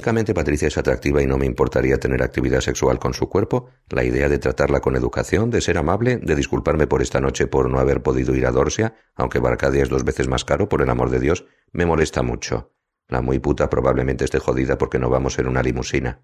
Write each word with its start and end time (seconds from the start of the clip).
Físicamente 0.00 0.32
Patricia 0.32 0.68
es 0.68 0.78
atractiva 0.78 1.20
y 1.20 1.26
no 1.26 1.38
me 1.38 1.46
importaría 1.46 1.98
tener 1.98 2.22
actividad 2.22 2.60
sexual 2.60 3.00
con 3.00 3.14
su 3.14 3.28
cuerpo. 3.28 3.68
La 3.90 4.04
idea 4.04 4.28
de 4.28 4.38
tratarla 4.38 4.78
con 4.78 4.94
educación, 4.94 5.50
de 5.50 5.60
ser 5.60 5.76
amable, 5.76 6.18
de 6.18 6.36
disculparme 6.36 6.86
por 6.86 7.02
esta 7.02 7.20
noche 7.20 7.48
por 7.48 7.68
no 7.68 7.80
haber 7.80 8.00
podido 8.00 8.32
ir 8.36 8.46
a 8.46 8.52
Dorsia, 8.52 8.94
aunque 9.16 9.40
Barcadia 9.40 9.82
es 9.82 9.88
dos 9.88 10.04
veces 10.04 10.28
más 10.28 10.44
caro, 10.44 10.68
por 10.68 10.82
el 10.82 10.90
amor 10.90 11.10
de 11.10 11.18
Dios, 11.18 11.46
me 11.72 11.84
molesta 11.84 12.22
mucho. 12.22 12.76
La 13.08 13.22
muy 13.22 13.40
puta 13.40 13.68
probablemente 13.68 14.24
esté 14.24 14.38
jodida 14.38 14.78
porque 14.78 15.00
no 15.00 15.10
vamos 15.10 15.36
en 15.40 15.48
una 15.48 15.64
limusina. 15.64 16.22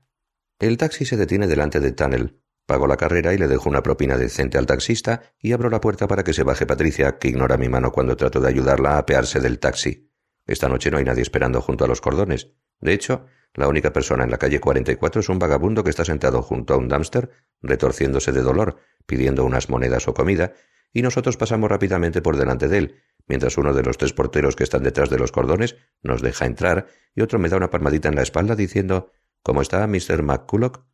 El 0.61 0.77
taxi 0.77 1.05
se 1.05 1.17
detiene 1.17 1.49
delante 1.49 1.81
de 1.81 1.91
Tunnel. 1.91 2.41
Pago 2.67 2.87
la 2.87 2.97
carrera 2.97 3.35
y 3.35 3.39
le 3.39 3.49
dejo 3.49 3.69
una 3.69 3.83
propina 3.83 4.17
decente 4.17 4.57
al 4.57 4.67
taxista 4.67 5.35
y 5.41 5.51
abro 5.51 5.69
la 5.69 5.81
puerta 5.81 6.07
para 6.07 6.23
que 6.23 6.33
se 6.33 6.45
baje 6.45 6.65
Patricia, 6.65 7.19
que 7.19 7.27
ignora 7.27 7.57
mi 7.57 7.69
mano 7.69 7.91
cuando 7.91 8.17
trato 8.17 8.41
de 8.41 8.49
ayudarla 8.51 8.93
a 8.93 8.99
apearse 8.99 9.41
del 9.41 9.59
taxi. 9.59 10.13
Esta 10.47 10.69
noche 10.69 10.93
no 10.93 10.99
hay 10.99 11.05
nadie 11.05 11.23
esperando 11.23 11.61
junto 11.61 11.85
a 11.85 11.89
los 11.89 12.01
cordones. 12.01 12.53
De 12.81 12.93
hecho, 12.93 13.27
la 13.55 13.69
única 13.69 13.93
persona 13.93 14.25
en 14.25 14.31
la 14.31 14.39
calle 14.39 14.61
44 14.61 15.21
es 15.21 15.29
un 15.29 15.39
vagabundo 15.39 15.85
que 15.85 15.91
está 15.91 16.05
sentado 16.05 16.43
junto 16.43 16.75
a 16.75 16.77
un 16.77 16.89
dumpster, 16.89 17.31
retorciéndose 17.63 18.33
de 18.33 18.43
dolor, 18.43 18.77
pidiendo 19.07 19.45
unas 19.45 19.69
monedas 19.69 20.09
o 20.09 20.15
comida, 20.15 20.53
y 20.93 21.03
nosotros 21.03 21.37
pasamos 21.37 21.71
rápidamente 21.71 22.21
por 22.21 22.37
delante 22.37 22.69
de 22.69 22.79
él, 22.79 23.03
mientras 23.27 23.57
uno 23.57 23.73
de 23.73 23.83
los 23.83 23.97
tres 23.97 24.13
porteros 24.13 24.57
que 24.57 24.65
están 24.65 24.83
detrás 24.83 25.11
de 25.11 25.19
los 25.19 25.33
cordones 25.33 25.77
nos 26.03 26.23
deja 26.23 26.47
entrar 26.47 26.87
y 27.15 27.23
otro 27.23 27.39
me 27.39 27.49
da 27.49 27.57
una 27.57 27.71
palmadita 27.71 28.09
en 28.09 28.17
la 28.17 28.23
espalda 28.23 28.55
diciendo 28.55 29.11
¿Cómo 29.43 29.61
está, 29.61 29.87
Mr. 29.87 30.23
McCulloch? 30.23 30.85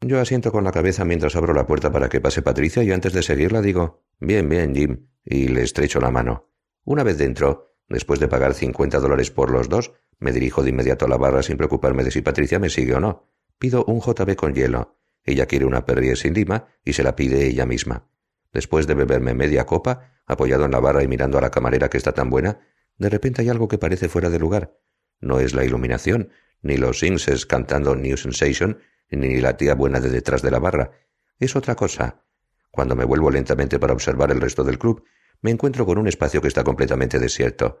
Yo 0.00 0.20
asiento 0.20 0.50
con 0.52 0.64
la 0.64 0.72
cabeza 0.72 1.04
mientras 1.04 1.36
abro 1.36 1.54
la 1.54 1.66
puerta 1.66 1.92
para 1.92 2.08
que 2.08 2.20
pase 2.20 2.42
Patricia 2.42 2.82
y 2.82 2.90
antes 2.92 3.12
de 3.12 3.22
seguirla 3.22 3.60
digo 3.60 4.04
Bien, 4.18 4.48
bien, 4.48 4.74
Jim, 4.74 5.08
y 5.24 5.48
le 5.48 5.62
estrecho 5.62 6.00
la 6.00 6.10
mano. 6.10 6.50
Una 6.84 7.02
vez 7.02 7.18
dentro, 7.18 7.76
después 7.88 8.20
de 8.20 8.28
pagar 8.28 8.54
cincuenta 8.54 8.98
dólares 9.00 9.30
por 9.30 9.50
los 9.50 9.68
dos, 9.68 9.92
me 10.22 10.32
dirijo 10.32 10.62
de 10.62 10.70
inmediato 10.70 11.04
a 11.04 11.08
la 11.08 11.16
barra 11.16 11.42
sin 11.42 11.56
preocuparme 11.56 12.04
de 12.04 12.10
si 12.10 12.22
Patricia 12.22 12.58
me 12.58 12.70
sigue 12.70 12.94
o 12.94 13.00
no. 13.00 13.28
Pido 13.58 13.84
un 13.84 14.00
JB 14.00 14.36
con 14.36 14.54
hielo. 14.54 14.96
Ella 15.24 15.46
quiere 15.46 15.66
una 15.66 15.84
perrier 15.84 16.16
sin 16.16 16.34
lima 16.34 16.68
y 16.84 16.92
se 16.92 17.02
la 17.02 17.16
pide 17.16 17.46
ella 17.46 17.66
misma. 17.66 18.08
Después 18.52 18.86
de 18.86 18.94
beberme 18.94 19.34
media 19.34 19.66
copa, 19.66 20.12
apoyado 20.26 20.64
en 20.64 20.70
la 20.70 20.80
barra 20.80 21.02
y 21.02 21.08
mirando 21.08 21.38
a 21.38 21.40
la 21.40 21.50
camarera 21.50 21.90
que 21.90 21.98
está 21.98 22.12
tan 22.12 22.30
buena, 22.30 22.60
de 22.98 23.08
repente 23.08 23.42
hay 23.42 23.48
algo 23.48 23.68
que 23.68 23.78
parece 23.78 24.08
fuera 24.08 24.30
de 24.30 24.38
lugar. 24.38 24.78
No 25.20 25.40
es 25.40 25.54
la 25.54 25.64
iluminación, 25.64 26.30
ni 26.62 26.76
los 26.76 27.02
Inces 27.02 27.46
cantando 27.46 27.96
New 27.96 28.16
Sensation, 28.16 28.78
ni 29.10 29.40
la 29.40 29.56
tía 29.56 29.74
buena 29.74 30.00
de 30.00 30.10
detrás 30.10 30.42
de 30.42 30.50
la 30.50 30.58
barra. 30.58 30.92
Es 31.38 31.56
otra 31.56 31.74
cosa. 31.74 32.24
Cuando 32.70 32.94
me 32.94 33.04
vuelvo 33.04 33.30
lentamente 33.30 33.78
para 33.78 33.92
observar 33.92 34.30
el 34.30 34.40
resto 34.40 34.64
del 34.64 34.78
club, 34.78 35.04
me 35.40 35.50
encuentro 35.50 35.84
con 35.84 35.98
un 35.98 36.08
espacio 36.08 36.40
que 36.40 36.48
está 36.48 36.62
completamente 36.62 37.18
desierto. 37.18 37.80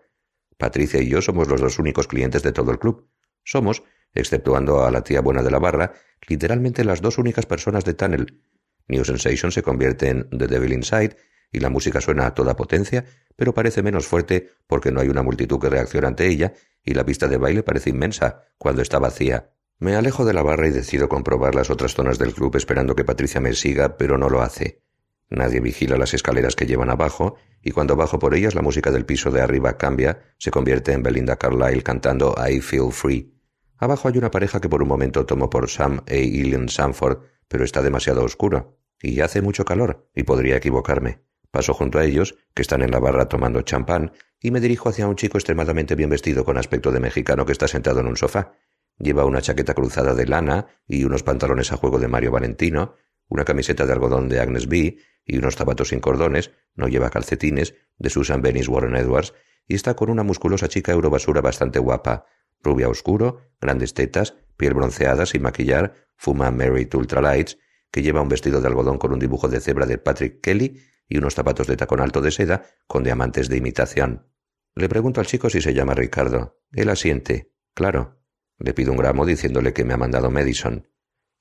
Patricia 0.62 1.02
y 1.02 1.08
yo 1.08 1.20
somos 1.20 1.48
los 1.48 1.60
dos 1.60 1.80
únicos 1.80 2.06
clientes 2.06 2.44
de 2.44 2.52
todo 2.52 2.70
el 2.70 2.78
club. 2.78 3.08
Somos, 3.42 3.82
exceptuando 4.14 4.84
a 4.84 4.92
la 4.92 5.02
tía 5.02 5.20
buena 5.20 5.42
de 5.42 5.50
la 5.50 5.58
barra, 5.58 5.92
literalmente 6.28 6.84
las 6.84 7.02
dos 7.02 7.18
únicas 7.18 7.46
personas 7.46 7.84
de 7.84 7.94
Tunnel. 7.94 8.44
New 8.86 9.04
Sensation 9.04 9.50
se 9.50 9.64
convierte 9.64 10.10
en 10.10 10.30
The 10.30 10.46
Devil 10.46 10.72
Inside 10.72 11.16
y 11.50 11.58
la 11.58 11.68
música 11.68 12.00
suena 12.00 12.26
a 12.26 12.34
toda 12.34 12.54
potencia, 12.54 13.04
pero 13.34 13.52
parece 13.52 13.82
menos 13.82 14.06
fuerte 14.06 14.50
porque 14.68 14.92
no 14.92 15.00
hay 15.00 15.08
una 15.08 15.24
multitud 15.24 15.58
que 15.58 15.68
reacciona 15.68 16.06
ante 16.06 16.28
ella 16.28 16.52
y 16.84 16.94
la 16.94 17.04
pista 17.04 17.26
de 17.26 17.38
baile 17.38 17.64
parece 17.64 17.90
inmensa 17.90 18.44
cuando 18.56 18.82
está 18.82 19.00
vacía. 19.00 19.50
Me 19.80 19.96
alejo 19.96 20.24
de 20.24 20.32
la 20.32 20.44
barra 20.44 20.68
y 20.68 20.70
decido 20.70 21.08
comprobar 21.08 21.56
las 21.56 21.70
otras 21.70 21.94
zonas 21.94 22.20
del 22.20 22.34
club 22.34 22.54
esperando 22.54 22.94
que 22.94 23.02
Patricia 23.02 23.40
me 23.40 23.52
siga, 23.54 23.96
pero 23.96 24.16
no 24.16 24.28
lo 24.28 24.42
hace. 24.42 24.84
Nadie 25.32 25.60
vigila 25.60 25.96
las 25.96 26.12
escaleras 26.12 26.54
que 26.54 26.66
llevan 26.66 26.90
abajo, 26.90 27.36
y 27.62 27.70
cuando 27.70 27.96
bajo 27.96 28.18
por 28.18 28.34
ellas 28.34 28.54
la 28.54 28.60
música 28.60 28.90
del 28.90 29.06
piso 29.06 29.30
de 29.30 29.40
arriba 29.40 29.78
cambia, 29.78 30.20
se 30.36 30.50
convierte 30.50 30.92
en 30.92 31.02
Belinda 31.02 31.36
Carlyle 31.36 31.82
cantando 31.82 32.34
I 32.36 32.60
Feel 32.60 32.92
Free. 32.92 33.32
Abajo 33.78 34.08
hay 34.08 34.18
una 34.18 34.30
pareja 34.30 34.60
que 34.60 34.68
por 34.68 34.82
un 34.82 34.88
momento 34.88 35.24
tomo 35.24 35.48
por 35.48 35.70
Sam 35.70 36.02
e 36.06 36.18
Eileen 36.18 36.68
Sanford, 36.68 37.22
pero 37.48 37.64
está 37.64 37.80
demasiado 37.80 38.22
oscuro, 38.22 38.78
y 39.00 39.20
hace 39.20 39.40
mucho 39.40 39.64
calor, 39.64 40.06
y 40.14 40.24
podría 40.24 40.56
equivocarme. 40.56 41.22
Paso 41.50 41.72
junto 41.72 41.98
a 41.98 42.04
ellos, 42.04 42.34
que 42.52 42.60
están 42.60 42.82
en 42.82 42.90
la 42.90 42.98
barra 42.98 43.30
tomando 43.30 43.62
champán, 43.62 44.12
y 44.38 44.50
me 44.50 44.60
dirijo 44.60 44.90
hacia 44.90 45.08
un 45.08 45.16
chico 45.16 45.38
extremadamente 45.38 45.94
bien 45.94 46.10
vestido 46.10 46.44
con 46.44 46.58
aspecto 46.58 46.92
de 46.92 47.00
mexicano 47.00 47.46
que 47.46 47.52
está 47.52 47.68
sentado 47.68 48.00
en 48.00 48.06
un 48.06 48.18
sofá. 48.18 48.52
Lleva 48.98 49.24
una 49.24 49.40
chaqueta 49.40 49.72
cruzada 49.72 50.14
de 50.14 50.26
lana 50.26 50.66
y 50.86 51.04
unos 51.04 51.22
pantalones 51.22 51.72
a 51.72 51.78
juego 51.78 51.98
de 51.98 52.08
Mario 52.08 52.32
Valentino, 52.32 52.96
una 53.32 53.44
camiseta 53.44 53.86
de 53.86 53.92
algodón 53.92 54.28
de 54.28 54.40
Agnes 54.40 54.68
B 54.68 54.98
y 55.24 55.38
unos 55.38 55.56
zapatos 55.56 55.88
sin 55.88 56.00
cordones, 56.00 56.50
no 56.74 56.88
lleva 56.88 57.10
calcetines, 57.10 57.74
de 57.98 58.10
Susan 58.10 58.42
Venice 58.42 58.70
Warren 58.70 58.96
Edwards, 58.96 59.32
y 59.66 59.74
está 59.74 59.94
con 59.94 60.10
una 60.10 60.22
musculosa 60.22 60.68
chica 60.68 60.92
eurobasura 60.92 61.40
bastante 61.40 61.78
guapa, 61.78 62.26
rubia 62.62 62.88
oscuro, 62.88 63.40
grandes 63.60 63.94
tetas, 63.94 64.34
piel 64.56 64.74
bronceada 64.74 65.24
sin 65.24 65.42
maquillar, 65.42 65.94
fuma 66.16 66.50
Merit 66.50 66.94
Ultralights, 66.94 67.58
que 67.90 68.02
lleva 68.02 68.20
un 68.20 68.28
vestido 68.28 68.60
de 68.60 68.68
algodón 68.68 68.98
con 68.98 69.12
un 69.12 69.18
dibujo 69.18 69.48
de 69.48 69.60
cebra 69.60 69.86
de 69.86 69.98
Patrick 69.98 70.40
Kelly 70.40 70.82
y 71.08 71.18
unos 71.18 71.34
zapatos 71.34 71.66
de 71.66 71.76
tacón 71.76 72.00
alto 72.00 72.20
de 72.20 72.30
seda 72.30 72.64
con 72.86 73.02
diamantes 73.02 73.48
de 73.48 73.56
imitación. 73.56 74.26
Le 74.74 74.88
pregunto 74.88 75.20
al 75.20 75.26
chico 75.26 75.48
si 75.48 75.60
se 75.60 75.74
llama 75.74 75.94
Ricardo. 75.94 76.60
Él 76.72 76.88
asiente. 76.88 77.52
Claro. 77.74 78.22
Le 78.58 78.74
pido 78.74 78.92
un 78.92 78.98
gramo 78.98 79.26
diciéndole 79.26 79.72
que 79.72 79.84
me 79.84 79.94
ha 79.94 79.98
mandado 79.98 80.30
Madison. 80.30 80.88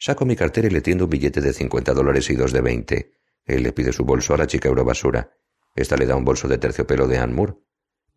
Saco 0.03 0.25
mi 0.25 0.35
cartera 0.35 0.67
y 0.67 0.71
le 0.71 0.81
tiendo 0.81 1.03
un 1.03 1.11
billete 1.11 1.41
de 1.41 1.53
cincuenta 1.53 1.93
dólares 1.93 2.27
y 2.31 2.35
dos 2.35 2.51
de 2.51 2.61
veinte. 2.61 3.11
Él 3.45 3.61
le 3.61 3.71
pide 3.71 3.93
su 3.93 4.03
bolso 4.03 4.33
a 4.33 4.37
la 4.37 4.47
chica 4.47 4.67
eurobasura. 4.67 5.37
Esta 5.75 5.95
le 5.95 6.07
da 6.07 6.15
un 6.15 6.25
bolso 6.25 6.47
de 6.47 6.57
terciopelo 6.57 7.07
de 7.07 7.19
Anne 7.19 7.35
Moore. 7.35 7.53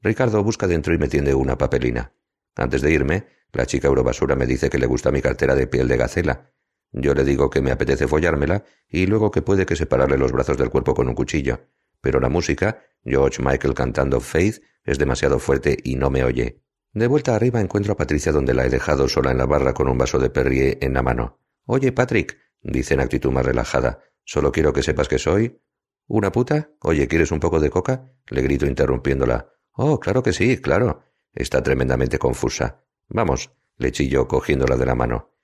Ricardo 0.00 0.42
busca 0.42 0.66
dentro 0.66 0.94
y 0.94 0.98
me 0.98 1.08
tiende 1.08 1.34
una 1.34 1.58
papelina. 1.58 2.14
Antes 2.56 2.80
de 2.80 2.90
irme, 2.90 3.26
la 3.52 3.66
chica 3.66 3.88
eurobasura 3.88 4.34
me 4.34 4.46
dice 4.46 4.70
que 4.70 4.78
le 4.78 4.86
gusta 4.86 5.12
mi 5.12 5.20
cartera 5.20 5.54
de 5.54 5.66
piel 5.66 5.86
de 5.86 5.98
gacela. 5.98 6.54
Yo 6.90 7.12
le 7.12 7.22
digo 7.22 7.50
que 7.50 7.60
me 7.60 7.70
apetece 7.70 8.08
follármela 8.08 8.64
y 8.88 9.04
luego 9.04 9.30
que 9.30 9.42
puede 9.42 9.66
que 9.66 9.76
separarle 9.76 10.16
los 10.16 10.32
brazos 10.32 10.56
del 10.56 10.70
cuerpo 10.70 10.94
con 10.94 11.06
un 11.08 11.14
cuchillo. 11.14 11.68
Pero 12.00 12.18
la 12.18 12.30
música, 12.30 12.82
George 13.04 13.42
Michael 13.42 13.74
cantando 13.74 14.20
Faith, 14.20 14.62
es 14.84 14.98
demasiado 14.98 15.38
fuerte 15.38 15.76
y 15.84 15.96
no 15.96 16.08
me 16.08 16.24
oye. 16.24 16.62
De 16.94 17.08
vuelta 17.08 17.36
arriba 17.36 17.60
encuentro 17.60 17.92
a 17.92 17.96
Patricia 17.98 18.32
donde 18.32 18.54
la 18.54 18.64
he 18.64 18.70
dejado 18.70 19.06
sola 19.06 19.32
en 19.32 19.36
la 19.36 19.44
barra 19.44 19.74
con 19.74 19.86
un 19.86 19.98
vaso 19.98 20.18
de 20.18 20.30
Perrier 20.30 20.78
en 20.80 20.94
la 20.94 21.02
mano. 21.02 21.43
Oye, 21.66 21.92
Patrick, 21.92 22.38
dice 22.62 22.94
en 22.94 23.00
actitud 23.00 23.30
más 23.30 23.44
relajada, 23.44 24.00
solo 24.24 24.52
quiero 24.52 24.72
que 24.72 24.82
sepas 24.82 25.08
que 25.08 25.18
soy. 25.18 25.60
¿Una 26.06 26.30
puta? 26.30 26.70
Oye, 26.80 27.08
¿quieres 27.08 27.32
un 27.32 27.40
poco 27.40 27.60
de 27.60 27.70
coca? 27.70 28.10
le 28.28 28.42
grito 28.42 28.66
interrumpiéndola. 28.66 29.52
Oh, 29.72 29.98
claro 29.98 30.22
que 30.22 30.32
sí, 30.32 30.60
claro. 30.60 31.02
Está 31.32 31.62
tremendamente 31.62 32.18
confusa. 32.18 32.84
Vamos, 33.08 33.50
le 33.76 33.92
chillo 33.92 34.28
cogiéndola 34.28 34.76
de 34.76 34.86
la 34.86 34.94
mano. 34.94 35.34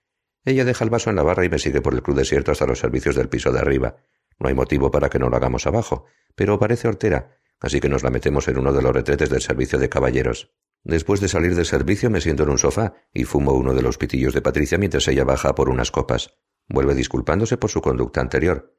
Ella 0.45 0.65
deja 0.65 0.85
el 0.85 0.91
vaso 0.91 1.11
en 1.11 1.17
la 1.17 1.23
barra 1.23 1.45
y 1.45 1.49
me 1.49 1.59
sigue 1.59 1.81
por 1.81 1.95
el 1.95 2.03
club 2.03 2.17
desierto 2.17 2.53
hasta 2.53 2.67
los 2.67 2.79
servicios 2.79 3.15
del 3.15 3.29
piso 3.29 3.53
de 3.53 3.59
arriba. 3.59 3.97
No 4.39 4.49
hay 4.49 4.55
motivo 4.55 4.91
para 4.91 5.09
que 5.09 5.19
no 5.19 5.29
lo 5.29 5.37
hagamos 5.37 5.67
abajo, 5.67 6.07
pero 6.35 6.59
parece 6.59 6.89
hortera, 6.89 7.37
así 7.61 7.81
que 7.81 7.89
nos 7.89 8.03
la 8.03 8.11
metemos 8.11 8.49
en 8.49 8.59
uno 8.59 8.73
de 8.73 8.83
los 8.83 8.93
retretes 8.93 9.29
del 9.29 9.43
servicio 9.43 9.79
de 9.79 9.89
caballeros. 9.89 10.53
Después 10.83 11.21
de 11.21 11.29
salir 11.29 11.55
del 11.55 11.67
servicio 11.67 12.11
me 12.11 12.21
siento 12.21 12.45
en 12.45 12.51
un 12.51 12.59
sofá 12.59 12.95
y 13.13 13.25
fumo 13.25 13.53
uno 13.53 13.75
de 13.75 13.83
los 13.83 13.99
pitillos 13.99 14.33
de 14.35 14.43
Patricia 14.43 14.79
mientras 14.79 15.07
ella 15.09 15.25
baja 15.25 15.55
por 15.55 15.69
unas 15.69 15.91
copas. 15.91 16.39
Vuelve 16.69 16.95
disculpándose 16.95 17.57
por 17.57 17.71
su 17.71 17.81
conducta 17.81 18.21
anterior. 18.21 18.77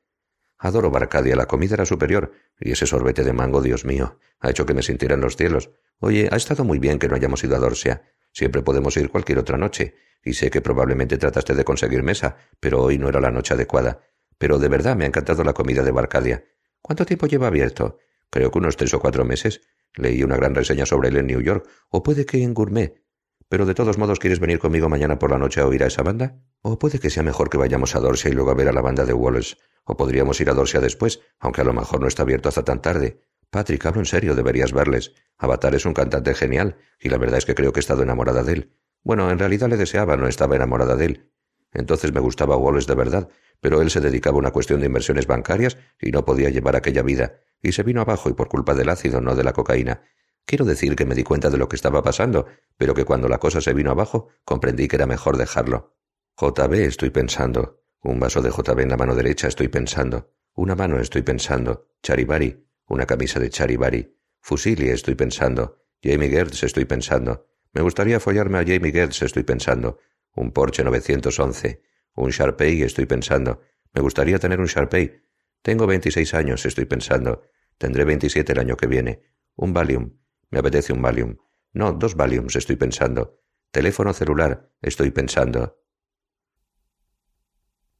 Adoro 0.57 0.91
Barcadia, 0.91 1.35
la 1.35 1.47
comida 1.47 1.73
era 1.73 1.85
superior, 1.85 2.33
y 2.59 2.71
ese 2.71 2.85
sorbete 2.85 3.23
de 3.23 3.33
mango, 3.33 3.61
Dios 3.61 3.83
mío, 3.83 4.19
ha 4.39 4.51
hecho 4.51 4.65
que 4.65 4.75
me 4.75 4.83
sintiera 4.83 5.15
en 5.15 5.21
los 5.21 5.35
cielos. 5.35 5.71
Oye, 5.99 6.29
ha 6.31 6.35
estado 6.35 6.63
muy 6.63 6.77
bien 6.77 6.99
que 6.99 7.07
no 7.07 7.15
hayamos 7.15 7.43
ido 7.43 7.55
a 7.55 7.59
Dorsia. 7.59 8.03
Siempre 8.31 8.61
podemos 8.61 8.95
ir 8.97 9.09
cualquier 9.09 9.39
otra 9.39 9.57
noche, 9.57 9.95
y 10.23 10.33
sé 10.33 10.51
que 10.51 10.61
probablemente 10.61 11.17
trataste 11.17 11.55
de 11.55 11.63
conseguir 11.63 12.03
mesa, 12.03 12.37
pero 12.59 12.81
hoy 12.81 12.99
no 12.99 13.09
era 13.09 13.19
la 13.19 13.31
noche 13.31 13.55
adecuada. 13.55 14.01
Pero 14.37 14.59
de 14.59 14.69
verdad 14.69 14.95
me 14.95 15.05
ha 15.05 15.07
encantado 15.07 15.43
la 15.43 15.53
comida 15.53 15.83
de 15.83 15.91
Barcadia. 15.91 16.45
¿Cuánto 16.81 17.05
tiempo 17.05 17.25
lleva 17.25 17.47
abierto? 17.47 17.97
Creo 18.29 18.51
que 18.51 18.57
unos 18.59 18.77
tres 18.77 18.93
o 18.93 18.99
cuatro 18.99 19.25
meses. 19.25 19.61
Leí 19.95 20.23
una 20.23 20.37
gran 20.37 20.55
reseña 20.55 20.85
sobre 20.85 21.09
él 21.09 21.17
en 21.17 21.27
New 21.27 21.41
York, 21.41 21.67
o 21.89 22.03
puede 22.03 22.25
que 22.25 22.41
en 22.43 22.53
Gourmet. 22.53 23.01
Pero 23.49 23.65
de 23.65 23.73
todos 23.73 23.97
modos, 23.97 24.19
¿quieres 24.19 24.39
venir 24.39 24.59
conmigo 24.59 24.87
mañana 24.87 25.19
por 25.19 25.29
la 25.29 25.37
noche 25.37 25.59
a 25.59 25.67
oír 25.67 25.83
a 25.83 25.87
esa 25.87 26.03
banda? 26.03 26.39
O 26.61 26.79
puede 26.79 26.99
que 26.99 27.09
sea 27.09 27.23
mejor 27.23 27.49
que 27.49 27.57
vayamos 27.57 27.95
a 27.95 27.99
Dorsia 27.99 28.29
y 28.29 28.33
luego 28.33 28.51
a 28.51 28.53
ver 28.53 28.69
a 28.69 28.71
la 28.71 28.81
banda 28.81 29.03
de 29.03 29.13
Wallace. 29.13 29.57
O 29.83 29.97
podríamos 29.97 30.39
ir 30.39 30.49
a 30.49 30.53
Dorsia 30.53 30.79
después, 30.79 31.19
aunque 31.39 31.59
a 31.59 31.65
lo 31.65 31.73
mejor 31.73 31.99
no 31.99 32.07
está 32.07 32.23
abierto 32.23 32.47
hasta 32.47 32.63
tan 32.63 32.81
tarde. 32.81 33.19
Patrick, 33.49 33.85
hablo 33.85 33.99
en 33.99 34.05
serio, 34.05 34.35
deberías 34.35 34.71
verles. 34.71 35.13
Avatar 35.37 35.75
es 35.75 35.85
un 35.85 35.93
cantante 35.93 36.33
genial, 36.33 36.77
y 36.97 37.09
la 37.09 37.17
verdad 37.17 37.39
es 37.39 37.45
que 37.45 37.55
creo 37.55 37.73
que 37.73 37.79
he 37.79 37.81
estado 37.81 38.03
enamorada 38.03 38.43
de 38.43 38.53
él. 38.53 38.73
Bueno, 39.03 39.29
en 39.29 39.39
realidad 39.39 39.67
le 39.67 39.75
deseaba, 39.75 40.15
no 40.15 40.27
estaba 40.27 40.55
enamorada 40.55 40.95
de 40.95 41.05
él. 41.05 41.31
Entonces 41.73 42.13
me 42.13 42.21
gustaba 42.21 42.55
Wallace 42.55 42.87
de 42.87 42.95
verdad, 42.95 43.29
pero 43.59 43.81
él 43.81 43.89
se 43.89 43.99
dedicaba 43.99 44.35
a 44.37 44.39
una 44.39 44.51
cuestión 44.51 44.79
de 44.79 44.85
inversiones 44.85 45.27
bancarias 45.27 45.77
y 45.99 46.11
no 46.11 46.23
podía 46.23 46.49
llevar 46.49 46.77
aquella 46.77 47.01
vida, 47.01 47.41
y 47.61 47.71
se 47.73 47.83
vino 47.83 48.01
abajo 48.01 48.29
y 48.29 48.33
por 48.33 48.47
culpa 48.47 48.73
del 48.73 48.89
ácido, 48.89 49.21
no 49.21 49.35
de 49.35 49.43
la 49.43 49.53
cocaína. 49.53 50.03
Quiero 50.45 50.65
decir 50.65 50.95
que 50.95 51.05
me 51.05 51.15
di 51.15 51.23
cuenta 51.23 51.49
de 51.49 51.57
lo 51.57 51.69
que 51.69 51.75
estaba 51.75 52.01
pasando, 52.01 52.47
pero 52.77 52.93
que 52.93 53.05
cuando 53.05 53.29
la 53.29 53.37
cosa 53.37 53.61
se 53.61 53.73
vino 53.73 53.91
abajo 53.91 54.29
comprendí 54.43 54.87
que 54.87 54.95
era 54.95 55.05
mejor 55.05 55.37
dejarlo. 55.37 55.95
JB 56.37 56.73
estoy 56.73 57.09
pensando. 57.09 57.83
Un 58.01 58.19
vaso 58.19 58.41
de 58.41 58.49
JB 58.49 58.79
en 58.79 58.89
la 58.89 58.97
mano 58.97 59.15
derecha 59.15 59.47
estoy 59.47 59.67
pensando. 59.67 60.33
Una 60.55 60.75
mano 60.75 60.99
estoy 60.99 61.21
pensando. 61.21 61.89
Charibari. 62.01 62.67
Una 62.87 63.05
camisa 63.05 63.39
de 63.39 63.49
Charibari. 63.49 64.17
Fusili 64.41 64.89
estoy 64.89 65.15
pensando. 65.15 65.83
Jamie 66.03 66.29
Gertz 66.29 66.63
estoy 66.63 66.85
pensando. 66.85 67.47
Me 67.73 67.81
gustaría 67.81 68.19
follarme 68.19 68.57
a 68.57 68.63
Jamie 68.63 68.91
Gertz 68.91 69.21
estoy 69.21 69.43
pensando. 69.43 69.99
Un 70.35 70.51
Porsche 70.51 70.83
911. 70.83 71.81
Un 72.15 72.31
Sharpei 72.31 72.81
estoy 72.81 73.05
pensando. 73.05 73.61
Me 73.93 74.01
gustaría 74.01 74.39
tener 74.39 74.59
un 74.59 74.65
Sharpei. 74.65 75.21
Tengo 75.61 75.87
veintiséis 75.87 76.33
años 76.33 76.65
estoy 76.65 76.85
pensando. 76.85 77.43
Tendré 77.77 78.05
veintisiete 78.05 78.53
el 78.53 78.59
año 78.59 78.77
que 78.77 78.87
viene. 78.87 79.21
Un 79.55 79.73
Valium. 79.73 80.17
Me 80.49 80.59
apetece 80.59 80.93
un 80.93 81.01
Valium. 81.01 81.37
No, 81.73 81.93
dos 81.93 82.15
Valiums 82.15 82.55
estoy 82.55 82.75
pensando. 82.75 83.39
Teléfono 83.71 84.13
celular 84.13 84.71
estoy 84.81 85.11
pensando. 85.11 85.81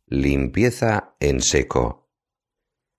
Limpieza 0.08 1.16
en 1.19 1.42
seco. 1.42 2.12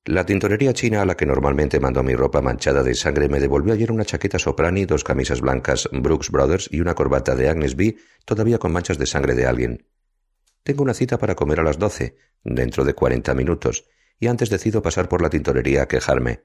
La 0.05 0.27
tintorería 0.27 0.73
china 0.73 1.03
a 1.03 1.05
la 1.05 1.17
que 1.17 1.27
normalmente 1.27 1.79
mando 1.79 2.03
mi 2.03 2.15
ropa 2.15 2.41
manchada 2.41 2.83
de 2.83 2.95
sangre 2.95 3.29
me 3.29 3.39
devolvió 3.39 3.75
ayer 3.75 3.93
una 3.93 4.05
chaqueta 4.05 4.39
soprani, 4.39 4.85
dos 4.85 5.05
camisas 5.05 5.41
blancas 5.41 5.89
Brooks 5.93 6.31
Brothers 6.31 6.69
y 6.73 6.81
una 6.81 6.95
corbata 6.95 7.37
de 7.37 7.49
Agnes 7.49 7.77
B, 7.77 7.97
todavía 8.25 8.59
con 8.59 8.73
manchas 8.73 8.99
de 8.99 9.07
sangre 9.07 9.35
de 9.35 9.47
alguien. 9.47 9.87
Tengo 10.65 10.83
una 10.83 10.95
cita 10.95 11.19
para 11.19 11.37
comer 11.37 11.61
a 11.61 11.63
las 11.65 11.79
doce, 11.79 12.17
dentro 12.43 12.85
de 12.85 12.95
cuarenta 12.95 13.35
minutos, 13.35 13.85
y 14.19 14.27
antes 14.27 14.51
decido 14.51 14.83
pasar 14.83 15.09
por 15.09 15.23
la 15.23 15.31
tintorería 15.31 15.83
a 15.83 15.89
quejarme. 15.89 16.45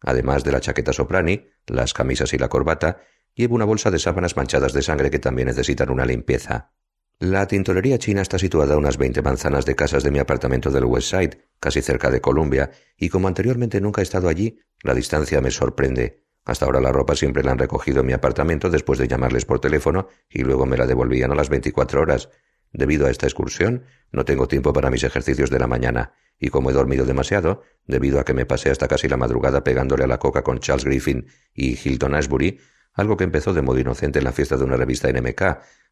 Además 0.00 0.44
de 0.44 0.52
la 0.52 0.60
chaqueta 0.60 0.92
soprani, 0.92 1.46
las 1.66 1.94
camisas 1.94 2.32
y 2.34 2.38
la 2.38 2.48
corbata, 2.48 3.02
llevo 3.34 3.54
una 3.54 3.64
bolsa 3.64 3.90
de 3.90 3.98
sábanas 3.98 4.36
manchadas 4.36 4.72
de 4.72 4.82
sangre 4.82 5.10
que 5.10 5.18
también 5.18 5.48
necesitan 5.48 5.90
una 5.90 6.04
limpieza. 6.04 6.72
La 7.20 7.46
tintorería 7.46 7.98
china 7.98 8.22
está 8.22 8.38
situada 8.38 8.74
a 8.74 8.76
unas 8.76 8.98
veinte 8.98 9.22
manzanas 9.22 9.64
de 9.64 9.76
casas 9.76 10.02
de 10.02 10.10
mi 10.10 10.18
apartamento 10.18 10.70
del 10.70 10.84
West 10.84 11.10
Side, 11.10 11.48
casi 11.60 11.80
cerca 11.80 12.10
de 12.10 12.20
Columbia, 12.20 12.70
y 12.96 13.08
como 13.08 13.28
anteriormente 13.28 13.80
nunca 13.80 14.00
he 14.00 14.04
estado 14.04 14.28
allí, 14.28 14.58
la 14.82 14.94
distancia 14.94 15.40
me 15.40 15.50
sorprende. 15.50 16.24
Hasta 16.44 16.66
ahora 16.66 16.80
la 16.80 16.92
ropa 16.92 17.14
siempre 17.14 17.42
la 17.42 17.52
han 17.52 17.58
recogido 17.58 18.00
en 18.00 18.06
mi 18.06 18.12
apartamento 18.12 18.68
después 18.68 18.98
de 18.98 19.08
llamarles 19.08 19.46
por 19.46 19.60
teléfono 19.60 20.08
y 20.28 20.42
luego 20.42 20.66
me 20.66 20.76
la 20.76 20.86
devolvían 20.86 21.32
a 21.32 21.34
las 21.34 21.48
veinticuatro 21.48 22.02
horas. 22.02 22.28
Debido 22.74 23.06
a 23.06 23.10
esta 23.10 23.26
excursión, 23.26 23.84
no 24.10 24.24
tengo 24.24 24.48
tiempo 24.48 24.72
para 24.72 24.90
mis 24.90 25.04
ejercicios 25.04 25.48
de 25.48 25.60
la 25.60 25.68
mañana, 25.68 26.12
y 26.40 26.48
como 26.48 26.70
he 26.70 26.72
dormido 26.72 27.06
demasiado, 27.06 27.62
debido 27.86 28.18
a 28.18 28.24
que 28.24 28.34
me 28.34 28.46
pasé 28.46 28.70
hasta 28.70 28.88
casi 28.88 29.08
la 29.08 29.16
madrugada 29.16 29.62
pegándole 29.62 30.02
a 30.02 30.08
la 30.08 30.18
coca 30.18 30.42
con 30.42 30.58
Charles 30.58 30.84
Griffin 30.84 31.28
y 31.54 31.78
Hilton 31.78 32.16
Ashbury, 32.16 32.58
algo 32.92 33.16
que 33.16 33.22
empezó 33.22 33.54
de 33.54 33.62
modo 33.62 33.78
inocente 33.78 34.18
en 34.18 34.24
la 34.24 34.32
fiesta 34.32 34.56
de 34.56 34.64
una 34.64 34.76
revista 34.76 35.08
NMK, 35.08 35.42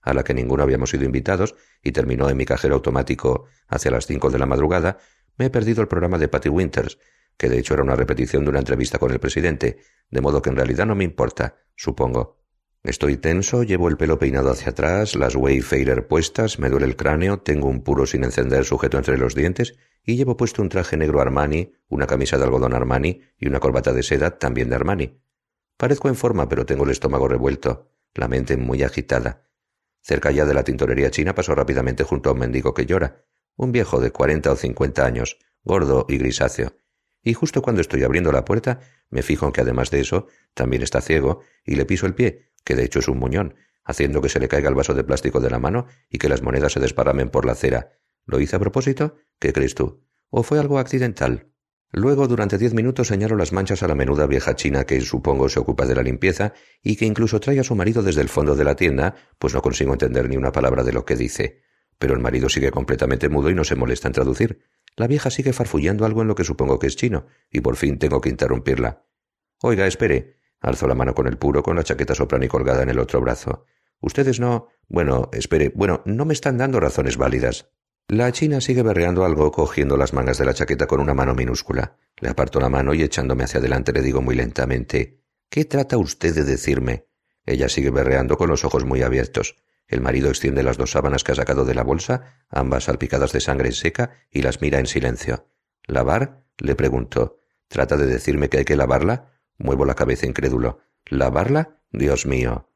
a 0.02 0.12
la 0.12 0.24
que 0.24 0.34
ninguno 0.34 0.64
habíamos 0.64 0.90
sido 0.90 1.04
invitados, 1.04 1.54
y 1.84 1.92
terminó 1.92 2.28
en 2.28 2.36
mi 2.36 2.44
cajero 2.44 2.74
automático 2.74 3.46
hacia 3.68 3.92
las 3.92 4.06
cinco 4.06 4.30
de 4.30 4.40
la 4.40 4.46
madrugada, 4.46 4.98
me 5.38 5.46
he 5.46 5.50
perdido 5.50 5.82
el 5.82 5.88
programa 5.88 6.18
de 6.18 6.26
Patty 6.26 6.48
Winters, 6.48 6.98
que 7.36 7.48
de 7.48 7.60
hecho 7.60 7.74
era 7.74 7.84
una 7.84 7.94
repetición 7.94 8.42
de 8.42 8.50
una 8.50 8.58
entrevista 8.58 8.98
con 8.98 9.12
el 9.12 9.20
presidente, 9.20 9.78
de 10.10 10.20
modo 10.20 10.42
que 10.42 10.50
en 10.50 10.56
realidad 10.56 10.86
no 10.86 10.96
me 10.96 11.04
importa, 11.04 11.58
supongo. 11.76 12.41
Estoy 12.84 13.16
tenso, 13.16 13.62
llevo 13.62 13.88
el 13.88 13.96
pelo 13.96 14.18
peinado 14.18 14.50
hacia 14.50 14.70
atrás, 14.70 15.14
las 15.14 15.36
Wayfarer 15.36 16.08
puestas, 16.08 16.58
me 16.58 16.68
duele 16.68 16.86
el 16.86 16.96
cráneo, 16.96 17.38
tengo 17.38 17.68
un 17.68 17.84
puro 17.84 18.06
sin 18.06 18.24
encender 18.24 18.64
sujeto 18.64 18.98
entre 18.98 19.18
los 19.18 19.36
dientes 19.36 19.76
y 20.04 20.16
llevo 20.16 20.36
puesto 20.36 20.62
un 20.62 20.68
traje 20.68 20.96
negro 20.96 21.20
Armani, 21.20 21.74
una 21.86 22.08
camisa 22.08 22.38
de 22.38 22.44
algodón 22.44 22.74
Armani 22.74 23.20
y 23.38 23.46
una 23.46 23.60
corbata 23.60 23.92
de 23.92 24.02
seda 24.02 24.36
también 24.36 24.68
de 24.68 24.74
Armani. 24.74 25.22
Parezco 25.76 26.08
en 26.08 26.16
forma, 26.16 26.48
pero 26.48 26.66
tengo 26.66 26.82
el 26.82 26.90
estómago 26.90 27.28
revuelto, 27.28 27.92
la 28.14 28.26
mente 28.26 28.56
muy 28.56 28.82
agitada. 28.82 29.48
Cerca 30.00 30.32
ya 30.32 30.44
de 30.44 30.54
la 30.54 30.64
tintorería 30.64 31.12
china 31.12 31.36
paso 31.36 31.54
rápidamente 31.54 32.02
junto 32.02 32.30
a 32.30 32.32
un 32.32 32.40
mendigo 32.40 32.74
que 32.74 32.86
llora, 32.86 33.24
un 33.54 33.70
viejo 33.70 34.00
de 34.00 34.10
cuarenta 34.10 34.50
o 34.50 34.56
cincuenta 34.56 35.06
años, 35.06 35.38
gordo 35.62 36.04
y 36.08 36.18
grisáceo. 36.18 36.74
Y 37.22 37.34
justo 37.34 37.62
cuando 37.62 37.80
estoy 37.80 38.02
abriendo 38.02 38.32
la 38.32 38.44
puerta, 38.44 38.80
me 39.08 39.22
fijo 39.22 39.46
en 39.46 39.52
que 39.52 39.60
además 39.60 39.92
de 39.92 40.00
eso, 40.00 40.26
también 40.54 40.82
está 40.82 41.00
ciego, 41.00 41.42
y 41.64 41.76
le 41.76 41.84
piso 41.84 42.06
el 42.06 42.16
pie, 42.16 42.50
que 42.64 42.74
de 42.74 42.84
hecho 42.84 42.98
es 43.00 43.08
un 43.08 43.18
muñón, 43.18 43.54
haciendo 43.84 44.20
que 44.20 44.28
se 44.28 44.40
le 44.40 44.48
caiga 44.48 44.68
el 44.68 44.74
vaso 44.74 44.94
de 44.94 45.04
plástico 45.04 45.40
de 45.40 45.50
la 45.50 45.58
mano 45.58 45.86
y 46.08 46.18
que 46.18 46.28
las 46.28 46.42
monedas 46.42 46.72
se 46.72 46.80
desparramen 46.80 47.30
por 47.30 47.44
la 47.44 47.52
acera. 47.52 47.98
¿Lo 48.26 48.40
hice 48.40 48.56
a 48.56 48.60
propósito? 48.60 49.16
¿Qué 49.38 49.52
crees 49.52 49.74
tú? 49.74 50.04
¿O 50.30 50.42
fue 50.42 50.58
algo 50.58 50.78
accidental? 50.78 51.52
Luego, 51.94 52.26
durante 52.26 52.56
diez 52.56 52.72
minutos, 52.72 53.08
señalo 53.08 53.36
las 53.36 53.52
manchas 53.52 53.82
a 53.82 53.88
la 53.88 53.94
menuda 53.94 54.26
vieja 54.26 54.56
china 54.56 54.84
que 54.84 54.98
supongo 55.02 55.50
se 55.50 55.60
ocupa 55.60 55.84
de 55.84 55.94
la 55.94 56.02
limpieza 56.02 56.54
y 56.82 56.96
que 56.96 57.04
incluso 57.04 57.38
trae 57.38 57.60
a 57.60 57.64
su 57.64 57.74
marido 57.74 58.02
desde 58.02 58.22
el 58.22 58.30
fondo 58.30 58.54
de 58.54 58.64
la 58.64 58.76
tienda, 58.76 59.14
pues 59.38 59.52
no 59.52 59.60
consigo 59.60 59.92
entender 59.92 60.26
ni 60.28 60.38
una 60.38 60.52
palabra 60.52 60.84
de 60.84 60.92
lo 60.94 61.04
que 61.04 61.16
dice. 61.16 61.60
Pero 61.98 62.14
el 62.14 62.20
marido 62.20 62.48
sigue 62.48 62.70
completamente 62.70 63.28
mudo 63.28 63.50
y 63.50 63.54
no 63.54 63.64
se 63.64 63.76
molesta 63.76 64.08
en 64.08 64.14
traducir. 64.14 64.62
La 64.96 65.06
vieja 65.06 65.30
sigue 65.30 65.52
farfullando 65.52 66.06
algo 66.06 66.22
en 66.22 66.28
lo 66.28 66.34
que 66.34 66.44
supongo 66.44 66.78
que 66.78 66.86
es 66.86 66.96
chino, 66.96 67.26
y 67.50 67.60
por 67.60 67.76
fin 67.76 67.98
tengo 67.98 68.22
que 68.22 68.30
interrumpirla. 68.30 69.04
Oiga, 69.60 69.86
espere. 69.86 70.36
Alzo 70.62 70.86
la 70.86 70.94
mano 70.94 71.14
con 71.14 71.26
el 71.26 71.36
puro, 71.36 71.62
con 71.62 71.76
la 71.76 71.84
chaqueta 71.84 72.14
soprano 72.14 72.44
y 72.44 72.48
colgada 72.48 72.82
en 72.82 72.88
el 72.88 72.98
otro 72.98 73.20
brazo. 73.20 73.66
Ustedes 74.00 74.40
no. 74.40 74.68
Bueno, 74.88 75.28
espere. 75.32 75.72
Bueno, 75.74 76.02
no 76.06 76.24
me 76.24 76.32
están 76.32 76.56
dando 76.56 76.80
razones 76.80 77.16
válidas. 77.16 77.68
La 78.08 78.30
china 78.32 78.60
sigue 78.60 78.82
berreando 78.82 79.24
algo, 79.24 79.50
cogiendo 79.52 79.96
las 79.96 80.12
mangas 80.12 80.38
de 80.38 80.44
la 80.44 80.54
chaqueta 80.54 80.86
con 80.86 81.00
una 81.00 81.14
mano 81.14 81.34
minúscula. 81.34 81.96
Le 82.20 82.28
aparto 82.28 82.60
la 82.60 82.68
mano 82.68 82.94
y 82.94 83.02
echándome 83.02 83.44
hacia 83.44 83.58
adelante 83.58 83.92
le 83.92 84.02
digo 84.02 84.22
muy 84.22 84.34
lentamente 84.34 85.22
¿Qué 85.48 85.66
trata 85.66 85.98
usted 85.98 86.34
de 86.34 86.44
decirme? 86.44 87.08
Ella 87.44 87.68
sigue 87.68 87.90
berreando 87.90 88.38
con 88.38 88.48
los 88.48 88.64
ojos 88.64 88.84
muy 88.84 89.02
abiertos. 89.02 89.56
El 89.86 90.00
marido 90.00 90.30
extiende 90.30 90.62
las 90.62 90.78
dos 90.78 90.92
sábanas 90.92 91.24
que 91.24 91.32
ha 91.32 91.34
sacado 91.34 91.66
de 91.66 91.74
la 91.74 91.82
bolsa, 91.82 92.38
ambas 92.48 92.84
salpicadas 92.84 93.32
de 93.32 93.40
sangre 93.40 93.72
seca, 93.72 94.12
y 94.30 94.40
las 94.40 94.62
mira 94.62 94.78
en 94.78 94.86
silencio. 94.86 95.48
¿Lavar? 95.86 96.44
le 96.56 96.74
pregunto. 96.74 97.38
¿Trata 97.68 97.98
de 97.98 98.06
decirme 98.06 98.48
que 98.48 98.58
hay 98.58 98.64
que 98.64 98.76
lavarla? 98.76 99.32
Muevo 99.62 99.84
la 99.84 99.94
cabeza 99.94 100.26
incrédulo. 100.26 100.80
¿Lavarla? 101.06 101.78
Dios 101.92 102.26
mío. 102.26 102.68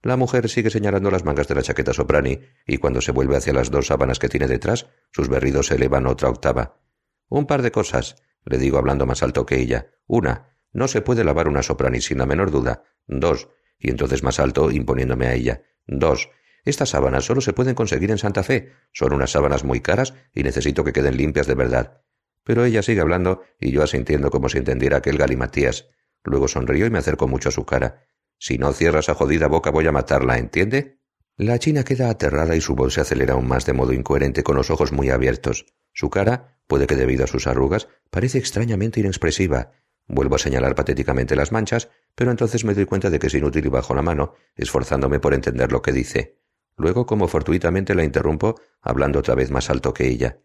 La 0.00 0.16
mujer 0.16 0.48
sigue 0.48 0.70
señalando 0.70 1.10
las 1.10 1.24
mangas 1.24 1.48
de 1.48 1.56
la 1.56 1.62
chaqueta 1.62 1.92
soprani, 1.92 2.40
y 2.66 2.78
cuando 2.78 3.00
se 3.00 3.10
vuelve 3.10 3.36
hacia 3.36 3.52
las 3.52 3.72
dos 3.72 3.88
sábanas 3.88 4.20
que 4.20 4.28
tiene 4.28 4.46
detrás, 4.46 4.86
sus 5.10 5.28
berridos 5.28 5.72
elevan 5.72 6.06
otra 6.06 6.28
octava. 6.28 6.80
Un 7.28 7.46
par 7.46 7.62
de 7.62 7.72
cosas, 7.72 8.22
le 8.44 8.58
digo 8.58 8.78
hablando 8.78 9.06
más 9.06 9.24
alto 9.24 9.44
que 9.44 9.56
ella. 9.56 9.90
Una, 10.06 10.56
no 10.72 10.86
se 10.86 11.02
puede 11.02 11.24
lavar 11.24 11.48
una 11.48 11.64
soprani 11.64 12.00
sin 12.00 12.18
la 12.18 12.26
menor 12.26 12.52
duda. 12.52 12.84
Dos, 13.08 13.48
y 13.76 13.90
entonces 13.90 14.22
más 14.22 14.38
alto, 14.38 14.70
imponiéndome 14.70 15.26
a 15.26 15.34
ella. 15.34 15.62
Dos, 15.88 16.30
estas 16.64 16.90
sábanas 16.90 17.24
solo 17.24 17.40
se 17.40 17.52
pueden 17.52 17.74
conseguir 17.74 18.12
en 18.12 18.18
Santa 18.18 18.44
Fe. 18.44 18.72
Son 18.92 19.12
unas 19.12 19.32
sábanas 19.32 19.64
muy 19.64 19.80
caras 19.80 20.14
y 20.32 20.44
necesito 20.44 20.84
que 20.84 20.92
queden 20.92 21.16
limpias 21.16 21.48
de 21.48 21.56
verdad. 21.56 22.02
Pero 22.44 22.64
ella 22.64 22.82
sigue 22.82 23.00
hablando 23.00 23.42
y 23.58 23.72
yo 23.72 23.82
asintiendo 23.82 24.30
como 24.30 24.48
si 24.48 24.58
entendiera 24.58 24.98
aquel 24.98 25.18
galimatías. 25.18 25.88
Luego 26.24 26.48
sonrió 26.48 26.86
y 26.86 26.90
me 26.90 26.98
acercó 26.98 27.28
mucho 27.28 27.48
a 27.48 27.52
su 27.52 27.64
cara. 27.64 28.04
Si 28.38 28.58
no 28.58 28.72
cierra 28.72 29.00
esa 29.00 29.14
jodida 29.14 29.48
boca 29.48 29.70
voy 29.70 29.86
a 29.86 29.92
matarla, 29.92 30.38
¿entiende? 30.38 30.98
La 31.36 31.58
china 31.58 31.84
queda 31.84 32.10
aterrada 32.10 32.54
y 32.56 32.60
su 32.60 32.74
voz 32.74 32.94
se 32.94 33.00
acelera 33.00 33.34
aún 33.34 33.48
más 33.48 33.64
de 33.66 33.72
modo 33.72 33.92
incoherente 33.92 34.42
con 34.42 34.56
los 34.56 34.70
ojos 34.70 34.92
muy 34.92 35.10
abiertos. 35.10 35.66
Su 35.92 36.10
cara, 36.10 36.58
puede 36.66 36.86
que 36.86 36.96
debido 36.96 37.24
a 37.24 37.28
sus 37.28 37.46
arrugas, 37.46 37.88
parece 38.10 38.38
extrañamente 38.38 39.00
inexpresiva. 39.00 39.72
Vuelvo 40.06 40.36
a 40.36 40.38
señalar 40.38 40.74
patéticamente 40.74 41.36
las 41.36 41.52
manchas, 41.52 41.88
pero 42.14 42.30
entonces 42.30 42.64
me 42.64 42.74
doy 42.74 42.84
cuenta 42.84 43.10
de 43.10 43.18
que 43.18 43.28
es 43.28 43.34
inútil 43.34 43.66
y 43.66 43.68
bajo 43.68 43.94
la 43.94 44.02
mano, 44.02 44.34
esforzándome 44.56 45.20
por 45.20 45.34
entender 45.34 45.72
lo 45.72 45.82
que 45.82 45.92
dice. 45.92 46.38
Luego, 46.76 47.06
como 47.06 47.28
fortuitamente 47.28 47.94
la 47.94 48.04
interrumpo, 48.04 48.60
hablando 48.80 49.18
otra 49.18 49.34
vez 49.34 49.50
más 49.50 49.70
alto 49.70 49.94
que 49.94 50.08
ella. 50.08 50.40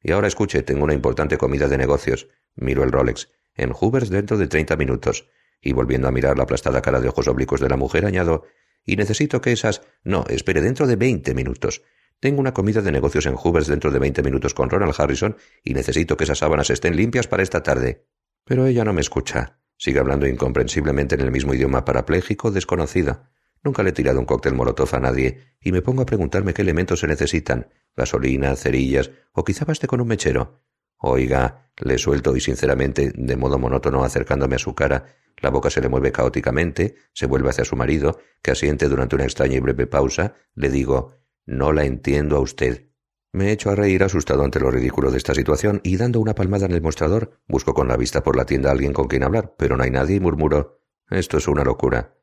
Y 0.00 0.12
ahora 0.12 0.28
escuche, 0.28 0.62
tengo 0.62 0.84
una 0.84 0.94
importante 0.94 1.38
comida 1.38 1.68
de 1.68 1.78
negocios. 1.78 2.28
Miro 2.56 2.82
el 2.82 2.92
Rolex. 2.92 3.30
En 3.54 3.72
Hoovers 3.72 4.10
dentro 4.10 4.36
de 4.36 4.46
treinta 4.46 4.76
minutos 4.76 5.28
y 5.60 5.72
volviendo 5.72 6.08
a 6.08 6.12
mirar 6.12 6.36
la 6.36 6.44
aplastada 6.44 6.82
cara 6.82 7.00
de 7.00 7.08
ojos 7.08 7.28
oblicuos 7.28 7.60
de 7.60 7.68
la 7.68 7.76
mujer, 7.76 8.04
añado 8.04 8.44
y 8.84 8.96
necesito 8.96 9.40
que 9.40 9.52
esas. 9.52 9.82
No, 10.02 10.24
espere, 10.28 10.60
dentro 10.60 10.86
de 10.86 10.96
veinte 10.96 11.34
minutos. 11.34 11.82
Tengo 12.20 12.40
una 12.40 12.54
comida 12.54 12.82
de 12.82 12.92
negocios 12.92 13.26
en 13.26 13.34
Hoovers 13.34 13.66
dentro 13.66 13.90
de 13.90 13.98
veinte 13.98 14.22
minutos 14.22 14.54
con 14.54 14.70
Ronald 14.70 14.94
Harrison 14.96 15.36
y 15.62 15.74
necesito 15.74 16.16
que 16.16 16.24
esas 16.24 16.38
sábanas 16.38 16.70
estén 16.70 16.96
limpias 16.96 17.26
para 17.26 17.42
esta 17.42 17.62
tarde. 17.62 18.06
Pero 18.44 18.66
ella 18.66 18.84
no 18.84 18.92
me 18.92 19.00
escucha. 19.00 19.58
Sigue 19.76 19.98
hablando 19.98 20.26
incomprensiblemente 20.26 21.14
en 21.14 21.22
el 21.22 21.32
mismo 21.32 21.54
idioma 21.54 21.84
parapléjico 21.84 22.50
desconocida. 22.50 23.30
Nunca 23.62 23.82
le 23.82 23.90
he 23.90 23.92
tirado 23.92 24.20
un 24.20 24.26
cóctel 24.26 24.54
molotov 24.54 24.94
a 24.94 25.00
nadie 25.00 25.56
y 25.60 25.72
me 25.72 25.82
pongo 25.82 26.02
a 26.02 26.06
preguntarme 26.06 26.52
qué 26.52 26.62
elementos 26.62 27.00
se 27.00 27.06
necesitan. 27.06 27.68
Gasolina, 27.96 28.54
cerillas 28.56 29.10
o 29.32 29.44
quizá 29.44 29.64
baste 29.64 29.86
con 29.86 30.00
un 30.00 30.08
mechero. 30.08 30.60
Oiga, 30.98 31.70
le 31.78 31.98
suelto 31.98 32.36
y 32.36 32.40
sinceramente, 32.40 33.12
de 33.14 33.36
modo 33.36 33.58
monótono, 33.58 34.04
acercándome 34.04 34.56
a 34.56 34.60
su 34.60 34.74
cara, 34.74 35.04
la 35.38 35.50
boca 35.50 35.70
se 35.70 35.80
le 35.80 35.88
mueve 35.88 36.12
caóticamente, 36.12 36.94
se 37.12 37.26
vuelve 37.26 37.50
hacia 37.50 37.64
su 37.64 37.76
marido, 37.76 38.18
que 38.42 38.52
asiente 38.52 38.88
durante 38.88 39.16
una 39.16 39.24
extraña 39.24 39.56
y 39.56 39.60
breve 39.60 39.86
pausa, 39.86 40.34
le 40.54 40.70
digo, 40.70 41.16
no 41.46 41.72
la 41.72 41.84
entiendo 41.84 42.36
a 42.36 42.40
usted. 42.40 42.88
Me 43.32 43.50
echo 43.50 43.70
a 43.70 43.74
reír 43.74 44.04
asustado 44.04 44.44
ante 44.44 44.60
lo 44.60 44.70
ridículo 44.70 45.10
de 45.10 45.18
esta 45.18 45.34
situación 45.34 45.80
y 45.82 45.96
dando 45.96 46.20
una 46.20 46.36
palmada 46.36 46.66
en 46.66 46.72
el 46.72 46.82
mostrador, 46.82 47.40
busco 47.48 47.74
con 47.74 47.88
la 47.88 47.96
vista 47.96 48.22
por 48.22 48.36
la 48.36 48.46
tienda 48.46 48.68
a 48.68 48.72
alguien 48.72 48.92
con 48.92 49.08
quien 49.08 49.24
hablar, 49.24 49.54
pero 49.58 49.76
no 49.76 49.82
hay 49.82 49.90
nadie 49.90 50.16
y 50.16 50.20
murmuro, 50.20 50.80
esto 51.10 51.38
es 51.38 51.48
una 51.48 51.64
locura. 51.64 52.14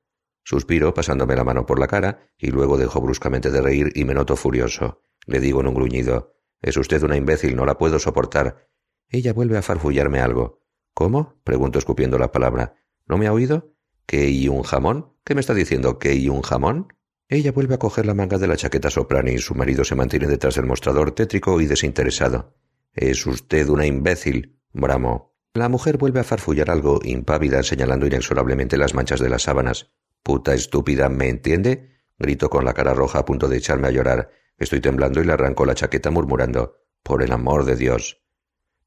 Suspiro 0.44 0.94
pasándome 0.94 1.36
la 1.36 1.44
mano 1.44 1.66
por 1.66 1.80
la 1.80 1.88
cara 1.88 2.28
y 2.38 2.48
luego 2.48 2.78
dejo 2.78 3.02
bruscamente 3.02 3.52
de 3.52 3.62
reír 3.62 3.92
y 3.94 4.06
me 4.06 4.14
noto 4.14 4.36
furioso. 4.36 5.04
Le 5.28 5.40
digo 5.40 5.62
en 5.62 5.68
un 5.68 5.76
gruñido, 5.76 6.34
es 6.62 6.78
usted 6.78 7.02
una 7.04 7.18
imbécil, 7.18 7.56
no 7.56 7.66
la 7.66 7.78
puedo 7.78 8.00
soportar. 8.00 8.68
Ella 9.10 9.34
vuelve 9.34 9.58
a 9.58 9.62
farfullarme 9.62 10.20
algo. 10.20 10.62
¿Cómo? 10.94 11.42
pregunto 11.44 11.80
escupiendo 11.80 12.20
la 12.20 12.32
palabra. 12.32 12.76
¿No 13.08 13.18
me 13.18 13.28
ha 13.28 13.34
oído? 13.34 13.74
¿Que 14.06 14.30
y 14.30 14.48
un 14.48 14.64
jamón? 14.64 15.14
¿Qué 15.24 15.36
me 15.36 15.42
está 15.42 15.54
diciendo? 15.54 16.00
¿Que 16.00 16.14
y 16.16 16.30
un 16.30 16.42
jamón? 16.42 16.94
Ella 17.28 17.52
vuelve 17.52 17.76
a 17.76 17.80
coger 17.80 18.06
la 18.06 18.14
manga 18.14 18.38
de 18.38 18.48
la 18.48 18.58
chaqueta 18.58 18.90
soprano 18.90 19.32
y 19.32 19.38
su 19.38 19.56
marido 19.56 19.86
se 19.86 19.96
mantiene 19.96 20.28
detrás 20.28 20.56
del 20.56 20.66
mostrador 20.66 21.12
tétrico 21.12 21.62
y 21.62 21.66
desinteresado. 21.66 22.56
Es 22.94 23.26
usted 23.26 23.70
una 23.70 23.86
imbécil, 23.86 24.60
bramó. 24.74 25.34
La 25.54 25.70
mujer 25.70 25.98
vuelve 25.98 26.20
a 26.20 26.26
farfullar 26.26 26.70
algo, 26.70 27.00
impávida, 27.04 27.64
señalando 27.64 28.06
inexorablemente 28.06 28.78
las 28.78 28.94
manchas 28.94 29.20
de 29.20 29.30
las 29.30 29.44
sábanas. 29.44 29.92
Puta 30.24 30.54
estúpida, 30.54 31.10
¿me 31.10 31.30
entiende? 31.30 31.90
Grito 32.20 32.50
con 32.50 32.66
la 32.66 32.74
cara 32.74 32.94
roja 32.94 33.20
a 33.20 33.26
punto 33.26 33.48
de 33.48 33.58
echarme 33.58 33.88
a 33.88 33.92
llorar. 33.92 34.30
Estoy 34.62 34.80
temblando 34.80 35.20
y 35.20 35.26
le 35.26 35.34
arranco 35.34 35.66
la 35.66 35.74
chaqueta 35.74 36.12
murmurando 36.12 36.78
Por 37.02 37.24
el 37.24 37.32
amor 37.32 37.66
de 37.66 37.76
Dios. 37.76 38.22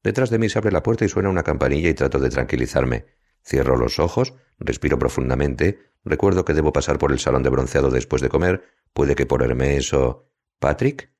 Detrás 0.03 0.29
de 0.29 0.39
mí 0.39 0.47
se 0.47 0.57
abre 0.57 0.71
la 0.71 0.81
puerta 0.81 1.03
y 1.03 1.09
suena 1.09 1.29
una 1.29 1.43
campanilla 1.43 1.89
y 1.89 1.93
trato 1.93 2.17
de 2.17 2.29
tranquilizarme. 2.29 3.07
Cierro 3.45 3.75
los 3.75 3.99
ojos, 3.99 4.35
respiro 4.57 4.97
profundamente, 4.97 5.91
recuerdo 6.05 6.45
que 6.45 6.53
debo 6.53 6.71
pasar 6.71 6.97
por 6.97 7.11
el 7.11 7.19
salón 7.19 7.43
de 7.43 7.49
bronceado 7.49 7.91
después 7.91 8.21
de 8.21 8.29
comer, 8.29 8.63
puede 8.93 9.15
que 9.15 9.25
por 9.25 9.43
Hermes 9.43 9.93
o... 9.93 10.31
¿Patrick? 10.59 11.11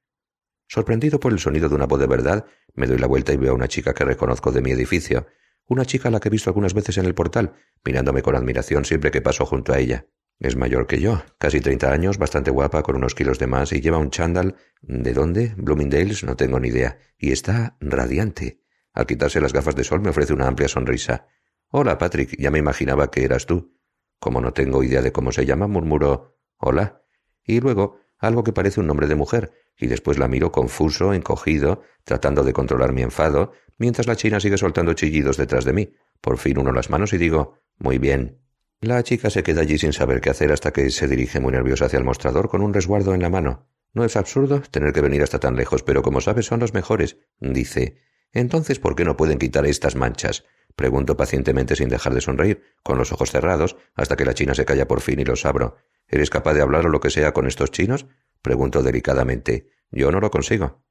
Sorprendido 0.70 1.20
por 1.20 1.34
el 1.34 1.40
sonido 1.40 1.68
de 1.68 1.76
una 1.76 1.86
voz 1.86 2.00
de 2.00 2.08
verdad, 2.08 2.46
me 2.76 2.88
doy 2.88 2.98
la 2.98 3.08
vuelta 3.08 3.34
y 3.34 3.38
veo 3.38 3.52
a 3.52 3.56
una 3.56 3.68
chica 3.68 3.94
que 3.94 4.06
reconozco 4.06 4.54
de 4.54 4.62
mi 4.62 4.72
edificio, 4.72 5.28
una 5.68 5.84
chica 5.84 6.08
a 6.08 6.12
la 6.12 6.22
que 6.22 6.30
he 6.30 6.32
visto 6.32 6.50
algunas 6.50 6.74
veces 6.74 6.98
en 6.98 7.06
el 7.06 7.14
portal, 7.14 7.56
mirándome 7.84 8.22
con 8.22 8.38
admiración 8.38 8.86
siempre 8.86 9.12
que 9.12 9.22
paso 9.22 9.46
junto 9.46 9.74
a 9.74 9.80
ella. 9.80 10.06
Es 10.40 10.56
mayor 10.56 10.86
que 10.86 11.00
yo, 11.00 11.24
casi 11.38 11.62
treinta 11.62 11.92
años, 11.92 12.18
bastante 12.18 12.52
guapa, 12.52 12.84
con 12.84 12.98
unos 12.98 13.16
kilos 13.16 13.40
de 13.40 13.48
más, 13.48 13.72
y 13.72 13.82
lleva 13.82 13.98
un 13.98 14.10
chándal. 14.10 14.56
¿De 14.82 15.14
dónde? 15.14 15.54
Bloomingdale's, 15.58 16.24
no 16.24 16.36
tengo 16.36 16.60
ni 16.60 16.68
idea. 16.68 16.98
Y 17.18 17.32
está 17.32 17.78
radiante. 17.80 18.62
Al 18.94 19.06
quitarse 19.06 19.40
las 19.40 19.54
gafas 19.54 19.76
de 19.76 19.84
sol 19.84 20.02
me 20.02 20.10
ofrece 20.10 20.34
una 20.34 20.48
amplia 20.48 20.68
sonrisa. 20.68 21.28
Hola, 21.70 21.98
Patrick, 21.98 22.36
ya 22.38 22.52
me 22.52 22.60
imaginaba 22.60 23.12
que 23.12 23.24
eras 23.24 23.46
tú. 23.46 23.78
Como 24.20 24.42
no 24.42 24.54
tengo 24.54 24.84
idea 24.84 25.02
de 25.02 25.12
cómo 25.12 25.32
se 25.32 25.46
llama, 25.46 25.68
murmuró 25.68 26.38
Hola. 26.58 27.04
Y 27.44 27.60
luego 27.60 28.00
algo 28.18 28.44
que 28.44 28.54
parece 28.54 28.80
un 28.80 28.88
nombre 28.88 29.08
de 29.08 29.16
mujer, 29.16 29.52
y 29.78 29.88
después 29.88 30.18
la 30.18 30.28
miro 30.28 30.52
confuso, 30.52 31.14
encogido, 31.14 31.82
tratando 32.04 32.44
de 32.44 32.54
controlar 32.54 32.94
mi 32.94 33.02
enfado, 33.02 33.52
mientras 33.78 34.08
la 34.08 34.16
china 34.16 34.40
sigue 34.40 34.58
soltando 34.58 34.94
chillidos 34.94 35.38
detrás 35.38 35.66
de 35.66 35.74
mí. 35.74 35.94
Por 36.22 36.38
fin 36.38 36.58
uno 36.58 36.72
las 36.72 36.90
manos 36.90 37.14
y 37.14 37.18
digo 37.18 37.60
Muy 37.78 37.98
bien. 37.98 38.45
La 38.86 39.02
chica 39.02 39.32
se 39.32 39.42
queda 39.42 39.62
allí 39.62 39.80
sin 39.80 39.94
saber 39.94 40.22
qué 40.22 40.30
hacer 40.30 40.52
hasta 40.52 40.72
que 40.72 40.92
se 40.92 41.08
dirige 41.08 41.40
muy 41.40 41.52
nerviosa 41.52 41.86
hacia 41.86 41.98
el 41.98 42.06
mostrador 42.06 42.50
con 42.50 42.62
un 42.62 42.72
resguardo 42.72 43.16
en 43.16 43.24
la 43.24 43.32
mano. 43.32 43.68
No 43.94 44.06
es 44.06 44.16
absurdo 44.16 44.62
tener 44.62 44.94
que 44.94 45.02
venir 45.02 45.24
hasta 45.24 45.40
tan 45.40 45.56
lejos, 45.56 45.82
pero 45.82 46.04
como 46.04 46.22
sabes 46.22 46.46
son 46.46 46.60
los 46.60 46.76
mejores, 46.76 47.18
dice. 47.40 47.98
Entonces, 48.32 48.78
¿por 48.78 48.96
qué 48.96 49.04
no 49.04 49.18
pueden 49.18 49.40
quitar 49.40 49.66
estas 49.66 49.96
manchas? 49.96 50.46
Pregunto 50.76 51.18
pacientemente 51.18 51.76
sin 51.76 51.90
dejar 51.90 52.14
de 52.14 52.22
sonreír, 52.22 52.62
con 52.84 53.00
los 53.00 53.12
ojos 53.12 53.32
cerrados, 53.32 53.76
hasta 53.96 54.16
que 54.16 54.26
la 54.26 54.36
china 54.36 54.54
se 54.54 54.66
calla 54.66 54.88
por 54.88 55.02
fin 55.02 55.20
y 55.20 55.26
los 55.26 55.48
abro. 55.48 55.78
¿Eres 56.08 56.30
capaz 56.30 56.54
de 56.54 56.62
hablar 56.62 56.86
o 56.86 56.90
lo 56.90 57.00
que 57.00 57.10
sea 57.10 57.34
con 57.34 57.48
estos 57.48 57.72
chinos? 57.72 58.06
Pregunto 58.44 58.84
delicadamente. 58.84 59.72
Yo 59.90 60.12
no 60.12 60.20
lo 60.20 60.30
consigo. 60.30 60.86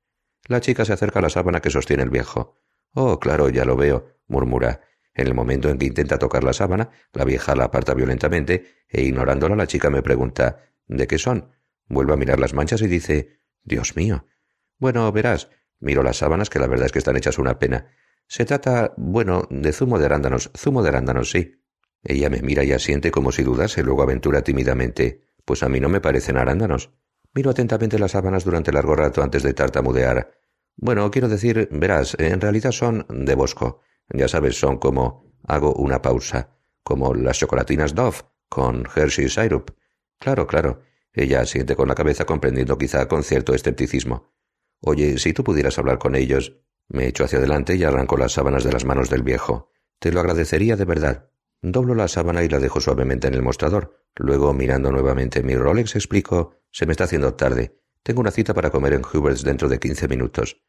La 0.49 0.61
chica 0.61 0.85
se 0.85 0.95
acerca 0.95 1.21
a 1.21 1.23
la 1.23 1.31
sábana 1.31 1.61
que 1.61 1.71
sostiene 1.71 2.03
el 2.03 2.11
viejo. 2.11 2.59
Oh, 2.93 3.21
claro, 3.21 3.51
ya 3.51 3.65
lo 3.65 3.77
veo, 3.77 4.19
murmura. 4.27 4.81
En 5.15 5.27
el 5.29 5.35
momento 5.35 5.69
en 5.69 5.79
que 5.79 5.87
intenta 5.87 6.19
tocar 6.19 6.43
la 6.45 6.53
sábana, 6.53 6.91
la 7.13 7.25
vieja 7.25 7.55
la 7.55 7.65
aparta 7.65 7.95
violentamente 7.95 8.85
e 8.89 9.03
ignorándola 9.03 9.57
la 9.57 9.67
chica 9.67 9.91
me 9.91 10.03
pregunta 10.03 10.59
¿De 10.87 11.07
qué 11.07 11.19
son? 11.19 11.51
Vuelve 11.87 12.13
a 12.13 12.17
mirar 12.17 12.41
las 12.41 12.55
manchas 12.55 12.83
y 12.83 12.89
dice 12.89 13.41
Dios 13.63 13.97
mío. 13.97 14.27
Bueno, 14.79 15.11
verás, 15.13 15.51
miro 15.81 16.03
las 16.03 16.19
sábanas 16.19 16.51
que 16.51 16.59
la 16.59 16.67
verdad 16.67 16.87
es 16.87 16.93
que 16.93 16.99
están 16.99 17.17
hechas 17.17 17.39
una 17.39 17.59
pena. 17.59 17.87
Se 18.27 18.45
trata, 18.45 18.95
bueno, 18.97 19.47
de 19.51 19.73
zumo 19.73 19.99
de 19.99 20.07
arándanos, 20.07 20.51
zumo 20.57 20.83
de 20.83 20.89
arándanos, 20.89 21.31
sí. 21.31 21.63
Ella 22.03 22.29
me 22.29 22.43
mira 22.43 22.65
y 22.65 22.73
asiente 22.73 23.11
como 23.11 23.33
si 23.33 23.43
dudase, 23.43 23.83
luego 23.83 24.03
aventura 24.03 24.43
tímidamente. 24.43 25.23
Pues 25.45 25.63
a 25.63 25.69
mí 25.69 25.81
no 25.81 25.89
me 25.89 26.01
parecen 26.01 26.37
arándanos. 26.37 26.91
Miro 27.33 27.51
atentamente 27.51 27.99
las 27.99 28.13
sábanas 28.13 28.45
durante 28.45 28.73
largo 28.73 28.95
rato 28.95 29.23
antes 29.23 29.43
de 29.43 29.55
tartamudear. 29.55 30.33
Bueno, 30.77 31.11
quiero 31.11 31.29
decir, 31.29 31.69
verás, 31.71 32.17
en 32.19 32.41
realidad 32.41 32.73
son 32.73 33.07
de 33.09 33.35
bosco. 33.35 33.81
Ya 34.11 34.29
sabes, 34.29 34.59
son 34.59 34.79
como 34.79 35.33
hago 35.47 35.75
una 35.75 36.03
pausa, 36.03 36.57
como 36.83 37.15
las 37.15 37.39
chocolatinas 37.39 37.95
Dove, 37.95 38.19
con 38.49 38.87
Hershey 38.95 39.29
Syrup. 39.29 39.71
Claro, 40.19 40.47
claro. 40.47 40.83
Ella 41.13 41.41
asiente 41.41 41.77
con 41.77 41.89
la 41.89 41.95
cabeza 41.95 42.25
comprendiendo 42.25 42.77
quizá 42.77 43.07
con 43.07 43.23
cierto 43.23 43.55
escepticismo. 43.55 44.33
Oye, 44.81 45.19
si 45.19 45.33
tú 45.33 45.45
pudieras 45.45 45.79
hablar 45.79 45.99
con 45.99 46.15
ellos. 46.15 46.59
Me 46.89 47.07
echo 47.07 47.25
hacia 47.25 47.39
adelante 47.39 47.77
y 47.77 47.85
arranco 47.85 48.17
las 48.17 48.33
sábanas 48.33 48.63
de 48.63 48.73
las 48.73 48.85
manos 48.85 49.09
del 49.09 49.23
viejo. 49.23 49.71
Te 49.99 50.13
lo 50.13 50.21
agradecería 50.21 50.77
de 50.77 50.85
verdad. 50.85 51.31
Doblo 51.63 51.95
la 51.95 52.09
sábana 52.09 52.43
y 52.43 52.49
la 52.49 52.59
dejo 52.59 52.81
suavemente 52.81 53.27
en 53.27 53.35
el 53.35 53.43
mostrador. 53.43 54.05
Luego, 54.17 54.53
mirando 54.53 54.93
nuevamente 54.93 55.43
mi 55.43 55.57
Rolex, 55.57 55.97
explico 55.97 56.57
Se 56.71 56.85
me 56.85 56.93
está 56.93 57.05
haciendo 57.05 57.35
tarde. 57.35 57.81
Tengo 58.03 58.21
una 58.21 58.31
cita 58.31 58.53
para 58.53 58.71
comer 58.71 58.93
en 58.93 59.03
Hubert's 59.03 59.45
dentro 59.45 59.69
de 59.69 59.79
quince 59.79 60.09
minutos. 60.09 60.61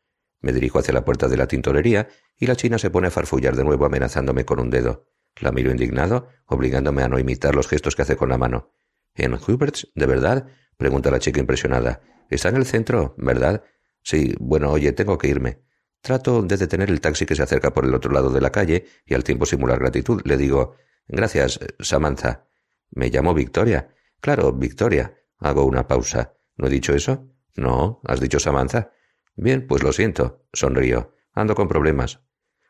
Me 0.46 0.54
dirijo 0.54 0.78
hacia 0.78 0.94
la 0.94 1.04
puerta 1.04 1.28
de 1.28 1.38
la 1.38 1.48
tintorería 1.48 2.08
y 2.38 2.46
la 2.46 2.56
china 2.56 2.78
se 2.78 2.92
pone 2.92 3.08
a 3.08 3.10
farfullar 3.10 3.56
de 3.56 3.64
nuevo 3.64 3.84
amenazándome 3.84 4.46
con 4.46 4.60
un 4.60 4.70
dedo. 4.70 5.08
La 5.42 5.52
miro 5.52 5.72
indignado, 5.72 6.28
obligándome 6.46 7.02
a 7.02 7.08
no 7.08 7.18
imitar 7.18 7.56
los 7.56 7.68
gestos 7.68 7.96
que 7.96 8.04
hace 8.04 8.16
con 8.16 8.30
la 8.30 8.38
mano. 8.38 8.72
¿En 9.16 9.34
Hubert's? 9.34 9.92
¿De 9.96 10.06
verdad? 10.06 10.46
pregunta 10.78 11.10
la 11.10 11.18
chica 11.18 11.40
impresionada. 11.40 12.02
Está 12.30 12.50
en 12.50 12.58
el 12.58 12.68
centro, 12.68 13.16
¿verdad? 13.18 13.64
Sí, 14.04 14.36
bueno, 14.40 14.70
oye, 14.70 14.92
tengo 14.92 15.18
que 15.18 15.30
irme. 15.30 15.64
Trato 16.02 16.44
de 16.44 16.58
detener 16.58 16.92
el 16.92 17.02
taxi 17.02 17.26
que 17.26 17.34
se 17.34 17.42
acerca 17.42 17.74
por 17.74 17.84
el 17.84 17.96
otro 17.96 18.12
lado 18.12 18.30
de 18.30 18.40
la 18.40 18.52
calle 18.52 18.86
y 19.04 19.16
al 19.16 19.24
tiempo 19.24 19.48
simular 19.48 19.80
gratitud. 19.80 20.22
Le 20.26 20.38
digo 20.38 20.76
Gracias, 21.08 21.60
Samantha. 21.80 22.46
Me 22.92 23.10
llamo 23.10 23.34
Victoria. 23.34 23.90
Claro, 24.22 24.54
Victoria. 24.54 25.18
Hago 25.40 25.66
una 25.66 25.88
pausa. 25.88 26.36
¿No 26.56 26.68
he 26.68 26.70
dicho 26.70 26.94
eso? 26.94 27.32
No, 27.56 28.00
has 28.04 28.20
dicho 28.20 28.40
Samantha. 28.40 28.92
Bien, 29.36 29.68
pues 29.68 29.84
lo 29.84 29.92
siento, 29.92 30.46
sonrío. 30.54 31.14
Ando 31.34 31.56
con 31.56 31.68
problemas. 31.68 32.22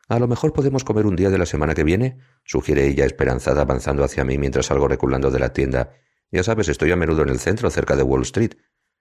A 0.08 0.18
lo 0.18 0.28
mejor 0.28 0.52
podemos 0.52 0.84
comer 0.84 1.06
un 1.06 1.16
día 1.16 1.30
de 1.30 1.38
la 1.38 1.46
semana 1.46 1.74
que 1.74 1.84
viene, 1.84 2.18
sugiere 2.44 2.86
ella 2.86 3.04
esperanzada 3.04 3.62
avanzando 3.62 4.04
hacia 4.04 4.24
mí 4.24 4.38
mientras 4.38 4.66
salgo 4.66 4.88
reculando 4.88 5.30
de 5.30 5.38
la 5.38 5.52
tienda. 5.52 5.92
Ya 6.30 6.42
sabes, 6.42 6.68
estoy 6.68 6.90
a 6.92 6.96
menudo 6.96 7.22
en 7.22 7.28
el 7.28 7.38
centro, 7.38 7.70
cerca 7.70 7.96
de 7.96 8.02
Wall 8.02 8.22
Street. 8.22 8.54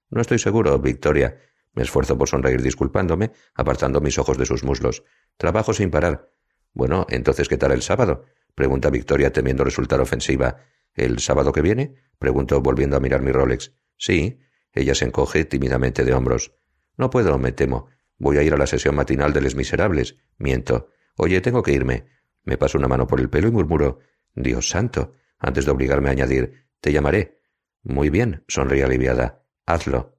No 0.10 0.22
estoy 0.22 0.40
seguro, 0.40 0.78
Victoria. 0.80 1.40
Me 1.74 1.84
esfuerzo 1.84 2.18
por 2.18 2.30
sonreír 2.30 2.62
disculpándome, 2.62 3.32
apartando 3.54 4.00
mis 4.00 4.18
ojos 4.18 4.38
de 4.38 4.46
sus 4.46 4.64
muslos. 4.64 5.04
Trabajo 5.38 5.74
sin 5.74 5.92
parar. 5.92 6.32
Bueno, 6.74 7.06
entonces, 7.10 7.50
¿qué 7.50 7.58
tal 7.58 7.72
el 7.72 7.82
sábado? 7.82 8.26
pregunta 8.54 8.90
Victoria 8.90 9.34
temiendo 9.34 9.64
resultar 9.64 10.00
ofensiva. 10.02 10.58
¿El 10.94 11.20
sábado 11.20 11.52
que 11.52 11.62
viene? 11.62 11.96
pregunto 12.20 12.62
volviendo 12.62 12.96
a 12.96 13.00
mirar 13.00 13.22
mi 13.22 13.32
Rolex. 13.32 13.74
Sí. 13.98 14.40
Ella 14.72 14.96
se 14.96 15.06
encoge 15.06 15.46
tímidamente 15.46 16.04
de 16.04 16.14
hombros. 16.14 16.54
No 16.98 17.10
puedo, 17.10 17.38
me 17.38 17.52
temo. 17.52 17.88
Voy 18.18 18.38
a 18.38 18.44
ir 18.44 18.54
a 18.54 18.58
la 18.58 18.68
sesión 18.68 18.96
matinal 18.96 19.34
de 19.34 19.42
Les 19.42 19.56
Miserables. 19.56 20.18
Miento. 20.38 20.90
Oye, 21.18 21.42
tengo 21.42 21.64
que 21.64 21.74
irme. 21.74 22.06
Me 22.44 22.58
paso 22.58 22.78
una 22.78 22.88
mano 22.88 23.08
por 23.08 23.20
el 23.20 23.30
pelo 23.30 23.48
y 23.48 23.52
murmuro 23.52 24.00
Dios 24.34 24.70
santo. 24.70 25.14
antes 25.38 25.66
de 25.66 25.72
obligarme 25.72 26.10
a 26.10 26.12
añadir 26.12 26.68
Te 26.80 26.92
llamaré. 26.92 27.40
Muy 27.84 28.10
bien, 28.10 28.44
sonríe 28.48 28.84
aliviada. 28.84 29.44
Hazlo. 29.66 30.16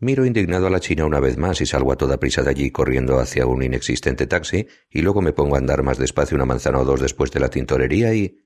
Miro 0.00 0.24
indignado 0.26 0.66
a 0.66 0.70
la 0.70 0.80
china 0.80 1.06
una 1.06 1.20
vez 1.20 1.38
más 1.38 1.60
y 1.60 1.66
salgo 1.66 1.92
a 1.92 1.96
toda 1.96 2.18
prisa 2.18 2.42
de 2.42 2.50
allí 2.50 2.70
corriendo 2.70 3.20
hacia 3.20 3.46
un 3.46 3.62
inexistente 3.62 4.26
taxi 4.26 4.66
y 4.90 5.02
luego 5.02 5.22
me 5.22 5.32
pongo 5.32 5.54
a 5.54 5.58
andar 5.58 5.82
más 5.82 5.98
despacio 5.98 6.34
una 6.34 6.44
manzana 6.44 6.80
o 6.80 6.84
dos 6.84 7.00
después 7.00 7.30
de 7.30 7.40
la 7.40 7.48
tintorería 7.48 8.12
y... 8.14 8.38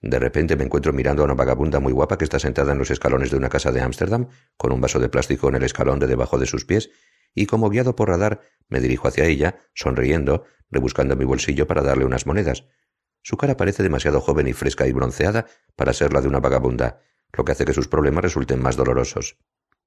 De 0.00 0.18
repente 0.18 0.56
me 0.56 0.64
encuentro 0.64 0.92
mirando 0.92 1.22
a 1.22 1.24
una 1.24 1.34
vagabunda 1.34 1.80
muy 1.80 1.92
guapa 1.92 2.18
que 2.18 2.24
está 2.24 2.38
sentada 2.38 2.72
en 2.72 2.78
los 2.78 2.90
escalones 2.90 3.30
de 3.30 3.36
una 3.36 3.48
casa 3.48 3.72
de 3.72 3.80
Ámsterdam, 3.80 4.28
con 4.56 4.72
un 4.72 4.80
vaso 4.80 4.98
de 4.98 5.08
plástico 5.08 5.48
en 5.48 5.54
el 5.54 5.62
escalón 5.62 5.98
de 5.98 6.06
debajo 6.06 6.38
de 6.38 6.46
sus 6.46 6.64
pies, 6.64 6.90
y 7.36 7.46
como 7.46 7.70
guiado 7.70 7.94
por 7.94 8.08
radar 8.08 8.40
me 8.68 8.80
dirijo 8.80 9.06
hacia 9.06 9.26
ella, 9.26 9.60
sonriendo, 9.74 10.44
rebuscando 10.70 11.14
mi 11.14 11.24
bolsillo 11.24 11.68
para 11.68 11.82
darle 11.82 12.04
unas 12.04 12.26
monedas. 12.26 12.64
Su 13.22 13.36
cara 13.36 13.56
parece 13.56 13.84
demasiado 13.84 14.20
joven 14.20 14.48
y 14.48 14.52
fresca 14.52 14.88
y 14.88 14.92
bronceada 14.92 15.46
para 15.76 15.92
ser 15.92 16.12
la 16.12 16.20
de 16.20 16.28
una 16.28 16.40
vagabunda, 16.40 17.00
lo 17.32 17.44
que 17.44 17.52
hace 17.52 17.64
que 17.64 17.74
sus 17.74 17.86
problemas 17.86 18.24
resulten 18.24 18.60
más 18.60 18.76
dolorosos. 18.76 19.36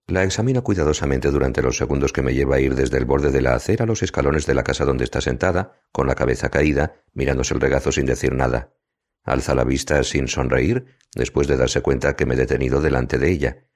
La 0.07 0.23
examino 0.23 0.63
cuidadosamente 0.63 1.29
durante 1.29 1.61
los 1.61 1.77
segundos 1.77 2.13
que 2.13 2.21
me 2.21 2.33
lleva 2.33 2.55
a 2.55 2.59
ir 2.59 2.75
desde 2.75 2.97
el 2.97 3.05
borde 3.05 3.31
de 3.31 3.41
la 3.41 3.55
acera 3.55 3.83
a 3.83 3.87
los 3.87 4.01
escalones 4.01 4.45
de 4.45 4.55
la 4.55 4.63
casa 4.63 4.85
donde 4.85 5.03
está 5.03 5.21
sentada, 5.21 5.73
con 5.91 6.07
la 6.07 6.15
cabeza 6.15 6.49
caída, 6.49 7.03
mirándose 7.13 7.53
el 7.53 7.61
regazo 7.61 7.91
sin 7.91 8.05
decir 8.05 8.33
nada. 8.33 8.73
Alza 9.23 9.53
la 9.53 9.63
vista 9.63 10.03
sin 10.03 10.27
sonreír, 10.27 10.85
después 11.15 11.47
de 11.47 11.57
darse 11.57 11.81
cuenta 11.81 12.15
que 12.15 12.25
me 12.25 12.33
he 12.33 12.37
detenido 12.37 12.81
delante 12.81 13.17
de 13.17 13.29
ella. 13.29 13.67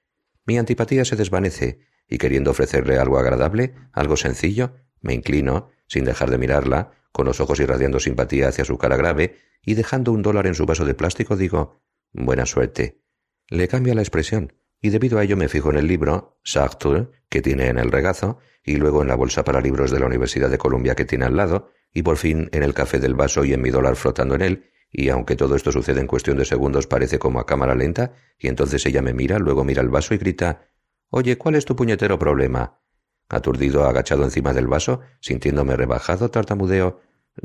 Mi 0.45 0.57
antipatía 0.57 1.05
se 1.05 1.15
desvanece, 1.15 1.79
y 2.07 2.17
queriendo 2.17 2.51
ofrecerle 2.51 2.97
algo 2.97 3.17
agradable, 3.17 3.73
algo 3.91 4.17
sencillo, 4.17 4.75
me 5.01 5.13
inclino, 5.13 5.69
sin 5.87 6.05
dejar 6.05 6.31
de 6.31 6.37
mirarla, 6.37 6.91
con 7.11 7.25
los 7.25 7.39
ojos 7.39 7.59
irradiando 7.59 7.99
simpatía 7.99 8.47
hacia 8.47 8.65
su 8.65 8.77
cara 8.77 8.97
grave, 8.97 9.37
y 9.65 9.75
dejando 9.75 10.11
un 10.11 10.21
dólar 10.21 10.47
en 10.47 10.55
su 10.55 10.65
vaso 10.65 10.85
de 10.85 10.93
plástico, 10.93 11.37
digo 11.37 11.81
Buena 12.11 12.45
suerte. 12.45 13.01
Le 13.49 13.67
cambia 13.67 13.95
la 13.95 14.01
expresión, 14.01 14.53
y 14.81 14.89
debido 14.89 15.17
a 15.17 15.23
ello 15.23 15.37
me 15.37 15.49
fijo 15.49 15.69
en 15.69 15.77
el 15.77 15.87
libro, 15.87 16.39
Sartre, 16.43 17.07
que 17.29 17.41
tiene 17.41 17.67
en 17.67 17.79
el 17.79 17.91
regazo, 17.91 18.39
y 18.63 18.75
luego 18.75 19.01
en 19.01 19.07
la 19.07 19.15
bolsa 19.15 19.43
para 19.43 19.61
libros 19.61 19.91
de 19.91 19.99
la 19.99 20.05
Universidad 20.05 20.49
de 20.49 20.57
Columbia 20.57 20.95
que 20.95 21.05
tiene 21.05 21.25
al 21.25 21.37
lado, 21.37 21.71
y 21.93 22.03
por 22.03 22.17
fin 22.17 22.49
en 22.51 22.63
el 22.63 22.73
café 22.73 22.99
del 22.99 23.15
vaso 23.15 23.45
y 23.45 23.53
en 23.53 23.61
mi 23.61 23.69
dólar 23.69 23.95
flotando 23.95 24.35
en 24.35 24.41
él, 24.41 24.69
y 24.91 25.09
aunque 25.09 25.35
todo 25.35 25.55
esto 25.55 25.71
sucede 25.71 26.01
en 26.01 26.07
cuestión 26.07 26.37
de 26.37 26.45
segundos 26.45 26.85
parece 26.85 27.17
como 27.17 27.39
a 27.39 27.45
cámara 27.45 27.75
lenta, 27.75 28.13
y 28.37 28.47
entonces 28.47 28.85
ella 28.85 29.01
me 29.01 29.13
mira, 29.13 29.39
luego 29.39 29.63
mira 29.63 29.81
el 29.81 29.89
vaso 29.89 30.13
y 30.13 30.17
grita 30.17 30.67
Oye, 31.15 31.37
¿cuál 31.37 31.53
es 31.53 31.65
tu 31.65 31.75
puñetero 31.75 32.17
problema? 32.17 32.81
Aturdido, 33.29 33.85
agachado 33.85 34.23
encima 34.23 34.51
del 34.51 34.65
vaso, 34.65 35.01
sintiéndome 35.19 35.75
rebajado, 35.75 36.31
tartamudeo 36.31 37.01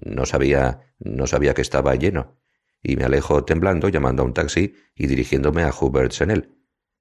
No 0.06 0.24
sabía, 0.24 0.94
no 0.98 1.26
sabía 1.26 1.52
que 1.52 1.60
estaba 1.60 1.94
lleno. 1.94 2.40
Y 2.82 2.96
me 2.96 3.04
alejo 3.04 3.44
temblando, 3.44 3.90
llamando 3.90 4.22
a 4.22 4.24
un 4.24 4.32
taxi 4.32 4.74
y 4.94 5.06
dirigiéndome 5.06 5.64
a 5.64 5.70
Hubert's 5.78 6.22
en 6.22 6.30
él. 6.30 6.56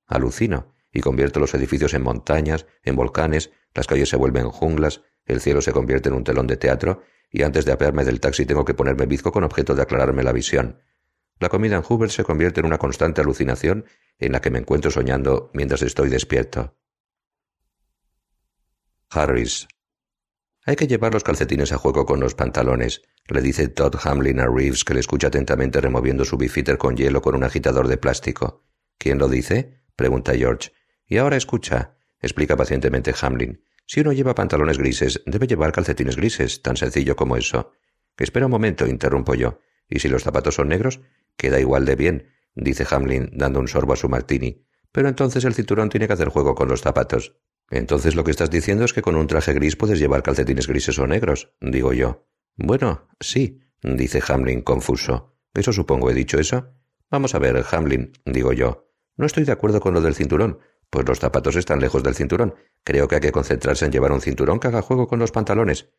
Alucino 0.08 0.76
y 0.92 1.00
convierto 1.00 1.40
los 1.40 1.54
edificios 1.54 1.94
en 1.94 2.04
montañas, 2.04 2.66
en 2.84 2.98
volcanes, 2.98 3.50
las 3.74 3.88
calles 3.88 4.10
se 4.10 4.18
vuelven 4.18 4.50
junglas, 4.50 5.04
el 5.24 5.40
cielo 5.40 5.62
se 5.62 5.72
convierte 5.72 6.10
en 6.10 6.16
un 6.16 6.26
telón 6.26 6.48
de 6.48 6.58
teatro, 6.58 7.02
y 7.32 7.44
antes 7.44 7.64
de 7.64 7.72
apearme 7.72 8.04
del 8.04 8.20
taxi 8.20 8.46
tengo 8.46 8.66
que 8.66 8.74
ponerme 8.74 9.06
bizco 9.06 9.32
con 9.32 9.46
objeto 9.46 9.74
de 9.74 9.84
aclararme 9.84 10.22
la 10.22 10.34
visión. 10.34 10.82
La 11.40 11.50
comida 11.50 11.76
en 11.76 11.84
Hoover 11.84 12.10
se 12.10 12.24
convierte 12.24 12.60
en 12.60 12.66
una 12.66 12.78
constante 12.78 13.22
alucinación 13.22 13.86
en 14.20 14.32
la 14.32 14.42
que 14.42 14.50
me 14.50 14.60
encuentro 14.60 14.90
soñando 14.92 15.52
mientras 15.54 15.82
estoy 15.84 16.10
despierto. 16.10 16.76
Harris. 19.10 19.68
Hay 20.66 20.76
que 20.76 20.88
llevar 20.88 21.14
los 21.14 21.24
calcetines 21.24 21.72
a 21.72 21.78
juego 21.78 22.06
con 22.06 22.20
los 22.20 22.36
pantalones, 22.36 23.04
le 23.30 23.42
dice 23.42 23.68
Todd 23.68 23.96
Hamlin 24.04 24.40
a 24.40 24.48
Reeves 24.48 24.84
que 24.84 24.94
le 24.94 25.00
escucha 25.00 25.28
atentamente 25.28 25.80
removiendo 25.80 26.26
su 26.26 26.38
bifiter 26.38 26.78
con 26.78 26.96
hielo 26.96 27.22
con 27.22 27.36
un 27.36 27.44
agitador 27.44 27.88
de 27.88 27.98
plástico. 27.98 28.64
¿Quién 28.98 29.18
lo 29.18 29.30
dice? 29.30 29.82
pregunta 29.96 30.34
George. 30.34 30.72
Y 31.06 31.18
ahora 31.18 31.38
escucha, 31.38 31.98
explica 32.22 32.58
pacientemente 32.58 33.14
Hamlin. 33.22 33.64
Si 33.86 34.02
uno 34.02 34.12
lleva 34.12 34.36
pantalones 34.36 34.78
grises, 34.78 35.22
debe 35.26 35.48
llevar 35.48 35.72
calcetines 35.72 36.18
grises, 36.18 36.62
tan 36.62 36.76
sencillo 36.76 37.16
como 37.16 37.38
eso. 37.38 37.72
Espera 38.18 38.48
un 38.48 38.52
momento, 38.52 38.88
interrumpo 38.88 39.36
yo. 39.36 39.60
¿Y 39.88 40.00
si 40.00 40.10
los 40.10 40.24
zapatos 40.24 40.56
son 40.56 40.68
negros? 40.68 41.00
Queda 41.38 41.60
igual 41.60 41.86
de 41.86 41.96
bien, 41.96 42.30
dice 42.56 42.86
Hamlin, 42.90 43.30
dando 43.34 43.60
un 43.60 43.68
sorbo 43.68 43.94
a 43.94 43.98
su 43.98 44.10
martini. 44.10 44.66
Pero 44.92 45.08
entonces 45.08 45.46
el 45.46 45.54
cinturón 45.54 45.90
tiene 45.90 46.08
que 46.08 46.14
hacer 46.14 46.30
juego 46.30 46.56
con 46.56 46.68
los 46.68 46.82
zapatos. 46.82 47.38
Entonces 47.70 48.16
lo 48.16 48.24
que 48.24 48.32
estás 48.32 48.50
diciendo 48.50 48.86
es 48.86 48.94
que 48.94 49.02
con 49.02 49.16
un 49.16 49.28
traje 49.28 49.54
gris 49.54 49.76
puedes 49.76 50.00
llevar 50.00 50.24
calcetines 50.24 50.68
grises 50.68 50.98
o 51.00 51.08
negros, 51.08 51.54
digo 51.62 51.94
yo. 51.94 52.28
Bueno, 52.56 53.08
sí, 53.20 53.62
dice 53.84 54.22
Hamlin 54.28 54.62
confuso. 54.62 55.38
Eso 55.54 55.74
supongo, 55.74 56.10
he 56.10 56.14
dicho 56.14 56.40
eso. 56.40 56.74
Vamos 57.10 57.36
a 57.36 57.40
ver, 57.40 57.64
Hamlin, 57.72 58.12
digo 58.26 58.54
yo. 58.54 58.90
No 59.16 59.26
estoy 59.26 59.44
de 59.44 59.52
acuerdo 59.52 59.80
con 59.80 59.94
lo 59.94 60.02
del 60.02 60.16
cinturón, 60.16 60.60
pues 60.90 61.08
los 61.08 61.20
zapatos 61.20 61.56
están 61.56 61.80
lejos 61.80 62.04
del 62.04 62.16
cinturón. 62.16 62.56
Creo 62.84 63.08
que 63.08 63.16
hay 63.16 63.22
que 63.22 63.32
concentrarse 63.32 63.86
en 63.86 63.92
llevar 63.92 64.12
un 64.12 64.22
cinturón 64.22 64.60
que 64.60 64.68
haga 64.68 64.82
juego 64.82 65.08
con 65.08 65.20
los 65.20 65.32
pantalones. 65.32 65.90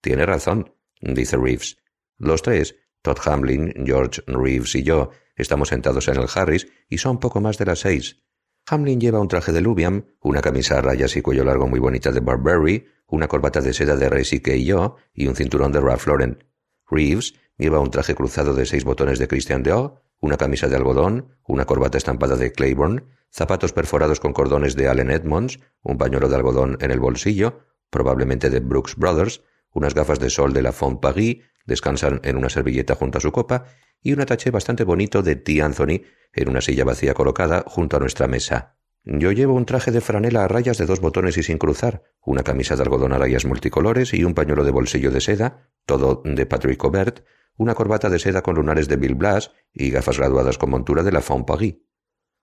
Tiene 0.00 0.26
razón, 0.26 0.74
dice 1.00 1.36
Reeves. 1.36 1.78
Los 2.18 2.42
tres, 2.42 2.76
Todd 3.04 3.18
Hamlin, 3.26 3.70
George 3.84 4.22
Reeves 4.26 4.74
y 4.74 4.82
yo, 4.82 5.10
estamos 5.36 5.68
sentados 5.68 6.08
en 6.08 6.16
el 6.16 6.26
Harris 6.34 6.66
y 6.88 6.96
son 6.96 7.20
poco 7.20 7.38
más 7.42 7.58
de 7.58 7.66
las 7.66 7.80
seis. 7.80 8.22
Hamlin 8.66 8.98
lleva 8.98 9.20
un 9.20 9.28
traje 9.28 9.52
de 9.52 9.60
Lubiam, 9.60 10.06
una 10.22 10.40
camisa 10.40 10.78
a 10.78 10.80
rayas 10.80 11.14
y 11.14 11.20
cuello 11.20 11.44
largo 11.44 11.68
muy 11.68 11.80
bonita 11.80 12.12
de 12.12 12.20
Burberry, 12.20 12.86
una 13.06 13.28
corbata 13.28 13.60
de 13.60 13.74
seda 13.74 13.96
de 13.96 14.08
Reisique 14.08 14.56
y 14.56 14.64
yo, 14.64 14.96
y 15.12 15.26
un 15.26 15.36
cinturón 15.36 15.70
de 15.70 15.82
Ralph 15.82 16.06
Lauren. 16.06 16.44
Reeves 16.88 17.34
lleva 17.58 17.78
un 17.78 17.90
traje 17.90 18.14
cruzado 18.14 18.54
de 18.54 18.64
seis 18.64 18.84
botones 18.84 19.18
de 19.18 19.28
Christian 19.28 19.62
Dior, 19.62 20.00
una 20.18 20.38
camisa 20.38 20.68
de 20.68 20.76
algodón, 20.76 21.36
una 21.46 21.66
corbata 21.66 21.98
estampada 21.98 22.36
de 22.36 22.52
Claiborne, 22.52 23.04
zapatos 23.30 23.74
perforados 23.74 24.18
con 24.18 24.32
cordones 24.32 24.76
de 24.76 24.88
Allen 24.88 25.10
Edmonds, 25.10 25.60
un 25.82 25.98
pañuelo 25.98 26.30
de 26.30 26.36
algodón 26.36 26.78
en 26.80 26.90
el 26.90 27.00
bolsillo, 27.00 27.60
probablemente 27.90 28.48
de 28.48 28.60
Brooks 28.60 28.96
Brothers, 28.96 29.42
unas 29.74 29.92
gafas 29.92 30.20
de 30.20 30.30
sol 30.30 30.54
de 30.54 30.62
la 30.62 30.72
Font 30.72 31.02
Paris, 31.02 31.42
descansan 31.64 32.20
en 32.24 32.36
una 32.36 32.48
servilleta 32.48 32.94
junto 32.94 33.18
a 33.18 33.20
su 33.20 33.32
copa, 33.32 33.64
y 34.00 34.12
un 34.12 34.20
ataché 34.20 34.50
bastante 34.50 34.84
bonito 34.84 35.22
de 35.22 35.36
T. 35.36 35.62
Anthony 35.62 36.02
en 36.32 36.48
una 36.48 36.60
silla 36.60 36.84
vacía 36.84 37.14
colocada 37.14 37.64
junto 37.66 37.96
a 37.96 38.00
nuestra 38.00 38.28
mesa. 38.28 38.76
Yo 39.04 39.32
llevo 39.32 39.54
un 39.54 39.66
traje 39.66 39.90
de 39.90 40.00
franela 40.00 40.44
a 40.44 40.48
rayas 40.48 40.78
de 40.78 40.86
dos 40.86 41.00
botones 41.00 41.36
y 41.36 41.42
sin 41.42 41.58
cruzar, 41.58 42.04
una 42.24 42.42
camisa 42.42 42.74
de 42.74 42.82
algodón 42.82 43.12
a 43.12 43.18
rayas 43.18 43.44
multicolores 43.44 44.14
y 44.14 44.24
un 44.24 44.32
pañuelo 44.32 44.64
de 44.64 44.70
bolsillo 44.70 45.10
de 45.10 45.20
seda, 45.20 45.70
todo 45.84 46.22
de 46.24 46.46
Patrick 46.46 46.82
Aubert, 46.84 47.24
una 47.56 47.74
corbata 47.74 48.08
de 48.08 48.18
seda 48.18 48.42
con 48.42 48.56
lunares 48.56 48.88
de 48.88 48.96
Bill 48.96 49.14
Blass 49.14 49.52
y 49.72 49.90
gafas 49.90 50.18
graduadas 50.18 50.58
con 50.58 50.70
montura 50.70 51.02
de 51.02 51.12
la 51.12 51.20
Font 51.20 51.46
Paris. 51.46 51.76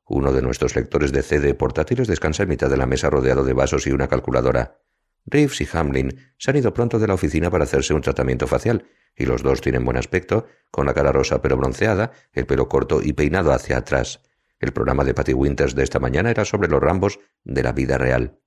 Uno 0.05 0.31
de 0.33 0.41
nuestros 0.41 0.75
lectores 0.75 1.11
de 1.11 1.23
CD 1.23 1.53
portátiles 1.55 2.07
descansa 2.07 2.43
en 2.43 2.49
mitad 2.49 2.69
de 2.69 2.77
la 2.77 2.85
mesa 2.85 3.09
rodeado 3.09 3.43
de 3.43 3.53
vasos 3.53 3.87
y 3.87 3.91
una 3.91 4.07
calculadora. 4.07 4.80
Reeves 5.25 5.61
y 5.61 5.67
Hamlin 5.71 6.33
se 6.37 6.51
han 6.51 6.57
ido 6.57 6.73
pronto 6.73 6.99
de 6.99 7.07
la 7.07 7.13
oficina 7.13 7.49
para 7.49 7.65
hacerse 7.65 7.93
un 7.93 8.01
tratamiento 8.01 8.47
facial, 8.47 8.85
y 9.15 9.25
los 9.25 9.43
dos 9.43 9.61
tienen 9.61 9.85
buen 9.85 9.97
aspecto, 9.97 10.47
con 10.71 10.85
la 10.85 10.93
cara 10.93 11.11
rosa 11.11 11.41
pero 11.41 11.57
bronceada, 11.57 12.11
el 12.33 12.45
pelo 12.45 12.67
corto 12.67 13.01
y 13.01 13.13
peinado 13.13 13.51
hacia 13.51 13.77
atrás. 13.77 14.21
El 14.59 14.73
programa 14.73 15.03
de 15.03 15.13
Patty 15.13 15.33
Winters 15.33 15.75
de 15.75 15.83
esta 15.83 15.99
mañana 15.99 16.31
era 16.31 16.45
sobre 16.45 16.69
los 16.69 16.81
rambos 16.81 17.19
de 17.43 17.63
la 17.63 17.73
vida 17.73 17.97
real. 17.97 18.39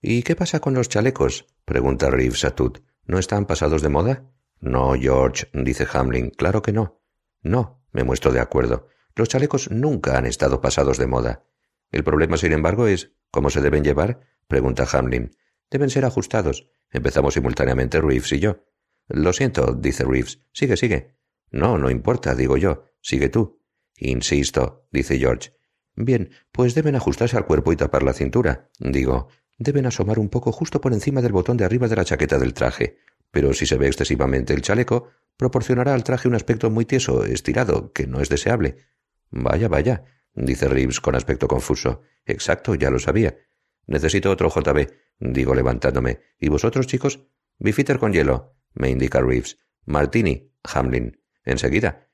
¿Y 0.00 0.22
qué 0.22 0.36
pasa 0.36 0.60
con 0.60 0.74
los 0.74 0.88
chalecos? 0.88 1.46
pregunta 1.64 2.10
Reeves 2.10 2.44
a 2.44 2.54
Tut. 2.54 2.78
¿No 3.04 3.18
están 3.18 3.46
pasados 3.46 3.82
de 3.82 3.88
moda? 3.88 4.30
No, 4.60 4.94
George, 4.94 5.48
dice 5.52 5.86
Hamlin, 5.92 6.30
claro 6.30 6.62
que 6.62 6.72
no. 6.72 7.02
No, 7.42 7.84
me 7.92 8.04
muestro 8.04 8.32
de 8.32 8.40
acuerdo. 8.40 8.88
Los 9.14 9.28
chalecos 9.28 9.70
nunca 9.70 10.16
han 10.16 10.26
estado 10.26 10.60
pasados 10.60 10.98
de 10.98 11.06
moda. 11.06 11.44
El 11.90 12.04
problema, 12.04 12.36
sin 12.36 12.52
embargo, 12.52 12.86
es 12.86 13.12
¿cómo 13.30 13.50
se 13.50 13.60
deben 13.60 13.82
llevar? 13.82 14.20
pregunta 14.46 14.86
Hamlin. 14.92 15.32
Deben 15.70 15.90
ser 15.90 16.04
ajustados. 16.04 16.70
Empezamos 16.90 17.34
simultáneamente 17.34 18.00
Reeves 18.00 18.32
y 18.32 18.40
yo. 18.40 18.64
Lo 19.08 19.32
siento, 19.32 19.74
dice 19.74 20.04
Reeves. 20.04 20.40
Sigue, 20.52 20.76
sigue. 20.76 21.16
No, 21.50 21.78
no 21.78 21.90
importa, 21.90 22.34
digo 22.34 22.56
yo. 22.56 22.84
Sigue 23.00 23.28
tú. 23.28 23.62
Insisto, 23.96 24.86
dice 24.90 25.18
George. 25.18 25.52
Bien, 25.94 26.30
pues 26.52 26.74
deben 26.74 26.94
ajustarse 26.94 27.36
al 27.36 27.46
cuerpo 27.46 27.72
y 27.72 27.76
tapar 27.76 28.02
la 28.02 28.12
cintura. 28.12 28.70
Digo, 28.78 29.28
deben 29.58 29.86
asomar 29.86 30.18
un 30.18 30.28
poco 30.28 30.52
justo 30.52 30.80
por 30.80 30.92
encima 30.92 31.20
del 31.22 31.32
botón 31.32 31.56
de 31.56 31.64
arriba 31.64 31.88
de 31.88 31.96
la 31.96 32.04
chaqueta 32.04 32.38
del 32.38 32.54
traje 32.54 32.98
pero 33.30 33.52
si 33.52 33.66
se 33.66 33.76
ve 33.76 33.86
excesivamente 33.86 34.54
el 34.54 34.62
chaleco, 34.62 35.08
proporcionará 35.36 35.94
al 35.94 36.04
traje 36.04 36.28
un 36.28 36.34
aspecto 36.34 36.70
muy 36.70 36.84
tieso, 36.84 37.24
estirado, 37.24 37.92
que 37.92 38.06
no 38.06 38.20
es 38.20 38.28
deseable. 38.28 38.76
Vaya, 39.30 39.68
vaya, 39.68 40.04
dice 40.34 40.68
Reeves 40.68 41.00
con 41.00 41.14
aspecto 41.14 41.48
confuso. 41.48 42.02
Exacto, 42.24 42.74
ya 42.74 42.90
lo 42.90 42.98
sabía. 42.98 43.36
Necesito 43.86 44.30
otro 44.30 44.48
JB, 44.48 44.90
digo 45.18 45.54
levantándome. 45.54 46.20
¿Y 46.38 46.48
vosotros, 46.48 46.86
chicos? 46.86 47.26
Bifiter 47.58 47.98
con 47.98 48.12
hielo, 48.12 48.56
me 48.74 48.90
indica 48.90 49.20
Reeves. 49.20 49.58
Martini, 49.84 50.54
Hamlin. 50.64 51.20
Enseguida. 51.44 52.08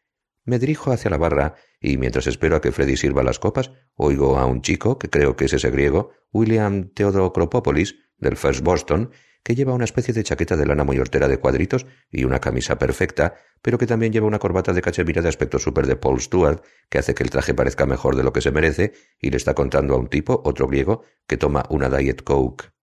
Me 0.44 0.58
dirijo 0.58 0.92
hacia 0.92 1.10
la 1.10 1.16
barra 1.16 1.54
y 1.80 1.96
mientras 1.96 2.26
espero 2.26 2.56
a 2.56 2.60
que 2.60 2.72
Freddy 2.72 2.96
sirva 2.96 3.22
las 3.22 3.38
copas, 3.38 3.72
oigo 3.94 4.38
a 4.38 4.46
un 4.46 4.62
chico, 4.62 4.98
que 4.98 5.10
creo 5.10 5.36
que 5.36 5.46
es 5.46 5.52
ese 5.54 5.70
griego, 5.70 6.12
William 6.32 6.90
Theodocropopolis, 6.94 7.96
del 8.18 8.36
First 8.36 8.62
Boston, 8.62 9.10
que 9.42 9.54
lleva 9.54 9.74
una 9.74 9.84
especie 9.84 10.14
de 10.14 10.24
chaqueta 10.24 10.56
de 10.56 10.66
lana 10.66 10.84
muy 10.84 10.98
hortera 10.98 11.28
de 11.28 11.38
cuadritos 11.38 11.86
y 12.10 12.24
una 12.24 12.40
camisa 12.40 12.78
perfecta, 12.78 13.34
pero 13.60 13.76
que 13.76 13.86
también 13.86 14.12
lleva 14.12 14.26
una 14.26 14.38
corbata 14.38 14.72
de 14.72 14.80
cachemira 14.80 15.20
de 15.20 15.28
aspecto 15.28 15.58
súper 15.58 15.86
de 15.86 15.96
Paul 15.96 16.20
Stewart, 16.20 16.62
que 16.88 16.98
hace 16.98 17.14
que 17.14 17.22
el 17.22 17.30
traje 17.30 17.52
parezca 17.52 17.84
mejor 17.86 18.16
de 18.16 18.22
lo 18.22 18.32
que 18.32 18.40
se 18.40 18.50
merece, 18.50 18.92
y 19.20 19.30
le 19.30 19.36
está 19.36 19.54
contando 19.54 19.94
a 19.94 19.98
un 19.98 20.08
tipo, 20.08 20.40
otro 20.44 20.66
griego, 20.66 21.02
que 21.26 21.36
toma 21.36 21.64
una 21.68 21.90
Diet 21.90 22.22
Coke. 22.22 22.73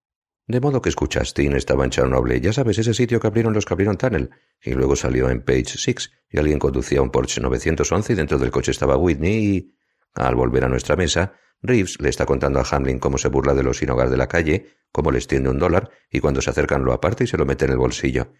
De 0.47 0.59
modo 0.59 0.81
que 0.81 0.89
escuchas, 0.89 1.33
Tin 1.33 1.55
estaba 1.55 1.83
en 1.85 1.91
Chernobyl, 1.91 2.41
ya 2.41 2.51
sabes, 2.51 2.77
ese 2.77 2.93
sitio 2.93 3.19
que 3.19 3.27
abrieron 3.27 3.53
los 3.53 3.65
que 3.65 3.73
abrieron 3.73 3.97
Tunnel, 3.97 4.31
y 4.61 4.71
luego 4.71 4.95
salió 4.95 5.29
en 5.29 5.41
Page 5.41 5.77
Six, 5.77 6.11
y 6.29 6.39
alguien 6.39 6.59
conducía 6.59 7.01
un 7.01 7.11
Porsche 7.11 7.41
911 7.41 8.13
y 8.13 8.15
dentro 8.15 8.37
del 8.37 8.51
coche 8.51 8.71
estaba 8.71 8.97
Whitney 8.97 9.55
y... 9.55 9.75
Al 10.13 10.35
volver 10.35 10.65
a 10.65 10.67
nuestra 10.67 10.97
mesa, 10.97 11.35
Reeves 11.61 12.01
le 12.01 12.09
está 12.09 12.25
contando 12.25 12.59
a 12.59 12.65
Hamlin 12.69 12.99
cómo 12.99 13.17
se 13.17 13.29
burla 13.29 13.53
de 13.53 13.63
los 13.63 13.77
sin 13.77 13.91
hogar 13.91 14.09
de 14.09 14.17
la 14.17 14.27
calle, 14.27 14.75
cómo 14.91 15.11
les 15.11 15.27
tiende 15.27 15.49
un 15.49 15.59
dólar 15.59 15.89
y 16.09 16.19
cuando 16.19 16.41
se 16.41 16.49
acercan 16.49 16.83
lo 16.83 16.91
aparte 16.91 17.23
y 17.23 17.27
se 17.27 17.37
lo 17.37 17.45
mete 17.45 17.65
en 17.65 17.71
el 17.71 17.77
bolsillo. 17.77 18.33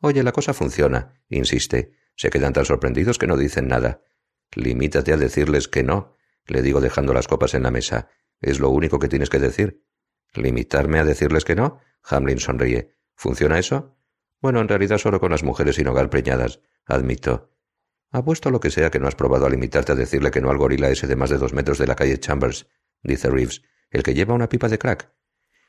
Oye, 0.00 0.22
la 0.22 0.32
cosa 0.32 0.54
funciona, 0.54 1.20
insiste. 1.28 1.92
Se 2.16 2.30
quedan 2.30 2.52
tan 2.52 2.64
sorprendidos 2.64 3.18
que 3.18 3.26
no 3.26 3.36
dicen 3.36 3.68
nada. 3.68 4.02
Limítate 4.54 5.12
a 5.12 5.16
decirles 5.16 5.68
que 5.68 5.82
no, 5.82 6.16
le 6.46 6.62
digo 6.62 6.80
dejando 6.80 7.12
las 7.12 7.28
copas 7.28 7.54
en 7.54 7.64
la 7.64 7.70
mesa. 7.70 8.08
Es 8.40 8.60
lo 8.60 8.70
único 8.70 8.98
que 8.98 9.08
tienes 9.08 9.28
que 9.28 9.38
decir. 9.38 9.84
¿Limitarme 10.34 10.98
a 10.98 11.04
decirles 11.04 11.44
que 11.44 11.56
no? 11.56 11.80
Hamlin 12.04 12.38
sonríe. 12.38 12.94
¿Funciona 13.14 13.58
eso? 13.58 13.96
Bueno, 14.40 14.60
en 14.60 14.68
realidad 14.68 14.98
solo 14.98 15.20
con 15.20 15.30
las 15.30 15.42
mujeres 15.42 15.76
sin 15.76 15.88
hogar 15.88 16.08
preñadas, 16.08 16.60
admito. 16.86 17.50
Apuesto 18.10 18.50
lo 18.50 18.60
que 18.60 18.70
sea 18.70 18.90
que 18.90 18.98
no 18.98 19.06
has 19.06 19.14
probado 19.14 19.46
a 19.46 19.50
limitarte 19.50 19.92
a 19.92 19.94
decirle 19.94 20.30
que 20.30 20.40
no 20.40 20.50
al 20.50 20.58
gorila 20.58 20.88
ese 20.88 21.06
de 21.06 21.16
más 21.16 21.30
de 21.30 21.38
dos 21.38 21.52
metros 21.52 21.78
de 21.78 21.86
la 21.86 21.94
calle 21.94 22.18
Chambers, 22.18 22.66
dice 23.02 23.30
Reeves, 23.30 23.62
el 23.90 24.02
que 24.02 24.14
lleva 24.14 24.34
una 24.34 24.48
pipa 24.48 24.68
de 24.68 24.78
crack. 24.78 25.12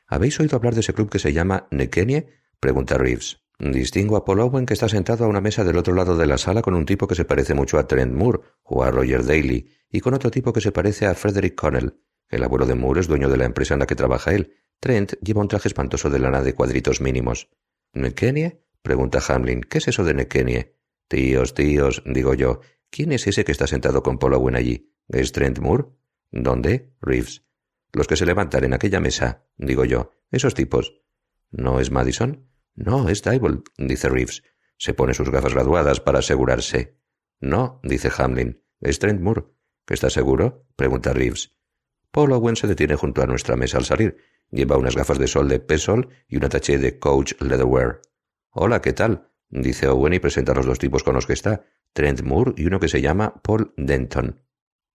¿Habéis 0.06 0.40
oído 0.40 0.56
hablar 0.56 0.74
de 0.74 0.80
ese 0.80 0.94
club 0.94 1.10
que 1.10 1.18
se 1.18 1.32
llama 1.32 1.68
Nekenie? 1.70 2.28
pregunta 2.58 2.98
Reeves. 2.98 3.42
Distingo 3.58 4.16
a 4.16 4.24
Paul 4.24 4.40
Owen 4.40 4.66
que 4.66 4.74
está 4.74 4.88
sentado 4.88 5.24
a 5.24 5.28
una 5.28 5.40
mesa 5.40 5.62
del 5.62 5.76
otro 5.76 5.94
lado 5.94 6.16
de 6.16 6.26
la 6.26 6.38
sala 6.38 6.62
con 6.62 6.74
un 6.74 6.84
tipo 6.84 7.06
que 7.06 7.14
se 7.14 7.24
parece 7.24 7.54
mucho 7.54 7.78
a 7.78 7.86
Trent 7.86 8.12
Moore 8.12 8.40
o 8.64 8.82
a 8.82 8.90
Roger 8.90 9.24
Daly 9.24 9.70
y 9.90 10.00
con 10.00 10.14
otro 10.14 10.30
tipo 10.30 10.52
que 10.52 10.60
se 10.60 10.72
parece 10.72 11.06
a 11.06 11.14
Frederick 11.14 11.54
Connell. 11.54 11.94
El 12.32 12.42
abuelo 12.42 12.64
de 12.64 12.74
Moore 12.74 13.00
es 13.00 13.08
dueño 13.08 13.28
de 13.28 13.36
la 13.36 13.44
empresa 13.44 13.74
en 13.74 13.80
la 13.80 13.86
que 13.86 13.94
trabaja 13.94 14.32
él. 14.32 14.56
Trent 14.80 15.12
lleva 15.20 15.42
un 15.42 15.48
traje 15.48 15.68
espantoso 15.68 16.08
de 16.08 16.18
lana 16.18 16.42
de 16.42 16.54
cuadritos 16.54 17.02
mínimos. 17.02 17.50
¿Nekenie? 17.92 18.64
pregunta 18.80 19.20
Hamlin. 19.28 19.60
¿Qué 19.60 19.78
es 19.78 19.88
eso 19.88 20.02
de 20.02 20.14
Nekenie? 20.14 20.74
Tíos, 21.08 21.52
tíos, 21.52 22.02
digo 22.06 22.32
yo. 22.32 22.60
¿Quién 22.88 23.12
es 23.12 23.26
ese 23.26 23.44
que 23.44 23.52
está 23.52 23.66
sentado 23.66 24.02
con 24.02 24.18
Paul 24.18 24.32
Owen 24.32 24.56
allí? 24.56 24.94
¿Es 25.08 25.32
Trent 25.32 25.58
Moore? 25.58 25.88
¿Dónde? 26.30 26.94
Reeves. 27.02 27.44
Los 27.92 28.06
que 28.06 28.16
se 28.16 28.24
levantan 28.24 28.64
en 28.64 28.72
aquella 28.72 28.98
mesa, 28.98 29.44
digo 29.58 29.84
yo. 29.84 30.12
Esos 30.30 30.54
tipos. 30.54 31.02
¿No 31.50 31.80
es 31.80 31.90
Madison? 31.90 32.48
No, 32.74 33.10
es 33.10 33.22
Diebold, 33.22 33.62
dice 33.76 34.08
Reeves. 34.08 34.42
Se 34.78 34.94
pone 34.94 35.12
sus 35.12 35.28
gafas 35.28 35.52
graduadas 35.52 36.00
para 36.00 36.20
asegurarse. 36.20 36.98
No, 37.40 37.78
dice 37.84 38.10
Hamlin. 38.16 38.64
Es 38.80 38.98
Trent 38.98 39.20
Moore. 39.20 39.44
¿Estás 39.86 40.14
seguro? 40.14 40.66
pregunta 40.76 41.12
Reeves. 41.12 41.54
Paul 42.12 42.32
Owen 42.32 42.56
se 42.56 42.66
detiene 42.66 42.94
junto 42.94 43.22
a 43.22 43.26
nuestra 43.26 43.56
mesa 43.56 43.78
al 43.78 43.86
salir. 43.86 44.18
Lleva 44.50 44.76
unas 44.76 44.94
gafas 44.94 45.18
de 45.18 45.26
sol 45.26 45.48
de 45.48 45.60
Pesol 45.60 46.10
y 46.28 46.36
una 46.36 46.50
taché 46.50 46.76
de 46.76 46.98
Coach 46.98 47.32
Leatherwear. 47.40 48.02
Hola, 48.50 48.82
¿qué 48.82 48.92
tal? 48.92 49.30
dice 49.48 49.88
Owen 49.88 50.12
y 50.12 50.18
presenta 50.18 50.52
a 50.52 50.54
los 50.54 50.66
dos 50.66 50.78
tipos 50.78 51.02
con 51.02 51.14
los 51.14 51.26
que 51.26 51.32
está, 51.32 51.64
Trent 51.94 52.20
Moore 52.22 52.52
y 52.56 52.66
uno 52.66 52.80
que 52.80 52.88
se 52.88 53.00
llama 53.00 53.40
Paul 53.42 53.72
Denton. 53.78 54.42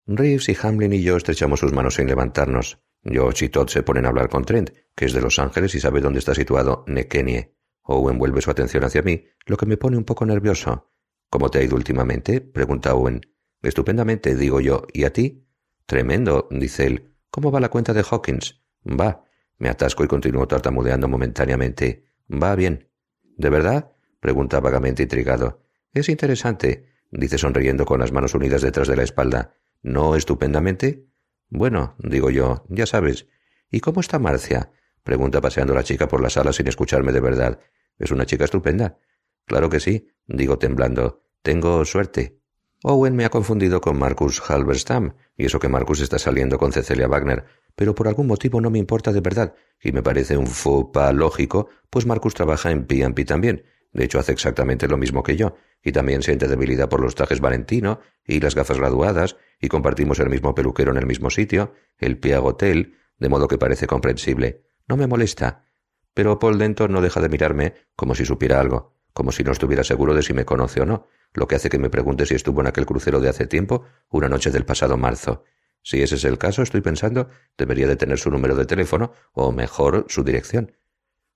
Reeves 0.08 0.50
y 0.50 0.58
Hamlin 0.60 0.94
y 0.94 1.04
yo 1.04 1.16
estrechamos 1.16 1.60
sus 1.60 1.72
manos 1.72 1.96
sin 1.96 2.08
levantarnos. 2.08 2.80
George 3.04 3.46
y 3.46 3.50
Todd 3.50 3.68
se 3.68 3.84
ponen 3.84 4.06
a 4.06 4.10
hablar 4.10 4.30
con 4.30 4.44
Trent, 4.44 4.72
que 4.96 5.06
es 5.06 5.14
de 5.14 5.22
Los 5.22 5.38
Ángeles 5.38 5.76
y 5.76 5.80
sabe 5.80 6.02
dónde 6.02 6.20
está 6.20 6.34
situado 6.34 6.84
Nekenie. 6.88 7.56
Owen 7.84 8.18
vuelve 8.18 8.42
su 8.42 8.50
atención 8.50 8.84
hacia 8.86 9.04
mí, 9.04 9.26
lo 9.46 9.58
que 9.58 9.68
me 9.68 9.78
pone 9.78 9.98
un 9.98 10.04
poco 10.04 10.26
nervioso. 10.26 10.92
¿Cómo 11.30 11.50
te 11.50 11.60
ha 11.60 11.64
ido 11.64 11.76
últimamente? 11.76 12.42
pregunta 12.42 12.96
Owen. 12.96 13.22
Estupendamente, 13.62 14.36
digo 14.36 14.62
yo. 14.62 14.88
¿Y 14.94 15.04
a 15.04 15.14
ti? 15.14 15.48
Tremendo, 15.86 16.48
dice 16.52 16.86
él. 16.86 17.14
¿Cómo 17.30 17.52
va 17.52 17.60
la 17.60 17.70
cuenta 17.70 17.94
de 17.94 18.06
Hawkins? 18.10 18.62
Va. 18.88 19.26
Me 19.58 19.70
atasco 19.70 20.04
y 20.04 20.08
continúo 20.08 20.48
tartamudeando 20.48 21.08
momentáneamente. 21.08 22.06
Va 22.30 22.56
bien. 22.56 22.90
¿De 23.38 23.50
verdad? 23.50 23.92
pregunta 24.20 24.60
vagamente 24.60 25.04
intrigado. 25.04 25.64
Es 25.94 26.10
interesante, 26.10 26.88
dice 27.12 27.38
sonriendo 27.38 27.86
con 27.86 28.00
las 28.00 28.12
manos 28.12 28.34
unidas 28.34 28.62
detrás 28.62 28.88
de 28.88 28.96
la 28.96 29.04
espalda. 29.04 29.56
¿No 29.82 30.16
estupendamente? 30.16 31.08
Bueno, 31.50 31.96
digo 32.00 32.30
yo, 32.30 32.66
ya 32.70 32.86
sabes. 32.86 33.28
¿Y 33.70 33.80
cómo 33.80 34.02
está 34.02 34.20
Marcia? 34.20 34.72
pregunta 35.04 35.42
paseando 35.42 35.74
la 35.74 35.84
chica 35.84 36.08
por 36.08 36.22
la 36.22 36.30
sala 36.30 36.54
sin 36.54 36.68
escucharme 36.68 37.12
de 37.12 37.20
verdad. 37.20 37.60
¿Es 38.00 38.12
una 38.12 38.26
chica 38.26 38.46
estupenda? 38.46 38.98
Claro 39.46 39.70
que 39.70 39.80
sí, 39.80 40.08
digo 40.26 40.58
temblando. 40.58 41.24
Tengo 41.42 41.84
suerte. 41.86 42.40
Owen 42.86 43.16
me 43.16 43.24
ha 43.24 43.30
confundido 43.30 43.80
con 43.80 43.98
Marcus 43.98 44.42
Halberstam, 44.46 45.14
y 45.38 45.46
eso 45.46 45.58
que 45.58 45.70
Marcus 45.70 46.02
está 46.02 46.20
saliendo 46.20 46.58
con 46.58 46.74
Cecilia 46.74 47.08
Wagner, 47.08 47.46
pero 47.78 47.96
por 47.96 48.10
algún 48.10 48.28
motivo 48.28 48.60
no 48.60 48.70
me 48.70 48.78
importa 48.78 49.14
de 49.14 49.22
verdad, 49.22 49.56
y 49.82 49.94
me 49.94 50.04
parece 50.04 50.36
un 50.36 50.48
faux 50.48 50.90
pas 50.92 51.14
lógico, 51.14 51.70
pues 51.90 52.06
Marcus 52.06 52.34
trabaja 52.34 52.72
en 52.72 52.86
P&P 52.86 53.24
también. 53.24 53.64
De 53.94 54.04
hecho, 54.04 54.20
hace 54.20 54.34
exactamente 54.34 54.90
lo 54.90 54.98
mismo 54.98 55.24
que 55.24 55.38
yo, 55.38 55.56
y 55.82 55.94
también 55.94 56.24
siente 56.24 56.50
debilidad 56.50 56.90
por 56.90 57.00
los 57.00 57.16
trajes 57.16 57.40
Valentino 57.40 58.02
y 58.26 58.42
las 58.42 58.54
gafas 58.54 58.78
graduadas, 58.78 59.38
y 59.62 59.70
compartimos 59.70 60.20
el 60.20 60.30
mismo 60.30 60.54
peluquero 60.54 60.92
en 60.92 60.98
el 60.98 61.06
mismo 61.06 61.30
sitio, 61.30 61.74
el 62.00 62.18
Piag 62.18 62.44
Hotel, 62.44 62.98
de 63.18 63.30
modo 63.30 63.48
que 63.48 63.58
parece 63.58 63.88
comprensible. 63.88 64.66
No 64.90 64.98
me 64.98 65.08
molesta. 65.08 65.70
Pero 66.14 66.38
Paul 66.38 66.58
Denton 66.58 66.92
no 66.92 67.02
deja 67.02 67.22
de 67.22 67.30
mirarme 67.30 67.76
como 67.96 68.14
si 68.14 68.26
supiera 68.26 68.60
algo, 68.60 68.98
como 69.14 69.32
si 69.32 69.44
no 69.46 69.54
estuviera 69.54 69.86
seguro 69.86 70.14
de 70.14 70.22
si 70.22 70.34
me 70.34 70.44
conoce 70.44 70.82
o 70.82 70.86
no, 70.86 71.08
lo 71.34 71.48
que 71.48 71.56
hace 71.56 71.70
que 71.70 71.80
me 71.80 71.90
pregunte 71.90 72.26
si 72.26 72.36
estuvo 72.36 72.62
en 72.62 72.68
aquel 72.68 72.86
crucero 72.86 73.20
de 73.20 73.30
hace 73.30 73.48
tiempo, 73.48 73.86
una 74.10 74.30
noche 74.30 74.52
del 74.52 74.66
pasado 74.66 74.98
marzo. 74.98 75.44
Si 75.82 76.02
ese 76.02 76.16
es 76.16 76.26
el 76.26 76.38
caso, 76.38 76.62
estoy 76.62 76.82
pensando, 76.82 77.30
debería 77.58 77.88
de 77.88 77.96
tener 77.96 78.18
su 78.18 78.30
número 78.30 78.56
de 78.56 78.66
teléfono, 78.66 79.12
o 79.34 79.52
mejor, 79.52 80.06
su 80.10 80.24
dirección. 80.24 80.78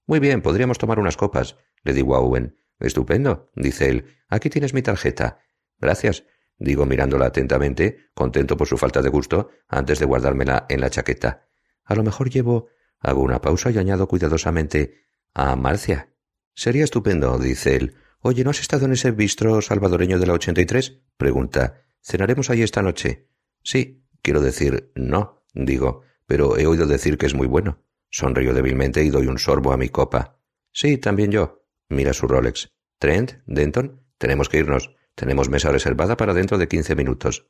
Muy 0.06 0.20
bien, 0.20 0.42
podríamos 0.42 0.78
tomar 0.78 1.00
unas 1.00 1.18
copas, 1.18 1.58
le 1.84 1.94
digo 1.94 2.16
a 2.16 2.20
Owen. 2.20 2.58
Estupendo, 2.80 3.52
dice 3.56 3.90
él. 3.90 4.06
Aquí 4.30 4.50
tienes 4.50 4.74
mi 4.74 4.82
tarjeta. 4.82 5.40
Gracias, 5.80 6.24
digo 6.58 6.86
mirándola 6.86 7.26
atentamente, 7.26 8.10
contento 8.14 8.56
por 8.56 8.68
su 8.68 8.78
falta 8.78 9.02
de 9.02 9.10
gusto, 9.10 9.50
antes 9.68 10.00
de 10.00 10.06
guardármela 10.06 10.66
en 10.70 10.82
la 10.82 10.90
chaqueta. 10.90 11.48
A 11.84 11.96
lo 11.96 12.04
mejor 12.04 12.30
llevo 12.30 12.70
Hago 13.00 13.22
una 13.22 13.42
pausa 13.42 13.70
y 13.72 13.78
añado 13.78 14.08
cuidadosamente 14.08 15.06
a 15.34 15.56
Marcia. 15.56 16.10
Sería 16.54 16.84
estupendo, 16.84 17.38
dice 17.38 17.76
él. 17.76 17.96
Oye, 18.22 18.44
¿no 18.44 18.50
has 18.50 18.60
estado 18.60 18.86
en 18.86 18.94
ese 18.94 19.12
bistro 19.12 19.62
salvadoreño 19.62 20.20
de 20.20 20.28
la 20.28 20.34
83? 20.34 21.02
Pregunta. 21.18 21.84
¿Cenaremos 22.02 22.50
ahí 22.50 22.62
esta 22.62 22.82
noche? 22.82 23.30
Sí. 23.64 24.04
Quiero 24.22 24.42
decir, 24.42 24.92
no, 24.96 25.46
digo, 25.54 26.02
pero 26.26 26.58
he 26.58 26.68
oído 26.68 26.86
decir 26.86 27.18
que 27.18 27.28
es 27.28 27.34
muy 27.34 27.48
bueno. 27.48 27.86
Sonrío 28.10 28.54
débilmente 28.54 29.04
y 29.04 29.10
doy 29.10 29.28
un 29.28 29.38
sorbo 29.38 29.72
a 29.72 29.78
mi 29.78 29.90
copa. 29.90 30.42
Sí, 30.74 30.98
también 30.98 31.32
yo. 31.32 31.66
Mira 31.88 32.14
su 32.14 32.28
Rolex. 32.28 32.70
Trent, 33.00 33.34
Denton, 33.46 34.04
tenemos 34.18 34.50
que 34.50 34.58
irnos. 34.58 34.96
Tenemos 35.16 35.50
mesa 35.50 35.72
reservada 35.72 36.18
para 36.18 36.34
dentro 36.34 36.58
de 36.58 36.68
quince 36.68 36.96
minutos. 36.96 37.48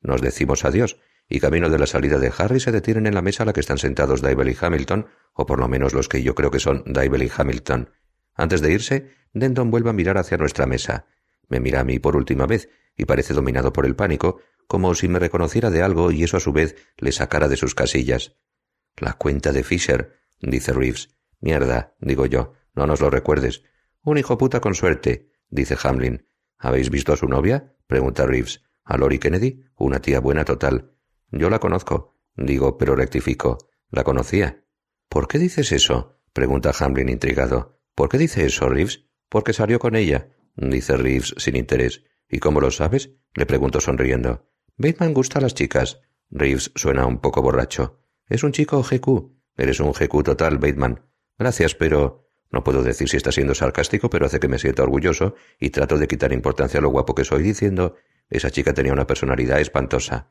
Nos 0.00 0.20
decimos 0.20 0.64
adiós 0.64 0.98
y 1.28 1.40
camino 1.40 1.68
de 1.68 1.78
la 1.78 1.86
salida 1.86 2.18
de 2.18 2.32
Harry 2.36 2.58
se 2.58 2.72
detienen 2.72 3.06
en 3.06 3.14
la 3.14 3.22
mesa 3.22 3.42
a 3.42 3.46
la 3.46 3.52
que 3.52 3.60
están 3.60 3.78
sentados 3.78 4.22
Dybel 4.22 4.48
y 4.48 4.56
Hamilton, 4.58 5.06
o 5.34 5.46
por 5.46 5.60
lo 5.60 5.68
menos 5.68 5.92
los 5.92 6.08
que 6.08 6.22
yo 6.22 6.34
creo 6.34 6.50
que 6.50 6.58
son 6.58 6.82
Dybel 6.86 7.22
y 7.22 7.30
Hamilton. 7.34 7.90
Antes 8.38 8.62
de 8.62 8.72
irse, 8.72 9.10
Denton 9.34 9.70
vuelve 9.70 9.90
a 9.90 9.92
mirar 9.92 10.16
hacia 10.16 10.38
nuestra 10.38 10.64
mesa. 10.64 11.06
Me 11.48 11.58
mira 11.58 11.80
a 11.80 11.84
mí 11.84 11.98
por 11.98 12.14
última 12.16 12.46
vez 12.46 12.70
y 12.96 13.04
parece 13.04 13.34
dominado 13.34 13.72
por 13.72 13.84
el 13.84 13.96
pánico, 13.96 14.40
como 14.68 14.94
si 14.94 15.08
me 15.08 15.18
reconociera 15.18 15.70
de 15.70 15.82
algo 15.82 16.12
y 16.12 16.22
eso 16.22 16.36
a 16.36 16.40
su 16.40 16.52
vez 16.52 16.76
le 16.98 17.10
sacara 17.10 17.48
de 17.48 17.56
sus 17.56 17.74
casillas. 17.74 18.36
La 18.96 19.14
cuenta 19.14 19.52
de 19.52 19.64
Fisher, 19.64 20.20
dice 20.40 20.72
Reeves. 20.72 21.10
Mierda, 21.40 21.96
digo 22.00 22.26
yo, 22.26 22.52
no 22.74 22.86
nos 22.86 23.00
lo 23.00 23.10
recuerdes. 23.10 23.64
Un 24.02 24.18
hijo 24.18 24.38
puta 24.38 24.60
con 24.60 24.74
suerte, 24.74 25.32
dice 25.50 25.76
Hamlin. 25.82 26.24
¿Habéis 26.58 26.90
visto 26.90 27.12
a 27.12 27.16
su 27.16 27.26
novia? 27.26 27.74
pregunta 27.88 28.24
Reeves. 28.24 28.62
¿A 28.84 28.96
Lori 28.96 29.18
Kennedy? 29.18 29.64
Una 29.76 30.00
tía 30.00 30.20
buena 30.20 30.44
total. 30.44 30.92
Yo 31.32 31.50
la 31.50 31.58
conozco, 31.58 32.14
digo, 32.36 32.78
pero 32.78 32.94
rectifico. 32.94 33.58
La 33.90 34.04
conocía. 34.04 34.64
¿Por 35.08 35.26
qué 35.26 35.38
dices 35.38 35.72
eso? 35.72 36.20
pregunta 36.32 36.72
Hamlin 36.78 37.08
intrigado. 37.08 37.77
¿Por 37.98 38.08
qué 38.08 38.16
dice 38.16 38.46
eso, 38.46 38.68
Reeves? 38.68 39.06
Porque 39.28 39.52
salió 39.52 39.80
con 39.80 39.96
ella, 39.96 40.28
dice 40.54 40.96
Reeves 40.96 41.34
sin 41.36 41.56
interés. 41.56 42.04
¿Y 42.28 42.38
cómo 42.38 42.60
lo 42.60 42.70
sabes? 42.70 43.10
le 43.34 43.44
pregunto 43.44 43.80
sonriendo. 43.80 44.48
Bateman 44.76 45.12
gusta 45.12 45.40
a 45.40 45.42
las 45.42 45.54
chicas. 45.54 46.00
Reeves 46.30 46.70
suena 46.76 47.06
un 47.06 47.18
poco 47.18 47.42
borracho. 47.42 48.04
Es 48.28 48.44
un 48.44 48.52
chico 48.52 48.80
GQ. 48.84 49.34
Eres 49.56 49.80
un 49.80 49.90
GQ 49.90 50.22
total, 50.22 50.58
Bateman. 50.58 51.10
Gracias, 51.40 51.74
pero... 51.74 52.30
No 52.52 52.62
puedo 52.62 52.84
decir 52.84 53.08
si 53.08 53.16
está 53.16 53.32
siendo 53.32 53.56
sarcástico, 53.56 54.08
pero 54.08 54.26
hace 54.26 54.38
que 54.38 54.46
me 54.46 54.60
sienta 54.60 54.84
orgulloso 54.84 55.34
y 55.58 55.70
trato 55.70 55.98
de 55.98 56.06
quitar 56.06 56.32
importancia 56.32 56.78
a 56.78 56.82
lo 56.84 56.90
guapo 56.90 57.16
que 57.16 57.24
soy 57.24 57.42
diciendo 57.42 57.96
esa 58.30 58.52
chica 58.52 58.74
tenía 58.74 58.92
una 58.92 59.08
personalidad 59.08 59.58
espantosa. 59.58 60.30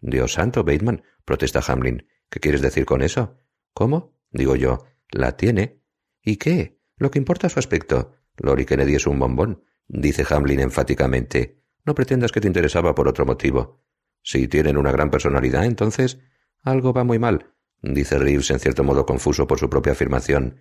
Dios 0.00 0.34
santo, 0.34 0.62
Bateman, 0.62 1.02
protesta 1.24 1.60
Hamlin. 1.66 2.06
¿Qué 2.28 2.38
quieres 2.38 2.62
decir 2.62 2.84
con 2.84 3.02
eso? 3.02 3.36
¿Cómo? 3.74 4.16
Digo 4.30 4.54
yo. 4.54 4.86
La 5.10 5.36
tiene. 5.36 5.82
¿Y 6.22 6.36
qué? 6.36 6.79
Lo 7.00 7.10
que 7.10 7.18
importa 7.18 7.46
es 7.46 7.54
su 7.54 7.58
aspecto. 7.58 8.12
Lori 8.36 8.66
Kennedy 8.66 8.94
es 8.94 9.06
un 9.06 9.18
bombón, 9.18 9.64
dice 9.88 10.22
Hamlin 10.28 10.60
enfáticamente. 10.60 11.62
No 11.86 11.94
pretendas 11.94 12.30
que 12.30 12.42
te 12.42 12.46
interesaba 12.46 12.94
por 12.94 13.08
otro 13.08 13.24
motivo. 13.24 13.82
Si 14.22 14.48
tienen 14.48 14.76
una 14.76 14.92
gran 14.92 15.10
personalidad, 15.10 15.64
entonces 15.64 16.18
algo 16.62 16.92
va 16.92 17.02
muy 17.02 17.18
mal, 17.18 17.54
dice 17.80 18.18
Reeves 18.18 18.50
en 18.50 18.58
cierto 18.58 18.84
modo 18.84 19.06
confuso 19.06 19.46
por 19.46 19.58
su 19.58 19.70
propia 19.70 19.92
afirmación. 19.92 20.60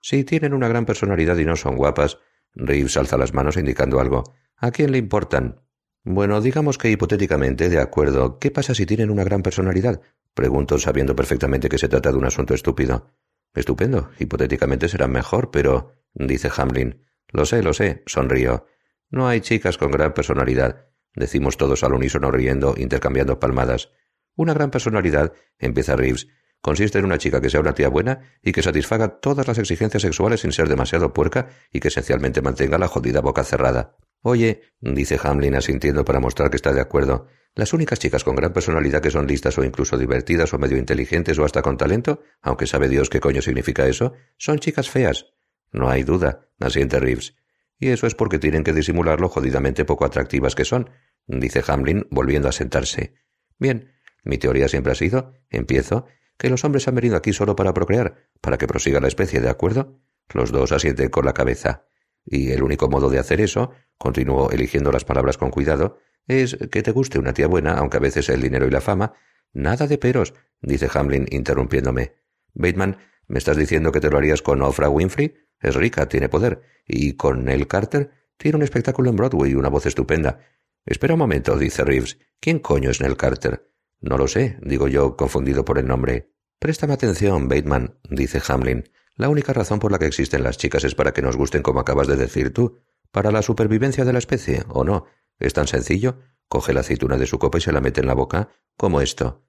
Si 0.00 0.24
tienen 0.24 0.54
una 0.54 0.66
gran 0.66 0.86
personalidad 0.86 1.38
y 1.38 1.44
no 1.44 1.54
son 1.54 1.76
guapas, 1.76 2.18
Reeves 2.52 2.96
alza 2.96 3.16
las 3.16 3.32
manos 3.32 3.56
indicando 3.56 4.00
algo. 4.00 4.24
¿A 4.56 4.72
quién 4.72 4.90
le 4.90 4.98
importan? 4.98 5.60
Bueno, 6.02 6.40
digamos 6.40 6.78
que 6.78 6.90
hipotéticamente, 6.90 7.68
de 7.68 7.78
acuerdo. 7.78 8.40
¿Qué 8.40 8.50
pasa 8.50 8.74
si 8.74 8.86
tienen 8.86 9.10
una 9.10 9.22
gran 9.22 9.42
personalidad? 9.44 10.00
Pregunto 10.34 10.80
sabiendo 10.80 11.14
perfectamente 11.14 11.68
que 11.68 11.78
se 11.78 11.88
trata 11.88 12.10
de 12.10 12.18
un 12.18 12.24
asunto 12.24 12.54
estúpido. 12.54 13.12
Estupendo. 13.56 14.10
Hipotéticamente 14.20 14.88
será 14.88 15.08
mejor, 15.08 15.50
pero... 15.50 15.94
dice 16.14 16.50
Hamlin. 16.56 17.04
Lo 17.28 17.44
sé, 17.44 17.62
lo 17.62 17.72
sé, 17.72 18.04
sonrío. 18.06 18.66
No 19.10 19.26
hay 19.26 19.40
chicas 19.40 19.78
con 19.78 19.90
gran 19.90 20.14
personalidad. 20.14 20.86
Decimos 21.14 21.56
todos 21.56 21.82
al 21.82 21.94
unísono 21.94 22.30
riendo, 22.30 22.74
intercambiando 22.76 23.40
palmadas. 23.40 23.90
Una 24.36 24.54
gran 24.54 24.70
personalidad, 24.70 25.32
empieza 25.58 25.96
Reeves, 25.96 26.28
Consiste 26.66 26.98
en 26.98 27.04
una 27.04 27.18
chica 27.18 27.40
que 27.40 27.48
sea 27.48 27.60
una 27.60 27.74
tía 27.74 27.88
buena 27.88 28.38
y 28.42 28.50
que 28.50 28.60
satisfaga 28.60 29.20
todas 29.20 29.46
las 29.46 29.56
exigencias 29.58 30.02
sexuales 30.02 30.40
sin 30.40 30.50
ser 30.50 30.68
demasiado 30.68 31.12
puerca 31.12 31.48
y 31.72 31.78
que 31.78 31.88
esencialmente 31.88 32.42
mantenga 32.42 32.76
la 32.76 32.88
jodida 32.88 33.20
boca 33.20 33.44
cerrada. 33.44 33.96
Oye, 34.20 34.62
dice 34.80 35.16
Hamlin 35.22 35.54
asintiendo 35.54 36.04
para 36.04 36.18
mostrar 36.18 36.50
que 36.50 36.56
está 36.56 36.72
de 36.72 36.80
acuerdo, 36.80 37.28
las 37.56 37.72
únicas 37.72 37.98
chicas 37.98 38.22
con 38.22 38.36
gran 38.36 38.52
personalidad 38.52 39.00
que 39.00 39.10
son 39.10 39.26
listas 39.26 39.56
o 39.56 39.64
incluso 39.64 39.96
divertidas 39.96 40.52
o 40.52 40.58
medio 40.58 40.76
inteligentes 40.76 41.38
o 41.38 41.44
hasta 41.44 41.62
con 41.62 41.78
talento, 41.78 42.20
aunque 42.42 42.66
sabe 42.66 42.86
Dios 42.86 43.08
qué 43.08 43.18
coño 43.18 43.40
significa 43.40 43.86
eso, 43.88 44.12
son 44.36 44.58
chicas 44.58 44.90
feas. 44.90 45.32
No 45.72 45.88
hay 45.88 46.02
duda, 46.02 46.50
asiente 46.60 47.00
Reeves. 47.00 47.34
Y 47.78 47.88
eso 47.88 48.06
es 48.06 48.14
porque 48.14 48.38
tienen 48.38 48.62
que 48.62 48.74
disimular 48.74 49.20
lo 49.20 49.30
jodidamente 49.30 49.86
poco 49.86 50.04
atractivas 50.04 50.54
que 50.54 50.66
son, 50.66 50.90
dice 51.26 51.64
Hamlin 51.66 52.06
volviendo 52.10 52.48
a 52.48 52.52
sentarse. 52.52 53.14
Bien, 53.58 53.90
mi 54.22 54.36
teoría 54.36 54.68
siempre 54.68 54.92
ha 54.92 54.96
sido, 54.96 55.32
empiezo, 55.48 56.04
que 56.36 56.50
los 56.50 56.62
hombres 56.62 56.86
han 56.88 56.94
venido 56.94 57.16
aquí 57.16 57.32
solo 57.32 57.56
para 57.56 57.72
procrear, 57.72 58.28
para 58.42 58.58
que 58.58 58.66
prosiga 58.66 59.00
la 59.00 59.08
especie, 59.08 59.40
¿de 59.40 59.48
acuerdo? 59.48 59.98
Los 60.34 60.52
dos 60.52 60.72
asienten 60.72 61.08
con 61.08 61.24
la 61.24 61.32
cabeza. 61.32 61.86
Y 62.22 62.50
el 62.50 62.62
único 62.62 62.90
modo 62.90 63.08
de 63.08 63.18
hacer 63.18 63.40
eso, 63.40 63.70
continuó 63.96 64.50
eligiendo 64.50 64.92
las 64.92 65.06
palabras 65.06 65.38
con 65.38 65.50
cuidado, 65.50 66.00
es 66.26 66.56
que 66.70 66.82
te 66.82 66.92
guste 66.92 67.18
una 67.18 67.32
tía 67.32 67.46
buena, 67.46 67.74
aunque 67.74 67.96
a 67.96 68.00
veces 68.00 68.28
el 68.28 68.42
dinero 68.42 68.66
y 68.66 68.70
la 68.70 68.80
fama. 68.80 69.14
Nada 69.52 69.86
de 69.86 69.98
peros, 69.98 70.34
dice 70.60 70.88
Hamlin 70.92 71.26
interrumpiéndome. 71.30 72.14
Bateman, 72.54 72.98
¿me 73.26 73.38
estás 73.38 73.56
diciendo 73.56 73.92
que 73.92 74.00
te 74.00 74.10
lo 74.10 74.18
harías 74.18 74.42
con 74.42 74.62
Ofra 74.62 74.88
Winfrey? 74.88 75.34
Es 75.60 75.74
rica, 75.74 76.08
tiene 76.08 76.28
poder. 76.28 76.62
Y 76.86 77.14
con 77.14 77.44
Nell 77.44 77.66
Carter 77.66 78.10
tiene 78.36 78.56
un 78.56 78.62
espectáculo 78.62 79.10
en 79.10 79.16
Broadway 79.16 79.52
y 79.52 79.54
una 79.54 79.68
voz 79.68 79.86
estupenda. 79.86 80.40
Espera 80.84 81.14
un 81.14 81.18
momento, 81.18 81.56
dice 81.56 81.84
Reeves. 81.84 82.18
¿Quién 82.40 82.58
coño 82.58 82.90
es 82.90 83.00
Nell 83.00 83.16
Carter? 83.16 83.70
No 84.00 84.18
lo 84.18 84.28
sé, 84.28 84.58
digo 84.62 84.88
yo, 84.88 85.16
confundido 85.16 85.64
por 85.64 85.78
el 85.78 85.86
nombre. 85.86 86.32
Préstame 86.58 86.94
atención, 86.94 87.48
Bateman, 87.48 87.98
dice 88.08 88.40
Hamlin. 88.46 88.84
La 89.16 89.28
única 89.28 89.52
razón 89.52 89.78
por 89.78 89.90
la 89.90 89.98
que 89.98 90.06
existen 90.06 90.42
las 90.42 90.58
chicas 90.58 90.84
es 90.84 90.94
para 90.94 91.12
que 91.12 91.22
nos 91.22 91.36
gusten 91.36 91.62
como 91.62 91.80
acabas 91.80 92.06
de 92.06 92.16
decir 92.16 92.52
tú, 92.52 92.78
para 93.10 93.30
la 93.30 93.42
supervivencia 93.42 94.04
de 94.04 94.12
la 94.12 94.18
especie, 94.18 94.64
¿o 94.68 94.84
no? 94.84 95.06
Es 95.38 95.52
tan 95.52 95.66
sencillo. 95.66 96.20
Coge 96.48 96.72
la 96.72 96.80
aceituna 96.80 97.16
de 97.16 97.26
su 97.26 97.38
copa 97.38 97.58
y 97.58 97.60
se 97.60 97.72
la 97.72 97.80
mete 97.80 98.00
en 98.00 98.06
la 98.06 98.14
boca, 98.14 98.48
como 98.76 99.00
esto. 99.00 99.46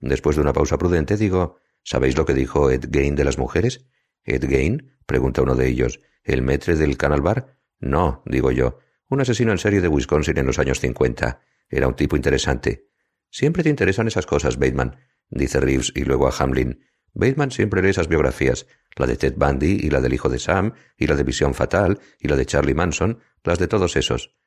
Después 0.00 0.36
de 0.36 0.42
una 0.42 0.52
pausa 0.52 0.78
prudente, 0.78 1.16
digo, 1.16 1.58
¿sabéis 1.84 2.16
lo 2.16 2.24
que 2.24 2.34
dijo 2.34 2.70
Ed 2.70 2.86
Gain 2.88 3.14
de 3.14 3.24
las 3.24 3.38
mujeres? 3.38 3.86
¿Ed 4.24 4.44
Gain? 4.48 4.98
pregunta 5.06 5.42
uno 5.42 5.54
de 5.54 5.68
ellos. 5.68 6.00
¿El 6.24 6.42
metre 6.42 6.76
del 6.76 6.96
Canal 6.96 7.22
Bar? 7.22 7.58
No, 7.80 8.22
digo 8.26 8.50
yo. 8.50 8.78
Un 9.08 9.20
asesino 9.20 9.52
en 9.52 9.58
serie 9.58 9.80
de 9.80 9.88
Wisconsin 9.88 10.36
en 10.38 10.46
los 10.46 10.58
años 10.58 10.80
cincuenta. 10.80 11.40
Era 11.70 11.88
un 11.88 11.94
tipo 11.94 12.16
interesante. 12.16 12.88
Siempre 13.30 13.62
te 13.62 13.70
interesan 13.70 14.08
esas 14.08 14.26
cosas, 14.26 14.58
Bateman, 14.58 14.96
dice 15.30 15.60
Reeves 15.60 15.92
y 15.94 16.04
luego 16.04 16.28
a 16.28 16.34
Hamlin. 16.38 16.84
Bateman 17.14 17.50
siempre 17.50 17.82
lee 17.82 17.90
esas 17.90 18.08
biografías, 18.08 18.66
la 18.96 19.06
de 19.06 19.16
Ted 19.16 19.34
Bundy 19.36 19.78
y 19.80 19.90
la 19.90 20.00
del 20.00 20.14
hijo 20.14 20.28
de 20.28 20.38
Sam, 20.38 20.74
y 20.96 21.06
la 21.06 21.16
de 21.16 21.24
Visión 21.24 21.54
Fatal, 21.54 22.00
y 22.18 22.28
la 22.28 22.36
de 22.36 22.46
Charlie 22.46 22.74
Manson, 22.74 23.20
las 23.44 23.58
de 23.58 23.68
todos 23.68 23.96
esos. 23.96 24.37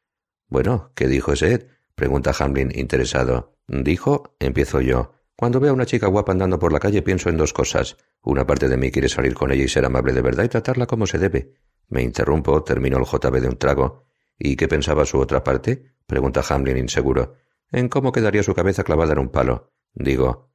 Bueno, 0.51 0.91
¿qué 0.95 1.07
dijo 1.07 1.31
ese 1.31 1.53
Ed? 1.53 1.67
pregunta 1.95 2.33
Hamlin 2.37 2.77
interesado. 2.77 3.55
Dijo, 3.69 4.35
empiezo 4.37 4.81
yo. 4.81 5.13
Cuando 5.37 5.61
veo 5.61 5.71
a 5.71 5.73
una 5.73 5.85
chica 5.85 6.07
guapa 6.07 6.33
andando 6.33 6.59
por 6.59 6.73
la 6.73 6.79
calle 6.79 7.01
pienso 7.01 7.29
en 7.29 7.37
dos 7.37 7.53
cosas. 7.53 7.95
Una 8.21 8.45
parte 8.45 8.67
de 8.67 8.75
mí 8.75 8.91
quiere 8.91 9.07
salir 9.07 9.33
con 9.33 9.53
ella 9.53 9.63
y 9.63 9.69
ser 9.69 9.85
amable 9.85 10.11
de 10.11 10.21
verdad 10.21 10.43
y 10.43 10.49
tratarla 10.49 10.87
como 10.87 11.07
se 11.07 11.19
debe. 11.19 11.53
Me 11.87 12.03
interrumpo, 12.03 12.63
termino 12.65 12.97
el 12.97 13.05
JB 13.05 13.39
de 13.39 13.47
un 13.47 13.57
trago. 13.57 14.07
¿Y 14.37 14.57
qué 14.57 14.67
pensaba 14.67 15.05
su 15.05 15.19
otra 15.19 15.41
parte? 15.41 15.95
pregunta 16.05 16.43
Hamlin 16.49 16.75
inseguro. 16.75 17.35
En 17.71 17.87
cómo 17.87 18.11
quedaría 18.11 18.43
su 18.43 18.53
cabeza 18.53 18.83
clavada 18.83 19.13
en 19.13 19.19
un 19.19 19.29
palo. 19.29 19.71
Digo, 19.93 20.51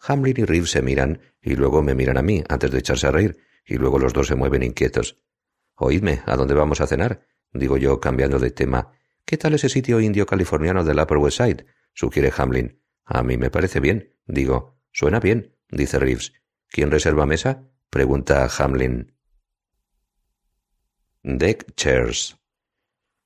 Hamlin 0.00 0.40
y 0.40 0.44
Reeves 0.44 0.72
se 0.72 0.82
miran 0.82 1.20
y 1.40 1.54
luego 1.54 1.82
me 1.82 1.94
miran 1.94 2.18
a 2.18 2.22
mí 2.22 2.42
antes 2.48 2.72
de 2.72 2.80
echarse 2.80 3.06
a 3.06 3.12
reír 3.12 3.38
y 3.64 3.76
luego 3.76 4.00
los 4.00 4.12
dos 4.12 4.26
se 4.26 4.34
mueven 4.34 4.64
inquietos. 4.64 5.22
Oídme, 5.76 6.20
¿a 6.26 6.34
dónde 6.34 6.54
vamos 6.54 6.80
a 6.80 6.88
cenar? 6.88 7.28
digo 7.52 7.76
yo 7.76 8.00
cambiando 8.00 8.40
de 8.40 8.50
tema. 8.50 8.92
¿Qué 9.24 9.36
tal 9.36 9.54
ese 9.54 9.68
sitio 9.68 10.00
indio 10.00 10.26
californiano 10.26 10.84
del 10.84 10.98
Upper 10.98 11.18
West 11.18 11.38
Side? 11.38 11.66
sugiere 11.92 12.32
Hamlin. 12.36 12.80
A 13.04 13.22
mí 13.22 13.36
me 13.36 13.50
parece 13.50 13.80
bien, 13.80 14.16
digo. 14.26 14.78
Suena 14.92 15.20
bien, 15.20 15.56
dice 15.70 15.98
Reeves. 15.98 16.32
¿Quién 16.68 16.90
reserva 16.90 17.26
mesa? 17.26 17.68
pregunta 17.90 18.48
Hamlin. 18.58 19.14
Deck 21.22 21.74
Chairs. 21.76 22.36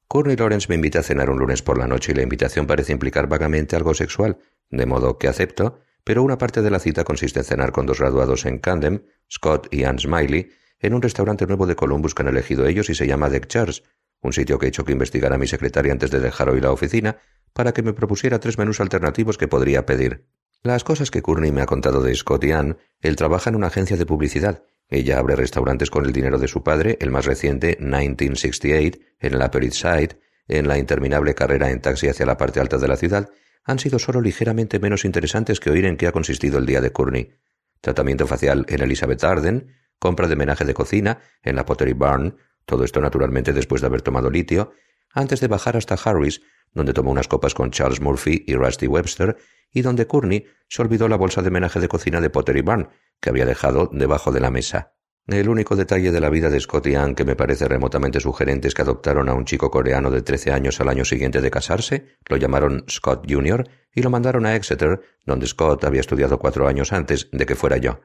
Courtney 0.08 0.36
Lawrence 0.36 0.68
me 0.68 0.74
invita 0.74 1.00
a 1.00 1.02
cenar 1.02 1.30
un 1.30 1.38
lunes 1.38 1.62
por 1.62 1.78
la 1.78 1.86
noche 1.86 2.12
y 2.12 2.14
la 2.14 2.22
invitación 2.22 2.66
parece 2.66 2.92
implicar 2.92 3.28
vagamente 3.28 3.76
algo 3.76 3.94
sexual, 3.94 4.38
de 4.70 4.86
modo 4.86 5.18
que 5.18 5.28
acepto 5.28 5.80
pero 6.04 6.22
una 6.22 6.38
parte 6.38 6.60
de 6.60 6.70
la 6.70 6.78
cita 6.78 7.02
consiste 7.02 7.40
en 7.40 7.46
cenar 7.46 7.72
con 7.72 7.86
dos 7.86 7.98
graduados 7.98 8.44
en 8.44 8.58
Camden, 8.58 9.06
Scott 9.32 9.68
y 9.72 9.84
Anne 9.84 9.98
Smiley, 9.98 10.50
en 10.78 10.92
un 10.92 11.00
restaurante 11.00 11.46
nuevo 11.46 11.66
de 11.66 11.76
Columbus 11.76 12.14
que 12.14 12.22
han 12.22 12.28
elegido 12.28 12.66
ellos 12.66 12.90
y 12.90 12.94
se 12.94 13.06
llama 13.06 13.30
Deck 13.30 13.46
Chairs, 13.46 13.82
un 14.24 14.32
sitio 14.32 14.58
que 14.58 14.66
he 14.66 14.68
hecho 14.70 14.84
que 14.84 14.92
investigara 14.92 15.38
mi 15.38 15.46
secretaria 15.46 15.92
antes 15.92 16.10
de 16.10 16.18
dejar 16.18 16.48
hoy 16.48 16.60
la 16.60 16.72
oficina 16.72 17.18
para 17.52 17.72
que 17.72 17.82
me 17.82 17.92
propusiera 17.92 18.40
tres 18.40 18.58
menús 18.58 18.80
alternativos 18.80 19.38
que 19.38 19.48
podría 19.48 19.86
pedir. 19.86 20.26
Las 20.62 20.82
cosas 20.82 21.10
que 21.10 21.22
Courtney 21.22 21.52
me 21.52 21.60
ha 21.60 21.66
contado 21.66 22.02
de 22.02 22.14
Scott 22.14 22.42
y 22.44 22.52
Anne, 22.52 22.76
él 23.02 23.16
trabaja 23.16 23.50
en 23.50 23.56
una 23.56 23.66
agencia 23.66 23.98
de 23.98 24.06
publicidad. 24.06 24.64
Ella 24.88 25.18
abre 25.18 25.36
restaurantes 25.36 25.90
con 25.90 26.06
el 26.06 26.12
dinero 26.12 26.38
de 26.38 26.48
su 26.48 26.62
padre, 26.62 26.96
el 27.00 27.10
más 27.10 27.26
reciente, 27.26 27.76
1968, 27.80 28.98
en 29.20 29.38
la 29.38 29.46
Upper 29.46 29.72
Side, 29.72 30.18
en 30.48 30.66
la 30.66 30.78
interminable 30.78 31.34
carrera 31.34 31.70
en 31.70 31.80
taxi 31.80 32.08
hacia 32.08 32.26
la 32.26 32.38
parte 32.38 32.60
alta 32.60 32.78
de 32.78 32.88
la 32.88 32.96
ciudad, 32.96 33.28
han 33.64 33.78
sido 33.78 33.98
solo 33.98 34.20
ligeramente 34.20 34.78
menos 34.78 35.04
interesantes 35.04 35.60
que 35.60 35.70
oír 35.70 35.84
en 35.84 35.96
qué 35.96 36.06
ha 36.06 36.12
consistido 36.12 36.58
el 36.58 36.66
día 36.66 36.80
de 36.80 36.92
Courtney. 36.92 37.34
Tratamiento 37.80 38.26
facial 38.26 38.64
en 38.68 38.82
Elizabeth 38.82 39.22
Arden, 39.22 39.68
compra 39.98 40.28
de 40.28 40.36
menaje 40.36 40.64
de 40.64 40.74
cocina 40.74 41.20
en 41.42 41.56
la 41.56 41.64
Pottery 41.64 41.92
Barn, 41.92 42.36
todo 42.66 42.84
esto 42.84 43.00
naturalmente 43.00 43.52
después 43.52 43.80
de 43.80 43.86
haber 43.86 44.02
tomado 44.02 44.30
litio, 44.30 44.72
antes 45.12 45.40
de 45.40 45.48
bajar 45.48 45.76
hasta 45.76 45.94
Harris, 45.94 46.42
donde 46.72 46.92
tomó 46.92 47.10
unas 47.10 47.28
copas 47.28 47.54
con 47.54 47.70
Charles 47.70 48.00
Murphy 48.00 48.44
y 48.46 48.54
Rusty 48.54 48.86
Webster, 48.86 49.36
y 49.70 49.82
donde 49.82 50.06
Courtney 50.06 50.46
se 50.68 50.82
olvidó 50.82 51.08
la 51.08 51.16
bolsa 51.16 51.42
de 51.42 51.50
menaje 51.50 51.80
de 51.80 51.88
cocina 51.88 52.20
de 52.20 52.30
Pottery 52.30 52.62
Barn, 52.62 52.90
que 53.20 53.30
había 53.30 53.46
dejado 53.46 53.88
debajo 53.92 54.32
de 54.32 54.40
la 54.40 54.50
mesa. 54.50 54.94
El 55.26 55.48
único 55.48 55.74
detalle 55.74 56.12
de 56.12 56.20
la 56.20 56.28
vida 56.28 56.50
de 56.50 56.60
Scott 56.60 56.86
y 56.86 56.96
Anne 56.96 57.14
que 57.14 57.24
me 57.24 57.34
parece 57.34 57.66
remotamente 57.66 58.20
sugerente 58.20 58.68
es 58.68 58.74
que 58.74 58.82
adoptaron 58.82 59.30
a 59.30 59.34
un 59.34 59.46
chico 59.46 59.70
coreano 59.70 60.10
de 60.10 60.20
trece 60.20 60.52
años 60.52 60.80
al 60.80 60.90
año 60.90 61.06
siguiente 61.06 61.40
de 61.40 61.50
casarse, 61.50 62.18
lo 62.28 62.36
llamaron 62.36 62.84
Scott 62.90 63.24
Jr. 63.26 63.66
y 63.94 64.02
lo 64.02 64.10
mandaron 64.10 64.44
a 64.44 64.54
Exeter, 64.54 65.00
donde 65.24 65.46
Scott 65.46 65.84
había 65.84 66.02
estudiado 66.02 66.38
cuatro 66.38 66.68
años 66.68 66.92
antes 66.92 67.28
de 67.32 67.46
que 67.46 67.54
fuera 67.54 67.78
yo. 67.78 68.00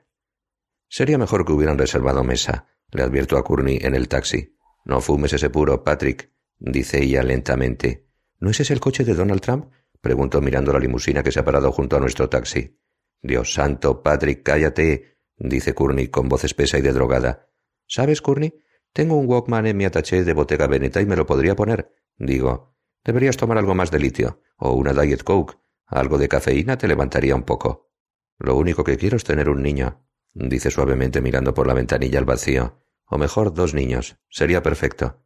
Sería 0.88 1.17
mejor 1.17 1.45
que 1.45 1.52
hubieran 1.52 1.78
reservado 1.78 2.24
mesa, 2.24 2.67
le 2.91 3.04
advierto 3.04 3.38
a 3.38 3.43
Courtney 3.43 3.80
en 3.82 3.95
el 3.95 4.08
taxi. 4.08 4.58
No 4.86 5.02
fumes 5.02 5.34
ese 5.34 5.49
puro, 5.49 5.84
Patrick, 5.84 6.32
dice 6.58 7.04
ella 7.04 7.23
lentamente. 7.23 8.08
¿No 8.39 8.49
es 8.49 8.60
ese 8.60 8.73
el 8.73 8.80
coche 8.80 9.04
de 9.04 9.13
Donald 9.13 9.41
Trump? 9.41 9.71
preguntó 10.02 10.41
mirando 10.41 10.71
la 10.71 10.80
limusina 10.80 11.23
que 11.23 11.32
se 11.32 11.39
ha 11.39 11.45
parado 11.45 11.71
junto 11.71 11.97
a 11.97 11.99
nuestro 11.99 12.30
taxi. 12.30 12.80
Dios 13.21 13.54
santo, 13.54 14.02
Patrick, 14.02 14.43
cállate, 14.43 15.17
dice 15.38 15.73
Courtney 15.73 16.08
con 16.08 16.30
voz 16.30 16.43
espesa 16.45 16.78
y 16.78 16.82
de 16.82 16.93
drogada. 16.93 17.49
¿Sabes, 17.86 18.21
Courtney? 18.21 18.54
Tengo 18.93 19.17
un 19.17 19.28
Walkman 19.28 19.67
en 19.67 19.78
mi 19.78 19.86
ataché 19.86 20.23
de 20.23 20.34
Bottega 20.34 20.67
Veneta 20.67 21.02
y 21.02 21.06
me 21.06 21.15
lo 21.15 21.25
podría 21.25 21.56
poner. 21.56 21.93
Digo, 22.17 22.78
deberías 23.04 23.38
tomar 23.38 23.58
algo 23.58 23.75
más 23.75 23.91
de 23.91 23.99
litio, 23.99 24.41
o 24.58 24.71
una 24.73 24.93
Diet 24.93 25.23
Coke. 25.23 25.58
Algo 25.86 26.17
de 26.17 26.28
cafeína 26.28 26.78
te 26.78 26.88
levantaría 26.88 27.36
un 27.36 27.43
poco. 27.43 27.91
Lo 28.38 28.56
único 28.56 28.84
que 28.84 28.97
quiero 28.97 29.17
es 29.17 29.23
tener 29.23 29.49
un 29.49 29.62
niño, 29.62 30.08
dice 30.34 30.72
suavemente 30.72 31.22
mirando 31.22 31.54
por 31.54 31.68
la 31.68 31.74
ventanilla 31.74 32.20
al 32.20 32.26
vacío. 32.26 32.82
O 33.06 33.18
mejor, 33.18 33.54
dos 33.54 33.74
niños. 33.74 34.18
Sería 34.30 34.62
perfecto. 34.62 35.24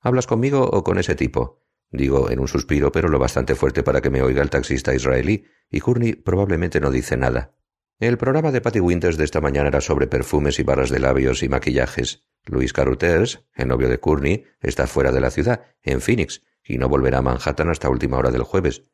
¿Hablas 0.00 0.26
conmigo 0.26 0.64
o 0.64 0.82
con 0.82 0.98
ese 0.98 1.14
tipo? 1.14 1.60
Digo 1.90 2.30
en 2.30 2.38
un 2.38 2.48
suspiro, 2.48 2.92
pero 2.92 3.08
lo 3.08 3.18
bastante 3.18 3.54
fuerte 3.54 3.82
para 3.82 4.00
que 4.00 4.10
me 4.10 4.22
oiga 4.22 4.42
el 4.42 4.50
taxista 4.50 4.94
israelí, 4.94 5.44
y 5.70 5.80
Courtney 5.80 6.14
probablemente 6.14 6.80
no 6.80 6.90
dice 6.90 7.16
nada. 7.16 7.54
El 7.98 8.16
programa 8.16 8.50
de 8.52 8.62
Patty 8.62 8.80
Winters 8.80 9.18
de 9.18 9.24
esta 9.24 9.42
mañana 9.42 9.68
era 9.68 9.82
sobre 9.82 10.06
perfumes 10.06 10.58
y 10.58 10.62
barras 10.62 10.88
de 10.88 11.00
labios 11.00 11.42
y 11.42 11.48
maquillajes. 11.48 12.24
Luis 12.46 12.72
Carruthers, 12.72 13.44
el 13.54 13.68
novio 13.68 13.88
de 13.90 14.00
Courtney, 14.00 14.44
está 14.62 14.86
fuera 14.86 15.12
de 15.12 15.20
la 15.20 15.30
ciudad, 15.30 15.64
en 15.82 16.00
Phoenix, 16.00 16.42
y 16.64 16.78
no 16.78 16.88
volverá 16.88 17.18
a 17.18 17.22
Manhattan 17.22 17.68
hasta 17.68 17.90
última 17.90 18.16
hora 18.16 18.30
del 18.30 18.44
jueves. 18.44 18.84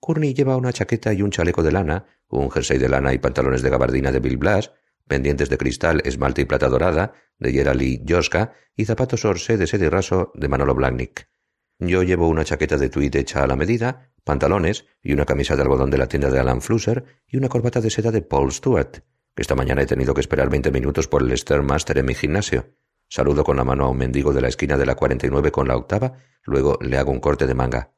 Courtney 0.00 0.32
lleva 0.32 0.56
una 0.56 0.72
chaqueta 0.72 1.12
y 1.12 1.22
un 1.22 1.30
chaleco 1.30 1.62
de 1.62 1.72
lana, 1.72 2.06
un 2.28 2.50
jersey 2.50 2.78
de 2.78 2.88
lana 2.88 3.12
y 3.12 3.18
pantalones 3.18 3.62
de 3.62 3.70
gabardina 3.70 4.12
de 4.12 4.20
Bill 4.20 4.38
Blass, 4.38 4.72
pendientes 5.06 5.48
de 5.48 5.58
cristal, 5.58 6.02
esmalte 6.04 6.42
y 6.42 6.44
plata 6.44 6.68
dorada, 6.68 7.12
de 7.38 7.52
Gerald 7.52 8.04
Joska, 8.08 8.52
y 8.76 8.84
zapatos 8.84 9.24
orsé 9.24 9.56
de 9.56 9.66
sede 9.66 9.90
raso 9.90 10.32
de 10.34 10.48
Manolo 10.48 10.74
Blahnik. 10.74 11.28
Yo 11.78 12.02
llevo 12.02 12.28
una 12.28 12.44
chaqueta 12.44 12.76
de 12.76 12.88
tweed 12.88 13.16
hecha 13.16 13.42
a 13.42 13.46
la 13.46 13.56
medida, 13.56 14.12
pantalones 14.22 14.86
y 15.02 15.12
una 15.12 15.24
camisa 15.24 15.56
de 15.56 15.62
algodón 15.62 15.90
de 15.90 15.98
la 15.98 16.06
tienda 16.06 16.30
de 16.30 16.38
Alan 16.38 16.62
Flusser 16.62 17.04
y 17.26 17.36
una 17.36 17.48
corbata 17.48 17.80
de 17.80 17.90
seda 17.90 18.10
de 18.10 18.22
Paul 18.22 18.52
Stewart, 18.52 19.02
que 19.34 19.42
esta 19.42 19.54
mañana 19.54 19.82
he 19.82 19.86
tenido 19.86 20.14
que 20.14 20.20
esperar 20.20 20.48
veinte 20.48 20.70
minutos 20.70 21.08
por 21.08 21.22
el 21.22 21.36
Stairmaster 21.36 21.98
en 21.98 22.06
mi 22.06 22.14
gimnasio. 22.14 22.74
Saludo 23.08 23.44
con 23.44 23.56
la 23.56 23.64
mano 23.64 23.84
a 23.84 23.90
un 23.90 23.98
mendigo 23.98 24.32
de 24.32 24.40
la 24.40 24.48
esquina 24.48 24.78
de 24.78 24.86
la 24.86 24.94
49 24.94 25.50
con 25.50 25.68
la 25.68 25.76
octava, 25.76 26.14
luego 26.44 26.78
le 26.80 26.96
hago 26.96 27.12
un 27.12 27.20
corte 27.20 27.46
de 27.46 27.54
manga. 27.54 27.92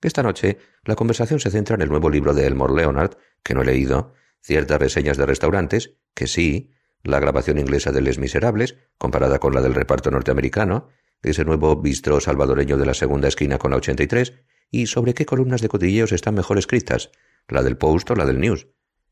Esta 0.00 0.22
noche 0.22 0.58
la 0.84 0.96
conversación 0.96 1.40
se 1.40 1.50
centra 1.50 1.74
en 1.74 1.82
el 1.82 1.88
nuevo 1.88 2.08
libro 2.08 2.32
de 2.32 2.46
Elmore 2.46 2.74
Leonard, 2.74 3.16
que 3.42 3.54
no 3.54 3.62
he 3.62 3.66
leído, 3.66 4.14
ciertas 4.40 4.80
reseñas 4.80 5.16
de 5.16 5.26
restaurantes, 5.26 5.94
que 6.14 6.26
sí, 6.26 6.70
la 7.02 7.20
grabación 7.20 7.58
inglesa 7.58 7.92
de 7.92 8.02
Les 8.02 8.18
Miserables, 8.18 8.76
comparada 8.98 9.38
con 9.38 9.54
la 9.54 9.62
del 9.62 9.74
reparto 9.74 10.10
norteamericano, 10.10 10.88
ese 11.22 11.44
nuevo 11.44 11.76
bistro 11.76 12.20
salvadoreño 12.20 12.76
de 12.76 12.86
la 12.86 12.94
segunda 12.94 13.28
esquina 13.28 13.58
con 13.58 13.70
la 13.70 13.76
83, 13.78 14.34
y 14.70 14.86
sobre 14.86 15.14
qué 15.14 15.26
columnas 15.26 15.60
de 15.60 15.68
cotilleos 15.68 16.12
están 16.12 16.34
mejor 16.34 16.58
escritas, 16.58 17.10
la 17.48 17.62
del 17.62 17.76
Post 17.76 18.10
o 18.10 18.14
la 18.14 18.24
del 18.24 18.40
News. 18.40 18.68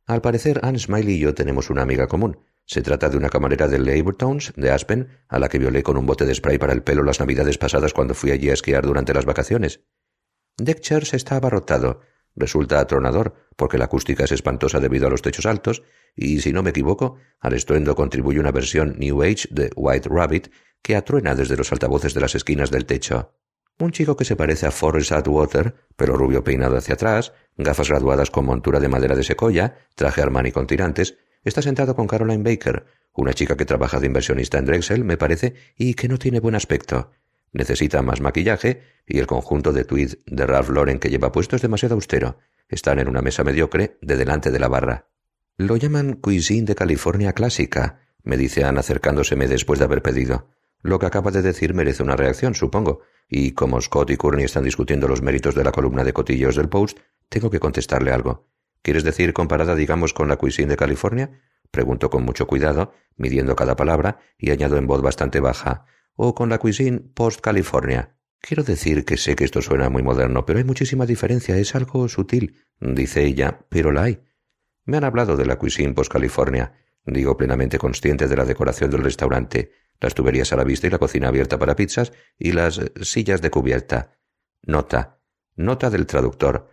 Al 0.07 0.23
parecer, 0.23 0.61
Anne 0.63 0.79
Smiley 0.79 1.17
y 1.17 1.19
yo 1.19 1.35
tenemos 1.35 1.69
una 1.69 1.83
amiga 1.83 2.07
común. 2.07 2.41
Se 2.65 2.83
trata 2.83 3.09
de 3.09 3.17
una 3.17 3.29
camarera 3.29 3.69
de 3.69 3.79
Labortowns, 3.79 4.53
de 4.57 4.71
Aspen, 4.71 5.09
a 5.29 5.39
la 5.39 5.49
que 5.49 5.59
violé 5.59 5.83
con 5.83 5.97
un 5.97 6.07
bote 6.07 6.25
de 6.25 6.35
spray 6.35 6.59
para 6.59 6.73
el 6.73 6.83
pelo 6.83 7.03
las 7.03 7.21
navidades 7.21 7.59
pasadas 7.59 7.93
cuando 7.93 8.15
fui 8.15 8.31
allí 8.31 8.51
a 8.51 8.55
esquiar 8.55 8.87
durante 8.87 9.15
las 9.15 9.25
vacaciones. 9.25 9.81
Deckchers 10.57 11.15
está 11.15 11.37
abarrotado. 11.37 12.01
Resulta 12.39 12.79
atronador, 12.79 13.35
porque 13.57 13.79
la 13.79 13.87
acústica 13.87 14.23
es 14.23 14.31
espantosa 14.31 14.79
debido 14.79 15.09
a 15.09 15.11
los 15.11 15.23
techos 15.23 15.45
altos, 15.45 15.83
y 16.15 16.41
si 16.41 16.53
no 16.53 16.63
me 16.63 16.71
equivoco, 16.71 17.17
al 17.41 17.55
estruendo 17.55 17.97
contribuye 17.97 18.39
una 18.39 18.53
versión 18.53 18.95
New 18.97 19.23
Age 19.23 19.49
de 19.51 19.71
White 19.75 20.09
Rabbit 20.09 20.49
que 20.81 20.95
atruena 20.95 21.35
desde 21.35 21.57
los 21.57 21.73
altavoces 21.73 22.15
de 22.15 22.21
las 22.21 22.37
esquinas 22.37 22.71
del 22.71 22.87
techo. 22.87 23.35
Un 23.81 23.91
chico 23.91 24.17
que 24.17 24.25
se 24.25 24.37
parece 24.37 24.67
a 24.67 24.71
Forrest 24.71 25.11
Atwater, 25.11 25.75
pero 25.97 26.17
rubio 26.17 26.45
peinado 26.45 26.77
hacia 26.77 26.95
atrás, 26.95 27.33
gafas 27.57 27.89
graduadas 27.89 28.31
con 28.31 28.47
montura 28.47 28.79
de 28.79 28.89
madera 28.89 29.17
de 29.17 29.25
secoya, 29.25 29.77
traje 29.97 30.23
Armani 30.23 30.53
con 30.53 30.69
tirantes, 30.69 31.19
está 31.43 31.61
sentado 31.61 31.97
con 31.97 32.07
Caroline 32.07 32.45
Baker, 32.45 32.87
una 33.15 33.35
chica 33.35 33.57
que 33.57 33.65
trabaja 33.65 33.99
de 33.99 34.07
inversionista 34.07 34.59
en 34.59 34.67
Drexel, 34.67 35.05
me 35.05 35.17
parece, 35.17 35.55
y 35.77 35.95
que 35.95 36.07
no 36.07 36.19
tiene 36.19 36.39
buen 36.39 36.55
aspecto. 36.55 37.11
Necesita 37.53 38.03
más 38.03 38.21
maquillaje 38.21 38.83
y 39.07 39.19
el 39.19 39.27
conjunto 39.27 39.73
de 39.73 39.85
tweed 39.85 40.15
de 40.27 40.47
Ralph 40.47 40.71
Lauren 40.71 40.99
que 40.99 41.09
lleva 41.09 41.33
puesto 41.33 41.57
es 41.57 41.63
demasiado 41.63 41.95
austero. 41.95 42.39
Están 42.69 42.99
en 42.99 43.09
una 43.09 43.23
mesa 43.23 43.45
mediocre 43.45 43.99
de 44.03 44.17
delante 44.17 44.51
de 44.51 44.59
la 44.59 44.69
barra. 44.69 45.09
Lo 45.57 45.77
llaman 45.77 46.15
cuisine 46.15 46.67
de 46.67 46.75
California 46.75 47.33
clásica, 47.33 48.01
me 48.23 48.37
dice 48.37 48.65
Anne 48.65 48.81
acercándoseme 48.81 49.49
después 49.49 49.79
de 49.79 49.87
haber 49.87 50.03
pedido. 50.03 50.49
Lo 50.83 50.99
que 50.99 51.07
acaba 51.07 51.31
de 51.31 51.43
decir 51.43 51.75
merece 51.75 52.03
una 52.03 52.15
reacción, 52.15 52.55
supongo, 52.55 53.01
y 53.29 53.53
como 53.53 53.81
Scott 53.81 54.11
y 54.11 54.17
Courtney 54.17 54.45
están 54.45 54.65
discutiendo 54.65 55.09
los 55.09 55.23
méritos 55.23 55.55
de 55.55 55.65
la 55.65 55.73
columna 55.73 56.05
de 56.05 56.13
cotillos 56.13 56.55
del 56.55 56.69
Post, 56.69 56.99
tengo 57.29 57.51
que 57.51 57.59
contestarle 57.59 58.13
algo. 58.13 58.47
¿Quieres 58.83 59.03
decir 59.03 59.33
comparada, 59.33 59.75
digamos, 59.75 60.13
con 60.13 60.29
la 60.29 60.37
cuisine 60.37 60.69
de 60.69 60.77
California? 60.77 61.41
Pregunto 61.71 62.11
con 62.11 62.23
mucho 62.23 62.47
cuidado, 62.47 62.93
midiendo 63.17 63.57
cada 63.57 63.75
palabra, 63.75 64.21
y 64.39 64.51
añado 64.51 64.77
en 64.77 64.87
voz 64.87 65.03
bastante 65.03 65.41
baja 65.41 65.87
o 66.21 66.35
con 66.35 66.49
la 66.49 66.59
cuisine 66.59 66.99
post-California. 66.99 68.17
Quiero 68.41 68.65
decir 68.65 69.05
que 69.05 69.17
sé 69.17 69.37
que 69.37 69.45
esto 69.45 69.63
suena 69.63 69.89
muy 69.89 70.03
moderno, 70.03 70.45
pero 70.45 70.59
hay 70.59 70.65
muchísima 70.65 71.07
diferencia, 71.07 71.57
es 71.57 71.77
algo 71.77 72.09
sutil, 72.09 72.57
dice 72.81 73.25
ella, 73.25 73.61
pero 73.69 73.93
la 73.93 74.03
hay. 74.03 74.21
Me 74.85 74.97
han 74.97 75.05
hablado 75.05 75.37
de 75.37 75.47
la 75.47 75.57
cuisine 75.57 75.95
post-California, 75.95 76.73
digo 77.05 77.37
plenamente 77.37 77.79
consciente 77.79 78.27
de 78.27 78.37
la 78.37 78.45
decoración 78.45 78.91
del 78.91 79.05
restaurante, 79.05 79.71
las 80.01 80.15
tuberías 80.15 80.53
a 80.53 80.57
la 80.57 80.65
vista 80.65 80.89
y 80.89 80.91
la 80.91 80.99
cocina 80.99 81.29
abierta 81.29 81.57
para 81.57 81.77
pizzas 81.77 82.13
y 82.37 82.51
las 82.51 82.81
sillas 83.01 83.41
de 83.41 83.51
cubierta. 83.51 84.19
Nota. 84.63 85.21
Nota 85.55 85.89
del 85.89 86.07
traductor. 86.07 86.69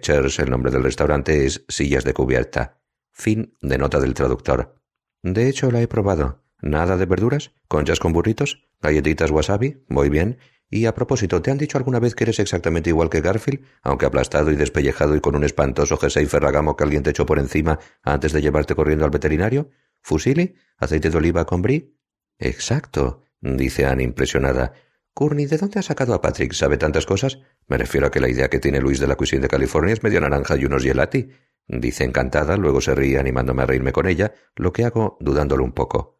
Chairs, 0.00 0.40
el 0.40 0.50
nombre 0.50 0.72
del 0.72 0.82
restaurante, 0.82 1.46
es 1.46 1.64
sillas 1.68 2.02
de 2.02 2.12
cubierta. 2.12 2.80
Fin 3.12 3.56
de 3.60 3.78
nota 3.78 4.00
del 4.00 4.14
traductor. 4.14 4.74
De 5.22 5.48
hecho, 5.48 5.70
la 5.70 5.80
he 5.80 5.86
probado. 5.86 6.42
¿Nada 6.62 6.96
de 6.96 7.06
verduras? 7.06 7.52
¿Conchas 7.68 8.00
con 8.00 8.12
burritos? 8.12 8.68
¿Galletitas 8.80 9.30
wasabi? 9.30 9.84
Muy 9.88 10.08
bien. 10.08 10.38
Y 10.68 10.86
a 10.86 10.94
propósito, 10.94 11.42
¿te 11.42 11.50
han 11.50 11.58
dicho 11.58 11.78
alguna 11.78 11.98
vez 11.98 12.14
que 12.14 12.24
eres 12.24 12.38
exactamente 12.38 12.90
igual 12.90 13.10
que 13.10 13.20
Garfield, 13.20 13.64
aunque 13.82 14.06
aplastado 14.06 14.52
y 14.52 14.56
despellejado 14.56 15.16
y 15.16 15.20
con 15.20 15.34
un 15.34 15.42
espantoso 15.42 15.96
jersey 15.96 16.26
ferragamo 16.26 16.76
que 16.76 16.84
alguien 16.84 17.02
te 17.02 17.10
echó 17.10 17.26
por 17.26 17.40
encima 17.40 17.80
antes 18.02 18.32
de 18.32 18.40
llevarte 18.40 18.76
corriendo 18.76 19.04
al 19.04 19.10
veterinario? 19.10 19.70
¿Fusili? 20.00 20.54
¿Aceite 20.76 21.10
de 21.10 21.16
oliva 21.16 21.44
con 21.44 21.60
brie? 21.60 21.96
Exacto, 22.38 23.22
dice 23.40 23.86
Anne 23.86 24.04
impresionada. 24.04 24.72
Courtney, 25.12 25.46
¿de 25.46 25.58
dónde 25.58 25.80
has 25.80 25.86
sacado 25.86 26.14
a 26.14 26.20
Patrick? 26.20 26.52
¿Sabe 26.52 26.78
tantas 26.78 27.04
cosas? 27.04 27.40
Me 27.66 27.76
refiero 27.76 28.06
a 28.06 28.10
que 28.10 28.20
la 28.20 28.30
idea 28.30 28.48
que 28.48 28.60
tiene 28.60 28.80
Luis 28.80 29.00
de 29.00 29.08
la 29.08 29.16
cuisine 29.16 29.42
de 29.42 29.48
California 29.48 29.92
es 29.92 30.04
medio 30.04 30.20
naranja 30.20 30.56
y 30.56 30.64
unos 30.64 30.84
gelati. 30.84 31.30
Dice 31.66 32.04
encantada, 32.04 32.56
luego 32.56 32.80
se 32.80 32.94
ríe 32.94 33.18
animándome 33.18 33.64
a 33.64 33.66
reírme 33.66 33.92
con 33.92 34.06
ella, 34.06 34.34
lo 34.54 34.72
que 34.72 34.84
hago 34.84 35.18
dudándolo 35.20 35.64
un 35.64 35.72
poco. 35.72 36.19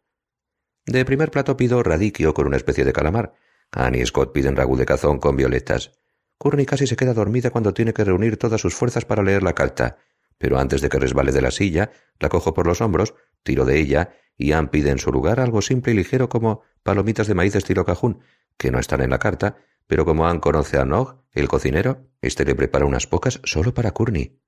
De 0.85 1.05
primer 1.05 1.29
plato 1.29 1.57
pido 1.57 1.83
radiquio 1.83 2.33
con 2.33 2.47
una 2.47 2.57
especie 2.57 2.83
de 2.83 2.93
calamar. 2.93 3.33
Annie 3.71 4.01
y 4.01 4.05
Scott 4.05 4.33
piden 4.33 4.55
ragú 4.55 4.75
de 4.75 4.85
cazón 4.85 5.19
con 5.19 5.35
violetas. 5.35 5.91
Courtney 6.37 6.65
casi 6.65 6.87
se 6.87 6.95
queda 6.95 7.13
dormida 7.13 7.51
cuando 7.51 7.73
tiene 7.73 7.93
que 7.93 8.03
reunir 8.03 8.37
todas 8.37 8.59
sus 8.59 8.73
fuerzas 8.73 9.05
para 9.05 9.21
leer 9.21 9.43
la 9.43 9.53
carta, 9.53 9.97
pero 10.39 10.57
antes 10.57 10.81
de 10.81 10.89
que 10.89 10.97
resbale 10.97 11.31
de 11.31 11.41
la 11.41 11.51
silla, 11.51 11.91
la 12.19 12.29
cojo 12.29 12.55
por 12.55 12.65
los 12.65 12.81
hombros, 12.81 13.13
tiro 13.43 13.63
de 13.63 13.77
ella, 13.77 14.15
y 14.35 14.53
Anne 14.53 14.69
pide 14.69 14.89
en 14.89 14.97
su 14.97 15.11
lugar 15.11 15.39
algo 15.39 15.61
simple 15.61 15.93
y 15.93 15.95
ligero 15.95 16.29
como 16.29 16.63
palomitas 16.81 17.27
de 17.27 17.35
maíz 17.35 17.55
estilo 17.55 17.85
cajún, 17.85 18.21
que 18.57 18.71
no 18.71 18.79
están 18.79 19.01
en 19.01 19.11
la 19.11 19.19
carta, 19.19 19.57
pero 19.85 20.03
como 20.03 20.25
Anne 20.25 20.39
conoce 20.39 20.79
a 20.79 20.85
Nog, 20.85 21.17
el 21.31 21.47
cocinero, 21.47 22.09
éste 22.21 22.43
le 22.43 22.55
prepara 22.55 22.85
unas 22.85 23.05
pocas 23.05 23.39
solo 23.43 23.75
para 23.75 23.91
Courtney. 23.91 24.41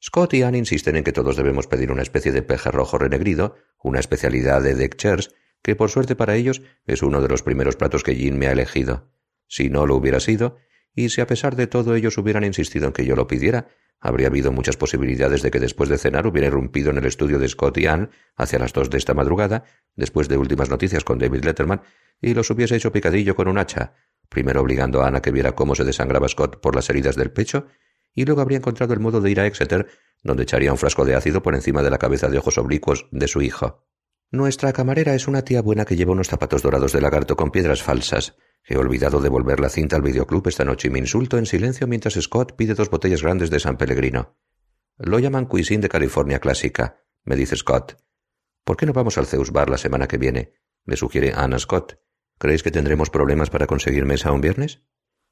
Scott 0.00 0.34
y 0.34 0.42
Anne 0.42 0.58
insisten 0.58 0.94
en 0.94 1.02
que 1.02 1.12
todos 1.12 1.36
debemos 1.36 1.66
pedir 1.66 1.90
una 1.90 2.02
especie 2.02 2.30
de 2.30 2.42
peje 2.42 2.70
rojo 2.70 2.98
renegrido, 2.98 3.56
una 3.82 3.98
especialidad 3.98 4.62
de 4.62 4.76
Deck 4.76 4.94
Chairs, 4.94 5.34
que 5.62 5.76
por 5.76 5.90
suerte 5.90 6.16
para 6.16 6.34
ellos 6.34 6.62
es 6.86 7.02
uno 7.02 7.20
de 7.20 7.28
los 7.28 7.42
primeros 7.42 7.76
platos 7.76 8.02
que 8.02 8.16
Jean 8.16 8.38
me 8.38 8.48
ha 8.48 8.52
elegido. 8.52 9.10
Si 9.46 9.70
no 9.70 9.86
lo 9.86 9.96
hubiera 9.96 10.20
sido, 10.20 10.56
y 10.94 11.08
si 11.08 11.20
a 11.20 11.26
pesar 11.26 11.56
de 11.56 11.66
todo 11.66 11.94
ellos 11.94 12.18
hubieran 12.18 12.44
insistido 12.44 12.86
en 12.86 12.92
que 12.92 13.04
yo 13.04 13.16
lo 13.16 13.26
pidiera, 13.26 13.68
habría 14.00 14.26
habido 14.26 14.50
muchas 14.50 14.76
posibilidades 14.76 15.42
de 15.42 15.50
que 15.50 15.60
después 15.60 15.88
de 15.88 15.96
cenar 15.96 16.26
hubiera 16.26 16.48
irrumpido 16.48 16.90
en 16.90 16.98
el 16.98 17.06
estudio 17.06 17.38
de 17.38 17.48
Scott 17.48 17.78
y 17.78 17.86
Anne 17.86 18.08
hacia 18.36 18.58
las 18.58 18.72
dos 18.72 18.90
de 18.90 18.98
esta 18.98 19.14
madrugada, 19.14 19.64
después 19.94 20.28
de 20.28 20.36
últimas 20.36 20.68
noticias 20.68 21.04
con 21.04 21.18
David 21.18 21.44
Letterman, 21.44 21.82
y 22.20 22.34
los 22.34 22.50
hubiese 22.50 22.76
hecho 22.76 22.92
picadillo 22.92 23.36
con 23.36 23.48
un 23.48 23.58
hacha, 23.58 23.94
primero 24.28 24.60
obligando 24.60 25.02
a 25.02 25.08
Anne 25.08 25.18
a 25.18 25.22
que 25.22 25.30
viera 25.30 25.52
cómo 25.52 25.74
se 25.74 25.84
desangraba 25.84 26.28
Scott 26.28 26.60
por 26.60 26.74
las 26.74 26.90
heridas 26.90 27.16
del 27.16 27.30
pecho, 27.30 27.66
y 28.14 28.24
luego 28.24 28.40
habría 28.40 28.58
encontrado 28.58 28.92
el 28.92 29.00
modo 29.00 29.20
de 29.20 29.30
ir 29.30 29.40
a 29.40 29.46
Exeter, 29.46 29.86
donde 30.22 30.42
echaría 30.42 30.72
un 30.72 30.78
frasco 30.78 31.04
de 31.04 31.14
ácido 31.14 31.42
por 31.42 31.54
encima 31.54 31.82
de 31.82 31.90
la 31.90 31.98
cabeza 31.98 32.28
de 32.28 32.38
ojos 32.38 32.58
oblicuos 32.58 33.06
de 33.12 33.28
su 33.28 33.40
hijo. 33.40 33.86
Nuestra 34.32 34.72
camarera 34.72 35.14
es 35.14 35.28
una 35.28 35.42
tía 35.42 35.60
buena 35.60 35.84
que 35.84 35.94
lleva 35.94 36.12
unos 36.12 36.28
zapatos 36.28 36.62
dorados 36.62 36.92
de 36.92 37.02
lagarto 37.02 37.36
con 37.36 37.50
piedras 37.50 37.82
falsas. 37.82 38.34
He 38.64 38.78
olvidado 38.78 39.20
devolver 39.20 39.60
la 39.60 39.68
cinta 39.68 39.96
al 39.96 40.00
videoclub 40.00 40.48
esta 40.48 40.64
noche 40.64 40.88
y 40.88 40.90
me 40.90 41.00
insulto 41.00 41.36
en 41.36 41.44
silencio 41.44 41.86
mientras 41.86 42.14
Scott 42.14 42.56
pide 42.56 42.72
dos 42.72 42.88
botellas 42.88 43.22
grandes 43.22 43.50
de 43.50 43.60
San 43.60 43.76
Pellegrino. 43.76 44.38
Lo 44.96 45.18
llaman 45.18 45.44
cuisine 45.44 45.82
de 45.82 45.90
California 45.90 46.38
clásica, 46.38 47.04
me 47.24 47.36
dice 47.36 47.56
Scott. 47.56 48.02
¿Por 48.64 48.78
qué 48.78 48.86
no 48.86 48.94
vamos 48.94 49.18
al 49.18 49.26
Zeus 49.26 49.50
Bar 49.50 49.68
la 49.68 49.76
semana 49.76 50.08
que 50.08 50.16
viene? 50.16 50.54
le 50.86 50.96
sugiere 50.96 51.34
Anna 51.36 51.58
Scott. 51.58 52.00
¿Creéis 52.38 52.62
que 52.62 52.70
tendremos 52.70 53.10
problemas 53.10 53.50
para 53.50 53.66
conseguir 53.66 54.06
mesa 54.06 54.32
un 54.32 54.40
viernes? 54.40 54.80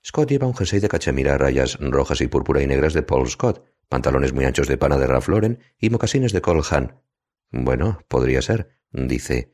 Scott 0.05 0.29
lleva 0.29 0.47
un 0.47 0.55
jersey 0.55 0.79
de 0.79 0.91
cachemira 0.91 1.37
a 1.37 1.39
rayas 1.39 1.79
rojas 1.81 2.21
y 2.21 2.29
púrpura 2.29 2.61
y 2.61 2.67
negras 2.67 2.93
de 2.93 3.03
Paul 3.03 3.31
Scott, 3.31 3.65
pantalones 3.89 4.35
muy 4.35 4.45
anchos 4.45 4.69
de 4.69 4.77
pana 4.77 4.99
de 4.99 5.07
Ralph 5.07 5.29
Lauren 5.29 5.59
y 5.79 5.89
mocasines 5.89 6.35
de 6.35 6.43
Cole. 6.43 6.61
Bueno, 7.51 7.99
podría 8.07 8.43
ser, 8.43 8.80
dice. 8.93 9.53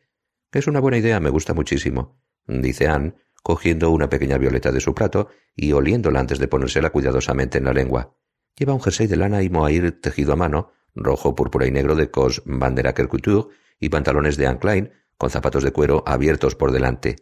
Es 0.52 0.66
una 0.66 0.80
buena 0.80 0.98
idea, 0.98 1.20
me 1.20 1.30
gusta 1.30 1.54
muchísimo, 1.54 2.20
dice 2.46 2.88
Anne, 2.88 3.14
cogiendo 3.42 3.90
una 3.90 4.08
pequeña 4.08 4.38
violeta 4.38 4.72
de 4.72 4.80
su 4.80 4.94
plato 4.94 5.28
y 5.54 5.72
oliéndola 5.72 6.20
antes 6.20 6.38
de 6.38 6.48
ponérsela 6.48 6.90
cuidadosamente 6.90 7.58
en 7.58 7.64
la 7.64 7.72
lengua. 7.72 8.16
Lleva 8.56 8.72
un 8.72 8.80
jersey 8.80 9.06
de 9.06 9.16
lana 9.16 9.42
y 9.42 9.50
mohair 9.50 10.00
tejido 10.00 10.32
a 10.32 10.36
mano, 10.36 10.72
rojo, 10.94 11.34
púrpura 11.34 11.66
y 11.66 11.70
negro 11.70 11.94
de 11.94 12.10
Cos 12.10 12.42
Banderaker 12.46 13.08
Couture 13.08 13.54
y 13.78 13.90
pantalones 13.90 14.36
de 14.36 14.46
Anne 14.46 14.58
Klein, 14.58 14.92
con 15.18 15.30
zapatos 15.30 15.62
de 15.62 15.72
cuero 15.72 16.02
abiertos 16.06 16.54
por 16.54 16.72
delante. 16.72 17.16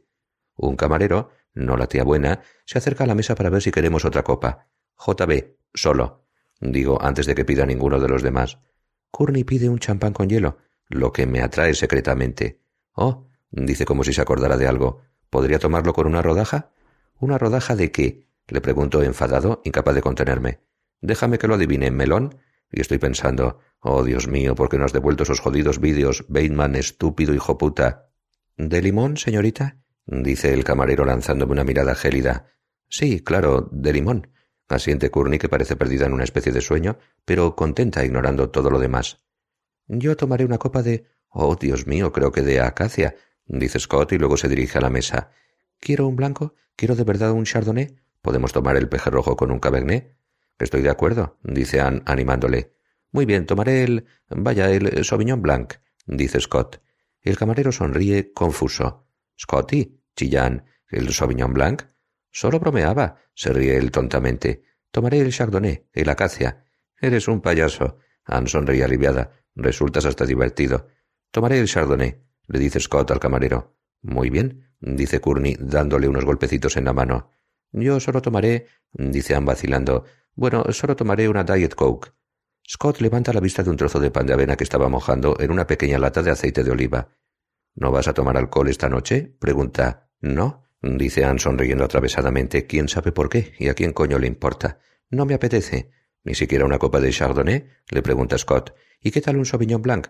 Un 0.57 0.77
camarero, 0.77 1.31
no 1.55 1.77
la 1.77 1.89
tía 1.89 2.05
buena, 2.05 2.41
se 2.65 2.79
acerca 2.79 3.05
a 3.05 3.07
la 3.07 3.15
mesa 3.15 3.35
para 3.35 3.51
ver 3.51 3.63
si 3.63 3.71
queremos 3.71 4.05
otra 4.05 4.23
copa. 4.23 4.69
JB, 4.97 5.57
solo, 5.75 6.27
digo 6.61 7.03
antes 7.03 7.27
de 7.27 7.35
que 7.35 7.45
pida 7.45 7.67
ninguno 7.67 8.01
de 8.01 8.09
los 8.09 8.23
demás. 8.23 8.59
Courtney 9.11 9.45
pide 9.45 9.69
un 9.69 9.79
champán 9.79 10.13
con 10.13 10.29
hielo, 10.29 10.59
lo 10.89 11.13
que 11.13 11.27
me 11.27 11.41
atrae 11.41 11.75
secretamente. 11.75 12.61
Oh, 12.93 13.27
dice 13.51 13.85
como 13.85 14.05
si 14.05 14.13
se 14.13 14.21
acordara 14.21 14.57
de 14.57 14.67
algo. 14.67 15.03
¿Podría 15.31 15.59
tomarlo 15.59 15.93
con 15.93 16.07
una 16.07 16.23
rodaja? 16.23 16.71
¿Una 17.19 17.39
rodaja 17.39 17.77
de 17.77 17.91
qué? 17.91 18.27
le 18.49 18.61
pregunto 18.61 19.03
enfadado, 19.03 19.63
incapaz 19.65 19.95
de 19.95 20.03
contenerme. 20.03 20.61
Déjame 21.01 21.39
que 21.39 21.49
lo 21.49 21.55
adivine, 21.55 21.91
melón. 21.91 22.37
Y 22.71 22.81
estoy 22.81 22.99
pensando, 22.99 23.61
oh 23.81 24.03
Dios 24.05 24.29
mío, 24.29 24.55
¿por 24.55 24.69
qué 24.69 24.79
no 24.79 24.85
has 24.85 24.93
devuelto 24.93 25.23
esos 25.23 25.41
jodidos 25.41 25.81
vídeos, 25.81 26.25
Bateman, 26.29 26.77
estúpido 26.77 27.33
hijo 27.35 27.57
puta? 27.57 28.11
¿De 28.57 28.83
limón, 28.83 29.17
señorita? 29.17 29.79
dice 30.07 30.53
el 30.53 30.65
camarero 30.65 31.05
lanzándome 31.05 31.53
una 31.53 31.65
mirada 31.65 31.95
gélida. 31.95 32.47
Sí, 32.89 33.21
claro, 33.21 33.69
de 33.73 33.93
limón 33.93 34.29
asiente 34.69 35.11
Courtney 35.11 35.39
que 35.39 35.49
parece 35.49 35.77
perdida 35.77 36.07
en 36.07 36.13
una 36.13 36.25
especie 36.25 36.53
de 36.53 36.61
sueño, 36.61 36.99
pero 37.25 37.55
contenta 37.55 38.05
ignorando 38.05 38.51
todo 38.51 38.71
lo 38.71 38.79
demás. 38.79 39.21
Yo 39.87 40.17
tomaré 40.17 40.45
una 40.45 40.59
copa 40.59 40.83
de... 40.83 41.07
Oh, 41.29 41.57
Dios 41.57 41.87
mío, 41.87 42.13
creo 42.13 42.33
que 42.33 42.43
de 42.43 42.61
acacia, 42.61 43.17
dice 43.47 43.79
Scott 43.79 44.13
y 44.13 44.19
luego 44.19 44.37
se 44.37 44.49
dirige 44.49 44.79
a 44.79 44.81
la 44.81 44.91
mesa. 44.91 45.31
¿Quiero 45.81 46.07
un 46.07 46.17
blanco? 46.17 46.55
¿Quiero 46.77 46.95
de 46.95 47.05
verdad 47.05 47.33
un 47.33 47.45
chardonnay? 47.45 47.97
¿Podemos 48.23 48.53
tomar 48.53 48.77
el 48.77 48.89
peje 48.89 49.11
rojo 49.11 49.37
con 49.37 49.51
un 49.51 49.59
cabernet? 49.59 50.17
Estoy 50.59 50.83
de 50.83 50.91
acuerdo, 50.91 51.39
dice 51.43 51.81
Anne 51.81 52.03
animándole. 52.07 52.73
Muy 53.11 53.27
bien, 53.27 53.47
tomaré 53.47 53.85
el. 53.85 54.07
vaya, 54.29 54.71
el 54.71 55.05
Sauvignon 55.05 55.43
Blanc, 55.43 55.75
dice 56.07 56.41
Scott. 56.41 56.81
El 57.21 57.37
camarero 57.37 57.73
sonríe, 57.73 58.33
confuso. 58.33 59.07
Scotty, 59.39 60.01
chillan, 60.15 60.65
¿el 60.89 61.13
Sauvignon 61.13 61.53
Blanc? 61.53 61.83
Solo 62.31 62.59
bromeaba, 62.61 63.17
se 63.35 63.53
ríe 63.53 63.77
él 63.77 63.91
tontamente. 63.91 64.63
Tomaré 64.91 65.21
el 65.21 65.33
Chardonnay, 65.33 65.89
el 65.93 66.09
Acacia. 66.09 66.65
Eres 67.01 67.29
un 67.29 67.41
payaso. 67.41 67.99
Anne 68.25 68.49
sonríe 68.49 68.85
aliviada. 68.85 69.44
Resultas 69.55 70.05
hasta 70.05 70.27
divertido. 70.27 70.89
Tomaré 71.31 71.59
el 71.59 71.69
Chardonnay, 71.69 72.23
le 72.47 72.59
dice 72.59 72.81
Scott 72.81 73.11
al 73.11 73.21
camarero. 73.21 73.77
Muy 74.03 74.31
bien, 74.31 74.75
dice 74.81 75.21
Courtney, 75.21 75.57
dándole 75.59 76.09
unos 76.09 76.25
golpecitos 76.25 76.77
en 76.77 76.85
la 76.85 76.93
mano. 76.93 77.31
Yo 77.73 77.99
solo 78.01 78.23
tomaré, 78.23 78.67
dice 78.93 79.35
Anne 79.35 79.47
vacilando. 79.47 80.05
Bueno, 80.35 80.65
solo 80.71 80.95
tomaré 80.95 81.29
una 81.29 81.45
Diet 81.45 81.75
Coke. 81.75 82.13
Scott 82.69 83.01
levanta 83.01 83.33
la 83.33 83.41
vista 83.41 83.63
de 83.63 83.71
un 83.71 83.77
trozo 83.77 84.01
de 84.01 84.11
pan 84.11 84.27
de 84.27 84.33
avena 84.33 84.57
que 84.57 84.65
estaba 84.65 84.89
mojando 84.89 85.37
en 85.39 85.51
una 85.51 85.67
pequeña 85.67 85.99
lata 85.99 86.23
de 86.23 86.31
aceite 86.31 86.65
de 86.65 86.71
oliva. 86.71 87.09
¿No 87.75 87.91
vas 87.91 88.09
a 88.09 88.15
tomar 88.15 88.37
alcohol 88.37 88.69
esta 88.69 88.89
noche? 88.89 89.35
pregunta. 89.39 90.11
No, 90.21 90.65
dice 90.81 91.25
Anne 91.25 91.41
sonriendo 91.41 91.85
atravesadamente. 91.85 92.67
¿Quién 92.67 92.89
sabe 92.89 93.13
por 93.13 93.29
qué? 93.29 93.55
¿Y 93.59 93.69
a 93.69 93.75
quién 93.75 93.93
coño 93.93 94.19
le 94.19 94.27
importa? 94.27 94.79
No 95.11 95.27
me 95.27 95.35
apetece. 95.35 95.91
¿Ni 96.25 96.35
siquiera 96.35 96.65
una 96.65 96.79
copa 96.79 97.01
de 97.01 97.11
Chardonnay? 97.11 97.69
le 97.91 98.03
pregunta 98.03 98.39
Scott. 98.39 98.75
¿Y 99.01 99.11
qué 99.11 99.21
tal 99.21 99.37
un 99.37 99.47
Sauvignon 99.47 99.83
Blanc? 99.83 100.09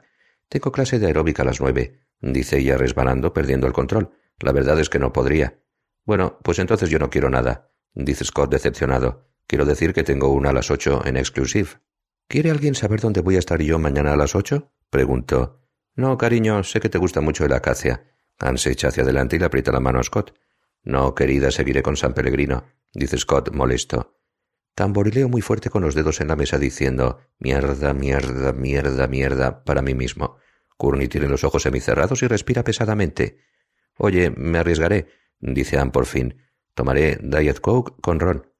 Tengo 0.48 0.72
clase 0.72 0.98
de 0.98 1.08
aeróbica 1.08 1.42
a 1.42 1.46
las 1.46 1.60
nueve, 1.60 2.00
dice 2.20 2.58
ella 2.58 2.78
resbalando, 2.78 3.32
perdiendo 3.32 3.66
el 3.66 3.72
control. 3.72 4.10
La 4.38 4.52
verdad 4.52 4.78
es 4.78 4.88
que 4.88 4.98
no 4.98 5.12
podría. 5.12 5.58
Bueno, 6.04 6.38
pues 6.42 6.58
entonces 6.58 6.88
yo 6.90 6.98
no 6.98 7.10
quiero 7.10 7.30
nada, 7.30 7.70
dice 7.94 8.24
Scott 8.24 8.50
decepcionado. 8.50 9.28
Quiero 9.46 9.64
decir 9.64 9.92
que 9.92 10.04
tengo 10.04 10.28
una 10.28 10.50
a 10.50 10.52
las 10.52 10.70
ocho 10.70 11.04
en 11.04 11.16
exclusive. 11.16 11.68
¿Quiere 12.28 12.50
alguien 12.50 12.74
saber 12.74 13.00
dónde 13.00 13.20
voy 13.20 13.36
a 13.36 13.40
estar 13.40 13.60
yo 13.60 13.78
mañana 13.78 14.12
a 14.12 14.16
las 14.16 14.34
ocho? 14.34 14.72
preguntó. 14.90 15.60
No, 15.96 16.16
cariño, 16.16 16.62
sé 16.62 16.80
que 16.80 16.88
te 16.88 16.98
gusta 16.98 17.20
mucho 17.20 17.44
el 17.44 17.52
acacia. 17.52 18.04
Anne 18.38 18.58
se 18.58 18.70
echa 18.70 18.88
hacia 18.88 19.02
adelante 19.02 19.36
y 19.36 19.38
le 19.38 19.44
aprieta 19.46 19.72
la 19.72 19.80
mano 19.80 20.00
a 20.00 20.02
Scott. 20.02 20.34
No, 20.82 21.14
querida, 21.14 21.50
seguiré 21.50 21.82
con 21.82 21.96
San 21.96 22.14
Pellegrino, 22.14 22.64
dice 22.92 23.16
Scott, 23.18 23.52
molesto. 23.52 24.13
Tamborileo 24.74 25.28
muy 25.28 25.40
fuerte 25.40 25.70
con 25.70 25.82
los 25.82 25.94
dedos 25.94 26.20
en 26.20 26.28
la 26.28 26.36
mesa 26.36 26.58
diciendo 26.58 27.20
mierda, 27.38 27.94
mierda, 27.94 28.52
mierda, 28.52 29.06
mierda 29.06 29.64
para 29.64 29.82
mí 29.82 29.94
mismo. 29.94 30.36
Courtney 30.76 31.06
tiene 31.06 31.28
los 31.28 31.44
ojos 31.44 31.62
semicerrados 31.62 32.22
y 32.22 32.26
respira 32.26 32.64
pesadamente. 32.64 33.38
Oye, 33.96 34.30
me 34.30 34.58
arriesgaré, 34.58 35.06
dice 35.38 35.78
Anne 35.78 35.92
por 35.92 36.06
fin. 36.06 36.42
Tomaré 36.74 37.18
Diet 37.22 37.60
Coke 37.60 37.94
con 38.00 38.18
ron. 38.18 38.50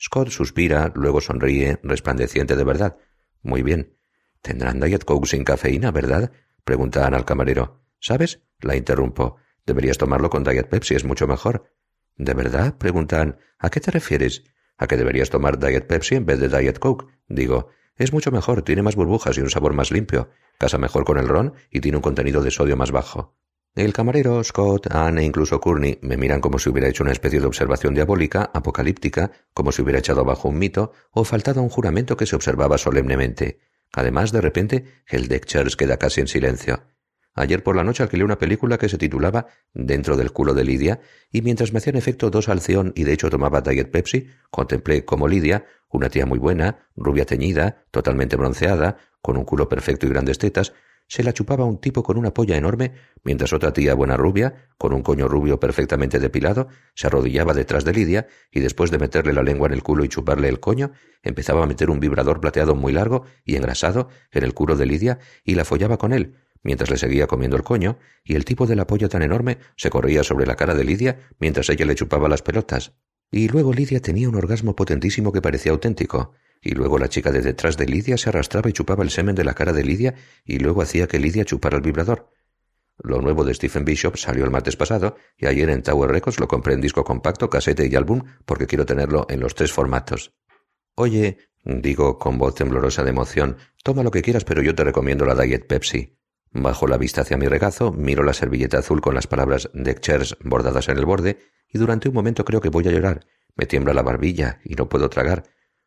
Scott 0.00 0.30
suspira, 0.30 0.90
luego 0.94 1.20
sonríe, 1.20 1.78
resplandeciente 1.82 2.56
de 2.56 2.64
verdad. 2.64 2.96
Muy 3.42 3.62
bien. 3.62 3.98
Tendrán 4.40 4.80
Diet 4.80 5.04
Coke 5.04 5.28
sin 5.28 5.44
cafeína, 5.44 5.90
¿verdad? 5.90 6.32
pregunta 6.64 7.06
Anne 7.06 7.18
al 7.18 7.26
camarero. 7.26 7.84
¿Sabes? 7.98 8.40
La 8.60 8.76
interrumpo. 8.76 9.36
Deberías 9.66 9.98
tomarlo 9.98 10.30
con 10.30 10.42
Diet 10.42 10.70
Pepsi, 10.70 10.94
es 10.94 11.04
mucho 11.04 11.26
mejor. 11.26 11.70
¿De 12.16 12.32
verdad? 12.32 12.78
pregunta. 12.78 13.38
¿A 13.58 13.68
qué 13.68 13.80
te 13.80 13.90
refieres? 13.90 14.44
A 14.80 14.86
que 14.86 14.96
deberías 14.96 15.28
tomar 15.28 15.58
Diet 15.58 15.86
Pepsi 15.86 16.14
en 16.14 16.24
vez 16.24 16.40
de 16.40 16.48
Diet 16.48 16.78
Coke. 16.78 17.06
Digo, 17.28 17.68
es 17.96 18.14
mucho 18.14 18.30
mejor, 18.30 18.62
tiene 18.62 18.80
más 18.80 18.96
burbujas 18.96 19.36
y 19.36 19.42
un 19.42 19.50
sabor 19.50 19.74
más 19.74 19.90
limpio, 19.90 20.30
casa 20.58 20.78
mejor 20.78 21.04
con 21.04 21.18
el 21.18 21.28
ron 21.28 21.52
y 21.70 21.80
tiene 21.80 21.98
un 21.98 22.02
contenido 22.02 22.42
de 22.42 22.50
sodio 22.50 22.78
más 22.78 22.90
bajo. 22.90 23.36
El 23.74 23.92
camarero, 23.92 24.42
Scott, 24.42 24.88
Anne 24.90 25.20
e 25.20 25.24
incluso 25.26 25.60
Courtney 25.60 25.98
me 26.00 26.16
miran 26.16 26.40
como 26.40 26.58
si 26.58 26.70
hubiera 26.70 26.88
hecho 26.88 27.04
una 27.04 27.12
especie 27.12 27.40
de 27.40 27.46
observación 27.46 27.92
diabólica, 27.94 28.50
apocalíptica, 28.54 29.30
como 29.52 29.70
si 29.70 29.82
hubiera 29.82 29.98
echado 29.98 30.22
abajo 30.22 30.48
un 30.48 30.58
mito 30.58 30.92
o 31.10 31.24
faltado 31.24 31.60
a 31.60 31.62
un 31.62 31.68
juramento 31.68 32.16
que 32.16 32.26
se 32.26 32.34
observaba 32.34 32.78
solemnemente. 32.78 33.60
Además, 33.92 34.32
de 34.32 34.40
repente, 34.40 34.84
el 35.06 35.28
deck 35.28 35.44
queda 35.76 35.98
casi 35.98 36.22
en 36.22 36.28
silencio. 36.28 36.82
Ayer 37.34 37.62
por 37.62 37.76
la 37.76 37.84
noche 37.84 38.02
alquilé 38.02 38.24
una 38.24 38.38
película 38.38 38.76
que 38.76 38.88
se 38.88 38.98
titulaba 38.98 39.46
Dentro 39.72 40.16
del 40.16 40.32
culo 40.32 40.52
de 40.52 40.64
Lidia, 40.64 41.00
y 41.30 41.42
mientras 41.42 41.72
me 41.72 41.78
hacían 41.78 41.96
efecto 41.96 42.30
dos 42.30 42.48
alción 42.48 42.92
y 42.96 43.04
de 43.04 43.12
hecho 43.12 43.30
tomaba 43.30 43.60
Diet 43.60 43.90
Pepsi, 43.90 44.28
contemplé 44.50 45.04
como 45.04 45.28
Lidia, 45.28 45.64
una 45.88 46.08
tía 46.08 46.26
muy 46.26 46.38
buena, 46.38 46.88
rubia 46.96 47.24
teñida, 47.24 47.84
totalmente 47.90 48.36
bronceada, 48.36 48.96
con 49.22 49.36
un 49.36 49.44
culo 49.44 49.68
perfecto 49.68 50.06
y 50.06 50.10
grandes 50.10 50.38
tetas, 50.38 50.72
se 51.10 51.24
la 51.24 51.32
chupaba 51.32 51.64
un 51.64 51.80
tipo 51.80 52.04
con 52.04 52.16
una 52.16 52.32
polla 52.32 52.56
enorme, 52.56 52.92
mientras 53.24 53.52
otra 53.52 53.72
tía 53.72 53.94
buena 53.94 54.16
rubia, 54.16 54.68
con 54.78 54.92
un 54.92 55.02
coño 55.02 55.26
rubio 55.26 55.58
perfectamente 55.58 56.20
depilado, 56.20 56.68
se 56.94 57.08
arrodillaba 57.08 57.52
detrás 57.52 57.84
de 57.84 57.92
Lidia 57.92 58.28
y 58.52 58.60
después 58.60 58.92
de 58.92 58.98
meterle 58.98 59.32
la 59.32 59.42
lengua 59.42 59.66
en 59.66 59.72
el 59.72 59.82
culo 59.82 60.04
y 60.04 60.08
chuparle 60.08 60.48
el 60.48 60.60
coño, 60.60 60.92
empezaba 61.24 61.64
a 61.64 61.66
meter 61.66 61.90
un 61.90 61.98
vibrador 61.98 62.40
plateado 62.40 62.76
muy 62.76 62.92
largo 62.92 63.24
y 63.44 63.56
engrasado 63.56 64.08
en 64.30 64.44
el 64.44 64.54
culo 64.54 64.76
de 64.76 64.86
Lidia 64.86 65.18
y 65.42 65.56
la 65.56 65.64
follaba 65.64 65.98
con 65.98 66.12
él, 66.12 66.36
mientras 66.62 66.90
le 66.90 66.96
seguía 66.96 67.26
comiendo 67.26 67.56
el 67.56 67.62
coño, 67.62 67.98
y 68.24 68.34
el 68.34 68.44
tipo 68.44 68.66
de 68.66 68.76
la 68.76 68.86
polla 68.86 69.08
tan 69.08 69.22
enorme 69.22 69.58
se 69.76 69.90
corría 69.90 70.22
sobre 70.22 70.46
la 70.46 70.56
cara 70.56 70.74
de 70.74 70.84
Lidia 70.84 71.28
mientras 71.38 71.68
ella 71.70 71.86
le 71.86 71.94
chupaba 71.94 72.28
las 72.28 72.42
pelotas. 72.42 72.92
Y 73.30 73.48
luego 73.48 73.72
Lidia 73.72 74.00
tenía 74.00 74.28
un 74.28 74.34
orgasmo 74.34 74.74
potentísimo 74.74 75.32
que 75.32 75.42
parecía 75.42 75.72
auténtico, 75.72 76.32
y 76.60 76.72
luego 76.72 76.98
la 76.98 77.08
chica 77.08 77.30
de 77.30 77.40
detrás 77.40 77.76
de 77.76 77.86
Lidia 77.86 78.18
se 78.18 78.28
arrastraba 78.28 78.68
y 78.68 78.72
chupaba 78.72 79.04
el 79.04 79.10
semen 79.10 79.34
de 79.34 79.44
la 79.44 79.54
cara 79.54 79.72
de 79.72 79.84
Lidia, 79.84 80.14
y 80.44 80.58
luego 80.58 80.82
hacía 80.82 81.06
que 81.06 81.18
Lidia 81.18 81.44
chupara 81.44 81.76
el 81.76 81.82
vibrador. 81.82 82.30
Lo 83.02 83.22
nuevo 83.22 83.44
de 83.44 83.54
Stephen 83.54 83.84
Bishop 83.84 84.16
salió 84.16 84.44
el 84.44 84.50
martes 84.50 84.76
pasado, 84.76 85.16
y 85.38 85.46
ayer 85.46 85.70
en 85.70 85.82
Tower 85.82 86.10
Records 86.10 86.38
lo 86.38 86.48
compré 86.48 86.74
en 86.74 86.82
disco 86.82 87.02
compacto, 87.02 87.48
casete 87.48 87.86
y 87.86 87.94
álbum, 87.96 88.22
porque 88.44 88.66
quiero 88.66 88.84
tenerlo 88.84 89.26
en 89.30 89.40
los 89.40 89.54
tres 89.54 89.72
formatos. 89.72 90.34
Oye, 90.96 91.38
digo 91.64 92.18
con 92.18 92.36
voz 92.36 92.56
temblorosa 92.56 93.02
de 93.04 93.10
emoción, 93.10 93.56
toma 93.82 94.02
lo 94.02 94.10
que 94.10 94.22
quieras, 94.22 94.44
pero 94.44 94.60
yo 94.60 94.74
te 94.74 94.84
recomiendo 94.84 95.24
la 95.24 95.34
Diet 95.34 95.66
Pepsi. 95.66 96.19
Bajo 96.52 96.88
la 96.88 96.96
vista 96.96 97.20
hacia 97.20 97.36
mi 97.36 97.46
regazo, 97.46 97.92
miro 97.92 98.24
la 98.24 98.34
servilleta 98.34 98.78
azul 98.78 99.00
con 99.00 99.14
las 99.14 99.28
palabras 99.28 99.70
Deck 99.72 100.00
Chairs 100.00 100.36
bordadas 100.42 100.88
en 100.88 100.98
el 100.98 101.06
borde, 101.06 101.38
y 101.68 101.78
durante 101.78 102.08
un 102.08 102.14
momento 102.14 102.44
creo 102.44 102.60
que 102.60 102.70
voy 102.70 102.88
a 102.88 102.90
llorar. 102.90 103.26
Me 103.54 103.66
tiembla 103.66 103.94
la 103.94 104.02
barbilla 104.02 104.60
y 104.64 104.74
no 104.74 104.88
puedo 104.88 105.08
tragar. 105.08 105.44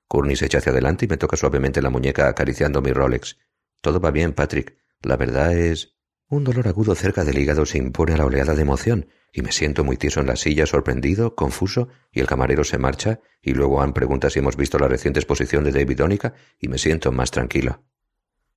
Courtney 0.08 0.38
se 0.38 0.46
echa 0.46 0.60
hacia 0.60 0.72
adelante 0.72 1.06
y 1.06 1.08
me 1.10 1.18
toca 1.18 1.36
suavemente 1.36 1.82
la 1.82 1.90
muñeca 1.90 2.30
acariciando 2.30 2.82
mi 2.82 2.94
Rolex. 2.94 3.38
Todo 3.82 4.00
va 4.00 4.12
bien, 4.12 4.32
Patrick. 4.32 4.78
La 5.02 5.18
verdad 5.18 5.54
es... 5.54 5.98
Un 6.30 6.46
dolor 6.46 6.68
agudo 6.68 6.96
cerca 6.96 7.26
del 7.26 7.38
hígado 7.38 7.66
se 7.66 7.78
impone 7.78 8.14
a 8.14 8.18
la 8.18 8.26
oleada 8.26 8.56
de 8.56 8.62
emoción, 8.62 9.10
y 9.34 9.42
me 9.42 9.52
siento 9.52 9.84
muy 9.84 9.98
tieso 9.98 10.22
en 10.22 10.28
la 10.28 10.36
silla, 10.36 10.66
sorprendido, 10.66 11.36
confuso, 11.36 11.90
y 12.12 12.22
el 12.22 12.28
camarero 12.28 12.64
se 12.64 12.78
marcha, 12.78 13.20
y 13.42 13.54
luego 13.54 13.82
Anne 13.82 13.94
pregunta 13.94 14.30
si 14.30 14.40
hemos 14.40 14.56
visto 14.56 14.80
la 14.80 14.88
reciente 14.88 15.20
exposición 15.20 15.64
de 15.64 15.72
David 15.72 16.02
Onica, 16.04 16.34
y 16.60 16.70
me 16.70 16.78
siento 16.78 17.12
más 17.12 17.30
tranquilo. 17.30 17.84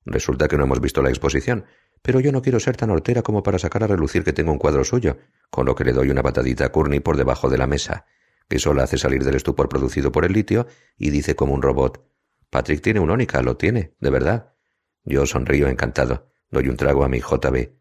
Resulta 0.07 0.47
que 0.47 0.57
no 0.57 0.65
hemos 0.65 0.81
visto 0.81 1.03
la 1.03 1.09
exposición, 1.11 1.67
pero 2.07 2.21
yo 2.21 2.31
no 2.31 2.41
quiero 2.41 2.61
ser 2.61 2.77
tan 2.77 2.91
hortera 2.91 3.23
como 3.23 3.43
para 3.43 3.59
sacar 3.59 3.83
a 3.83 3.89
relucir 3.89 4.23
que 4.23 4.33
tengo 4.33 4.53
un 4.53 4.59
cuadro 4.59 4.85
suyo, 4.85 5.19
con 5.51 5.67
lo 5.67 5.75
que 5.75 5.83
le 5.83 5.93
doy 5.93 6.09
una 6.09 6.23
patadita 6.23 6.67
a 6.67 6.69
Courtney 6.69 7.01
por 7.01 7.17
debajo 7.17 7.51
de 7.51 7.59
la 7.59 7.67
mesa, 7.67 8.07
que 8.49 8.61
solo 8.61 8.81
hace 8.81 8.97
salir 8.97 9.25
del 9.25 9.35
estupor 9.35 9.69
producido 9.69 10.13
por 10.13 10.25
el 10.25 10.33
litio 10.33 10.69
y 10.97 11.11
dice 11.11 11.35
como 11.35 11.53
un 11.53 11.63
robot 11.63 12.09
Patrick 12.49 12.81
tiene 12.81 13.01
un 13.01 13.11
ónica, 13.11 13.43
lo 13.43 13.57
tiene, 13.57 13.97
de 13.99 14.11
verdad. 14.11 14.53
Yo 15.03 15.27
sonrío 15.27 15.67
encantado. 15.67 16.31
Doy 16.49 16.69
un 16.69 16.77
trago 16.77 17.03
a 17.03 17.09
mi 17.09 17.19
JB. 17.19 17.73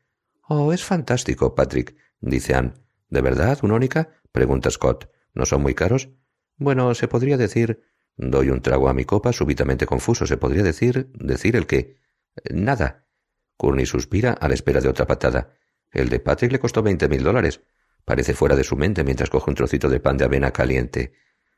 Oh, 0.49 0.73
es 0.73 0.83
fantástico, 0.83 1.53
Patrick, 1.53 1.95
dice 2.19 2.55
Anne. 2.55 2.73
¿De 3.09 3.21
verdad, 3.21 3.59
un 3.61 3.73
ónica? 3.73 4.09
pregunta 4.31 4.71
Scott. 4.71 5.07
¿No 5.35 5.45
son 5.45 5.61
muy 5.61 5.75
caros? 5.75 6.09
Bueno, 6.57 6.95
se 6.95 7.07
podría 7.07 7.37
decir. 7.37 7.83
Doy 8.17 8.49
un 8.49 8.63
trago 8.63 8.89
a 8.89 8.95
mi 8.95 9.05
copa, 9.05 9.33
súbitamente 9.33 9.85
confuso. 9.85 10.25
Se 10.25 10.37
podría 10.37 10.63
decir. 10.63 11.11
decir 11.13 11.55
el 11.55 11.67
qué. 11.67 11.99
Nada. 12.49 13.04
Courtney 13.57 13.85
suspira 13.85 14.33
a 14.33 14.47
la 14.47 14.53
espera 14.53 14.81
de 14.81 14.89
otra 14.89 15.05
patada. 15.05 15.53
El 15.91 16.09
de 16.09 16.19
Patrick 16.19 16.51
le 16.51 16.59
costó 16.59 16.83
veinte 16.83 17.07
mil 17.07 17.23
dólares. 17.23 17.61
Parece 18.03 18.33
fuera 18.33 18.55
de 18.55 18.63
su 18.63 18.75
mente 18.75 19.03
mientras 19.03 19.29
coge 19.29 19.49
un 19.49 19.55
trocito 19.55 19.89
de 19.89 19.99
pan 19.99 20.17
de 20.17 20.25
avena 20.25 20.51
caliente. 20.51 21.13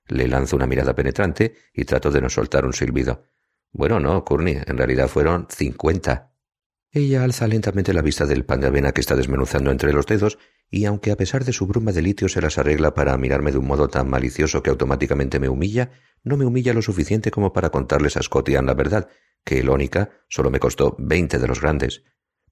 Le 0.08 0.28
lanzo 0.28 0.56
una 0.56 0.68
mirada 0.68 0.96
penetrante 0.96 1.56
y 1.74 1.86
trato 1.86 2.12
de 2.12 2.22
no 2.22 2.30
soltar 2.30 2.66
un 2.66 2.74
silbido. 2.74 3.24
Bueno, 3.72 4.00
no, 4.00 4.24
Courtney, 4.24 4.60
en 4.66 4.78
realidad 4.78 5.08
fueron 5.08 5.48
cincuenta. 5.50 6.34
Ella 6.98 7.24
alza 7.24 7.46
lentamente 7.46 7.94
la 7.94 8.02
vista 8.02 8.26
del 8.26 8.44
pan 8.44 8.60
de 8.60 8.66
avena 8.66 8.92
que 8.92 9.02
está 9.02 9.16
desmenuzando 9.16 9.70
entre 9.70 9.94
los 9.94 10.08
dedos 10.08 10.40
y 10.72 10.86
aunque 10.86 11.12
a 11.12 11.16
pesar 11.16 11.46
de 11.46 11.54
su 11.54 11.68
bruma 11.68 11.92
de 11.92 12.02
litio 12.02 12.28
se 12.28 12.42
las 12.42 12.58
arregla 12.58 12.96
para 12.96 13.16
mirarme 13.20 13.52
de 13.52 13.60
un 13.60 13.68
modo 13.68 13.88
tan 13.88 14.10
malicioso 14.10 14.64
que 14.64 14.72
automáticamente 14.72 15.40
me 15.40 15.48
humilla, 15.48 15.92
no 16.24 16.38
me 16.38 16.46
humilla 16.46 16.74
lo 16.74 16.82
suficiente 16.82 17.30
como 17.30 17.54
para 17.54 17.70
contarles 17.70 18.18
a 18.18 18.24
Scott 18.24 18.50
y 18.50 18.54
la 18.54 18.74
verdad, 18.74 19.10
que 19.46 19.60
el 19.60 19.70
ónica 19.70 20.10
solo 20.28 20.50
me 20.50 20.60
costó 20.60 20.96
veinte 20.98 21.38
de 21.38 21.48
los 21.48 21.62
grandes. 21.62 22.02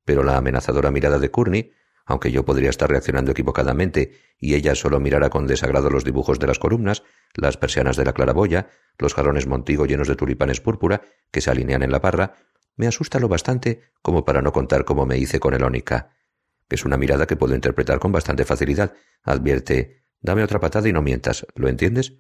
Pero 0.04 0.22
la 0.22 0.38
amenazadora 0.38 0.92
mirada 0.92 1.18
de 1.18 1.32
Courtney, 1.32 1.72
aunque 2.06 2.32
yo 2.32 2.46
podría 2.46 2.70
estar 2.70 2.88
reaccionando 2.88 3.32
equivocadamente 3.32 4.12
y 4.38 4.54
ella 4.54 4.76
solo 4.76 5.00
mirara 5.00 5.32
con 5.32 5.48
desagrado 5.48 5.90
los 5.90 6.04
dibujos 6.04 6.38
de 6.38 6.46
las 6.46 6.60
columnas, 6.60 7.02
las 7.34 7.58
persianas 7.58 7.98
de 7.98 8.06
la 8.06 8.14
claraboya, 8.14 8.68
los 9.00 9.16
jarrones 9.16 9.48
montigo 9.48 9.88
llenos 9.88 10.08
de 10.08 10.16
tulipanes 10.16 10.62
púrpura 10.62 11.02
que 11.32 11.42
se 11.42 11.50
alinean 11.50 11.82
en 11.82 11.92
la 11.92 11.98
barra, 11.98 12.36
me 12.76 12.88
asusta 12.88 13.20
lo 13.20 13.28
bastante 13.28 13.82
como 14.02 14.26
para 14.26 14.42
no 14.42 14.52
contar 14.52 14.86
cómo 14.86 15.06
me 15.06 15.18
hice 15.18 15.40
con 15.40 15.54
el 15.54 15.64
ónica. 15.64 16.12
Es 16.70 16.86
una 16.86 16.98
mirada 16.98 17.28
que 17.28 17.36
puedo 17.36 17.56
interpretar 17.56 18.00
con 18.00 18.12
bastante 18.12 18.46
facilidad. 18.46 18.94
Advierte, 19.24 20.04
dame 20.22 20.44
otra 20.44 20.60
patada 20.60 20.90
y 20.90 20.94
no 20.94 21.02
mientas, 21.02 21.46
¿lo 21.56 21.68
entiendes? 21.68 22.14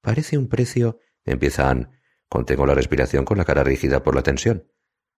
Parece 0.00 0.38
un 0.38 0.48
precio, 0.48 0.98
empieza 1.24 1.70
Anne, 1.70 1.88
Contengo 2.34 2.66
la 2.66 2.74
respiración 2.74 3.24
con 3.24 3.38
la 3.38 3.44
cara 3.44 3.62
rígida 3.62 4.02
por 4.02 4.16
la 4.16 4.24
tensión. 4.24 4.68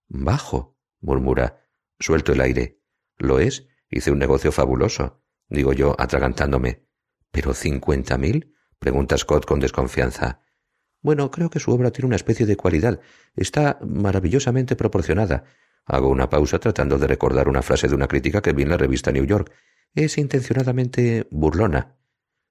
Bajo, 0.06 0.76
murmura. 1.00 1.66
Suelto 1.98 2.32
el 2.32 2.42
aire. 2.42 2.82
Lo 3.16 3.38
es. 3.38 3.68
Hice 3.88 4.10
un 4.10 4.18
negocio 4.18 4.52
fabuloso, 4.52 5.22
digo 5.48 5.72
yo, 5.72 5.96
atragantándome. 5.98 6.86
¿Pero 7.30 7.54
cincuenta 7.54 8.18
mil? 8.18 8.54
pregunta 8.78 9.16
Scott 9.16 9.46
con 9.46 9.60
desconfianza. 9.60 10.42
Bueno, 11.06 11.30
creo 11.30 11.50
que 11.50 11.60
su 11.60 11.70
obra 11.70 11.92
tiene 11.92 12.08
una 12.08 12.16
especie 12.16 12.46
de 12.46 12.56
cualidad. 12.56 12.98
Está 13.36 13.78
maravillosamente 13.86 14.74
proporcionada. 14.74 15.44
Hago 15.84 16.08
una 16.08 16.28
pausa 16.28 16.58
tratando 16.58 16.98
de 16.98 17.06
recordar 17.06 17.48
una 17.48 17.62
frase 17.62 17.86
de 17.86 17.94
una 17.94 18.08
crítica 18.08 18.42
que 18.42 18.52
vi 18.52 18.64
en 18.64 18.70
la 18.70 18.76
revista 18.76 19.12
New 19.12 19.24
York. 19.24 19.52
Es 19.94 20.18
intencionadamente 20.18 21.28
burlona. 21.30 21.94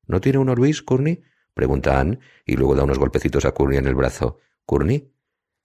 ¿No 0.08 0.22
tiene 0.22 0.38
uno 0.38 0.56
Luis, 0.56 0.82
Courtney? 0.84 1.22
pregunta 1.54 2.00
Anne, 2.00 2.20
y 2.46 2.56
luego 2.56 2.76
da 2.76 2.86
unos 2.86 2.98
golpecitos 2.98 3.44
a 3.44 3.52
Courtney 3.52 3.78
en 3.78 3.88
el 3.88 3.96
brazo. 3.96 4.40
¿Courtney? 4.66 5.12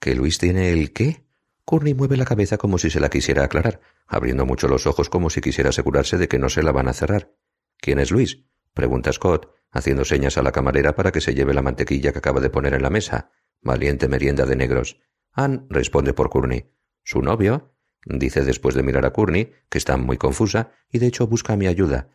¿Que 0.01 0.17
Luis 0.17 0.39
tiene 0.39 0.73
el 0.73 0.93
qué? 0.93 1.25
Courtney 1.65 1.95
mueve 1.95 2.17
la 2.17 2.25
cabeza 2.25 2.59
como 2.59 2.77
si 2.77 2.91
se 2.91 2.99
la 2.99 3.09
quisiera 3.09 3.45
aclarar, 3.45 3.81
abriendo 4.09 4.47
mucho 4.47 4.67
los 4.67 4.89
ojos 4.89 5.09
como 5.09 5.31
si 5.31 5.41
quisiera 5.41 5.71
asegurarse 5.71 6.19
de 6.19 6.27
que 6.27 6.41
no 6.41 6.49
se 6.49 6.65
la 6.65 6.73
van 6.73 6.89
a 6.89 6.93
cerrar. 6.93 7.33
¿Quién 7.77 8.01
es 8.01 8.11
Luis? 8.11 8.43
Pregunta 8.75 9.13
Scott, 9.13 9.53
haciendo 9.71 10.05
señas 10.05 10.39
a 10.39 10.43
la 10.43 10.53
camarera 10.53 10.95
para 10.95 11.13
que 11.13 11.21
se 11.21 11.35
lleve 11.35 11.55
la 11.55 11.63
mantequilla 11.63 12.13
que 12.13 12.19
acaba 12.19 12.41
de 12.41 12.51
poner 12.51 12.75
en 12.75 12.83
la 12.83 12.91
mesa. 12.91 13.31
Valiente 13.63 14.09
merienda 14.09 14.47
de 14.47 14.57
negros. 14.57 15.01
Anne 15.33 15.67
responde 15.69 16.13
por 16.15 16.31
Courtney. 16.31 16.71
¿Su 17.05 17.23
novio? 17.23 17.75
dice 18.05 18.45
después 18.45 18.75
de 18.75 18.83
mirar 18.83 19.05
a 19.05 19.13
Courtney, 19.13 19.53
que 19.69 19.79
está 19.79 19.97
muy 19.97 20.17
confusa, 20.17 20.73
y 20.91 20.99
de 20.99 21.07
hecho 21.07 21.27
busca 21.27 21.57
mi 21.57 21.67
ayuda. 21.67 22.09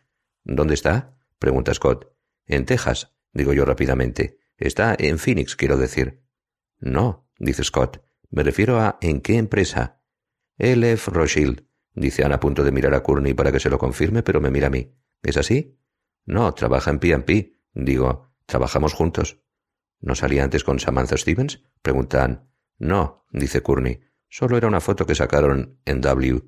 ¿Dónde 0.44 0.74
está? 0.74 1.16
pregunta 1.38 1.72
Scott. 1.74 2.12
En 2.46 2.64
Texas, 2.64 3.16
digo 3.32 3.52
yo 3.52 3.64
rápidamente. 3.64 4.38
Está 4.56 4.96
en 4.98 5.18
Phoenix, 5.18 5.56
quiero 5.56 5.76
decir. 5.76 6.22
No, 6.78 7.28
dice 7.38 7.64
Scott. 7.64 8.02
Me 8.30 8.42
refiero 8.42 8.80
a 8.80 8.98
¿en 9.00 9.20
qué 9.20 9.36
empresa? 9.36 10.00
LF 10.58 11.08
Rothschild, 11.08 11.66
dice 11.94 12.24
Ana 12.24 12.36
a 12.36 12.40
punto 12.40 12.64
de 12.64 12.72
mirar 12.72 12.94
a 12.94 13.02
Courtney 13.02 13.34
para 13.34 13.52
que 13.52 13.60
se 13.60 13.70
lo 13.70 13.78
confirme, 13.78 14.22
pero 14.22 14.40
me 14.40 14.50
mira 14.50 14.68
a 14.68 14.70
mí. 14.70 14.94
¿Es 15.22 15.36
así? 15.36 15.78
No, 16.26 16.52
trabaja 16.52 16.90
en 16.90 16.98
P&P. 16.98 17.52
Digo, 17.72 18.32
¿trabajamos 18.46 18.92
juntos? 18.92 19.38
¿No 20.00 20.14
salía 20.14 20.44
antes 20.44 20.64
con 20.64 20.78
Samantha 20.78 21.16
Stevens? 21.16 21.62
Preguntan. 21.82 22.50
No, 22.78 23.24
dice 23.30 23.62
Courtney. 23.62 24.00
Solo 24.28 24.56
era 24.56 24.68
una 24.68 24.80
foto 24.80 25.06
que 25.06 25.14
sacaron 25.14 25.78
en 25.84 26.00
W. 26.00 26.42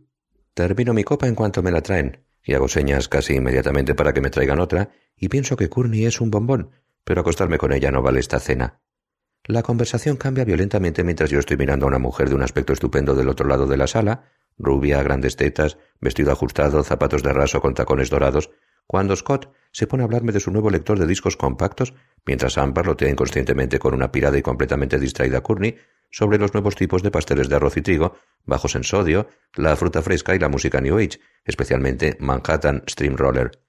Termino 0.53 0.93
mi 0.93 1.05
copa 1.05 1.29
en 1.29 1.35
cuanto 1.35 1.63
me 1.63 1.71
la 1.71 1.81
traen, 1.81 2.25
y 2.43 2.55
hago 2.55 2.69
señas 2.69 3.09
casi 3.09 3.35
inmediatamente 3.35 3.95
para 3.95 4.13
que 4.13 4.21
me 4.21 4.31
traigan 4.31 4.59
otra, 4.59 4.91
y 5.17 5.29
pienso 5.29 5.57
que 5.57 5.69
Courtney 5.69 6.05
es 6.05 6.21
un 6.21 6.31
bombón, 6.31 6.73
pero 7.05 7.21
acostarme 7.21 7.59
con 7.59 7.73
ella 7.73 7.91
no 7.91 8.03
vale 8.03 8.21
esta 8.21 8.41
cena. 8.41 8.81
La 9.45 9.63
conversación 9.63 10.17
cambia 10.17 10.45
violentamente 10.45 11.05
mientras 11.05 11.31
yo 11.31 11.39
estoy 11.39 11.57
mirando 11.57 11.87
a 11.87 11.89
una 11.89 11.99
mujer 11.99 12.29
de 12.29 12.35
un 12.35 12.43
aspecto 12.43 12.73
estupendo 12.73 13.15
del 13.15 13.29
otro 13.29 13.47
lado 13.49 13.67
de 13.67 13.77
la 13.77 13.87
sala, 13.87 14.25
rubia, 14.59 15.03
grandes 15.03 15.37
tetas, 15.37 15.79
vestido 16.01 16.33
ajustado, 16.33 16.83
zapatos 16.83 17.23
de 17.23 17.33
raso 17.33 17.61
con 17.61 17.75
tacones 17.75 18.11
dorados, 18.11 18.51
cuando 18.89 19.15
Scott 19.15 19.53
se 19.71 19.87
pone 19.87 20.03
a 20.03 20.07
hablarme 20.07 20.33
de 20.33 20.41
su 20.41 20.51
nuevo 20.51 20.71
lector 20.71 20.99
de 20.99 21.07
discos 21.07 21.37
compactos, 21.37 21.93
mientras 22.25 22.55
Sam 22.55 22.73
parlotea 22.73 23.11
inconscientemente 23.11 23.79
con 23.79 23.93
una 23.93 24.11
pirada 24.11 24.39
y 24.39 24.43
completamente 24.43 24.99
distraída 24.99 25.43
Courtney 25.43 25.77
sobre 26.11 26.39
los 26.39 26.55
nuevos 26.55 26.75
tipos 26.75 27.03
de 27.03 27.11
pasteles 27.11 27.51
de 27.51 27.57
arroz 27.57 27.77
y 27.77 27.83
trigo, 27.83 28.17
bajos 28.47 28.75
en 28.77 28.85
sodio, 28.85 29.29
la 29.55 29.77
fruta 29.77 30.01
fresca 30.01 30.35
y 30.35 30.39
la 30.39 30.49
música 30.49 30.81
New 30.81 30.97
Age, 30.97 31.21
especialmente 31.45 32.17
Manhattan 32.19 32.83
Streamroller. 32.89 33.63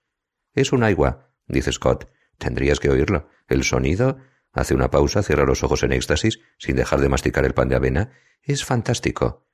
Es 0.53 0.71
un 0.71 0.83
agua, 0.83 1.33
dice 1.47 1.73
Scott. 1.73 2.09
Tendrías 2.37 2.79
que 2.79 2.89
oírlo. 2.89 3.27
El 3.49 3.65
sonido. 3.65 4.19
Hace 4.53 4.73
una 4.73 4.89
pausa, 4.89 5.21
cierra 5.21 5.43
los 5.43 5.63
ojos 5.63 5.83
en 5.83 5.91
éxtasis, 5.91 6.39
sin 6.57 6.77
dejar 6.77 7.01
de 7.01 7.09
masticar 7.09 7.43
el 7.43 7.53
pan 7.53 7.67
de 7.67 7.75
avena. 7.75 8.11
Es 8.41 8.63
fantástico. 8.63 9.45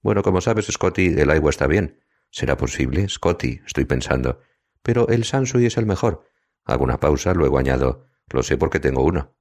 Bueno, 0.00 0.22
como 0.22 0.40
sabes, 0.40 0.66
Scotty, 0.66 1.06
el 1.18 1.30
agua 1.30 1.50
está 1.50 1.66
bien. 1.66 1.98
¿Será 2.30 2.56
posible? 2.56 3.08
Scotty, 3.08 3.60
estoy 3.66 3.84
pensando 3.84 4.40
pero 4.82 5.08
el 5.08 5.24
Sansui 5.24 5.66
es 5.66 5.76
el 5.76 5.86
mejor. 5.86 6.24
Hago 6.64 6.84
una 6.84 7.00
pausa, 7.00 7.34
luego 7.34 7.58
añado, 7.58 8.06
lo 8.30 8.42
sé 8.42 8.56
porque 8.56 8.80
tengo 8.80 9.02
uno. 9.02 9.36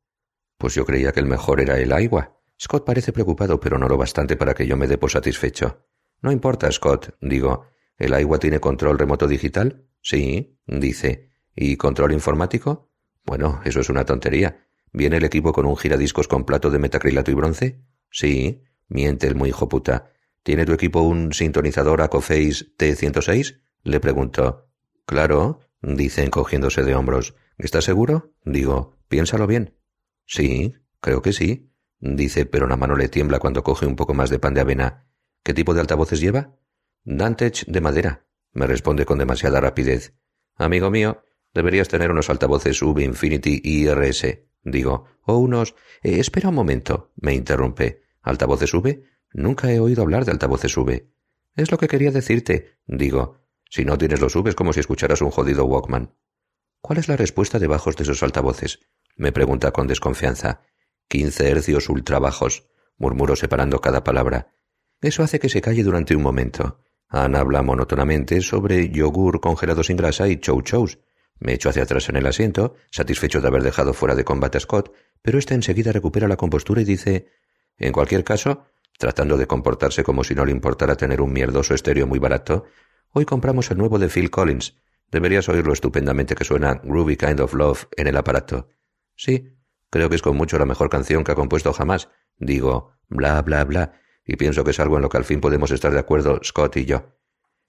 Pues 0.58 0.74
yo 0.74 0.86
creía 0.86 1.12
que 1.12 1.20
el 1.20 1.26
mejor 1.26 1.62
era 1.62 1.78
el 1.78 1.92
agua. 1.92 2.40
Scott 2.60 2.86
parece 2.86 3.14
preocupado, 3.14 3.60
pero 3.60 3.78
no 3.78 3.88
lo 3.88 3.98
bastante 3.98 4.36
para 4.36 4.54
que 4.54 4.66
yo 4.66 4.78
me 4.78 4.88
dé 4.88 4.98
por 4.98 5.12
satisfecho. 5.12 5.86
No 6.22 6.32
importa, 6.32 6.72
Scott, 6.72 7.16
digo. 7.22 7.68
¿El 7.98 8.14
agua 8.14 8.40
tiene 8.40 8.60
control 8.60 8.98
remoto 8.98 9.28
digital? 9.28 9.88
Sí, 10.02 10.60
dice. 10.66 11.32
¿Y 11.56 11.78
control 11.78 12.14
informático? 12.14 12.92
Bueno, 13.26 13.62
eso 13.66 13.80
es 13.80 13.90
una 13.90 14.06
tontería. 14.06 14.68
¿Viene 14.94 15.18
el 15.18 15.26
equipo 15.26 15.52
con 15.52 15.66
un 15.66 15.76
giradiscos 15.76 16.28
con 16.28 16.46
plato 16.46 16.70
de 16.70 16.80
metacrilato 16.80 17.30
y 17.32 17.34
bronce? 17.34 17.82
Sí, 18.10 18.64
miente 18.88 19.28
el 19.28 19.36
muy 19.36 19.50
hijo 19.50 19.68
puta. 19.68 20.12
¿Tiene 20.44 20.66
tu 20.66 20.74
equipo 20.74 21.02
un 21.02 21.34
sintonizador 21.34 22.02
Acoface 22.02 22.76
T106? 22.78 23.62
Le 23.84 24.00
pregunto. 24.00 24.67
Claro, 25.08 25.62
dice 25.82 26.26
encogiéndose 26.26 26.84
de 26.84 26.94
hombros. 26.94 27.34
¿Estás 27.58 27.86
seguro? 27.86 28.34
Digo, 28.44 28.98
piénsalo 29.08 29.48
bien. 29.48 29.74
Sí, 30.26 30.76
creo 31.00 31.22
que 31.22 31.32
sí, 31.32 31.72
dice, 32.00 32.46
pero 32.46 32.68
la 32.68 32.76
mano 32.76 32.98
le 32.98 33.08
tiembla 33.08 33.40
cuando 33.40 33.64
coge 33.64 33.86
un 33.86 33.96
poco 33.96 34.14
más 34.14 34.30
de 34.30 34.38
pan 34.38 34.54
de 34.54 34.60
avena. 34.60 35.08
¿Qué 35.44 35.54
tipo 35.54 35.74
de 35.74 35.80
altavoces 35.80 36.20
lleva? 36.20 36.58
Dantech 37.06 37.66
de 37.68 37.80
madera, 37.80 38.28
me 38.52 38.68
responde 38.68 39.06
con 39.06 39.18
demasiada 39.18 39.62
rapidez. 39.62 40.14
Amigo 40.56 40.92
mío, 40.92 41.24
deberías 41.54 41.88
tener 41.88 42.12
unos 42.12 42.30
altavoces 42.30 42.82
V 42.82 43.02
Infinity 43.02 43.62
IRS, 43.64 44.42
digo, 44.64 45.06
o 45.22 45.38
unos... 45.38 45.74
Eh, 46.04 46.20
espera 46.20 46.50
un 46.50 46.56
momento, 46.56 47.14
me 47.16 47.34
interrumpe. 47.34 48.02
¿Altavoces 48.22 48.74
V? 48.74 49.04
Nunca 49.32 49.72
he 49.72 49.80
oído 49.80 50.02
hablar 50.02 50.26
de 50.26 50.32
altavoces 50.32 50.76
V. 50.76 51.08
Es 51.56 51.72
lo 51.72 51.78
que 51.78 51.88
quería 51.88 52.12
decirte, 52.12 52.78
digo. 52.88 53.47
Si 53.70 53.86
no 53.86 53.98
tienes 53.98 54.22
los 54.22 54.34
subes 54.34 54.56
como 54.56 54.74
si 54.74 54.80
escucharas 54.80 55.22
un 55.22 55.32
jodido 55.32 55.66
Walkman. 55.66 56.14
¿Cuál 56.82 57.00
es 57.00 57.08
la 57.08 57.18
respuesta 57.18 57.60
de 57.60 57.68
bajos 57.68 57.96
de 57.96 58.04
esos 58.04 58.24
altavoces? 58.24 58.80
me 59.18 59.32
pregunta 59.32 59.72
con 59.72 59.88
desconfianza. 59.88 60.62
Quince 61.08 61.50
hercios 61.50 61.90
ultrabajos, 61.90 62.68
murmuro 62.98 63.36
separando 63.36 63.82
cada 63.82 64.04
palabra. 64.04 64.54
Eso 65.02 65.24
hace 65.24 65.40
que 65.40 65.50
se 65.50 65.62
calle 65.62 65.84
durante 65.84 66.16
un 66.16 66.22
momento. 66.22 66.80
Ana 67.10 67.40
habla 67.40 67.62
monótonamente 67.62 68.42
sobre 68.42 68.90
yogur 68.90 69.40
congelado 69.40 69.84
sin 69.84 69.98
grasa 69.98 70.28
y 70.28 70.38
chow 70.38 70.62
chows. 70.62 71.00
Me 71.40 71.54
echo 71.54 71.70
hacia 71.70 71.84
atrás 71.84 72.10
en 72.10 72.18
el 72.18 72.26
asiento, 72.26 72.76
satisfecho 72.92 73.42
de 73.42 73.48
haber 73.48 73.64
dejado 73.64 73.94
fuera 73.94 74.16
de 74.16 74.24
combate 74.24 74.58
a 74.58 74.62
Scott, 74.62 74.92
pero 75.22 75.38
éste 75.38 75.54
enseguida 75.54 75.92
recupera 75.92 76.28
la 76.28 76.36
compostura 76.36 76.82
y 76.82 76.86
dice 76.86 77.28
En 77.78 77.94
cualquier 77.94 78.24
caso, 78.24 78.66
tratando 78.98 79.38
de 79.38 79.48
comportarse 79.48 80.04
como 80.04 80.24
si 80.24 80.34
no 80.34 80.46
le 80.46 80.52
importara 80.52 80.96
tener 80.96 81.22
un 81.22 81.32
mierdoso 81.32 81.74
estéreo 81.76 82.08
muy 82.08 82.20
barato, 82.20 82.66
Hoy 83.20 83.26
compramos 83.26 83.72
el 83.72 83.80
nuevo 83.80 83.98
de 83.98 84.10
Phil 84.10 84.30
Collins. 84.30 84.78
Deberías 85.10 85.50
oírlo 85.50 85.74
estupendamente 85.74 86.36
que 86.36 86.44
suena 86.44 86.80
Groovy 86.84 87.18
Kind 87.18 87.40
of 87.40 87.56
Love 87.56 87.88
en 87.98 88.06
el 88.06 88.16
aparato. 88.16 88.70
Sí, 89.16 89.58
creo 89.90 90.08
que 90.08 90.18
es 90.18 90.22
con 90.22 90.38
mucho 90.38 90.60
la 90.60 90.68
mejor 90.68 90.88
canción 90.92 91.24
que 91.24 91.32
ha 91.32 91.36
compuesto 91.36 91.74
jamás. 91.74 92.10
Digo, 92.38 92.92
bla, 93.08 93.42
bla, 93.42 93.64
bla, 93.64 93.94
y 94.24 94.36
pienso 94.36 94.64
que 94.64 94.70
es 94.70 94.80
algo 94.80 94.98
en 94.98 95.02
lo 95.02 95.10
que 95.10 95.18
al 95.18 95.26
fin 95.26 95.42
podemos 95.42 95.72
estar 95.72 95.92
de 95.94 95.98
acuerdo 95.98 96.40
Scott 96.44 96.78
y 96.78 96.86
yo. 96.86 97.18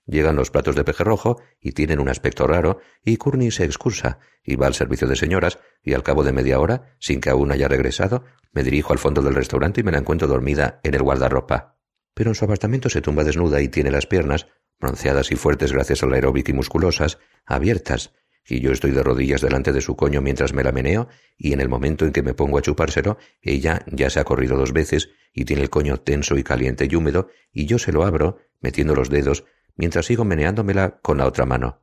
Llegan 0.04 0.36
los 0.36 0.50
platos 0.50 0.76
de 0.76 0.84
pejerrojo 0.84 1.40
y 1.58 1.72
tienen 1.72 1.98
un 1.98 2.10
aspecto 2.10 2.46
raro, 2.46 2.80
y 3.02 3.16
Courtney 3.16 3.50
se 3.50 3.64
excusa 3.64 4.18
y 4.44 4.56
va 4.56 4.66
al 4.66 4.74
servicio 4.74 5.08
de 5.08 5.16
señoras, 5.16 5.60
y 5.82 5.94
al 5.94 6.02
cabo 6.02 6.24
de 6.24 6.32
media 6.32 6.60
hora, 6.60 6.94
sin 6.98 7.22
que 7.22 7.30
aún 7.30 7.52
haya 7.52 7.68
regresado, 7.68 8.22
me 8.52 8.64
dirijo 8.64 8.92
al 8.92 8.98
fondo 8.98 9.22
del 9.22 9.34
restaurante 9.34 9.80
y 9.80 9.84
me 9.84 9.92
la 9.92 9.98
encuentro 9.98 10.28
dormida 10.28 10.78
en 10.82 10.92
el 10.92 11.02
guardarropa. 11.02 11.78
Pero 12.12 12.32
en 12.32 12.34
su 12.34 12.44
apartamento 12.44 12.90
se 12.90 13.00
tumba 13.00 13.24
desnuda 13.24 13.62
y 13.62 13.68
tiene 13.68 13.90
las 13.90 14.06
piernas, 14.06 14.46
bronceadas 14.80 15.30
y 15.32 15.36
fuertes 15.36 15.72
gracias 15.72 16.02
al 16.02 16.12
aeróbic 16.12 16.48
y 16.48 16.52
musculosas, 16.52 17.18
abiertas, 17.44 18.12
y 18.46 18.60
yo 18.60 18.72
estoy 18.72 18.92
de 18.92 19.02
rodillas 19.02 19.42
delante 19.42 19.72
de 19.72 19.80
su 19.80 19.96
coño 19.96 20.22
mientras 20.22 20.54
me 20.54 20.64
la 20.64 20.72
meneo, 20.72 21.08
y 21.36 21.52
en 21.52 21.60
el 21.60 21.68
momento 21.68 22.06
en 22.06 22.12
que 22.12 22.22
me 22.22 22.34
pongo 22.34 22.58
a 22.58 22.62
chupárselo, 22.62 23.18
ella 23.42 23.84
ya 23.92 24.08
se 24.08 24.20
ha 24.20 24.24
corrido 24.24 24.56
dos 24.56 24.72
veces 24.72 25.10
y 25.32 25.44
tiene 25.44 25.62
el 25.62 25.70
coño 25.70 25.98
tenso 25.98 26.36
y 26.38 26.42
caliente 26.42 26.88
y 26.90 26.94
húmedo, 26.94 27.28
y 27.52 27.66
yo 27.66 27.78
se 27.78 27.92
lo 27.92 28.04
abro, 28.04 28.38
metiendo 28.60 28.94
los 28.94 29.10
dedos, 29.10 29.44
mientras 29.76 30.06
sigo 30.06 30.24
meneándomela 30.24 30.98
con 31.02 31.18
la 31.18 31.26
otra 31.26 31.44
mano. 31.44 31.82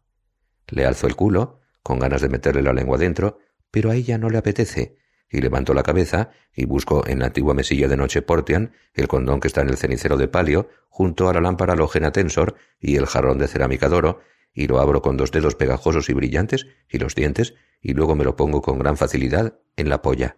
Le 0.67 0.85
alzo 0.85 1.07
el 1.07 1.15
culo, 1.15 1.61
con 1.83 1.99
ganas 1.99 2.21
de 2.21 2.29
meterle 2.29 2.63
la 2.63 2.73
lengua 2.73 2.97
dentro, 2.97 3.37
pero 3.69 3.91
a 3.91 3.95
ella 3.95 4.17
no 4.17 4.29
le 4.29 4.39
apetece, 4.39 4.97
y 5.29 5.41
levanto 5.41 5.73
la 5.73 5.83
cabeza 5.83 6.29
y 6.53 6.65
busco 6.65 7.05
en 7.07 7.19
la 7.19 7.27
antigua 7.27 7.53
mesilla 7.53 7.87
de 7.87 7.97
noche 7.97 8.21
Portian 8.21 8.73
el 8.93 9.07
condón 9.07 9.39
que 9.39 9.47
está 9.47 9.61
en 9.61 9.69
el 9.69 9.77
cenicero 9.77 10.17
de 10.17 10.27
palio, 10.27 10.69
junto 10.89 11.29
a 11.29 11.33
la 11.33 11.41
lámpara 11.41 11.73
halógena 11.73 12.11
tensor 12.11 12.55
y 12.79 12.95
el 12.95 13.05
jarrón 13.05 13.37
de 13.37 13.47
cerámica 13.47 13.89
doro, 13.89 14.21
y 14.53 14.67
lo 14.67 14.79
abro 14.79 15.01
con 15.01 15.17
dos 15.17 15.31
dedos 15.31 15.55
pegajosos 15.55 16.09
y 16.09 16.13
brillantes 16.13 16.67
y 16.89 16.97
los 16.97 17.15
dientes, 17.15 17.55
y 17.81 17.93
luego 17.93 18.15
me 18.15 18.23
lo 18.23 18.35
pongo 18.35 18.61
con 18.61 18.79
gran 18.79 18.95
facilidad 18.95 19.59
en 19.75 19.89
la 19.89 20.01
polla. 20.01 20.37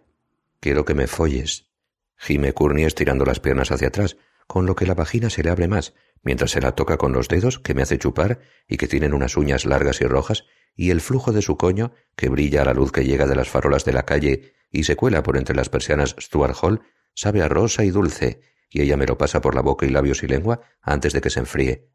Quiero 0.60 0.84
que 0.84 0.94
me 0.94 1.06
folles. 1.06 1.68
Gime 2.16 2.52
Courtney 2.52 2.84
estirando 2.84 3.24
las 3.24 3.38
piernas 3.38 3.70
hacia 3.70 3.88
atrás, 3.88 4.16
con 4.48 4.66
lo 4.66 4.74
que 4.74 4.86
la 4.86 4.94
vagina 4.94 5.30
se 5.30 5.44
le 5.44 5.50
abre 5.50 5.68
más, 5.68 5.94
mientras 6.24 6.50
se 6.50 6.60
la 6.60 6.72
toca 6.72 6.96
con 6.96 7.12
los 7.12 7.28
dedos 7.28 7.60
que 7.60 7.74
me 7.74 7.82
hace 7.82 7.98
chupar 7.98 8.40
y 8.66 8.78
que 8.78 8.88
tienen 8.88 9.14
unas 9.14 9.36
uñas 9.36 9.64
largas 9.64 10.00
y 10.00 10.06
rojas, 10.06 10.46
y 10.74 10.90
el 10.90 11.00
flujo 11.00 11.30
de 11.30 11.42
su 11.42 11.56
coño, 11.56 11.92
que 12.16 12.28
brilla 12.28 12.62
a 12.62 12.64
la 12.64 12.74
luz 12.74 12.90
que 12.90 13.04
llega 13.04 13.26
de 13.26 13.36
las 13.36 13.48
farolas 13.48 13.84
de 13.84 13.92
la 13.92 14.04
calle 14.04 14.54
y 14.72 14.82
se 14.82 14.96
cuela 14.96 15.22
por 15.22 15.36
entre 15.36 15.54
las 15.54 15.68
persianas 15.68 16.16
Stuart 16.18 16.56
Hall, 16.60 16.82
Sabe 17.20 17.42
a 17.42 17.48
rosa 17.48 17.84
y 17.84 17.90
dulce, 17.90 18.42
y 18.70 18.80
ella 18.80 18.96
me 18.96 19.04
lo 19.04 19.18
pasa 19.18 19.40
por 19.40 19.56
la 19.56 19.60
boca 19.60 19.84
y 19.84 19.88
labios 19.88 20.22
y 20.22 20.28
lengua 20.28 20.60
antes 20.80 21.12
de 21.12 21.20
que 21.20 21.30
se 21.30 21.40
enfríe. 21.40 21.90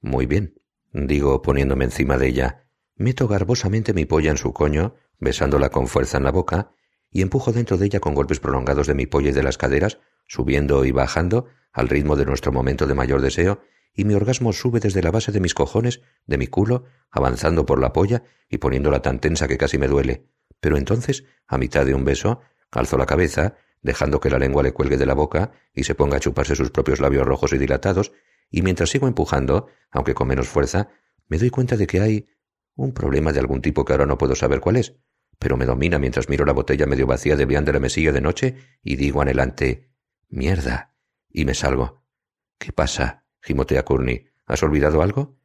Muy 0.00 0.24
bien, 0.24 0.54
digo 0.94 1.42
poniéndome 1.42 1.84
encima 1.84 2.16
de 2.16 2.28
ella. 2.28 2.70
Meto 2.96 3.28
garbosamente 3.28 3.92
mi 3.92 4.06
polla 4.06 4.30
en 4.30 4.38
su 4.38 4.54
coño, 4.54 4.94
besándola 5.18 5.68
con 5.68 5.88
fuerza 5.88 6.16
en 6.16 6.24
la 6.24 6.30
boca, 6.30 6.72
y 7.10 7.20
empujo 7.20 7.52
dentro 7.52 7.76
de 7.76 7.84
ella 7.84 8.00
con 8.00 8.14
golpes 8.14 8.40
prolongados 8.40 8.86
de 8.86 8.94
mi 8.94 9.04
polla 9.04 9.28
y 9.28 9.32
de 9.32 9.42
las 9.42 9.58
caderas, 9.58 9.98
subiendo 10.26 10.84
y 10.84 10.92
bajando, 10.92 11.46
al 11.72 11.88
ritmo 11.88 12.16
de 12.16 12.26
nuestro 12.26 12.52
momento 12.52 12.86
de 12.86 12.94
mayor 12.94 13.20
deseo, 13.20 13.62
y 13.94 14.04
mi 14.04 14.14
orgasmo 14.14 14.52
sube 14.52 14.80
desde 14.80 15.02
la 15.02 15.10
base 15.10 15.32
de 15.32 15.40
mis 15.40 15.54
cojones, 15.54 16.00
de 16.26 16.38
mi 16.38 16.46
culo, 16.46 16.84
avanzando 17.10 17.66
por 17.66 17.80
la 17.80 17.92
polla 17.92 18.22
y 18.48 18.58
poniéndola 18.58 19.02
tan 19.02 19.20
tensa 19.20 19.48
que 19.48 19.58
casi 19.58 19.78
me 19.78 19.88
duele. 19.88 20.26
Pero 20.60 20.76
entonces, 20.76 21.24
a 21.46 21.58
mitad 21.58 21.84
de 21.84 21.94
un 21.94 22.04
beso, 22.04 22.40
alzo 22.70 22.96
la 22.96 23.06
cabeza, 23.06 23.56
dejando 23.82 24.20
que 24.20 24.30
la 24.30 24.38
lengua 24.38 24.62
le 24.62 24.72
cuelgue 24.72 24.96
de 24.96 25.06
la 25.06 25.14
boca 25.14 25.52
y 25.74 25.84
se 25.84 25.94
ponga 25.94 26.16
a 26.16 26.20
chuparse 26.20 26.54
sus 26.54 26.70
propios 26.70 27.00
labios 27.00 27.26
rojos 27.26 27.52
y 27.52 27.58
dilatados, 27.58 28.12
y 28.50 28.62
mientras 28.62 28.90
sigo 28.90 29.08
empujando, 29.08 29.66
aunque 29.90 30.14
con 30.14 30.28
menos 30.28 30.48
fuerza, 30.48 30.88
me 31.28 31.38
doy 31.38 31.50
cuenta 31.50 31.76
de 31.76 31.86
que 31.86 32.00
hay 32.00 32.26
un 32.74 32.92
problema 32.92 33.32
de 33.32 33.40
algún 33.40 33.60
tipo 33.60 33.84
que 33.84 33.92
ahora 33.92 34.06
no 34.06 34.18
puedo 34.18 34.34
saber 34.34 34.60
cuál 34.60 34.76
es, 34.76 34.94
pero 35.38 35.56
me 35.56 35.66
domina 35.66 35.98
mientras 35.98 36.28
miro 36.28 36.44
la 36.44 36.52
botella 36.52 36.86
medio 36.86 37.06
vacía 37.06 37.36
de 37.36 37.46
Bian 37.46 37.64
de 37.64 37.72
la 37.72 37.80
mesilla 37.80 38.12
de 38.12 38.20
noche 38.20 38.56
y 38.82 38.96
digo 38.96 39.20
anhelante 39.20 39.91
Mierda. 40.32 40.96
y 41.28 41.44
me 41.44 41.52
salgo. 41.52 42.06
¿Qué 42.58 42.72
pasa? 42.72 43.26
gimotea 43.42 43.84
Courtney. 43.84 44.28
¿Has 44.46 44.62
olvidado 44.62 45.02
algo? 45.02 45.38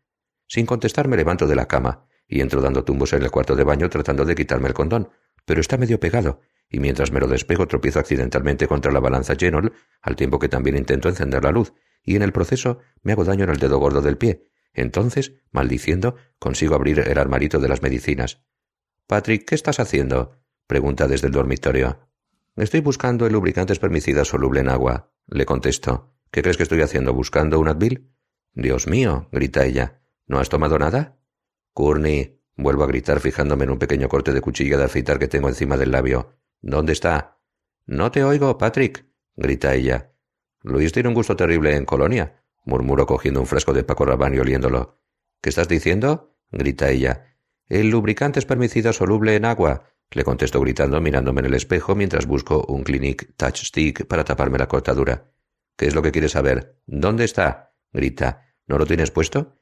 Sin 0.47 0.65
contestar 0.65 1.09
me 1.09 1.17
levanto 1.17 1.45
de 1.45 1.55
la 1.55 1.67
cama 1.67 2.07
y 2.25 2.39
entro 2.39 2.61
dando 2.61 2.85
tumbos 2.85 3.11
en 3.11 3.21
el 3.21 3.29
cuarto 3.29 3.57
de 3.57 3.65
baño 3.65 3.89
tratando 3.89 4.23
de 4.23 4.33
quitarme 4.33 4.69
el 4.69 4.73
condón, 4.73 5.09
pero 5.43 5.59
está 5.59 5.75
medio 5.75 5.99
pegado, 5.99 6.39
y 6.69 6.79
mientras 6.79 7.11
me 7.11 7.19
lo 7.19 7.27
despego 7.27 7.67
tropiezo 7.67 7.99
accidentalmente 7.99 8.65
contra 8.65 8.93
la 8.93 9.01
balanza 9.01 9.35
Genol, 9.37 9.73
al 10.01 10.15
tiempo 10.15 10.39
que 10.39 10.47
también 10.47 10.77
intento 10.77 11.09
encender 11.09 11.43
la 11.43 11.51
luz, 11.51 11.73
y 12.01 12.15
en 12.15 12.21
el 12.21 12.31
proceso 12.31 12.79
me 13.01 13.11
hago 13.11 13.25
daño 13.25 13.43
en 13.43 13.49
el 13.49 13.59
dedo 13.59 13.79
gordo 13.79 14.01
del 14.01 14.17
pie. 14.17 14.47
Entonces, 14.73 15.33
maldiciendo, 15.51 16.15
consigo 16.39 16.75
abrir 16.75 16.99
el 16.99 17.17
armarito 17.17 17.59
de 17.59 17.67
las 17.67 17.81
medicinas. 17.81 18.41
Patrick, 19.05 19.43
¿qué 19.49 19.55
estás 19.55 19.81
haciendo? 19.81 20.39
pregunta 20.65 21.09
desde 21.09 21.27
el 21.27 21.33
dormitorio. 21.33 22.07
Estoy 22.57 22.79
buscando 22.79 23.27
el 23.27 23.33
lubricante 23.33 23.71
espermicida 23.71 24.25
soluble 24.25 24.61
en 24.61 24.69
agua, 24.69 25.11
le 25.27 25.45
contesto. 25.45 26.15
¿Qué 26.31 26.41
crees 26.41 26.57
que 26.57 26.63
estoy 26.63 26.81
haciendo? 26.81 27.13
¿Buscando 27.13 27.59
un 27.59 27.67
Advil? 27.67 28.09
Dios 28.53 28.87
mío, 28.87 29.29
grita 29.31 29.63
ella. 29.63 30.01
¿No 30.25 30.39
has 30.39 30.49
tomado 30.49 30.79
nada? 30.79 31.19
Courtney, 31.73 32.41
vuelvo 32.55 32.83
a 32.83 32.87
gritar 32.87 33.19
fijándome 33.19 33.65
en 33.65 33.69
un 33.69 33.77
pequeño 33.77 34.09
corte 34.09 34.33
de 34.33 34.41
cuchilla 34.41 34.75
de 34.75 34.85
afeitar 34.85 35.19
que 35.19 35.27
tengo 35.27 35.49
encima 35.49 35.77
del 35.77 35.91
labio. 35.91 36.33
¿Dónde 36.59 36.93
está? 36.93 37.37
No 37.85 38.09
te 38.09 38.23
oigo, 38.23 38.57
Patrick, 38.57 39.05
grita 39.35 39.75
ella. 39.75 40.11
Luis 40.63 40.91
tiene 40.91 41.09
un 41.09 41.15
gusto 41.15 41.35
terrible 41.35 41.75
en 41.75 41.85
Colonia, 41.85 42.43
murmuró 42.65 43.05
cogiendo 43.05 43.39
un 43.39 43.45
frasco 43.45 43.71
de 43.71 43.83
Paco 43.83 44.03
Rabanne 44.03 44.37
y 44.37 44.39
oliéndolo. 44.39 44.99
¿Qué 45.43 45.49
estás 45.49 45.67
diciendo? 45.67 46.35
grita 46.51 46.89
ella. 46.89 47.37
El 47.67 47.91
lubricante 47.91 48.39
espermicida 48.39 48.93
soluble 48.93 49.35
en 49.35 49.45
agua, 49.45 49.91
le 50.11 50.23
contesto 50.23 50.59
gritando 50.61 51.01
mirándome 51.01 51.41
en 51.41 51.47
el 51.47 51.53
espejo 51.53 51.95
mientras 51.95 52.25
busco 52.25 52.65
un 52.67 52.83
Clinique 52.83 53.27
Touch 53.35 53.63
Stick 53.63 54.05
para 54.05 54.23
taparme 54.23 54.57
la 54.57 54.67
cortadura. 54.67 55.31
¿Qué 55.75 55.87
es 55.87 55.95
lo 55.95 56.01
que 56.01 56.11
quieres 56.11 56.31
saber? 56.31 56.79
¿Dónde 56.85 57.25
está? 57.25 57.75
grita. 57.91 58.43
¿No 58.67 58.77
lo 58.77 58.85
tienes 58.85 59.11
puesto? 59.11 59.59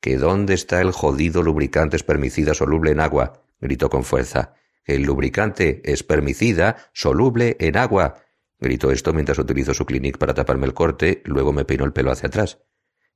¿Que 0.00 0.16
dónde 0.16 0.54
está 0.54 0.80
el 0.80 0.92
jodido 0.92 1.42
lubricante 1.42 1.96
espermicida 1.96 2.54
soluble 2.54 2.92
en 2.92 3.00
agua? 3.00 3.44
gritó 3.60 3.90
con 3.90 4.04
fuerza. 4.04 4.54
El 4.84 5.02
lubricante 5.02 5.82
espermicida 5.84 6.76
soluble 6.92 7.56
en 7.60 7.76
agua. 7.76 8.22
Gritó 8.58 8.90
esto 8.90 9.12
mientras 9.12 9.38
utilizo 9.38 9.74
su 9.74 9.84
clinic 9.84 10.18
para 10.18 10.34
taparme 10.34 10.66
el 10.66 10.74
corte, 10.74 11.22
luego 11.24 11.52
me 11.52 11.64
peinó 11.64 11.84
el 11.84 11.92
pelo 11.92 12.10
hacia 12.10 12.28
atrás. 12.28 12.58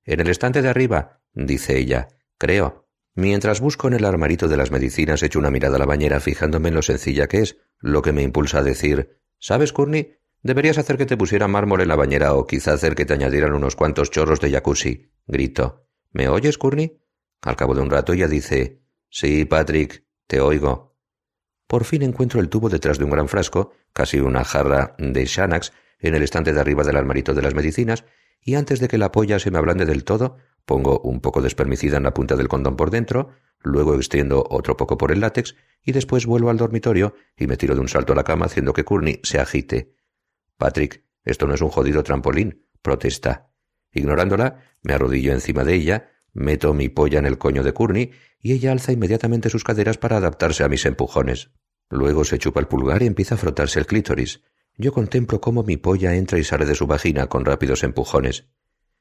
En 0.04 0.20
el 0.20 0.28
estante 0.28 0.62
de 0.62 0.68
arriba, 0.68 1.22
dice 1.32 1.78
ella. 1.78 2.08
Creo. 2.38 2.81
Mientras 3.14 3.60
busco 3.60 3.88
en 3.88 3.94
el 3.94 4.04
armarito 4.04 4.48
de 4.48 4.56
las 4.56 4.70
medicinas, 4.70 5.22
echo 5.22 5.38
una 5.38 5.50
mirada 5.50 5.76
a 5.76 5.78
la 5.78 5.86
bañera 5.86 6.20
fijándome 6.20 6.68
en 6.68 6.74
lo 6.74 6.82
sencilla 6.82 7.28
que 7.28 7.40
es, 7.40 7.58
lo 7.78 8.00
que 8.00 8.12
me 8.12 8.22
impulsa 8.22 8.58
a 8.58 8.62
decir 8.62 9.20
¿Sabes, 9.38 9.72
Courtney? 9.72 10.18
Deberías 10.42 10.78
hacer 10.78 10.96
que 10.96 11.06
te 11.06 11.16
pusieran 11.16 11.50
mármol 11.50 11.80
en 11.80 11.88
la 11.88 11.96
bañera 11.96 12.34
o 12.34 12.46
quizá 12.46 12.72
hacer 12.72 12.94
que 12.94 13.04
te 13.04 13.14
añadieran 13.14 13.52
unos 13.52 13.76
cuantos 13.76 14.10
chorros 14.10 14.40
de 14.40 14.50
jacuzzi. 14.50 15.10
Grito. 15.26 15.86
¿Me 16.12 16.28
oyes, 16.28 16.58
Courtney? 16.58 17.00
Al 17.42 17.56
cabo 17.56 17.74
de 17.74 17.82
un 17.82 17.90
rato 17.90 18.12
ella 18.12 18.28
dice 18.28 18.82
Sí, 19.10 19.44
Patrick, 19.44 20.04
te 20.26 20.40
oigo. 20.40 20.96
Por 21.66 21.84
fin 21.84 22.02
encuentro 22.02 22.40
el 22.40 22.48
tubo 22.48 22.68
detrás 22.68 22.98
de 22.98 23.04
un 23.04 23.10
gran 23.10 23.28
frasco, 23.28 23.72
casi 23.92 24.20
una 24.20 24.44
jarra 24.44 24.94
de 24.98 25.26
Xanax, 25.26 25.72
en 25.98 26.14
el 26.14 26.22
estante 26.22 26.52
de 26.52 26.60
arriba 26.60 26.82
del 26.82 26.96
armarito 26.96 27.34
de 27.34 27.42
las 27.42 27.54
medicinas, 27.54 28.04
y 28.40 28.54
antes 28.54 28.80
de 28.80 28.88
que 28.88 28.98
la 28.98 29.12
polla 29.12 29.38
se 29.38 29.50
me 29.50 29.58
ablande 29.58 29.86
del 29.86 30.04
todo, 30.04 30.36
pongo 30.64 31.00
un 31.00 31.20
poco 31.20 31.40
de 31.40 31.48
espermicida 31.48 31.96
en 31.96 32.04
la 32.04 32.14
punta 32.14 32.36
del 32.36 32.48
condón 32.48 32.76
por 32.76 32.90
dentro, 32.90 33.30
luego 33.60 33.94
extiendo 33.94 34.44
otro 34.50 34.76
poco 34.76 34.98
por 34.98 35.12
el 35.12 35.20
látex, 35.20 35.54
y 35.82 35.92
después 35.92 36.26
vuelvo 36.26 36.50
al 36.50 36.56
dormitorio 36.56 37.14
y 37.36 37.46
me 37.46 37.56
tiro 37.56 37.74
de 37.74 37.80
un 37.80 37.88
salto 37.88 38.12
a 38.12 38.16
la 38.16 38.24
cama 38.24 38.46
haciendo 38.46 38.72
que 38.72 38.84
Courtney 38.84 39.20
se 39.22 39.38
agite. 39.38 39.94
Patrick, 40.56 41.04
esto 41.24 41.46
no 41.46 41.54
es 41.54 41.60
un 41.60 41.68
jodido 41.68 42.02
trampolín, 42.02 42.66
protesta. 42.82 43.50
Ignorándola, 43.92 44.60
me 44.82 44.94
arrodillo 44.94 45.32
encima 45.32 45.64
de 45.64 45.74
ella, 45.74 46.10
meto 46.32 46.72
mi 46.72 46.88
polla 46.88 47.18
en 47.18 47.26
el 47.26 47.38
coño 47.38 47.62
de 47.62 47.74
Courtney 47.74 48.12
y 48.40 48.52
ella 48.52 48.72
alza 48.72 48.92
inmediatamente 48.92 49.50
sus 49.50 49.64
caderas 49.64 49.98
para 49.98 50.16
adaptarse 50.16 50.64
a 50.64 50.68
mis 50.68 50.86
empujones. 50.86 51.50
Luego 51.88 52.24
se 52.24 52.38
chupa 52.38 52.60
el 52.60 52.68
pulgar 52.68 53.02
y 53.02 53.06
empieza 53.06 53.34
a 53.34 53.38
frotarse 53.38 53.78
el 53.78 53.86
clítoris. 53.86 54.42
Yo 54.76 54.92
contemplo 54.92 55.40
cómo 55.40 55.62
mi 55.62 55.76
polla 55.76 56.14
entra 56.14 56.38
y 56.38 56.44
sale 56.44 56.64
de 56.64 56.74
su 56.74 56.86
vagina 56.86 57.26
con 57.26 57.44
rápidos 57.44 57.82
empujones. 57.82 58.48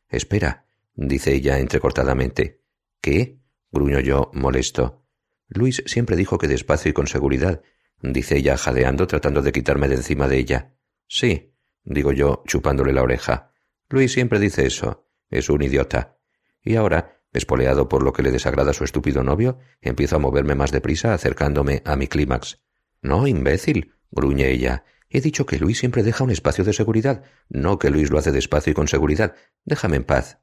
Espera, 0.10 0.66
dice 0.94 1.34
ella 1.34 1.60
entrecortadamente. 1.60 2.62
¿Qué? 3.02 3.40
gruño 3.72 4.00
yo, 4.00 4.32
molesto. 4.34 5.06
Luis 5.48 5.84
siempre 5.86 6.16
dijo 6.16 6.38
que 6.38 6.48
despacio 6.48 6.92
y 6.92 6.94
con 6.94 7.08
seguridad, 7.08 7.62
dice 8.02 8.38
ella 8.38 8.58
jadeando 8.58 9.08
tratando 9.08 9.42
de 9.42 9.52
quitarme 9.52 9.88
de 9.88 9.96
encima 9.96 10.28
de 10.28 10.38
ella. 10.38 10.76
Sí, 11.08 11.54
digo 11.84 12.12
yo, 12.12 12.44
chupándole 12.48 12.94
la 12.94 13.04
oreja. 13.04 13.52
Luis 13.90 14.14
siempre 14.14 14.40
dice 14.40 14.66
eso. 14.66 15.08
Es 15.30 15.50
un 15.50 15.62
idiota. 15.62 16.18
Y 16.64 16.76
ahora, 16.76 17.22
espoleado 17.34 17.88
por 17.88 18.04
lo 18.04 18.14
que 18.14 18.24
le 18.24 18.32
desagrada 18.32 18.72
a 18.72 18.74
su 18.74 18.84
estúpido 18.84 19.24
novio, 19.24 19.60
empiezo 19.82 20.18
a 20.18 20.20
moverme 20.20 20.56
más 20.56 20.72
deprisa 20.72 21.14
acercándome 21.14 21.82
a 21.86 21.96
mi 21.96 22.08
clímax. 22.08 22.62
No, 23.02 23.28
imbécil, 23.28 23.94
gruñe 24.12 24.50
ella. 24.50 24.84
He 25.10 25.22
dicho 25.22 25.46
que 25.46 25.60
Luis 25.60 25.80
siempre 25.80 26.04
deja 26.04 26.24
un 26.24 26.32
espacio 26.32 26.64
de 26.64 26.74
seguridad, 26.74 27.24
no 27.50 27.80
que 27.80 27.90
Luis 27.90 28.10
lo 28.10 28.18
hace 28.18 28.32
despacio 28.32 28.72
y 28.72 28.74
con 28.74 28.88
seguridad. 28.88 29.36
Déjame 29.66 29.98
en 29.98 30.04
paz. 30.04 30.40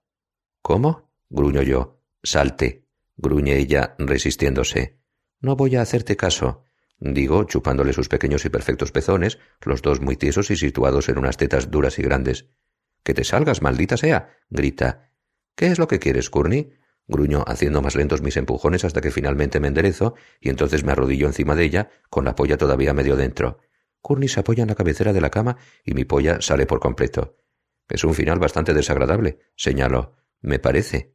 ¿Cómo? 0.63 1.11
gruño 1.29 1.63
yo. 1.63 2.03
Salte, 2.23 2.87
gruñe 3.17 3.57
ella, 3.57 3.95
resistiéndose. 3.99 4.99
No 5.41 5.57
voy 5.57 5.77
a 5.77 5.83
hacerte 5.83 6.17
caso. 6.17 6.65
Digo, 7.01 7.45
chupándole 7.45 7.93
sus 7.93 8.09
pequeños 8.09 8.45
y 8.45 8.49
perfectos 8.49 8.91
pezones, 8.91 9.39
los 9.65 9.83
dos 9.83 10.01
muy 10.01 10.17
tiesos 10.17 10.51
y 10.51 10.57
situados 10.57 11.09
en 11.09 11.19
unas 11.19 11.37
tetas 11.37 11.71
duras 11.71 11.99
y 11.99 12.03
grandes. 12.03 12.49
Que 13.05 13.15
te 13.15 13.25
salgas, 13.25 13.63
maldita 13.63 13.97
sea. 13.97 14.37
grita. 14.51 15.13
¿Qué 15.55 15.69
es 15.69 15.79
lo 15.79 15.87
que 15.87 16.01
quieres, 16.01 16.29
Courtney? 16.29 16.73
Gruño, 17.07 17.45
haciendo 17.47 17.81
más 17.81 17.95
lentos 17.95 18.21
mis 18.21 18.37
empujones 18.37 18.85
hasta 18.85 19.01
que 19.01 19.11
finalmente 19.11 19.61
me 19.61 19.69
enderezo 19.69 20.15
y 20.41 20.51
entonces 20.51 20.85
me 20.85 20.93
arrodillo 20.93 21.27
encima 21.27 21.55
de 21.55 21.65
ella, 21.65 21.91
con 22.11 22.25
la 22.25 22.35
polla 22.35 22.59
todavía 22.59 22.93
medio 22.93 23.17
dentro. 23.17 23.59
Courtney 24.03 24.29
se 24.29 24.41
apoya 24.41 24.63
en 24.63 24.69
la 24.69 24.75
cabecera 24.75 25.13
de 25.13 25.21
la 25.21 25.31
cama 25.31 25.57
y 25.85 25.95
mi 25.95 26.05
polla 26.05 26.41
sale 26.43 26.67
por 26.67 26.81
completo. 26.81 27.37
Es 27.89 28.05
un 28.05 28.15
final 28.15 28.39
bastante 28.39 28.75
desagradable, 28.75 29.39
señalo. 29.57 30.18
Me 30.41 30.59
parece. 30.59 31.14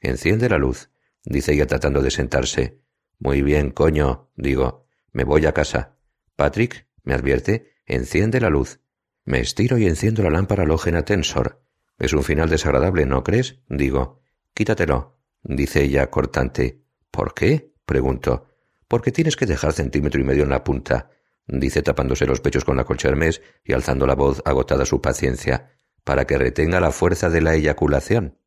Enciende 0.00 0.48
la 0.48 0.58
luz, 0.58 0.90
dice 1.24 1.52
ella 1.52 1.66
tratando 1.66 2.02
de 2.02 2.10
sentarse. 2.10 2.80
Muy 3.18 3.42
bien, 3.42 3.70
coño, 3.70 4.30
digo. 4.36 4.86
Me 5.12 5.24
voy 5.24 5.46
a 5.46 5.52
casa. 5.52 5.96
Patrick, 6.36 6.88
me 7.02 7.14
advierte, 7.14 7.72
enciende 7.86 8.40
la 8.40 8.50
luz. 8.50 8.80
Me 9.24 9.40
estiro 9.40 9.78
y 9.78 9.86
enciendo 9.86 10.22
la 10.22 10.30
lámpara 10.30 10.64
halógena 10.64 11.04
tensor. 11.04 11.62
Es 11.98 12.12
un 12.12 12.22
final 12.22 12.50
desagradable, 12.50 13.06
¿no 13.06 13.24
crees? 13.24 13.60
Digo. 13.68 14.20
Quítatelo, 14.52 15.18
dice 15.42 15.82
ella 15.82 16.10
cortante. 16.10 16.82
¿Por 17.10 17.34
qué? 17.34 17.72
pregunto. 17.86 18.48
Porque 18.88 19.12
tienes 19.12 19.36
que 19.36 19.46
dejar 19.46 19.72
centímetro 19.72 20.20
y 20.20 20.24
medio 20.24 20.44
en 20.44 20.50
la 20.50 20.62
punta, 20.62 21.10
dice 21.46 21.82
tapándose 21.82 22.26
los 22.26 22.40
pechos 22.40 22.64
con 22.64 22.76
la 22.76 22.84
colcha 22.84 23.08
hermés 23.08 23.42
y 23.64 23.72
alzando 23.72 24.06
la 24.06 24.14
voz 24.14 24.42
agotada 24.44 24.84
su 24.84 25.00
paciencia, 25.00 25.72
para 26.04 26.26
que 26.26 26.38
retenga 26.38 26.78
la 26.80 26.92
fuerza 26.92 27.30
de 27.30 27.40
la 27.40 27.54
eyaculación. 27.54 28.38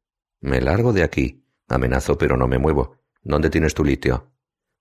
Me 0.42 0.62
largo 0.62 0.94
de 0.94 1.04
aquí. 1.04 1.46
Amenazo, 1.68 2.18
pero 2.18 2.38
no 2.38 2.48
me 2.48 2.58
muevo. 2.58 2.98
¿Dónde 3.22 3.50
tienes 3.50 3.74
tu 3.74 3.84
litio? 3.84 4.32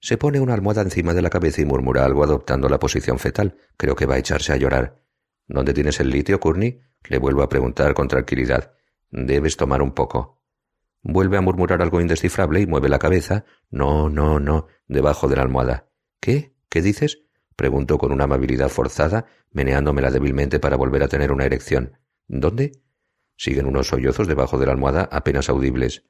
Se 0.00 0.16
pone 0.16 0.40
una 0.40 0.54
almohada 0.54 0.82
encima 0.82 1.12
de 1.12 1.22
la 1.22 1.30
cabeza 1.30 1.60
y 1.60 1.64
murmura 1.64 2.04
algo 2.04 2.22
adoptando 2.22 2.68
la 2.68 2.78
posición 2.78 3.18
fetal. 3.18 3.56
Creo 3.76 3.96
que 3.96 4.06
va 4.06 4.14
a 4.14 4.18
echarse 4.18 4.52
a 4.52 4.56
llorar. 4.56 5.02
¿Dónde 5.46 5.74
tienes 5.74 5.98
el 5.98 6.10
litio, 6.10 6.38
Courtney? 6.38 6.80
Le 7.08 7.18
vuelvo 7.18 7.42
a 7.42 7.48
preguntar 7.48 7.94
con 7.94 8.06
tranquilidad. 8.06 8.72
Debes 9.10 9.56
tomar 9.56 9.82
un 9.82 9.92
poco. 9.92 10.42
Vuelve 11.02 11.36
a 11.36 11.40
murmurar 11.40 11.82
algo 11.82 12.00
indescifrable 12.00 12.60
y 12.60 12.66
mueve 12.66 12.88
la 12.88 12.98
cabeza. 12.98 13.44
No, 13.70 14.08
no, 14.08 14.38
no, 14.38 14.66
debajo 14.86 15.28
de 15.28 15.36
la 15.36 15.42
almohada. 15.42 15.88
¿Qué? 16.20 16.54
¿Qué 16.68 16.82
dices? 16.82 17.24
Pregunto 17.56 17.98
con 17.98 18.12
una 18.12 18.24
amabilidad 18.24 18.68
forzada, 18.68 19.26
meneándomela 19.50 20.10
débilmente 20.10 20.60
para 20.60 20.76
volver 20.76 21.02
a 21.02 21.08
tener 21.08 21.32
una 21.32 21.44
erección. 21.44 21.98
¿Dónde? 22.28 22.72
Siguen 23.38 23.66
unos 23.66 23.86
sollozos 23.86 24.26
debajo 24.26 24.58
de 24.58 24.66
la 24.66 24.72
almohada 24.72 25.08
apenas 25.12 25.48
audibles. 25.48 26.02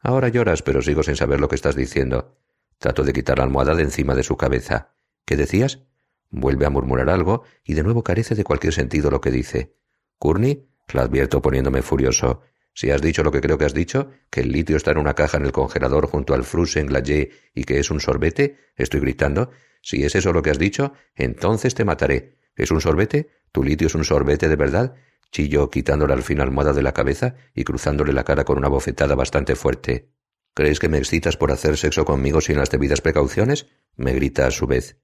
Ahora 0.00 0.28
lloras, 0.28 0.62
pero 0.62 0.82
sigo 0.82 1.04
sin 1.04 1.14
saber 1.14 1.40
lo 1.40 1.48
que 1.48 1.54
estás 1.54 1.76
diciendo. 1.76 2.36
Trato 2.78 3.04
de 3.04 3.12
quitar 3.12 3.38
la 3.38 3.44
almohada 3.44 3.76
de 3.76 3.84
encima 3.84 4.16
de 4.16 4.24
su 4.24 4.36
cabeza. 4.36 4.96
¿Qué 5.24 5.36
decías? 5.36 5.84
Vuelve 6.30 6.66
a 6.66 6.70
murmurar 6.70 7.10
algo 7.10 7.44
y 7.62 7.74
de 7.74 7.84
nuevo 7.84 8.02
carece 8.02 8.34
de 8.34 8.42
cualquier 8.42 8.72
sentido 8.72 9.08
lo 9.08 9.20
que 9.20 9.30
dice. 9.30 9.76
¿Courtney? 10.18 10.68
La 10.92 11.02
advierto 11.02 11.40
poniéndome 11.40 11.80
furioso. 11.80 12.42
Si 12.74 12.90
has 12.90 13.00
dicho 13.00 13.22
lo 13.22 13.30
que 13.30 13.40
creo 13.40 13.56
que 13.56 13.66
has 13.66 13.72
dicho, 13.72 14.10
que 14.28 14.40
el 14.40 14.50
litio 14.50 14.76
está 14.76 14.90
en 14.90 14.98
una 14.98 15.14
caja 15.14 15.38
en 15.38 15.44
el 15.44 15.52
congelador 15.52 16.08
junto 16.08 16.34
al 16.34 16.42
Frusen 16.42 16.88
Glacé 16.88 17.30
y 17.54 17.62
que 17.62 17.78
es 17.78 17.88
un 17.92 18.00
sorbete, 18.00 18.58
estoy 18.74 18.98
gritando, 18.98 19.52
si 19.80 20.02
es 20.02 20.16
eso 20.16 20.32
lo 20.32 20.42
que 20.42 20.50
has 20.50 20.58
dicho, 20.58 20.92
entonces 21.14 21.76
te 21.76 21.84
mataré. 21.84 22.36
¿Es 22.56 22.72
un 22.72 22.80
sorbete? 22.80 23.28
¿Tu 23.52 23.62
litio 23.62 23.86
es 23.86 23.94
un 23.94 24.04
sorbete 24.04 24.48
de 24.48 24.56
verdad? 24.56 24.96
Chilló 25.34 25.68
quitándole 25.68 26.12
al 26.12 26.22
fin 26.22 26.40
almohada 26.40 26.72
de 26.72 26.82
la 26.82 26.94
cabeza 26.94 27.34
y 27.54 27.64
cruzándole 27.64 28.12
la 28.12 28.22
cara 28.22 28.44
con 28.44 28.56
una 28.56 28.68
bofetada 28.68 29.16
bastante 29.16 29.56
fuerte. 29.56 30.08
¿Crees 30.54 30.78
que 30.78 30.88
me 30.88 30.98
excitas 30.98 31.36
por 31.36 31.50
hacer 31.50 31.76
sexo 31.76 32.04
conmigo 32.04 32.40
sin 32.40 32.56
las 32.56 32.70
debidas 32.70 33.00
precauciones? 33.00 33.66
me 33.96 34.14
grita 34.14 34.46
a 34.46 34.52
su 34.52 34.68
vez. 34.68 34.96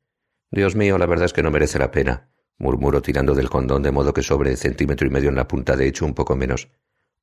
Dios 0.52 0.76
mío, 0.76 0.98
la 0.98 1.06
verdad 1.06 1.26
es 1.26 1.32
que 1.32 1.42
no 1.42 1.50
merece 1.50 1.80
la 1.80 1.90
pena, 1.90 2.30
murmuro 2.58 3.02
tirando 3.02 3.34
del 3.34 3.50
condón 3.50 3.82
de 3.82 3.90
modo 3.90 4.14
que 4.14 4.22
sobre 4.22 4.56
centímetro 4.56 5.06
y 5.06 5.10
medio 5.10 5.30
en 5.30 5.36
la 5.36 5.48
punta 5.48 5.76
de 5.76 5.88
hecho 5.88 6.06
un 6.06 6.14
poco 6.14 6.36
menos. 6.36 6.68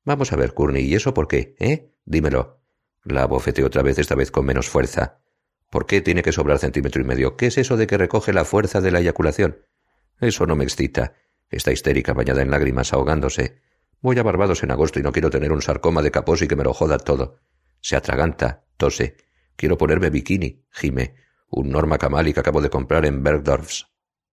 Vamos 0.04 0.32
a 0.32 0.36
ver, 0.36 0.52
Courtney, 0.52 0.84
¿y 0.84 0.94
eso 0.94 1.14
por 1.14 1.28
qué? 1.28 1.56
¿Eh? 1.58 1.94
Dímelo. 2.04 2.60
La 3.04 3.26
bofeteó 3.26 3.66
otra 3.66 3.82
vez, 3.82 3.98
esta 3.98 4.16
vez 4.16 4.30
con 4.30 4.44
menos 4.44 4.68
fuerza. 4.68 5.20
¿Por 5.70 5.86
qué 5.86 6.02
tiene 6.02 6.22
que 6.22 6.32
sobrar 6.32 6.58
centímetro 6.58 7.00
y 7.00 7.04
medio? 7.06 7.36
¿Qué 7.36 7.46
es 7.46 7.56
eso 7.56 7.78
de 7.78 7.86
que 7.86 7.96
recoge 7.96 8.34
la 8.34 8.44
fuerza 8.44 8.82
de 8.82 8.90
la 8.90 9.00
eyaculación? 9.00 9.62
Eso 10.20 10.46
no 10.46 10.56
me 10.56 10.64
excita. 10.64 11.14
Está 11.50 11.72
histérica, 11.72 12.12
bañada 12.12 12.42
en 12.42 12.50
lágrimas, 12.50 12.92
ahogándose. 12.92 13.60
Voy 14.00 14.18
a 14.18 14.22
Barbados 14.22 14.62
en 14.62 14.70
agosto 14.70 15.00
y 15.00 15.02
no 15.02 15.12
quiero 15.12 15.30
tener 15.30 15.52
un 15.52 15.62
sarcoma 15.62 16.02
de 16.02 16.10
capós 16.10 16.42
y 16.42 16.48
que 16.48 16.56
me 16.56 16.64
lo 16.64 16.74
joda 16.74 16.98
todo. 16.98 17.40
Se 17.80 17.96
atraganta, 17.96 18.64
tose. 18.76 19.16
Quiero 19.56 19.78
ponerme 19.78 20.10
bikini, 20.10 20.64
gime. 20.70 21.14
Un 21.50 21.70
Norma 21.70 21.98
Camali 21.98 22.32
que 22.32 22.40
acabo 22.40 22.60
de 22.60 22.70
comprar 22.70 23.06
en 23.06 23.22
Bergdorfs. 23.22 23.88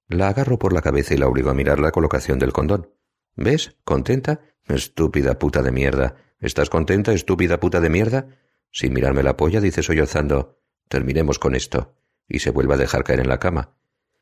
La 0.08 0.28
agarro 0.28 0.60
por 0.60 0.74
la 0.74 0.82
cabeza 0.82 1.14
y 1.14 1.18
la 1.18 1.28
obligo 1.28 1.50
a 1.50 1.54
mirar 1.54 1.80
la 1.80 1.92
colocación 1.92 2.38
del 2.38 2.54
condón. 2.54 2.92
¿Ves? 3.36 3.76
¿Contenta? 3.84 4.42
Estúpida 4.66 5.40
puta 5.40 5.64
de 5.64 5.72
mierda. 5.72 6.16
¿Estás 6.40 6.70
contenta, 6.70 7.14
estúpida 7.14 7.60
puta 7.60 7.80
de 7.80 7.90
mierda? 7.90 8.28
Sin 8.72 8.94
mirarme 8.94 9.24
la 9.24 9.38
polla, 9.38 9.62
dice 9.62 9.82
sollozando. 9.82 10.60
Terminemos 10.90 11.40
con 11.40 11.56
esto. 11.56 11.96
Y 12.28 12.40
se 12.40 12.52
vuelve 12.52 12.76
a 12.76 12.78
dejar 12.78 13.04
caer 13.04 13.22
en 13.22 13.30
la 13.30 13.40
cama. 13.40 13.76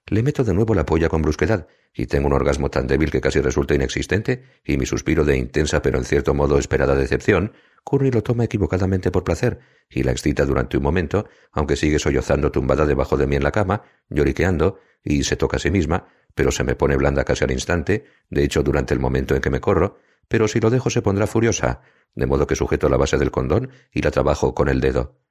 Le 0.07 0.21
meto 0.21 0.43
de 0.43 0.53
nuevo 0.53 0.75
la 0.75 0.85
polla 0.85 1.07
con 1.07 1.21
brusquedad, 1.21 1.67
y 1.93 2.07
tengo 2.07 2.27
un 2.27 2.33
orgasmo 2.33 2.69
tan 2.69 2.87
débil 2.87 3.09
que 3.09 3.21
casi 3.21 3.39
resulta 3.39 3.73
inexistente, 3.73 4.43
y 4.65 4.77
mi 4.77 4.85
suspiro 4.85 5.23
de 5.23 5.37
intensa 5.37 5.81
pero 5.81 5.97
en 5.97 6.03
cierto 6.03 6.33
modo 6.33 6.57
esperada 6.57 6.93
decepción, 6.95 7.53
Curry 7.85 8.11
lo 8.11 8.21
toma 8.21 8.43
equivocadamente 8.43 9.11
por 9.11 9.23
placer, 9.23 9.59
y 9.89 10.03
la 10.03 10.11
excita 10.11 10.45
durante 10.45 10.75
un 10.75 10.83
momento, 10.83 11.27
aunque 11.51 11.77
sigue 11.77 11.99
sollozando 11.99 12.51
tumbada 12.51 12.85
debajo 12.85 13.15
de 13.15 13.27
mí 13.27 13.37
en 13.37 13.43
la 13.43 13.51
cama, 13.51 13.83
lloriqueando, 14.09 14.79
y 15.03 15.23
se 15.23 15.37
toca 15.37 15.57
a 15.57 15.59
sí 15.59 15.71
misma, 15.71 16.07
pero 16.35 16.51
se 16.51 16.63
me 16.63 16.75
pone 16.75 16.97
blanda 16.97 17.23
casi 17.23 17.45
al 17.45 17.51
instante, 17.51 18.05
de 18.29 18.43
hecho 18.43 18.61
durante 18.61 18.93
el 18.93 18.99
momento 18.99 19.35
en 19.35 19.41
que 19.41 19.49
me 19.49 19.61
corro, 19.61 19.99
pero 20.27 20.47
si 20.47 20.59
lo 20.59 20.69
dejo 20.69 20.89
se 20.89 21.01
pondrá 21.01 21.27
furiosa, 21.27 21.81
de 22.15 22.25
modo 22.25 22.47
que 22.47 22.55
sujeto 22.55 22.89
la 22.89 22.97
base 22.97 23.17
del 23.17 23.31
condón 23.31 23.71
y 23.91 24.01
la 24.01 24.11
trabajo 24.11 24.53
con 24.53 24.67
el 24.67 24.81
dedo. 24.81 25.22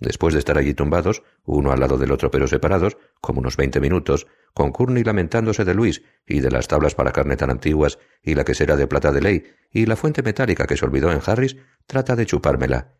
Después 0.00 0.32
de 0.32 0.40
estar 0.40 0.56
allí 0.56 0.72
tumbados, 0.72 1.22
uno 1.44 1.72
al 1.72 1.80
lado 1.80 1.98
del 1.98 2.10
otro 2.10 2.30
pero 2.30 2.48
separados, 2.48 2.96
como 3.20 3.40
unos 3.40 3.58
veinte 3.58 3.80
minutos, 3.80 4.26
con 4.54 4.72
Courtney 4.72 5.04
lamentándose 5.04 5.66
de 5.66 5.74
Luis 5.74 6.02
y 6.26 6.40
de 6.40 6.50
las 6.50 6.68
tablas 6.68 6.94
para 6.94 7.12
carne 7.12 7.36
tan 7.36 7.50
antiguas 7.50 7.98
y 8.22 8.34
la 8.34 8.44
quesera 8.44 8.76
de 8.76 8.86
plata 8.86 9.12
de 9.12 9.20
ley 9.20 9.44
y 9.70 9.84
la 9.84 9.96
fuente 9.96 10.22
metálica 10.22 10.66
que 10.66 10.78
se 10.78 10.86
olvidó 10.86 11.12
en 11.12 11.20
Harris, 11.24 11.58
trata 11.86 12.16
de 12.16 12.24
chupármela. 12.24 12.94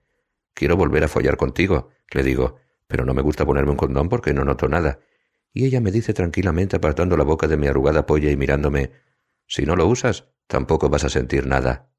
Quiero 0.53 0.76
volver 0.76 1.05
a 1.05 1.09
follar 1.09 1.38
contigo, 1.38 1.88
le 2.12 2.22
digo, 2.22 2.57
pero 2.86 3.07
no 3.07 3.14
me 3.14 3.22
gusta 3.22 3.46
ponerme 3.46 3.70
un 3.70 3.78
condón 3.78 4.11
porque 4.11 4.34
no 4.34 4.44
noto 4.44 4.68
nada. 4.68 5.01
Y 5.55 5.64
ella 5.64 5.80
me 5.80 5.92
dice 5.92 6.12
tranquilamente 6.12 6.76
apartando 6.76 7.16
la 7.16 7.24
boca 7.24 7.48
de 7.48 7.57
mi 7.57 7.66
arrugada 7.66 8.05
polla 8.05 8.30
y 8.30 8.36
mirándome, 8.36 8.92
si 9.46 9.64
no 9.64 9.74
lo 9.74 9.86
usas, 9.86 10.28
tampoco 10.46 10.90
vas 10.90 11.05
a 11.05 11.09
sentir 11.09 11.46
nada. 11.46 11.90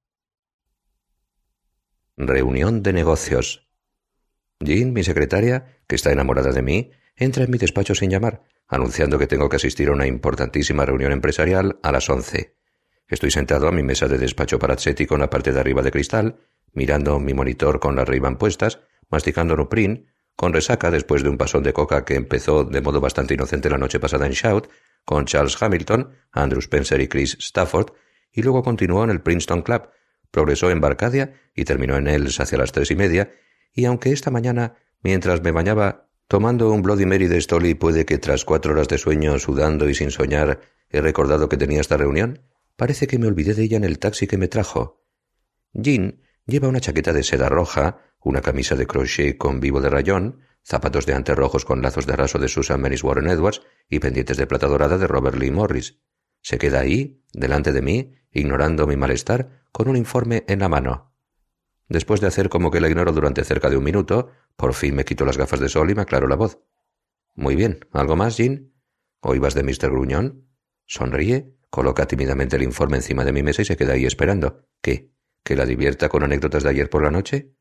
Reunión 2.18 2.84
de 2.84 2.94
negocios. 2.94 3.71
Jean, 4.62 4.94
mi 4.94 5.04
secretaria, 5.04 5.80
que 5.88 5.96
está 5.96 6.12
enamorada 6.12 6.52
de 6.52 6.62
mí, 6.62 6.92
entra 7.16 7.44
en 7.44 7.52
mi 7.52 7.58
despacho 7.58 7.96
sin 7.96 8.10
llamar, 8.10 8.44
anunciando 8.68 9.20
que 9.20 9.28
tengo 9.28 9.50
que 9.50 9.58
asistir 9.58 9.90
a 9.90 9.94
una 9.94 10.08
importantísima 10.08 10.86
reunión 10.86 11.12
empresarial 11.12 11.80
a 11.84 11.92
las 11.92 12.10
once. 12.10 12.56
Estoy 13.08 13.32
sentado 13.32 13.68
a 13.68 13.72
mi 13.72 13.84
mesa 13.84 14.08
de 14.08 14.18
despacho 14.18 14.58
Parazzetti 14.58 15.06
con 15.06 15.20
la 15.20 15.30
parte 15.30 15.52
de 15.52 15.60
arriba 15.60 15.82
de 15.82 15.92
cristal, 15.92 16.40
mirando 16.74 17.20
mi 17.20 17.34
monitor 17.34 17.80
con 17.80 17.96
las 17.96 18.08
ray 18.08 18.22
puestas, 18.40 18.80
masticando 19.10 19.58
Nuprin, 19.58 20.08
con 20.36 20.54
resaca 20.54 20.90
después 20.90 21.22
de 21.22 21.30
un 21.30 21.38
pasón 21.38 21.64
de 21.64 21.74
coca 21.74 22.06
que 22.06 22.16
empezó 22.16 22.64
de 22.64 22.82
modo 22.82 23.02
bastante 23.02 23.34
inocente 23.34 23.70
la 23.70 23.78
noche 23.78 24.00
pasada 24.00 24.26
en 24.26 24.32
Shout, 24.32 24.70
con 25.04 25.26
Charles 25.26 25.62
Hamilton, 25.62 26.16
Andrew 26.32 26.60
Spencer 26.60 27.02
y 27.02 27.08
Chris 27.08 27.38
Stafford, 27.40 27.92
y 28.32 28.42
luego 28.44 28.64
continuó 28.64 29.04
en 29.04 29.10
el 29.10 29.22
Princeton 29.22 29.62
Club, 29.62 29.90
progresó 30.32 30.72
en 30.72 30.80
Barcadia 30.80 31.34
y 31.54 31.66
terminó 31.66 31.98
en 31.98 32.08
Ells 32.08 32.40
hacia 32.40 32.58
las 32.58 32.72
tres 32.72 32.92
y 32.92 32.96
media, 32.96 33.32
y 33.74 33.86
aunque 33.86 34.12
esta 34.12 34.32
mañana, 34.32 34.76
mientras 35.02 35.42
me 35.42 35.52
bañaba 35.52 36.10
tomando 36.28 36.72
un 36.72 36.82
Bloody 36.82 37.06
Mary 37.06 37.28
de 37.28 37.42
Stoli, 37.42 37.74
puede 37.74 38.06
que 38.06 38.18
tras 38.18 38.46
cuatro 38.46 38.72
horas 38.74 38.88
de 38.88 38.98
sueño, 38.98 39.38
sudando 39.40 39.90
y 39.90 39.96
sin 39.96 40.12
soñar, 40.12 40.62
he 40.90 41.02
recordado 41.02 41.50
que 41.50 41.58
tenía 41.58 41.82
esta 41.82 41.98
reunión, 41.98 42.42
parece 42.76 43.08
que 43.08 43.20
me 43.20 43.28
olvidé 43.28 43.54
de 43.54 43.64
ella 43.64 43.78
en 43.78 43.84
el 43.84 44.00
taxi 44.00 44.28
que 44.28 44.38
me 44.38 44.48
trajo. 44.48 45.04
Jean 45.74 46.22
lleva 46.46 46.68
una 46.68 46.80
chaqueta 46.80 47.14
de 47.14 47.24
seda 47.24 47.50
roja, 47.50 48.00
una 48.24 48.42
camisa 48.42 48.76
de 48.76 48.88
crochet 48.88 49.38
con 49.38 49.60
vivo 49.60 49.82
de 49.82 49.90
rayón, 49.90 50.42
zapatos 50.64 51.06
de 51.06 51.14
ante 51.14 51.36
rojos 51.36 51.66
con 51.66 51.82
lazos 51.82 52.06
de 52.06 52.16
raso 52.16 52.40
de 52.40 52.48
Susan 52.48 52.82
Menis 52.82 53.04
Warren 53.04 53.28
Edwards 53.28 53.62
y 53.90 54.00
pendientes 54.00 54.38
de 54.38 54.48
plata 54.48 54.68
dorada 54.68 54.98
de 54.98 55.08
Robert 55.08 55.38
Lee 55.38 55.52
Morris. 55.52 56.00
Se 56.42 56.58
queda 56.58 56.80
ahí, 56.80 57.24
delante 57.34 57.72
de 57.72 57.82
mí, 57.82 58.16
ignorando 58.32 58.88
mi 58.88 58.96
malestar, 58.96 59.64
con 59.72 59.88
un 59.88 59.98
informe 59.98 60.44
en 60.48 60.60
la 60.60 60.70
mano. 60.70 61.11
Después 61.92 62.22
de 62.22 62.28
hacer 62.28 62.48
como 62.48 62.72
que 62.72 62.80
la 62.80 62.88
ignoro 62.88 63.12
durante 63.12 63.44
cerca 63.44 63.70
de 63.70 63.76
un 63.76 63.84
minuto, 63.84 64.32
por 64.56 64.74
fin 64.74 64.96
me 64.96 65.04
quito 65.04 65.26
las 65.26 65.38
gafas 65.38 65.60
de 65.60 65.68
sol 65.68 65.92
y 65.92 65.94
me 65.94 66.04
aclaro 66.04 66.26
la 66.26 66.38
voz. 66.38 66.58
Muy 67.36 67.58
bien. 67.58 67.86
¿Algo 67.92 68.16
más, 68.16 68.38
Jean? 68.38 68.72
¿Oíbas 69.20 69.56
de 69.56 69.64
Mr. 69.64 69.92
Gruñón? 69.92 70.48
Sonríe, 70.86 71.54
coloca 71.70 72.06
tímidamente 72.06 72.56
el 72.56 72.64
informe 72.64 72.96
encima 72.96 73.26
de 73.26 73.34
mi 73.34 73.44
mesa 73.44 73.64
y 73.64 73.66
se 73.66 73.76
queda 73.76 73.92
ahí 73.92 74.06
esperando. 74.06 74.70
¿Qué? 74.82 75.12
¿Que 75.44 75.58
la 75.58 75.66
divierta 75.66 76.08
con 76.08 76.24
anécdotas 76.24 76.64
de 76.64 76.70
ayer 76.70 76.90
por 76.90 77.04
la 77.04 77.12
noche? 77.12 77.52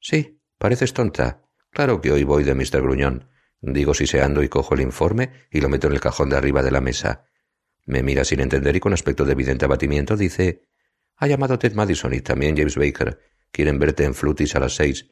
Sí, 0.00 0.42
pareces 0.58 0.92
tonta. 0.92 1.48
Claro 1.70 2.02
que 2.02 2.12
hoy 2.12 2.24
voy 2.24 2.44
de 2.44 2.54
Mr. 2.54 2.82
Gruñón. 2.82 3.30
Digo 3.62 3.94
siseando 3.94 4.42
y 4.42 4.50
cojo 4.50 4.74
el 4.74 4.82
informe 4.82 5.30
y 5.50 5.62
lo 5.62 5.70
meto 5.70 5.86
en 5.86 5.94
el 5.94 6.00
cajón 6.00 6.28
de 6.28 6.36
arriba 6.36 6.62
de 6.62 6.72
la 6.72 6.82
mesa. 6.82 7.24
Me 7.86 8.02
mira 8.02 8.26
sin 8.26 8.40
entender 8.40 8.76
y 8.76 8.80
con 8.80 8.92
aspecto 8.92 9.24
de 9.24 9.32
evidente 9.32 9.64
abatimiento 9.64 10.14
dice 10.14 10.68
Ha 11.16 11.26
llamado 11.26 11.58
Ted 11.58 11.72
Madison 11.72 12.12
y 12.12 12.20
también 12.20 12.54
James 12.54 12.76
Baker 12.76 13.31
Quieren 13.52 13.78
verte 13.78 14.04
en 14.04 14.14
Flutis 14.14 14.56
a 14.56 14.60
las 14.60 14.74
seis. 14.74 15.10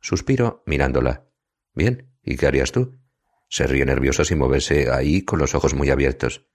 Suspiro 0.00 0.62
mirándola. 0.66 1.26
Bien, 1.74 2.14
¿y 2.22 2.36
qué 2.36 2.46
harías 2.46 2.70
tú? 2.70 3.00
Se 3.48 3.66
ríe 3.66 3.84
nerviosa 3.84 4.24
sin 4.24 4.38
moverse 4.38 4.90
ahí 4.90 5.22
con 5.22 5.38
los 5.38 5.54
ojos 5.54 5.74
muy 5.74 5.90
abiertos. 5.90 6.46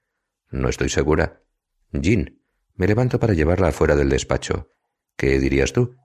No 0.51 0.69
estoy 0.69 0.89
segura. 0.89 1.43
Jean, 1.91 2.39
me 2.75 2.87
levanto 2.87 3.19
para 3.19 3.33
llevarla 3.33 3.69
afuera 3.69 3.95
del 3.95 4.09
despacho. 4.09 4.69
¿Qué 5.17 5.39
dirías 5.39 5.73
tú? 5.73 5.95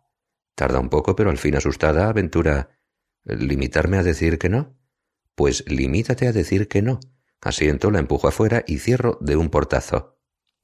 Tarda 0.55 0.81
un 0.81 0.89
poco, 0.89 1.15
pero 1.15 1.31
al 1.31 1.39
fin 1.39 1.57
asustada, 1.57 2.09
aventura. 2.09 2.71
¿Limitarme 3.25 3.99
a 3.99 4.03
decir 4.03 4.39
que 4.39 4.49
no? 4.49 4.79
Pues 5.35 5.65
limítate 5.69 6.27
a 6.27 6.33
decir 6.33 6.69
que 6.69 6.83
no. 6.83 7.01
Asiento, 7.41 7.91
la 7.91 8.01
empujo 8.01 8.29
afuera 8.29 8.65
y 8.67 8.79
cierro 8.79 9.19
de 9.21 9.37
un 9.37 9.51
portazo. 9.51 10.18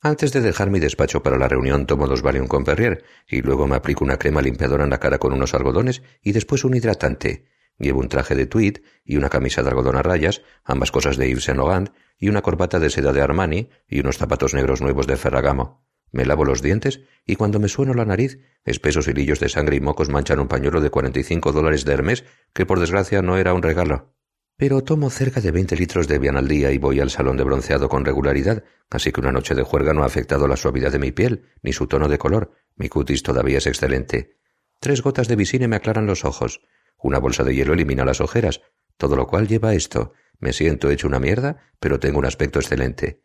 Antes 0.06 0.32
de 0.32 0.42
dejar 0.42 0.68
mi 0.68 0.80
despacho 0.80 1.22
para 1.22 1.38
la 1.38 1.48
reunión 1.48 1.86
tomo 1.86 2.06
dos 2.06 2.20
Valium 2.20 2.46
con 2.46 2.62
Perrier 2.62 3.04
y 3.26 3.40
luego 3.40 3.66
me 3.66 3.76
aplico 3.76 4.04
una 4.04 4.18
crema 4.18 4.42
limpiadora 4.42 4.84
en 4.84 4.90
la 4.90 5.00
cara 5.00 5.16
con 5.16 5.32
unos 5.32 5.54
algodones 5.54 6.02
y 6.20 6.32
después 6.32 6.62
un 6.64 6.76
hidratante. 6.76 7.46
Llevo 7.78 8.00
un 8.00 8.10
traje 8.10 8.34
de 8.34 8.44
tweed 8.44 8.82
y 9.02 9.16
una 9.16 9.30
camisa 9.30 9.62
de 9.62 9.70
algodón 9.70 9.96
a 9.96 10.02
rayas, 10.02 10.42
ambas 10.62 10.90
cosas 10.90 11.16
de 11.16 11.30
Yves 11.30 11.44
Saint 11.44 11.56
Laurent, 11.56 11.88
y 12.18 12.28
una 12.28 12.42
corbata 12.42 12.78
de 12.78 12.90
seda 12.90 13.14
de 13.14 13.22
Armani 13.22 13.70
y 13.88 14.00
unos 14.00 14.18
zapatos 14.18 14.52
negros 14.52 14.82
nuevos 14.82 15.06
de 15.06 15.16
Ferragamo. 15.16 15.82
Me 16.12 16.26
lavo 16.26 16.44
los 16.44 16.60
dientes 16.60 17.00
y 17.24 17.36
cuando 17.36 17.58
me 17.58 17.70
sueno 17.70 17.94
la 17.94 18.04
nariz, 18.04 18.38
espesos 18.66 19.08
hilillos 19.08 19.40
de 19.40 19.48
sangre 19.48 19.76
y 19.76 19.80
mocos 19.80 20.10
manchan 20.10 20.38
un 20.38 20.48
pañuelo 20.48 20.82
de 20.82 20.90
cuarenta 20.90 21.20
y 21.20 21.22
cinco 21.22 21.50
dólares 21.50 21.86
de 21.86 21.94
Hermes 21.94 22.24
que 22.52 22.66
por 22.66 22.78
desgracia 22.78 23.22
no 23.22 23.38
era 23.38 23.54
un 23.54 23.62
regalo. 23.62 24.12
Pero 24.56 24.82
tomo 24.84 25.10
cerca 25.10 25.40
de 25.40 25.50
veinte 25.50 25.76
litros 25.76 26.06
de 26.06 26.14
Evian 26.14 26.36
al 26.36 26.46
día 26.46 26.70
y 26.70 26.78
voy 26.78 27.00
al 27.00 27.10
salón 27.10 27.36
de 27.36 27.42
bronceado 27.42 27.88
con 27.88 28.04
regularidad, 28.04 28.62
así 28.88 29.10
que 29.10 29.20
una 29.20 29.32
noche 29.32 29.54
de 29.54 29.64
juerga 29.64 29.92
no 29.92 30.04
ha 30.04 30.06
afectado 30.06 30.46
la 30.46 30.56
suavidad 30.56 30.92
de 30.92 31.00
mi 31.00 31.10
piel, 31.10 31.50
ni 31.62 31.72
su 31.72 31.88
tono 31.88 32.08
de 32.08 32.18
color. 32.18 32.52
Mi 32.76 32.88
cutis 32.88 33.24
todavía 33.24 33.58
es 33.58 33.66
excelente. 33.66 34.38
Tres 34.78 35.02
gotas 35.02 35.26
de 35.26 35.36
visine 35.36 35.66
me 35.66 35.76
aclaran 35.76 36.06
los 36.06 36.24
ojos. 36.24 36.60
Una 36.98 37.18
bolsa 37.18 37.42
de 37.42 37.54
hielo 37.54 37.72
elimina 37.72 38.04
las 38.04 38.20
ojeras, 38.20 38.60
todo 38.96 39.16
lo 39.16 39.26
cual 39.26 39.48
lleva 39.48 39.74
esto, 39.74 40.12
Me 40.40 40.52
siento 40.52 40.90
hecho 40.90 41.06
una 41.06 41.20
mierda, 41.20 41.58
pero 41.78 42.00
tengo 42.00 42.18
un 42.18 42.26
aspecto 42.26 42.58
excelente. 42.58 43.22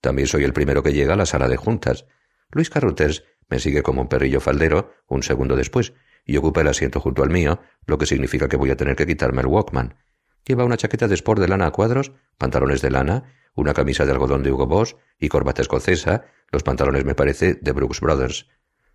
También 0.00 0.26
soy 0.26 0.42
el 0.44 0.54
primero 0.54 0.82
que 0.82 0.92
llega 0.92 1.12
a 1.14 1.16
la 1.16 1.26
sala 1.26 1.48
de 1.48 1.56
juntas. 1.56 2.06
Luis 2.50 2.70
Carruthers 2.70 3.24
me 3.48 3.60
sigue 3.60 3.82
como 3.82 4.00
un 4.00 4.08
perrillo 4.08 4.40
faldero 4.40 4.94
un 5.06 5.22
segundo 5.22 5.54
después 5.54 5.92
y 6.24 6.36
ocupa 6.38 6.62
el 6.62 6.68
asiento 6.68 6.98
junto 6.98 7.22
al 7.22 7.30
mío, 7.30 7.60
lo 7.86 7.98
que 7.98 8.06
significa 8.06 8.48
que 8.48 8.56
voy 8.56 8.70
a 8.70 8.76
tener 8.76 8.96
que 8.96 9.06
quitarme 9.06 9.42
el 9.42 9.48
Walkman. 9.48 9.96
Lleva 10.44 10.64
una 10.64 10.76
chaqueta 10.76 11.08
de 11.08 11.14
sport 11.14 11.40
de 11.40 11.48
lana 11.48 11.66
a 11.66 11.70
cuadros, 11.70 12.12
pantalones 12.38 12.82
de 12.82 12.90
lana, 12.90 13.34
una 13.54 13.74
camisa 13.74 14.04
de 14.04 14.12
algodón 14.12 14.42
de 14.42 14.52
Hugo 14.52 14.66
Boss 14.66 14.96
y 15.18 15.28
corbata 15.28 15.62
escocesa, 15.62 16.24
los 16.50 16.62
pantalones 16.62 17.04
me 17.04 17.14
parece 17.14 17.54
de 17.54 17.72
Brooks 17.72 18.00
Brothers. 18.00 18.48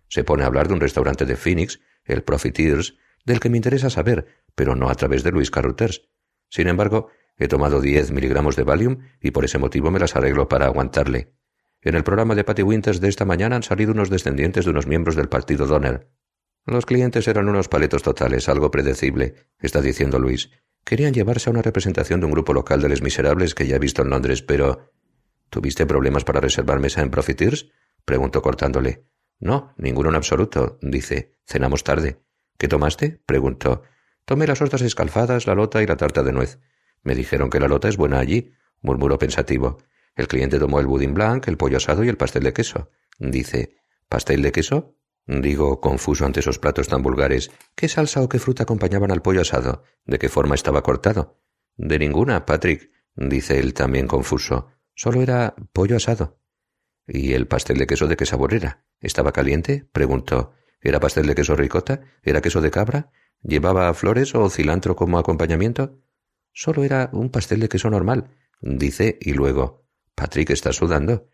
Se 0.08 0.24
pone 0.24 0.44
a 0.44 0.46
hablar 0.46 0.68
de 0.68 0.74
un 0.74 0.80
restaurante 0.80 1.24
de 1.24 1.36
Phoenix, 1.36 1.80
el 2.04 2.22
Profiteers, 2.22 2.96
del 3.24 3.40
que 3.40 3.50
me 3.50 3.56
interesa 3.56 3.90
saber, 3.90 4.26
pero 4.54 4.74
no 4.76 4.88
a 4.88 4.94
través 4.94 5.22
de 5.22 5.32
Luis 5.32 5.50
Carruthers. 5.50 6.02
Sin 6.48 6.68
embargo, 6.68 7.08
he 7.36 7.48
tomado 7.48 7.80
diez 7.80 8.12
miligramos 8.12 8.56
de 8.56 8.62
Valium 8.62 8.98
y 9.20 9.32
por 9.32 9.44
ese 9.44 9.58
motivo 9.58 9.90
me 9.90 9.98
las 9.98 10.16
arreglo 10.16 10.48
para 10.48 10.66
aguantarle. 10.66 11.32
En 11.82 11.94
el 11.94 12.04
programa 12.04 12.34
de 12.34 12.44
Patty 12.44 12.62
Winters 12.62 13.00
de 13.00 13.08
esta 13.08 13.24
mañana 13.24 13.56
han 13.56 13.62
salido 13.62 13.92
unos 13.92 14.10
descendientes 14.10 14.64
de 14.64 14.70
unos 14.70 14.86
miembros 14.86 15.16
del 15.16 15.28
partido 15.28 15.66
Donner. 15.66 16.08
Los 16.64 16.86
clientes 16.86 17.28
eran 17.28 17.48
unos 17.48 17.68
paletos 17.68 18.02
totales, 18.02 18.48
algo 18.48 18.70
predecible, 18.70 19.34
está 19.60 19.80
diciendo 19.80 20.18
Luis. 20.18 20.50
Querían 20.86 21.12
llevarse 21.12 21.50
a 21.50 21.52
una 21.52 21.62
representación 21.62 22.20
de 22.20 22.26
un 22.26 22.32
grupo 22.32 22.54
local 22.54 22.80
de 22.80 22.88
les 22.88 23.02
miserables 23.02 23.56
que 23.56 23.66
ya 23.66 23.74
he 23.74 23.80
visto 23.80 24.02
en 24.02 24.10
Londres, 24.10 24.42
pero... 24.42 24.92
¿Tuviste 25.50 25.84
problemas 25.84 26.22
para 26.22 26.40
reservar 26.40 26.78
mesa 26.78 27.02
en 27.02 27.10
Profiteers? 27.10 27.68
preguntó 28.04 28.40
cortándole. 28.40 29.04
No, 29.40 29.74
ninguno 29.78 30.10
en 30.10 30.14
absoluto, 30.14 30.78
dice. 30.80 31.32
Cenamos 31.44 31.82
tarde. 31.82 32.20
¿Qué 32.56 32.68
tomaste? 32.68 33.20
preguntó. 33.26 33.82
Tomé 34.24 34.46
las 34.46 34.62
hortas 34.62 34.80
escalfadas, 34.82 35.48
la 35.48 35.56
lota 35.56 35.82
y 35.82 35.88
la 35.88 35.96
tarta 35.96 36.22
de 36.22 36.32
nuez. 36.32 36.60
Me 37.02 37.16
dijeron 37.16 37.50
que 37.50 37.58
la 37.58 37.66
lota 37.66 37.88
es 37.88 37.96
buena 37.96 38.20
allí, 38.20 38.52
murmuró 38.80 39.18
pensativo. 39.18 39.78
El 40.14 40.28
cliente 40.28 40.60
tomó 40.60 40.78
el 40.78 40.86
budín 40.86 41.14
blanc, 41.14 41.48
el 41.48 41.56
pollo 41.56 41.78
asado 41.78 42.04
y 42.04 42.08
el 42.08 42.16
pastel 42.16 42.44
de 42.44 42.52
queso. 42.52 42.90
Dice, 43.18 43.74
¿pastel 44.08 44.40
de 44.40 44.52
queso? 44.52 44.94
Digo, 45.26 45.80
confuso 45.80 46.24
ante 46.24 46.40
esos 46.40 46.58
platos 46.58 46.86
tan 46.86 47.02
vulgares, 47.02 47.50
¿qué 47.74 47.88
salsa 47.88 48.22
o 48.22 48.28
qué 48.28 48.38
fruta 48.38 48.62
acompañaban 48.62 49.10
al 49.10 49.22
pollo 49.22 49.40
asado? 49.40 49.82
¿De 50.04 50.18
qué 50.18 50.28
forma 50.28 50.54
estaba 50.54 50.82
cortado? 50.82 51.40
De 51.76 51.98
ninguna, 51.98 52.46
Patrick, 52.46 52.92
dice 53.16 53.58
él 53.58 53.74
también 53.74 54.06
confuso. 54.06 54.68
Solo 54.94 55.22
era 55.22 55.56
pollo 55.72 55.96
asado. 55.96 56.38
¿Y 57.08 57.32
el 57.32 57.48
pastel 57.48 57.78
de 57.78 57.86
queso 57.86 58.06
de 58.06 58.16
qué 58.16 58.24
sabor 58.24 58.54
era? 58.54 58.84
¿Estaba 59.00 59.32
caliente? 59.32 59.88
preguntó. 59.92 60.54
¿Era 60.80 61.00
pastel 61.00 61.26
de 61.26 61.34
queso 61.34 61.56
ricota? 61.56 62.00
¿Era 62.22 62.40
queso 62.40 62.60
de 62.60 62.70
cabra? 62.70 63.10
¿Llevaba 63.42 63.92
flores 63.94 64.34
o 64.34 64.48
cilantro 64.48 64.94
como 64.94 65.18
acompañamiento? 65.18 66.00
Solo 66.52 66.84
era 66.84 67.10
un 67.12 67.30
pastel 67.30 67.60
de 67.60 67.68
queso 67.68 67.90
normal, 67.90 68.30
dice, 68.60 69.18
y 69.20 69.32
luego. 69.32 69.86
Patrick 70.14 70.50
está 70.50 70.72
sudando. 70.72 71.28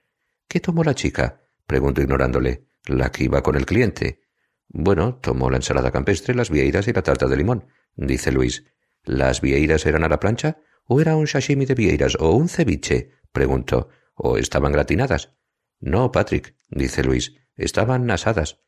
¿Qué 0.48 0.60
tomó 0.60 0.82
la 0.82 0.94
chica? 0.94 1.40
preguntó 1.66 2.02
ignorándole. 2.02 2.66
La 2.86 3.10
que 3.10 3.24
iba 3.24 3.42
con 3.42 3.56
el 3.56 3.66
cliente. 3.66 4.22
Bueno, 4.68 5.16
tomó 5.16 5.50
la 5.50 5.56
ensalada 5.56 5.90
campestre, 5.90 6.34
las 6.34 6.50
vieiras 6.50 6.88
y 6.88 6.92
la 6.92 7.02
tarta 7.02 7.26
de 7.26 7.36
limón, 7.36 7.66
dice 7.94 8.32
Luis. 8.32 8.64
¿Las 9.04 9.40
vieiras 9.40 9.86
eran 9.86 10.04
a 10.04 10.08
la 10.08 10.20
plancha? 10.20 10.58
¿O 10.86 11.00
era 11.00 11.16
un 11.16 11.26
sashimi 11.26 11.66
de 11.66 11.74
vieiras 11.74 12.16
o 12.18 12.30
un 12.30 12.48
ceviche? 12.48 13.12
preguntó. 13.32 13.88
¿O 14.14 14.38
estaban 14.38 14.72
gratinadas? 14.72 15.36
No, 15.80 16.12
Patrick, 16.12 16.54
dice 16.70 17.02
Luis. 17.02 17.34
Estaban 17.56 18.10
asadas. 18.10 18.60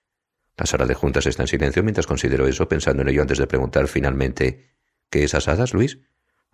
La 0.57 0.67
sala 0.67 0.87
de 0.87 0.95
juntas 0.95 1.27
está 1.27 1.43
en 1.43 1.49
silencio 1.49 1.83
mientras 1.83 2.07
considero 2.07 2.47
eso, 2.47 2.69
pensando 2.69 3.03
en 3.03 3.09
ello 3.09 3.23
antes 3.23 3.39
de 3.39 3.47
preguntar 3.47 3.89
finalmente 3.89 4.75
¿Qué 5.11 5.25
es 5.25 5.35
asadas, 5.35 5.75
Luis? 5.75 6.01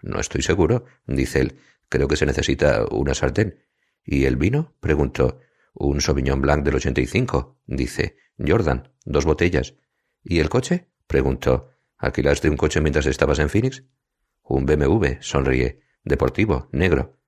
No 0.03 0.21
estoy 0.21 0.43
seguro, 0.43 0.85
dice 1.07 1.41
él. 1.41 1.59
Creo 1.89 2.09
que 2.09 2.17
se 2.17 2.27
necesita 2.27 2.85
una 2.91 3.15
sartén. 3.15 3.59
¿Y 4.05 4.25
el 4.25 4.37
vino? 4.37 4.77
preguntó. 4.81 5.41
Un 5.73 6.01
Sauvignon 6.01 6.41
Blanc 6.41 6.65
del 6.65 6.77
85, 6.77 7.61
dice. 7.67 8.17
Jordan, 8.39 8.93
dos 9.05 9.25
botellas. 9.25 9.75
¿Y 10.23 10.41
el 10.41 10.49
coche? 10.49 10.89
preguntó. 11.07 11.71
¿Alquilaste 11.97 12.49
un 12.49 12.57
coche 12.57 12.81
mientras 12.81 13.07
estabas 13.07 13.39
en 13.39 13.51
Phoenix? 13.51 13.85
Un 14.43 14.67
BMW, 14.67 15.19
sonríe. 15.21 15.81
Deportivo, 16.03 16.69
negro. 16.73 17.19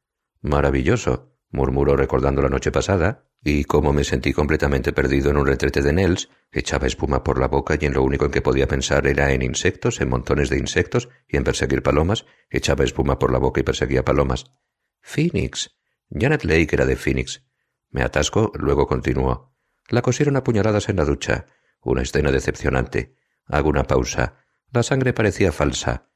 Maravilloso, 0.40 1.36
murmuró 1.50 1.96
recordando 1.96 2.42
la 2.42 2.48
noche 2.48 2.72
pasada, 2.72 3.28
y 3.44 3.64
como 3.64 3.92
me 3.92 4.04
sentí 4.04 4.32
completamente 4.32 4.92
perdido 4.92 5.30
en 5.30 5.36
un 5.36 5.46
retrete 5.46 5.82
de 5.82 5.92
Nels, 5.92 6.30
echaba 6.50 6.86
espuma 6.86 7.22
por 7.22 7.38
la 7.38 7.48
boca 7.48 7.76
y 7.78 7.84
en 7.84 7.92
lo 7.92 8.02
único 8.02 8.24
en 8.24 8.30
que 8.30 8.42
podía 8.42 8.66
pensar 8.66 9.06
era 9.06 9.32
en 9.32 9.42
insectos, 9.42 10.00
en 10.00 10.08
montones 10.08 10.48
de 10.48 10.58
insectos 10.58 11.08
y 11.28 11.36
en 11.36 11.44
perseguir 11.44 11.82
palomas, 11.82 12.24
echaba 12.50 12.84
espuma 12.84 13.18
por 13.18 13.32
la 13.32 13.38
boca 13.38 13.60
y 13.60 13.64
perseguía 13.64 14.04
palomas. 14.04 14.46
Phoenix. 15.00 15.76
Janet 16.10 16.44
Lake 16.44 16.68
era 16.72 16.86
de 16.86 16.96
Phoenix. 16.96 17.44
Me 17.92 18.02
atasco, 18.02 18.50
luego 18.54 18.86
continuó. 18.86 19.54
La 19.88 20.02
cosieron 20.02 20.36
a 20.36 20.42
puñaladas 20.42 20.88
en 20.88 20.96
la 20.96 21.04
ducha. 21.04 21.46
Una 21.82 22.02
escena 22.02 22.32
decepcionante. 22.32 23.16
Hago 23.44 23.68
una 23.68 23.84
pausa. 23.84 24.38
La 24.72 24.82
sangre 24.82 25.12
parecía 25.12 25.52
falsa. 25.52 26.10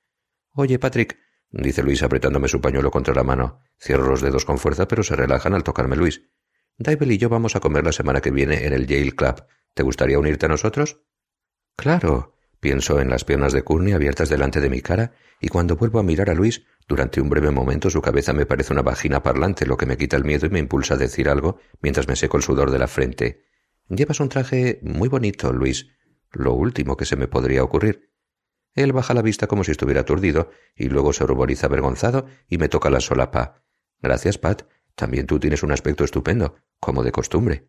Oye, 0.52 0.78
Patrick, 0.78 1.18
dice 1.50 1.82
Luis 1.82 2.02
apretándome 2.02 2.48
su 2.48 2.62
pañuelo 2.62 2.90
contra 2.90 3.14
la 3.14 3.24
mano. 3.24 3.60
Cierro 3.78 4.08
los 4.08 4.22
dedos 4.22 4.46
con 4.46 4.56
fuerza, 4.58 4.88
pero 4.88 5.02
se 5.02 5.16
relajan 5.16 5.52
al 5.52 5.64
tocarme 5.64 5.96
Luis. 5.96 6.22
Daivel 6.78 7.12
y 7.12 7.18
yo 7.18 7.28
vamos 7.28 7.56
a 7.56 7.60
comer 7.60 7.84
la 7.84 7.92
semana 7.92 8.22
que 8.22 8.30
viene 8.30 8.66
en 8.66 8.72
el 8.72 8.86
Yale 8.86 9.12
Club. 9.12 9.44
¿Te 9.74 9.82
gustaría 9.82 10.18
unirte 10.18 10.46
a 10.46 10.48
nosotros? 10.48 11.02
Claro. 11.76 12.35
Pienso 12.60 13.00
en 13.00 13.10
las 13.10 13.24
piernas 13.24 13.52
de 13.52 13.62
Courtney 13.62 13.92
abiertas 13.92 14.28
delante 14.28 14.60
de 14.60 14.70
mi 14.70 14.80
cara, 14.80 15.12
y 15.40 15.48
cuando 15.48 15.76
vuelvo 15.76 15.98
a 15.98 16.02
mirar 16.02 16.30
a 16.30 16.34
Luis, 16.34 16.64
durante 16.88 17.20
un 17.20 17.28
breve 17.28 17.50
momento 17.50 17.90
su 17.90 18.00
cabeza 18.00 18.32
me 18.32 18.46
parece 18.46 18.72
una 18.72 18.82
vagina 18.82 19.22
parlante, 19.22 19.66
lo 19.66 19.76
que 19.76 19.86
me 19.86 19.96
quita 19.96 20.16
el 20.16 20.24
miedo 20.24 20.46
y 20.46 20.50
me 20.50 20.58
impulsa 20.58 20.94
a 20.94 20.98
decir 20.98 21.28
algo 21.28 21.58
mientras 21.82 22.08
me 22.08 22.16
seco 22.16 22.36
el 22.36 22.42
sudor 22.42 22.70
de 22.70 22.78
la 22.78 22.88
frente. 22.88 23.44
Llevas 23.88 24.20
un 24.20 24.28
traje 24.28 24.80
muy 24.82 25.08
bonito, 25.08 25.52
Luis. 25.52 25.88
Lo 26.32 26.54
último 26.54 26.96
que 26.96 27.04
se 27.04 27.16
me 27.16 27.28
podría 27.28 27.62
ocurrir. 27.62 28.10
Él 28.74 28.92
baja 28.92 29.14
la 29.14 29.22
vista 29.22 29.46
como 29.46 29.64
si 29.64 29.70
estuviera 29.70 30.02
aturdido, 30.02 30.50
y 30.74 30.88
luego 30.88 31.12
se 31.12 31.26
ruboriza 31.26 31.66
avergonzado 31.66 32.26
y 32.48 32.58
me 32.58 32.68
toca 32.68 32.90
la 32.90 33.00
solapa. 33.00 33.62
Gracias, 34.00 34.38
Pat. 34.38 34.64
También 34.94 35.26
tú 35.26 35.38
tienes 35.38 35.62
un 35.62 35.72
aspecto 35.72 36.04
estupendo, 36.04 36.56
como 36.80 37.02
de 37.02 37.12
costumbre. 37.12 37.68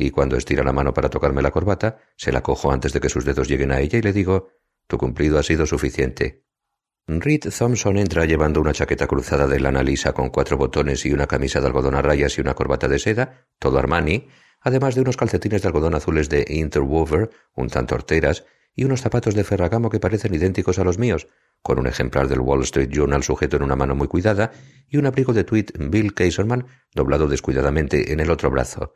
Y 0.00 0.12
cuando 0.12 0.36
estira 0.36 0.62
la 0.62 0.72
mano 0.72 0.94
para 0.94 1.10
tocarme 1.10 1.42
la 1.42 1.50
corbata, 1.50 1.98
se 2.14 2.30
la 2.30 2.40
cojo 2.40 2.70
antes 2.70 2.92
de 2.92 3.00
que 3.00 3.08
sus 3.08 3.24
dedos 3.24 3.48
lleguen 3.48 3.72
a 3.72 3.80
ella 3.80 3.98
y 3.98 4.02
le 4.02 4.12
digo 4.12 4.50
Tu 4.86 4.96
cumplido 4.96 5.40
ha 5.40 5.42
sido 5.42 5.66
suficiente. 5.66 6.44
Reed 7.08 7.52
Thompson 7.58 7.96
entra 7.96 8.24
llevando 8.24 8.60
una 8.60 8.72
chaqueta 8.72 9.08
cruzada 9.08 9.48
de 9.48 9.58
lana 9.58 9.82
lisa 9.82 10.12
con 10.12 10.28
cuatro 10.30 10.56
botones 10.56 11.04
y 11.04 11.10
una 11.10 11.26
camisa 11.26 11.60
de 11.60 11.66
algodón 11.66 11.96
a 11.96 12.02
rayas 12.02 12.38
y 12.38 12.40
una 12.40 12.54
corbata 12.54 12.86
de 12.86 13.00
seda, 13.00 13.48
todo 13.58 13.76
Armani, 13.76 14.28
además 14.60 14.94
de 14.94 15.00
unos 15.00 15.16
calcetines 15.16 15.62
de 15.62 15.68
algodón 15.68 15.96
azules 15.96 16.28
de 16.28 16.46
Interwover, 16.48 17.30
un 17.56 17.68
tanto 17.68 17.96
horteras, 17.96 18.44
y 18.76 18.84
unos 18.84 19.00
zapatos 19.00 19.34
de 19.34 19.42
ferragamo 19.42 19.90
que 19.90 19.98
parecen 19.98 20.32
idénticos 20.32 20.78
a 20.78 20.84
los 20.84 20.98
míos, 20.98 21.26
con 21.60 21.80
un 21.80 21.88
ejemplar 21.88 22.28
del 22.28 22.38
Wall 22.38 22.62
Street 22.62 22.90
Journal 22.92 23.24
sujeto 23.24 23.56
en 23.56 23.64
una 23.64 23.74
mano 23.74 23.96
muy 23.96 24.06
cuidada 24.06 24.52
y 24.86 24.96
un 24.98 25.06
abrigo 25.06 25.32
de 25.32 25.42
tweed 25.42 25.70
Bill 25.90 26.14
Kaiserman 26.14 26.68
doblado 26.94 27.26
descuidadamente 27.26 28.12
en 28.12 28.20
el 28.20 28.30
otro 28.30 28.48
brazo. 28.48 28.94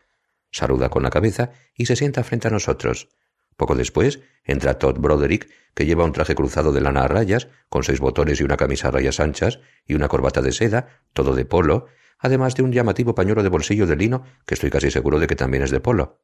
Saluda 0.52 0.90
con 0.90 1.02
la 1.02 1.10
cabeza 1.10 1.50
y 1.74 1.86
se 1.86 1.96
sienta 1.96 2.22
frente 2.22 2.48
a 2.48 2.50
nosotros. 2.50 3.08
Poco 3.56 3.74
después 3.74 4.20
entra 4.44 4.78
Todd 4.78 4.98
Broderick, 4.98 5.50
que 5.74 5.86
lleva 5.86 6.04
un 6.04 6.12
traje 6.12 6.34
cruzado 6.34 6.72
de 6.72 6.80
lana 6.80 7.04
a 7.04 7.08
rayas, 7.08 7.48
con 7.68 7.82
seis 7.82 8.00
botones 8.00 8.40
y 8.40 8.44
una 8.44 8.56
camisa 8.56 8.88
a 8.88 8.90
rayas 8.90 9.18
anchas, 9.18 9.60
y 9.86 9.94
una 9.94 10.08
corbata 10.08 10.42
de 10.42 10.52
seda, 10.52 11.00
todo 11.12 11.34
de 11.34 11.44
polo, 11.44 11.86
además 12.18 12.54
de 12.54 12.62
un 12.62 12.72
llamativo 12.72 13.14
pañuelo 13.14 13.42
de 13.42 13.48
bolsillo 13.48 13.86
de 13.86 13.96
lino, 13.96 14.24
que 14.46 14.54
estoy 14.54 14.70
casi 14.70 14.90
seguro 14.90 15.18
de 15.18 15.26
que 15.26 15.36
también 15.36 15.62
es 15.62 15.70
de 15.70 15.80
polo. 15.80 16.20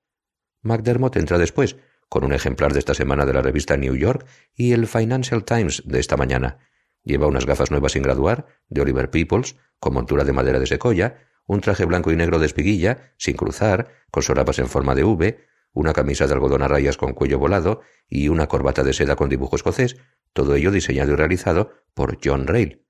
McDermott 0.63 1.17
entra 1.17 1.39
después, 1.39 1.77
con 2.09 2.25
un 2.25 2.33
ejemplar 2.33 2.73
de 2.73 2.79
esta 2.79 2.95
semana 2.95 3.27
de 3.27 3.33
la 3.33 3.43
revista 3.43 3.77
New 3.77 3.95
York 3.95 4.27
y 4.55 4.73
el 4.73 4.87
Financial 4.87 5.45
Times 5.45 5.83
de 5.87 6.01
esta 6.01 6.17
mañana. 6.17 6.59
Lleva 7.03 7.27
unas 7.27 7.47
gafas 7.47 7.71
nuevas 7.71 7.93
sin 7.93 8.03
graduar, 8.03 8.47
de 8.69 8.81
Oliver 8.81 9.11
Peoples, 9.11 9.57
con 9.79 9.95
montura 9.95 10.25
de 10.25 10.33
madera 10.33 10.59
de 10.59 10.67
secoya, 10.67 11.28
un 11.49 11.63
traje 11.63 11.87
blanco 11.87 12.13
y 12.13 12.17
negro 12.17 12.39
de 12.39 12.47
espiguilla, 12.47 13.15
sin 13.17 13.35
cruzar, 13.35 13.89
con 14.11 14.23
solapas 14.23 14.59
en 14.59 14.69
forma 14.69 14.95
de 14.95 15.03
V, 15.03 15.45
una 15.73 15.95
camisa 15.95 16.27
de 16.27 16.35
algodón 16.35 16.63
a 16.63 16.69
rayas 16.69 16.99
con 16.99 17.15
cuello 17.15 17.39
volado 17.39 17.81
y 18.07 18.29
una 18.29 18.47
corbata 18.47 18.85
de 18.85 18.93
seda 18.93 19.17
con 19.17 19.31
dibujo 19.31 19.57
escocés, 19.57 19.97
todo 20.35 20.55
ello 20.55 20.71
diseñado 20.71 21.13
y 21.13 21.17
realizado 21.17 21.73
por 21.95 22.19
John 22.23 22.47
Rail. 22.47 22.87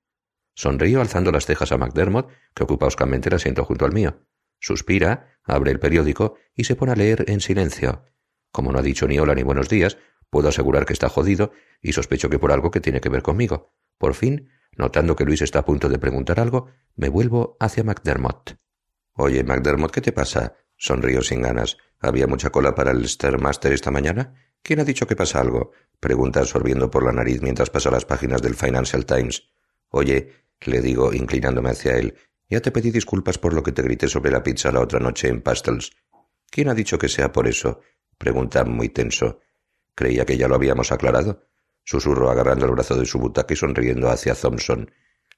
Sonrío 0.54 1.00
alzando 1.00 1.30
las 1.30 1.46
cejas 1.46 1.70
a 1.70 1.78
McDermott, 1.78 2.30
que 2.52 2.64
ocupa 2.64 2.86
oscamente 2.86 3.28
el 3.28 3.36
asiento 3.36 3.64
junto 3.64 3.84
al 3.84 3.92
mío. 3.92 4.26
Suspira, 4.58 5.38
abre 5.44 5.70
el 5.70 5.78
periódico 5.78 6.34
y 6.52 6.64
se 6.64 6.74
pone 6.74 6.92
a 6.92 6.96
leer 6.96 7.26
en 7.28 7.40
silencio. 7.40 8.04
Como 8.50 8.72
no 8.72 8.80
ha 8.80 8.82
dicho 8.82 9.06
ni 9.06 9.20
hola 9.20 9.36
ni 9.36 9.44
buenos 9.44 9.68
días, 9.68 9.98
puedo 10.30 10.48
asegurar 10.48 10.84
que 10.84 10.94
está 10.94 11.08
jodido 11.08 11.52
y 11.80 11.92
sospecho 11.92 12.28
que 12.28 12.40
por 12.40 12.50
algo 12.50 12.72
que 12.72 12.80
tiene 12.80 13.00
que 13.00 13.08
ver 13.08 13.22
conmigo. 13.22 13.72
Por 13.98 14.14
fin, 14.14 14.50
notando 14.78 15.14
que 15.14 15.24
Luis 15.24 15.42
está 15.42 15.58
a 15.58 15.64
punto 15.64 15.88
de 15.88 15.98
preguntar 15.98 16.40
algo, 16.40 16.68
me 16.96 17.08
vuelvo 17.08 17.56
hacia 17.60 17.84
McDermott. 17.84 18.56
Oye, 19.14 19.44
McDermott, 19.44 19.90
¿qué 19.90 20.00
te 20.00 20.12
pasa? 20.12 20.54
Sonrío 20.76 21.22
sin 21.22 21.42
ganas. 21.42 21.76
¿Había 21.98 22.26
mucha 22.26 22.50
cola 22.50 22.74
para 22.74 22.92
el 22.92 23.06
Stairmaster 23.08 23.72
esta 23.72 23.90
mañana? 23.90 24.34
¿Quién 24.62 24.80
ha 24.80 24.84
dicho 24.84 25.06
que 25.06 25.16
pasa 25.16 25.40
algo? 25.40 25.72
Pregunta 25.98 26.40
absorbiendo 26.40 26.90
por 26.90 27.04
la 27.04 27.12
nariz 27.12 27.42
mientras 27.42 27.70
pasa 27.70 27.90
las 27.90 28.04
páginas 28.04 28.40
del 28.40 28.54
Financial 28.54 29.04
Times. 29.04 29.50
Oye, 29.90 30.32
le 30.60 30.80
digo, 30.80 31.12
inclinándome 31.12 31.70
hacia 31.70 31.96
él. 31.96 32.14
Ya 32.48 32.60
te 32.60 32.70
pedí 32.70 32.90
disculpas 32.90 33.38
por 33.38 33.52
lo 33.52 33.62
que 33.62 33.72
te 33.72 33.82
grité 33.82 34.08
sobre 34.08 34.30
la 34.30 34.42
pizza 34.42 34.70
la 34.70 34.80
otra 34.80 35.00
noche 35.00 35.28
en 35.28 35.42
Pastels. 35.42 35.92
¿Quién 36.50 36.68
ha 36.68 36.74
dicho 36.74 36.98
que 36.98 37.08
sea 37.08 37.32
por 37.32 37.46
eso? 37.48 37.80
pregunta 38.16 38.64
muy 38.64 38.88
tenso. 38.88 39.40
Creía 39.94 40.24
que 40.24 40.36
ya 40.36 40.48
lo 40.48 40.54
habíamos 40.54 40.92
aclarado. 40.92 41.44
Susurro 41.88 42.28
agarrando 42.30 42.66
el 42.66 42.72
brazo 42.72 42.96
de 42.96 43.06
su 43.06 43.18
butaca 43.18 43.54
y 43.54 43.56
sonriendo 43.56 44.10
hacia 44.10 44.34
Thompson. 44.34 44.90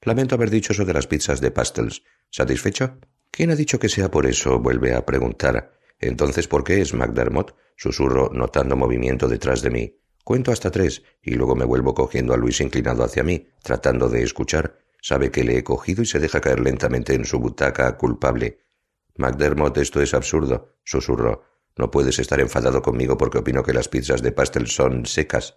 Lamento 0.03 0.35
haber 0.35 0.51
dicho 0.51 0.73
eso 0.73 0.85
de 0.85 0.93
las 0.93 1.07
pizzas 1.07 1.41
de 1.41 1.53
Pastels. 1.53 2.03
¿Satisfecho? 2.29 2.99
¿Quién 3.31 3.53
ha 3.53 3.55
dicho 3.55 3.79
que 3.79 3.89
sea 3.89 4.11
por 4.11 4.27
eso? 4.27 4.59
vuelve 4.59 4.93
a 4.93 5.07
preguntar. 5.07 5.79
Entonces, 6.01 6.49
¿por 6.49 6.65
qué 6.65 6.81
es 6.81 6.93
McDermott? 6.93 7.55
Susurro, 7.77 8.31
notando 8.35 8.75
movimiento 8.75 9.29
detrás 9.29 9.63
de 9.63 9.71
mí. 9.71 10.01
Cuento 10.25 10.51
hasta 10.51 10.73
tres 10.73 11.05
y 11.23 11.35
luego 11.35 11.55
me 11.55 11.65
vuelvo 11.65 11.95
cogiendo 11.95 12.35
a 12.35 12.37
Luis 12.37 12.61
inclinado 12.61 13.05
hacia 13.05 13.23
mí, 13.23 13.47
tratando 13.63 14.09
de 14.09 14.25
escuchar. 14.25 14.77
Sabe 15.01 15.31
que 15.31 15.45
le 15.45 15.57
he 15.57 15.63
cogido 15.63 16.03
y 16.03 16.07
se 16.07 16.19
deja 16.19 16.41
caer 16.41 16.59
lentamente 16.59 17.15
en 17.15 17.27
su 17.27 17.39
butaca, 17.39 17.97
culpable. 17.97 18.59
McDermott, 19.15 19.79
esto 19.79 20.03
es 20.03 20.15
absurdo, 20.15 20.75
susurró. 20.83 21.45
No 21.77 21.93
puedes 21.93 22.19
estar 22.19 22.41
enfadado 22.41 22.83
conmigo 22.83 23.17
porque 23.17 23.39
opino 23.39 23.63
que 23.63 23.73
las 23.73 23.87
pizzas 23.87 24.21
de 24.21 24.33
pastel 24.33 24.67
son 24.67 25.07
secas. 25.07 25.55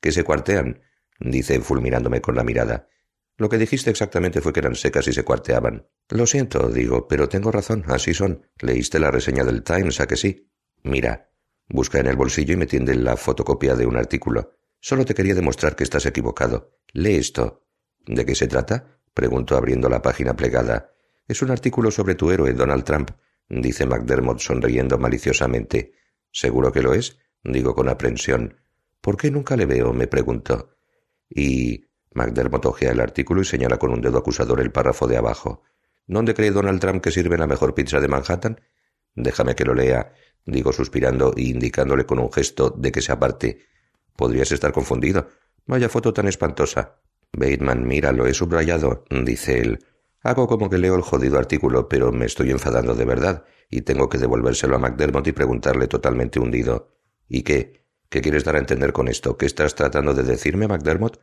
Que 0.00 0.12
se 0.12 0.24
cuartean, 0.24 0.82
dice 1.18 1.60
fulminándome 1.60 2.20
con 2.20 2.34
la 2.34 2.44
mirada. 2.44 2.88
Lo 3.36 3.48
que 3.48 3.58
dijiste 3.58 3.90
exactamente 3.90 4.40
fue 4.40 4.52
que 4.52 4.60
eran 4.60 4.74
secas 4.74 5.08
y 5.08 5.12
se 5.12 5.24
cuarteaban. 5.24 5.86
Lo 6.10 6.26
siento, 6.26 6.68
digo, 6.68 7.08
pero 7.08 7.28
tengo 7.28 7.50
razón, 7.50 7.84
así 7.88 8.12
son. 8.12 8.46
Leíste 8.60 8.98
la 8.98 9.10
reseña 9.10 9.44
del 9.44 9.62
Times, 9.62 10.00
¿a 10.00 10.06
que 10.06 10.16
sí? 10.16 10.50
Mira. 10.82 11.30
Busca 11.68 12.00
en 12.00 12.08
el 12.08 12.16
bolsillo 12.16 12.54
y 12.54 12.56
me 12.56 12.66
tiende 12.66 12.94
la 12.96 13.16
fotocopia 13.16 13.76
de 13.76 13.86
un 13.86 13.96
artículo. 13.96 14.56
Solo 14.80 15.04
te 15.04 15.14
quería 15.14 15.34
demostrar 15.34 15.76
que 15.76 15.84
estás 15.84 16.04
equivocado. 16.04 16.80
Lee 16.92 17.14
esto. 17.14 17.66
¿De 18.06 18.26
qué 18.26 18.34
se 18.34 18.48
trata? 18.48 18.98
preguntó 19.14 19.56
abriendo 19.56 19.88
la 19.88 20.02
página 20.02 20.34
plegada. 20.34 20.92
Es 21.28 21.42
un 21.42 21.50
artículo 21.50 21.90
sobre 21.90 22.16
tu 22.16 22.30
héroe, 22.30 22.52
Donald 22.54 22.84
Trump, 22.84 23.10
dice 23.48 23.86
McDermott 23.86 24.40
sonriendo 24.40 24.98
maliciosamente. 24.98 25.92
¿Seguro 26.32 26.72
que 26.72 26.82
lo 26.82 26.92
es? 26.92 27.18
digo 27.44 27.74
con 27.74 27.88
aprensión. 27.88 28.56
¿Por 29.00 29.16
qué 29.16 29.30
nunca 29.30 29.56
le 29.56 29.66
veo? 29.66 29.92
me 29.92 30.06
pregunto. 30.06 30.76
Y. 31.28 31.84
McDermott 32.12 32.66
ojea 32.66 32.90
el 32.90 33.00
artículo 33.00 33.40
y 33.40 33.44
señala 33.44 33.78
con 33.78 33.92
un 33.92 34.00
dedo 34.00 34.18
acusador 34.18 34.60
el 34.60 34.72
párrafo 34.72 35.06
de 35.06 35.16
abajo. 35.16 35.62
¿Dónde 36.08 36.34
cree 36.34 36.50
Donald 36.50 36.80
Trump 36.80 37.02
que 37.02 37.12
sirve 37.12 37.38
la 37.38 37.46
mejor 37.46 37.72
pizza 37.72 38.00
de 38.00 38.08
Manhattan? 38.08 38.60
Déjame 39.14 39.54
que 39.54 39.64
lo 39.64 39.74
lea, 39.74 40.12
digo 40.44 40.72
suspirando 40.72 41.32
y 41.36 41.50
indicándole 41.50 42.06
con 42.06 42.18
un 42.18 42.32
gesto 42.32 42.70
de 42.70 42.90
que 42.90 43.00
se 43.00 43.12
aparte. 43.12 43.60
Podrías 44.16 44.50
estar 44.50 44.72
confundido. 44.72 45.28
Vaya 45.66 45.88
foto 45.88 46.12
tan 46.12 46.26
espantosa. 46.26 47.00
Bateman, 47.32 47.86
mira, 47.86 48.10
lo 48.10 48.26
he 48.26 48.34
subrayado, 48.34 49.04
dice 49.24 49.60
él. 49.60 49.86
Hago 50.22 50.48
como 50.48 50.68
que 50.68 50.78
leo 50.78 50.96
el 50.96 51.02
jodido 51.02 51.38
artículo, 51.38 51.88
pero 51.88 52.12
me 52.12 52.26
estoy 52.26 52.50
enfadando 52.50 52.94
de 52.94 53.04
verdad, 53.04 53.44
y 53.70 53.82
tengo 53.82 54.08
que 54.08 54.18
devolvérselo 54.18 54.76
a 54.76 54.78
McDermott 54.78 55.28
y 55.28 55.32
preguntarle 55.32 55.86
totalmente 55.86 56.40
hundido. 56.40 56.92
¿Y 57.28 57.42
qué? 57.42 57.86
¿Qué 58.10 58.20
quieres 58.20 58.42
dar 58.42 58.56
a 58.56 58.58
entender 58.58 58.92
con 58.92 59.06
esto? 59.06 59.38
¿Qué 59.38 59.46
estás 59.46 59.76
tratando 59.76 60.14
de 60.14 60.24
decirme, 60.24 60.66
McDermott? 60.66 61.20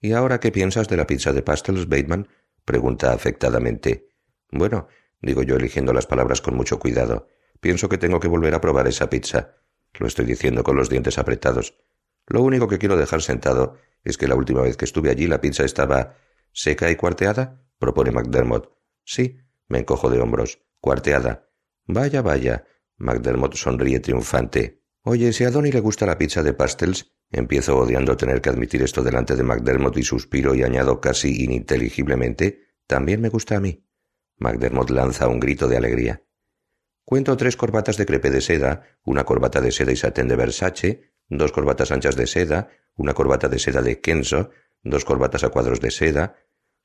¿Y 0.00 0.12
ahora 0.12 0.38
qué 0.38 0.52
piensas 0.52 0.86
de 0.86 0.96
la 0.96 1.06
pizza 1.06 1.32
de 1.32 1.42
pastels, 1.42 1.88
Bateman? 1.88 2.28
pregunta 2.64 3.12
afectadamente. 3.12 4.10
Bueno, 4.52 4.86
digo 5.20 5.42
yo 5.42 5.56
eligiendo 5.56 5.92
las 5.92 6.06
palabras 6.06 6.40
con 6.40 6.54
mucho 6.54 6.78
cuidado. 6.78 7.26
Pienso 7.60 7.88
que 7.88 7.98
tengo 7.98 8.20
que 8.20 8.28
volver 8.28 8.54
a 8.54 8.60
probar 8.60 8.86
esa 8.86 9.10
pizza. 9.10 9.56
Lo 9.98 10.06
estoy 10.06 10.26
diciendo 10.26 10.62
con 10.62 10.76
los 10.76 10.88
dientes 10.88 11.18
apretados. 11.18 11.74
Lo 12.28 12.42
único 12.42 12.68
que 12.68 12.78
quiero 12.78 12.96
dejar 12.96 13.20
sentado 13.20 13.74
es 14.04 14.16
que 14.16 14.28
la 14.28 14.36
última 14.36 14.62
vez 14.62 14.76
que 14.76 14.84
estuve 14.84 15.10
allí 15.10 15.26
la 15.26 15.40
pizza 15.40 15.64
estaba 15.64 16.14
seca 16.52 16.88
y 16.88 16.94
cuarteada, 16.94 17.64
propone 17.80 18.12
McDermott. 18.12 18.70
Sí, 19.02 19.40
me 19.66 19.80
encojo 19.80 20.08
de 20.08 20.20
hombros. 20.20 20.60
Cuarteada. 20.80 21.50
Vaya, 21.86 22.22
vaya. 22.22 22.64
McDermott 22.96 23.54
sonríe 23.54 23.98
triunfante. 23.98 24.77
Oye, 25.10 25.32
si 25.32 25.42
a 25.44 25.50
Donny 25.50 25.72
le 25.72 25.80
gusta 25.80 26.04
la 26.04 26.18
pizza 26.18 26.42
de 26.42 26.52
pastels, 26.52 27.10
empiezo 27.30 27.78
odiando 27.78 28.18
tener 28.18 28.42
que 28.42 28.50
admitir 28.50 28.82
esto 28.82 29.02
delante 29.02 29.36
de 29.36 29.42
McDermott 29.42 29.96
y 29.96 30.02
suspiro 30.02 30.54
y 30.54 30.64
añado 30.64 31.00
casi 31.00 31.44
ininteligiblemente, 31.44 32.74
también 32.86 33.22
me 33.22 33.30
gusta 33.30 33.56
a 33.56 33.60
mí. 33.60 33.88
McDermott 34.36 34.90
lanza 34.90 35.26
un 35.26 35.40
grito 35.40 35.66
de 35.66 35.78
alegría. 35.78 36.24
Cuento 37.06 37.38
tres 37.38 37.56
corbatas 37.56 37.96
de 37.96 38.04
crepe 38.04 38.28
de 38.28 38.42
seda, 38.42 38.82
una 39.02 39.24
corbata 39.24 39.62
de 39.62 39.72
seda 39.72 39.92
y 39.92 39.96
satén 39.96 40.28
de 40.28 40.36
Versace, 40.36 41.14
dos 41.26 41.52
corbatas 41.52 41.90
anchas 41.90 42.14
de 42.14 42.26
seda, 42.26 42.68
una 42.94 43.14
corbata 43.14 43.48
de 43.48 43.58
seda 43.58 43.80
de 43.80 44.02
Kenzo, 44.02 44.50
dos 44.82 45.06
corbatas 45.06 45.42
a 45.42 45.48
cuadros 45.48 45.80
de 45.80 45.90
seda, 45.90 46.36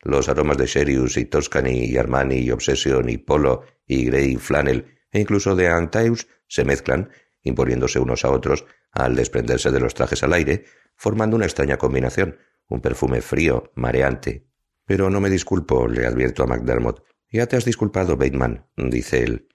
los 0.01 0.29
aromas 0.29 0.55
de 0.55 0.67
Sherius 0.67 1.17
y 1.17 1.25
Toscany 1.25 1.87
y 1.87 1.97
Armani 1.97 2.37
y 2.37 2.51
Obsession 2.51 3.09
y 3.09 3.17
Polo 3.17 3.63
y 3.85 4.05
Grey 4.05 4.35
y 4.35 4.37
Flannel 4.37 4.85
e 5.11 5.19
incluso 5.19 5.57
de 5.57 5.67
Antaeus 5.67 6.27
se 6.47 6.65
mezclan, 6.65 7.09
imponiéndose 7.43 7.99
unos 7.99 8.25
a 8.25 8.31
otros 8.31 8.65
al 8.91 9.15
desprenderse 9.15 9.71
de 9.71 9.79
los 9.79 9.93
trajes 9.93 10.23
al 10.23 10.33
aire, 10.33 10.65
formando 10.95 11.35
una 11.35 11.45
extraña 11.45 11.77
combinación, 11.77 12.37
un 12.67 12.81
perfume 12.81 13.21
frío, 13.21 13.71
mareante. 13.75 14.47
Pero 14.85 15.09
no 15.09 15.21
me 15.21 15.29
disculpo, 15.29 15.87
le 15.87 16.05
advierto 16.05 16.43
a 16.43 16.47
McDermott. 16.47 17.03
Ya 17.29 17.47
te 17.47 17.55
has 17.55 17.65
disculpado, 17.65 18.17
Bateman, 18.17 18.67
dice 18.77 19.23
él. 19.23 19.47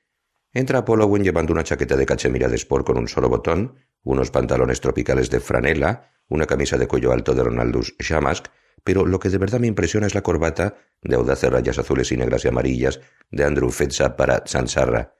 Entra 0.52 0.80
Wynne 0.80 1.24
llevando 1.24 1.52
una 1.52 1.64
chaqueta 1.64 1.96
de 1.96 2.06
cachemira 2.06 2.48
de 2.48 2.56
sport 2.56 2.86
con 2.86 2.98
un 2.98 3.08
solo 3.08 3.28
botón, 3.28 3.76
unos 4.02 4.30
pantalones 4.30 4.80
tropicales 4.80 5.30
de 5.30 5.40
franela, 5.40 6.10
una 6.28 6.46
camisa 6.46 6.78
de 6.78 6.88
cuello 6.88 7.12
alto 7.12 7.34
de 7.34 7.44
Ronaldus 7.44 7.94
Shamask, 7.98 8.46
pero 8.82 9.04
lo 9.04 9.18
que 9.18 9.28
de 9.28 9.38
verdad 9.38 9.60
me 9.60 9.66
impresiona 9.66 10.06
es 10.06 10.14
la 10.14 10.22
corbata 10.22 10.76
de 11.02 11.16
audaces 11.16 11.50
rayas 11.50 11.78
azules 11.78 12.10
y 12.12 12.16
negras 12.16 12.44
y 12.44 12.48
amarillas 12.48 13.00
de 13.30 13.44
Andrew 13.44 13.70
Fetza 13.70 14.16
para 14.16 14.42
Sansarra. 14.46 15.14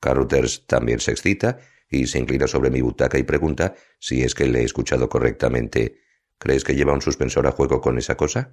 Carruthers 0.00 0.66
también 0.66 1.00
se 1.00 1.10
excita 1.10 1.58
y 1.88 2.06
se 2.06 2.18
inclina 2.18 2.46
sobre 2.46 2.70
mi 2.70 2.80
butaca 2.80 3.18
y 3.18 3.22
pregunta 3.22 3.74
si 3.98 4.22
es 4.22 4.34
que 4.34 4.46
le 4.46 4.60
he 4.60 4.64
escuchado 4.64 5.08
correctamente. 5.08 6.00
¿Crees 6.38 6.64
que 6.64 6.74
lleva 6.74 6.92
un 6.92 7.02
suspensor 7.02 7.46
a 7.46 7.52
juego 7.52 7.80
con 7.80 7.98
esa 7.98 8.16
cosa? 8.16 8.50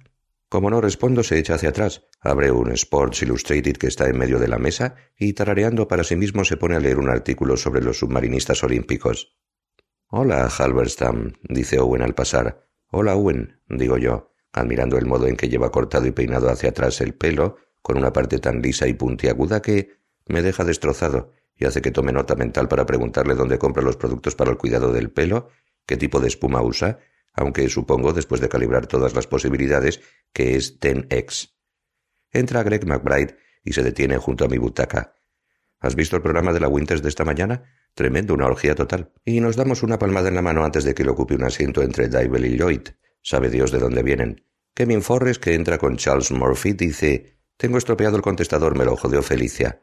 Como 0.48 0.68
no 0.68 0.82
respondo, 0.82 1.22
se 1.22 1.38
echa 1.38 1.54
hacia 1.54 1.70
atrás, 1.70 2.02
abre 2.20 2.50
un 2.50 2.70
Sports 2.72 3.22
Illustrated 3.22 3.78
que 3.78 3.86
está 3.86 4.08
en 4.08 4.18
medio 4.18 4.38
de 4.38 4.48
la 4.48 4.58
mesa 4.58 4.96
y 5.18 5.32
tarareando 5.32 5.88
para 5.88 6.04
sí 6.04 6.14
mismo 6.14 6.44
se 6.44 6.58
pone 6.58 6.76
a 6.76 6.80
leer 6.80 6.98
un 6.98 7.08
artículo 7.08 7.56
sobre 7.56 7.82
los 7.82 7.98
submarinistas 7.98 8.62
olímpicos. 8.62 9.38
Hola, 10.08 10.46
Halberstam, 10.46 11.32
dice 11.48 11.78
Owen 11.78 12.02
al 12.02 12.14
pasar. 12.14 12.68
Hola, 12.90 13.16
Owen, 13.16 13.62
digo 13.66 13.96
yo, 13.96 14.34
admirando 14.52 14.98
el 14.98 15.06
modo 15.06 15.26
en 15.26 15.36
que 15.36 15.48
lleva 15.48 15.72
cortado 15.72 16.06
y 16.06 16.10
peinado 16.10 16.50
hacia 16.50 16.68
atrás 16.68 17.00
el 17.00 17.14
pelo, 17.14 17.56
con 17.80 17.96
una 17.96 18.12
parte 18.12 18.38
tan 18.38 18.60
lisa 18.60 18.86
y 18.86 18.92
puntiaguda 18.92 19.62
que 19.62 20.02
me 20.26 20.42
deja 20.42 20.64
destrozado 20.64 21.32
y 21.62 21.64
hace 21.64 21.80
que 21.80 21.90
tome 21.90 22.12
nota 22.12 22.34
mental 22.34 22.68
para 22.68 22.84
preguntarle 22.84 23.34
dónde 23.34 23.58
compra 23.58 23.82
los 23.82 23.96
productos 23.96 24.34
para 24.34 24.50
el 24.50 24.58
cuidado 24.58 24.92
del 24.92 25.10
pelo, 25.10 25.48
qué 25.86 25.96
tipo 25.96 26.20
de 26.20 26.28
espuma 26.28 26.60
usa 26.62 26.98
aunque 27.32 27.68
supongo, 27.68 28.12
después 28.12 28.40
de 28.40 28.48
calibrar 28.48 28.86
todas 28.86 29.14
las 29.14 29.26
posibilidades, 29.26 30.00
que 30.32 30.56
es 30.56 30.78
10X. 30.80 31.54
Entra 32.30 32.62
Greg 32.62 32.86
McBride 32.86 33.36
y 33.64 33.72
se 33.72 33.82
detiene 33.82 34.18
junto 34.18 34.44
a 34.44 34.48
mi 34.48 34.58
butaca. 34.58 35.14
¿Has 35.80 35.94
visto 35.94 36.16
el 36.16 36.22
programa 36.22 36.52
de 36.52 36.60
la 36.60 36.68
Winters 36.68 37.02
de 37.02 37.08
esta 37.08 37.24
mañana? 37.24 37.64
Tremendo, 37.94 38.34
una 38.34 38.46
orgía 38.46 38.74
total. 38.74 39.12
Y 39.24 39.40
nos 39.40 39.56
damos 39.56 39.82
una 39.82 39.98
palmada 39.98 40.28
en 40.28 40.34
la 40.34 40.42
mano 40.42 40.64
antes 40.64 40.84
de 40.84 40.94
que 40.94 41.04
le 41.04 41.10
ocupe 41.10 41.34
un 41.34 41.44
asiento 41.44 41.82
entre 41.82 42.08
Dybel 42.08 42.46
y 42.46 42.56
Lloyd. 42.56 42.88
Sabe 43.22 43.50
Dios 43.50 43.70
de 43.72 43.78
dónde 43.78 44.02
vienen. 44.02 44.46
Kevin 44.74 45.02
Forres, 45.02 45.38
que 45.38 45.54
entra 45.54 45.78
con 45.78 45.96
Charles 45.96 46.30
Murphy, 46.30 46.72
dice 46.72 47.38
Tengo 47.56 47.78
estropeado 47.78 48.16
el 48.16 48.22
contestador, 48.22 48.76
me 48.76 48.84
lo 48.84 48.96
jodió 48.96 49.22
Felicia. 49.22 49.82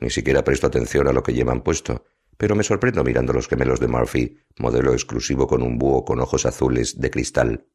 Ni 0.00 0.10
siquiera 0.10 0.44
presto 0.44 0.66
atención 0.66 1.08
a 1.08 1.12
lo 1.12 1.22
que 1.22 1.32
llevan 1.32 1.62
puesto 1.62 2.04
pero 2.38 2.54
me 2.54 2.62
sorprendo 2.62 3.04
mirando 3.04 3.32
los 3.32 3.48
gemelos 3.48 3.80
de 3.80 3.88
Murphy, 3.88 4.38
modelo 4.58 4.92
exclusivo 4.92 5.46
con 5.46 5.60
un 5.60 5.76
búho 5.76 6.04
con 6.04 6.20
ojos 6.20 6.46
azules 6.46 6.98
de 6.98 7.10
cristal. 7.10 7.66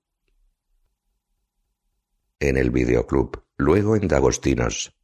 En 2.39 2.57
el 2.57 2.71
videoclub, 2.71 3.43
luego 3.57 3.95
en 3.97 4.07
Dagostinos. 4.07 4.97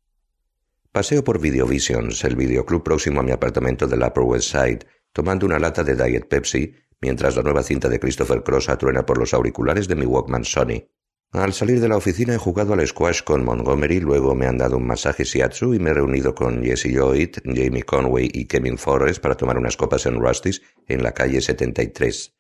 Paseo 0.92 1.24
por 1.24 1.40
Videovisions, 1.40 2.24
el 2.24 2.38
videoclub 2.38 2.84
próximo 2.84 3.20
a 3.20 3.24
mi 3.24 3.32
apartamento 3.32 3.86
del 3.86 4.02
Upper 4.02 4.24
West 4.24 4.52
Side, 4.52 4.80
tomando 5.12 5.46
una 5.46 5.60
lata 5.60 5.84
de 5.84 5.96
Diet 5.96 6.28
Pepsi, 6.28 6.74
mientras 7.02 7.36
la 7.36 7.44
nueva 7.44 7.62
cinta 7.62 7.90
de 7.90 8.00
Christopher 8.00 8.44
Cross 8.44 8.70
atruena 8.70 9.06
por 9.06 9.18
los 9.18 9.34
auriculares 9.34 9.90
de 9.90 9.96
mi 9.96 10.06
Walkman 10.06 10.46
Sony. 10.46 10.88
Al 11.32 11.54
salir 11.54 11.80
de 11.80 11.88
la 11.88 11.96
oficina 11.96 12.34
he 12.34 12.40
jugado 12.40 12.74
al 12.74 12.88
squash 12.88 13.22
con 13.22 13.46
Montgomery, 13.46 14.00
luego 14.00 14.34
me 14.34 14.48
han 14.48 14.58
dado 14.58 14.78
un 14.78 14.88
masaje 14.88 15.26
shiatsu 15.26 15.76
y 15.76 15.80
me 15.80 15.92
he 15.92 15.94
reunido 15.94 16.34
con 16.34 16.64
Jesse 16.64 16.88
Lloyd, 16.88 17.38
Jamie 17.46 17.84
Conway 17.84 18.32
y 18.34 18.46
Kevin 18.46 18.80
Forrest 18.80 19.22
para 19.22 19.36
tomar 19.36 19.60
unas 19.60 19.78
copas 19.78 20.08
en 20.08 20.20
Rusty's 20.20 20.64
en 20.88 21.04
la 21.04 21.12
calle 21.12 21.40
73. 21.40 22.36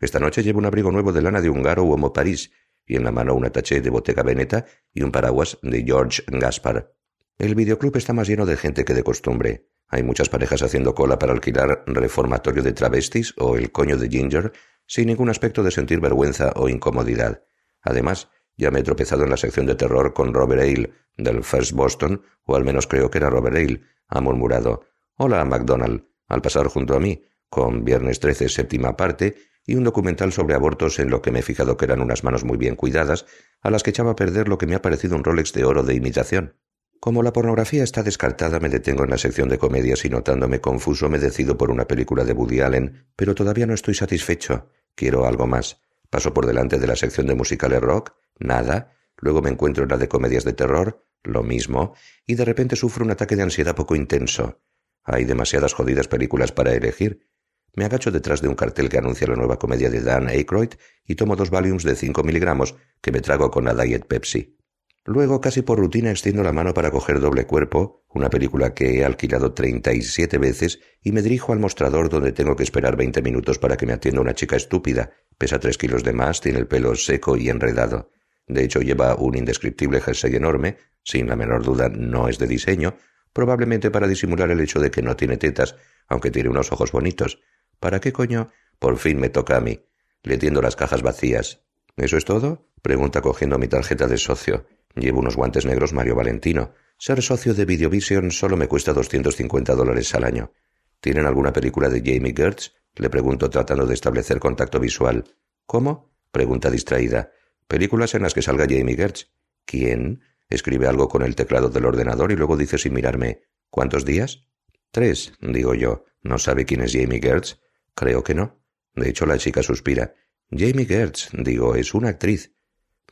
Esta 0.00 0.18
noche 0.20 0.42
llevo 0.42 0.58
un 0.58 0.64
abrigo 0.64 0.90
nuevo 0.90 1.12
de 1.12 1.20
lana 1.20 1.42
de 1.42 1.50
Húngaro 1.50 1.84
Homo 1.84 2.14
París 2.14 2.50
y 2.86 2.96
en 2.96 3.04
la 3.04 3.12
mano 3.12 3.34
un 3.34 3.44
taché 3.50 3.82
de 3.82 3.90
Bottega 3.90 4.22
Veneta 4.22 4.64
y 4.94 5.02
un 5.02 5.12
paraguas 5.12 5.58
de 5.60 5.84
George 5.84 6.22
Gaspar. 6.26 6.94
El 7.36 7.54
videoclub 7.54 7.94
está 7.98 8.14
más 8.14 8.26
lleno 8.26 8.46
de 8.46 8.56
gente 8.56 8.86
que 8.86 8.94
de 8.94 9.02
costumbre. 9.02 9.68
Hay 9.88 10.02
muchas 10.02 10.30
parejas 10.30 10.62
haciendo 10.62 10.94
cola 10.94 11.18
para 11.18 11.34
alquilar 11.34 11.84
reformatorio 11.86 12.62
de 12.62 12.72
travestis 12.72 13.34
o 13.36 13.58
el 13.58 13.70
coño 13.70 13.98
de 13.98 14.08
Ginger 14.08 14.52
sin 14.86 15.08
ningún 15.08 15.28
aspecto 15.28 15.62
de 15.62 15.70
sentir 15.70 16.00
vergüenza 16.00 16.54
o 16.56 16.70
incomodidad. 16.70 17.42
Además, 17.82 18.28
Ya 18.56 18.70
me 18.70 18.80
he 18.80 18.82
tropezado 18.82 19.24
en 19.24 19.30
la 19.30 19.38
sección 19.38 19.64
de 19.64 19.74
terror 19.74 20.12
con 20.12 20.34
Robert 20.34 20.60
Hale, 20.60 20.92
del 21.16 21.42
First 21.42 21.72
Boston, 21.72 22.22
o 22.44 22.56
al 22.56 22.62
menos 22.62 22.86
creo 22.86 23.10
que 23.10 23.16
era 23.16 23.30
Robert 23.30 23.56
Hale. 23.56 23.80
Ha 24.06 24.20
murmurado 24.20 24.82
Hola, 25.16 25.42
MacDonald, 25.46 26.04
al 26.28 26.42
pasar 26.42 26.66
junto 26.68 26.94
a 26.94 27.00
mí, 27.00 27.24
con 27.48 27.84
Viernes 27.84 28.20
13, 28.20 28.50
séptima 28.50 28.98
parte, 28.98 29.36
y 29.64 29.76
un 29.76 29.84
documental 29.84 30.32
sobre 30.32 30.54
abortos 30.54 30.98
en 30.98 31.08
lo 31.08 31.22
que 31.22 31.30
me 31.30 31.38
he 31.38 31.42
fijado 31.42 31.78
que 31.78 31.86
eran 31.86 32.02
unas 32.02 32.22
manos 32.22 32.44
muy 32.44 32.58
bien 32.58 32.76
cuidadas, 32.76 33.24
a 33.62 33.70
las 33.70 33.82
que 33.82 33.90
echaba 33.90 34.10
a 34.10 34.16
perder 34.16 34.48
lo 34.48 34.58
que 34.58 34.66
me 34.66 34.74
ha 34.74 34.82
parecido 34.82 35.16
un 35.16 35.24
Rolex 35.24 35.52
de 35.54 35.64
oro 35.64 35.82
de 35.82 35.94
imitación. 35.94 36.56
Como 37.00 37.22
la 37.22 37.32
pornografía 37.32 37.82
está 37.82 38.02
descartada, 38.02 38.60
me 38.60 38.68
detengo 38.68 39.04
en 39.04 39.10
la 39.10 39.16
sección 39.16 39.48
de 39.48 39.56
comedias 39.56 40.04
y 40.04 40.10
notándome 40.10 40.60
confuso 40.60 41.08
me 41.08 41.18
decido 41.18 41.56
por 41.56 41.70
una 41.70 41.86
película 41.86 42.24
de 42.24 42.34
Woody 42.34 42.60
Allen, 42.60 43.06
pero 43.16 43.34
todavía 43.34 43.66
no 43.66 43.72
estoy 43.72 43.94
satisfecho. 43.94 44.68
Quiero 44.94 45.24
algo 45.24 45.46
más. 45.46 45.80
Paso 46.10 46.34
por 46.34 46.46
delante 46.46 46.78
de 46.78 46.86
la 46.86 46.96
sección 46.96 47.26
de 47.26 47.34
musicales 47.34 47.80
rock, 47.80 48.12
nada. 48.38 48.96
Luego 49.16 49.42
me 49.42 49.50
encuentro 49.50 49.84
en 49.84 49.90
la 49.90 49.96
de 49.96 50.08
comedias 50.08 50.44
de 50.44 50.52
terror, 50.52 51.06
lo 51.22 51.42
mismo, 51.42 51.94
y 52.26 52.34
de 52.34 52.44
repente 52.44 52.76
sufro 52.76 53.04
un 53.04 53.10
ataque 53.10 53.36
de 53.36 53.42
ansiedad 53.42 53.76
poco 53.76 53.94
intenso. 53.94 54.60
Hay 55.04 55.24
demasiadas 55.24 55.72
jodidas 55.72 56.08
películas 56.08 56.52
para 56.52 56.74
elegir. 56.74 57.28
Me 57.74 57.84
agacho 57.84 58.10
detrás 58.10 58.42
de 58.42 58.48
un 58.48 58.56
cartel 58.56 58.88
que 58.88 58.98
anuncia 58.98 59.28
la 59.28 59.36
nueva 59.36 59.58
comedia 59.58 59.88
de 59.88 60.00
Dan 60.00 60.28
Aykroyd 60.28 60.70
y 61.04 61.14
tomo 61.14 61.36
dos 61.36 61.50
volumes 61.50 61.84
de 61.84 61.94
cinco 61.94 62.24
miligramos 62.24 62.74
que 63.00 63.12
me 63.12 63.20
trago 63.20 63.50
con 63.50 63.64
la 63.64 63.74
Diet 63.74 64.06
Pepsi. 64.06 64.56
Luego, 65.04 65.40
casi 65.40 65.62
por 65.62 65.78
rutina, 65.78 66.10
extiendo 66.10 66.42
la 66.42 66.52
mano 66.52 66.74
para 66.74 66.90
coger 66.90 67.20
doble 67.20 67.46
cuerpo, 67.46 68.04
una 68.08 68.28
película 68.28 68.74
que 68.74 68.98
he 68.98 69.04
alquilado 69.04 69.54
treinta 69.54 69.92
y 69.92 70.02
siete 70.02 70.38
veces, 70.38 70.80
y 71.00 71.12
me 71.12 71.22
dirijo 71.22 71.52
al 71.52 71.58
mostrador 71.58 72.08
donde 72.08 72.32
tengo 72.32 72.56
que 72.56 72.64
esperar 72.64 72.96
veinte 72.96 73.22
minutos 73.22 73.58
para 73.58 73.76
que 73.76 73.86
me 73.86 73.92
atienda 73.92 74.20
una 74.20 74.34
chica 74.34 74.56
estúpida. 74.56 75.12
Pesa 75.40 75.58
tres 75.58 75.78
kilos 75.78 76.04
de 76.04 76.12
más, 76.12 76.42
tiene 76.42 76.58
el 76.58 76.66
pelo 76.66 76.94
seco 76.94 77.34
y 77.34 77.48
enredado. 77.48 78.10
De 78.46 78.62
hecho, 78.62 78.82
lleva 78.82 79.14
un 79.14 79.38
indescriptible 79.38 80.02
jersey 80.02 80.36
enorme, 80.36 80.76
sin 81.02 81.28
la 81.28 81.34
menor 81.34 81.64
duda 81.64 81.88
no 81.88 82.28
es 82.28 82.38
de 82.38 82.46
diseño, 82.46 82.98
probablemente 83.32 83.90
para 83.90 84.06
disimular 84.06 84.50
el 84.50 84.60
hecho 84.60 84.80
de 84.80 84.90
que 84.90 85.00
no 85.00 85.16
tiene 85.16 85.38
tetas, 85.38 85.76
aunque 86.08 86.30
tiene 86.30 86.50
unos 86.50 86.70
ojos 86.72 86.92
bonitos. 86.92 87.40
¿Para 87.78 88.00
qué 88.00 88.12
coño? 88.12 88.50
Por 88.78 88.98
fin 88.98 89.18
me 89.18 89.30
toca 89.30 89.56
a 89.56 89.62
mí. 89.62 89.80
Le 90.24 90.36
tiendo 90.36 90.60
las 90.60 90.76
cajas 90.76 91.00
vacías. 91.00 91.62
¿Eso 91.96 92.18
es 92.18 92.26
todo? 92.26 92.68
pregunta 92.82 93.22
cogiendo 93.22 93.58
mi 93.58 93.66
tarjeta 93.66 94.06
de 94.06 94.18
socio. 94.18 94.66
Llevo 94.94 95.20
unos 95.20 95.36
guantes 95.36 95.64
negros 95.64 95.94
Mario 95.94 96.16
Valentino. 96.16 96.74
Ser 96.98 97.22
socio 97.22 97.54
de 97.54 97.64
Videovision 97.64 98.30
solo 98.30 98.58
me 98.58 98.68
cuesta 98.68 98.92
250 98.92 99.74
dólares 99.74 100.14
al 100.14 100.24
año. 100.24 100.52
¿Tienen 101.00 101.24
alguna 101.24 101.50
película 101.50 101.88
de 101.88 102.00
Jamie 102.00 102.34
Gertz? 102.36 102.74
Le 102.96 103.10
pregunto 103.10 103.50
tratando 103.50 103.86
de 103.86 103.94
establecer 103.94 104.38
contacto 104.38 104.80
visual. 104.80 105.24
¿Cómo? 105.66 106.10
pregunta 106.30 106.70
distraída. 106.70 107.32
Películas 107.66 108.14
en 108.14 108.22
las 108.22 108.34
que 108.34 108.42
salga 108.42 108.66
Jamie 108.68 108.96
Gertz. 108.96 109.30
¿Quién? 109.64 110.22
Escribe 110.48 110.86
algo 110.86 111.08
con 111.08 111.22
el 111.22 111.36
teclado 111.36 111.68
del 111.68 111.84
ordenador 111.84 112.32
y 112.32 112.36
luego 112.36 112.56
dice 112.56 112.78
sin 112.78 112.94
mirarme. 112.94 113.42
¿Cuántos 113.70 114.04
días? 114.04 114.46
Tres, 114.90 115.32
digo 115.40 115.74
yo. 115.74 116.04
¿No 116.22 116.38
sabe 116.38 116.64
quién 116.64 116.82
es 116.82 116.92
Jamie 116.92 117.20
Gertz? 117.20 117.60
Creo 117.94 118.22
que 118.22 118.34
no. 118.34 118.60
De 118.94 119.08
hecho, 119.08 119.26
la 119.26 119.38
chica 119.38 119.62
suspira. 119.62 120.14
Jamie 120.50 120.86
Gertz, 120.86 121.30
digo, 121.32 121.76
es 121.76 121.94
una 121.94 122.08
actriz. 122.08 122.52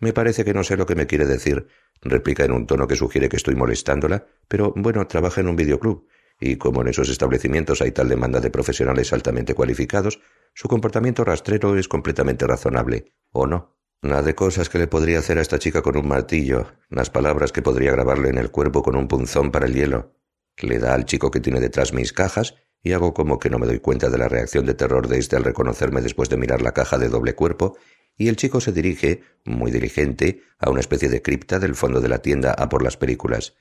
Me 0.01 0.13
parece 0.13 0.45
que 0.45 0.55
no 0.55 0.65
sé 0.65 0.77
lo 0.77 0.87
que 0.87 0.95
me 0.95 1.07
quiere 1.07 1.27
decir, 1.27 1.69
replica 2.01 2.45
en 2.45 2.53
un 2.53 2.67
tono 2.67 2.87
que 2.87 2.97
sugiere 2.97 3.29
que 3.29 3.37
estoy 3.37 3.55
molestándola, 3.55 4.27
pero 4.47 4.73
bueno, 4.77 5.07
trabaja 5.07 5.41
en 5.41 5.49
un 5.49 5.57
videoclub, 5.57 6.07
y 6.41 6.57
como 6.57 6.83
en 6.83 6.89
esos 6.89 7.09
establecimientos 7.09 7.81
hay 7.83 7.93
tal 7.93 8.09
demanda 8.09 8.41
de 8.41 8.51
profesionales 8.51 9.13
altamente 9.13 9.55
cualificados, 9.55 10.21
su 10.55 10.69
comportamiento 10.69 11.25
rastrero 11.25 11.77
es 11.77 11.89
completamente 11.89 12.47
razonable, 12.47 13.13
¿o 13.33 13.47
no? 13.47 13.77
La 14.01 14.23
de 14.23 14.35
cosas 14.35 14.69
que 14.69 14.79
le 14.79 14.87
podría 14.87 15.19
hacer 15.19 15.39
a 15.39 15.43
esta 15.43 15.59
chica 15.59 15.83
con 15.83 15.97
un 15.97 16.07
martillo, 16.07 16.73
las 16.89 17.11
palabras 17.11 17.51
que 17.51 17.63
podría 17.63 17.93
grabarle 17.93 18.29
en 18.29 18.39
el 18.39 18.51
cuerpo 18.51 18.83
con 18.83 18.97
un 18.97 19.09
punzón 19.09 19.51
para 19.51 19.67
el 19.67 19.75
hielo. 19.75 20.15
Le 20.57 20.79
da 20.79 20.95
al 20.95 21.05
chico 21.05 21.31
que 21.31 21.41
tiene 21.41 21.61
detrás 21.61 21.93
mis 21.93 22.13
cajas, 22.13 22.55
y 22.83 22.93
hago 22.93 23.13
como 23.13 23.39
que 23.39 23.51
no 23.51 23.59
me 23.59 23.67
doy 23.67 23.81
cuenta 23.81 24.09
de 24.09 24.19
la 24.19 24.29
reacción 24.29 24.65
de 24.67 24.75
terror 24.75 25.09
de 25.09 25.19
este 25.19 25.37
al 25.37 25.45
reconocerme 25.45 26.01
después 26.01 26.29
de 26.29 26.37
mirar 26.37 26.63
la 26.63 26.73
caja 26.73 26.97
de 26.97 27.09
doble 27.09 27.35
cuerpo 27.35 27.77
y 28.19 28.29
el 28.29 28.37
chico 28.37 28.61
se 28.61 28.73
dirige, 28.73 29.23
muy 29.45 29.71
diligente, 29.71 30.43
a 30.59 30.71
una 30.71 30.81
especie 30.81 31.09
de 31.09 31.23
cripta 31.23 31.61
del 31.61 31.77
fondo 31.77 32.01
de 32.01 32.09
la 32.09 32.19
tienda 32.19 32.53
a 32.53 32.69
por 32.69 32.83
las 32.83 32.97
películas. 32.97 33.55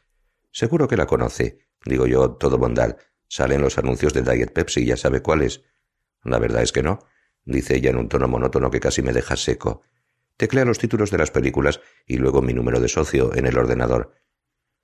Seguro 0.52 0.88
que 0.88 0.98
la 0.98 1.06
conoce, 1.06 1.60
digo 1.86 2.08
yo, 2.08 2.32
todo 2.32 2.58
bondad. 2.58 2.98
Salen 3.28 3.62
los 3.62 3.78
anuncios 3.78 4.14
de 4.14 4.22
Diet 4.22 4.54
Pepsi, 4.54 4.86
ya 4.86 4.98
sabe 4.98 5.22
cuáles. 5.22 5.64
La 6.24 6.40
verdad 6.40 6.64
es 6.64 6.72
que 6.72 6.84
no, 6.84 7.00
dice 7.46 7.76
ella 7.76 7.90
en 7.90 7.98
un 7.98 8.10
tono 8.10 8.28
monótono 8.28 8.72
que 8.72 8.80
casi 8.80 9.02
me 9.02 9.14
deja 9.14 9.36
seco. 9.36 9.82
Teclea 10.38 10.66
los 10.66 10.78
títulos 10.78 11.12
de 11.12 11.18
las 11.18 11.32
películas 11.32 11.82
y 12.06 12.18
luego 12.18 12.42
mi 12.42 12.54
número 12.54 12.80
de 12.80 12.88
socio 12.88 13.34
en 13.36 13.48
el 13.48 13.58
ordenador. 13.58 14.14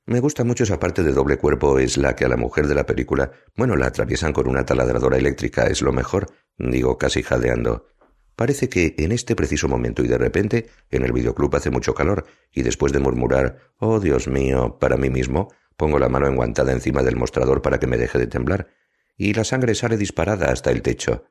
Me 0.05 0.19
gusta 0.19 0.43
mucho 0.43 0.65
esa 0.65 0.79
parte 0.79 1.03
de 1.03 1.13
doble 1.13 1.37
cuerpo, 1.37 1.79
es 1.79 1.97
la 1.97 2.15
que 2.15 2.25
a 2.25 2.27
la 2.27 2.35
mujer 2.35 2.67
de 2.67 2.75
la 2.75 2.85
película, 2.85 3.31
bueno, 3.55 3.77
la 3.77 3.87
atraviesan 3.87 4.33
con 4.33 4.49
una 4.49 4.65
taladradora 4.65 5.17
eléctrica, 5.17 5.67
es 5.67 5.81
lo 5.81 5.93
mejor, 5.93 6.27
digo 6.57 6.97
casi 6.97 7.23
jadeando. 7.23 7.87
Parece 8.35 8.67
que 8.67 8.95
en 8.97 9.11
este 9.11 9.35
preciso 9.35 9.67
momento 9.67 10.03
y 10.03 10.07
de 10.07 10.17
repente 10.17 10.69
en 10.89 11.03
el 11.05 11.13
videoclub 11.13 11.55
hace 11.55 11.69
mucho 11.69 11.93
calor 11.93 12.25
y 12.51 12.63
después 12.63 12.91
de 12.91 12.99
murmurar 12.99 13.59
Oh 13.77 13.99
Dios 13.99 14.27
mío, 14.27 14.77
para 14.79 14.97
mí 14.97 15.09
mismo, 15.09 15.53
pongo 15.77 15.99
la 15.99 16.09
mano 16.09 16.27
enguantada 16.27 16.71
encima 16.71 17.03
del 17.03 17.15
mostrador 17.15 17.61
para 17.61 17.79
que 17.79 17.87
me 17.87 17.97
deje 17.97 18.19
de 18.19 18.27
temblar 18.27 18.69
y 19.17 19.33
la 19.33 19.43
sangre 19.43 19.75
sale 19.75 19.97
disparada 19.97 20.51
hasta 20.51 20.71
el 20.71 20.81
techo. 20.81 21.25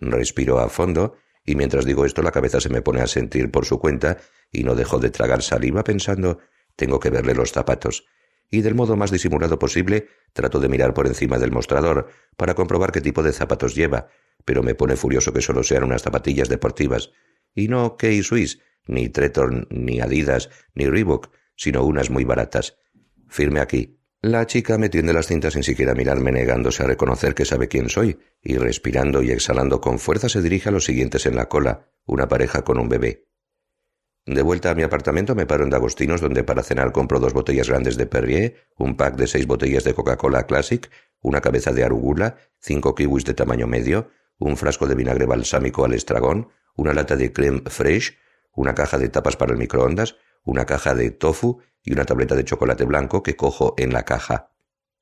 Respiro 0.00 0.58
a 0.58 0.68
fondo 0.68 1.16
y 1.44 1.54
mientras 1.54 1.84
digo 1.84 2.04
esto 2.04 2.22
la 2.22 2.32
cabeza 2.32 2.60
se 2.60 2.68
me 2.68 2.82
pone 2.82 3.00
a 3.00 3.06
sentir 3.06 3.50
por 3.50 3.64
su 3.64 3.78
cuenta 3.78 4.18
y 4.50 4.64
no 4.64 4.74
dejo 4.74 4.98
de 4.98 5.10
tragar 5.10 5.42
saliva 5.42 5.84
pensando 5.84 6.38
tengo 6.76 7.00
que 7.00 7.10
verle 7.10 7.34
los 7.34 7.52
zapatos 7.52 8.04
y 8.52 8.60
del 8.60 8.74
modo 8.74 8.96
más 8.96 9.10
disimulado 9.10 9.58
posible 9.58 10.08
trato 10.32 10.60
de 10.60 10.68
mirar 10.68 10.94
por 10.94 11.06
encima 11.06 11.38
del 11.38 11.50
mostrador 11.50 12.08
para 12.36 12.54
comprobar 12.54 12.92
qué 12.92 13.00
tipo 13.00 13.22
de 13.22 13.32
zapatos 13.32 13.74
lleva, 13.74 14.08
pero 14.44 14.62
me 14.62 14.74
pone 14.74 14.96
furioso 14.96 15.32
que 15.32 15.40
solo 15.40 15.64
sean 15.64 15.84
unas 15.84 16.02
zapatillas 16.02 16.50
deportivas, 16.50 17.10
y 17.54 17.68
no 17.68 17.96
Key 17.96 18.22
Swiss, 18.22 18.60
ni 18.86 19.08
Treton, 19.08 19.66
ni 19.70 20.00
Adidas, 20.00 20.50
ni 20.74 20.86
Reebok, 20.86 21.30
sino 21.56 21.82
unas 21.82 22.10
muy 22.10 22.24
baratas. 22.24 22.76
Firme 23.32 23.60
aquí. 23.60 23.98
La 24.20 24.46
chica 24.46 24.76
me 24.76 24.90
tiende 24.90 25.14
las 25.14 25.26
cintas 25.26 25.54
sin 25.54 25.62
siquiera 25.62 25.94
mirarme, 25.94 26.32
negándose 26.32 26.82
a 26.82 26.86
reconocer 26.86 27.34
que 27.34 27.46
sabe 27.46 27.66
quién 27.66 27.88
soy, 27.88 28.18
y 28.42 28.58
respirando 28.58 29.22
y 29.22 29.30
exhalando 29.30 29.80
con 29.80 29.98
fuerza 29.98 30.28
se 30.28 30.42
dirige 30.42 30.68
a 30.68 30.72
los 30.72 30.84
siguientes 30.84 31.24
en 31.24 31.36
la 31.36 31.48
cola, 31.48 31.88
una 32.04 32.28
pareja 32.28 32.60
con 32.60 32.78
un 32.78 32.90
bebé. 32.90 33.26
De 34.26 34.42
vuelta 34.42 34.70
a 34.70 34.74
mi 34.74 34.82
apartamento 34.82 35.34
me 35.34 35.46
paro 35.46 35.64
en 35.64 35.70
Dagostinos 35.70 36.20
donde 36.20 36.44
para 36.44 36.62
cenar 36.62 36.92
compro 36.92 37.20
dos 37.20 37.32
botellas 37.32 37.70
grandes 37.70 37.96
de 37.96 38.04
Perrier, 38.04 38.68
un 38.76 38.98
pack 38.98 39.16
de 39.16 39.26
seis 39.26 39.46
botellas 39.46 39.84
de 39.84 39.94
Coca-Cola 39.94 40.46
Classic, 40.46 40.90
una 41.22 41.40
cabeza 41.40 41.72
de 41.72 41.84
arugula, 41.84 42.36
cinco 42.60 42.94
kiwis 42.94 43.24
de 43.24 43.32
tamaño 43.32 43.66
medio, 43.66 44.10
un 44.38 44.58
frasco 44.58 44.86
de 44.86 44.94
vinagre 44.94 45.24
balsámico 45.24 45.86
al 45.86 45.94
estragón, 45.94 46.48
una 46.76 46.92
lata 46.92 47.16
de 47.16 47.32
creme 47.32 47.62
fraiche, 47.64 48.18
una 48.54 48.74
caja 48.74 48.98
de 48.98 49.08
tapas 49.08 49.36
para 49.36 49.52
el 49.52 49.58
microondas, 49.58 50.16
una 50.44 50.66
caja 50.66 50.94
de 50.94 51.10
tofu 51.10 51.60
y 51.82 51.92
una 51.92 52.04
tableta 52.04 52.34
de 52.34 52.44
chocolate 52.44 52.84
blanco 52.84 53.22
que 53.22 53.36
cojo 53.36 53.74
en 53.76 53.92
la 53.92 54.04
caja. 54.04 54.50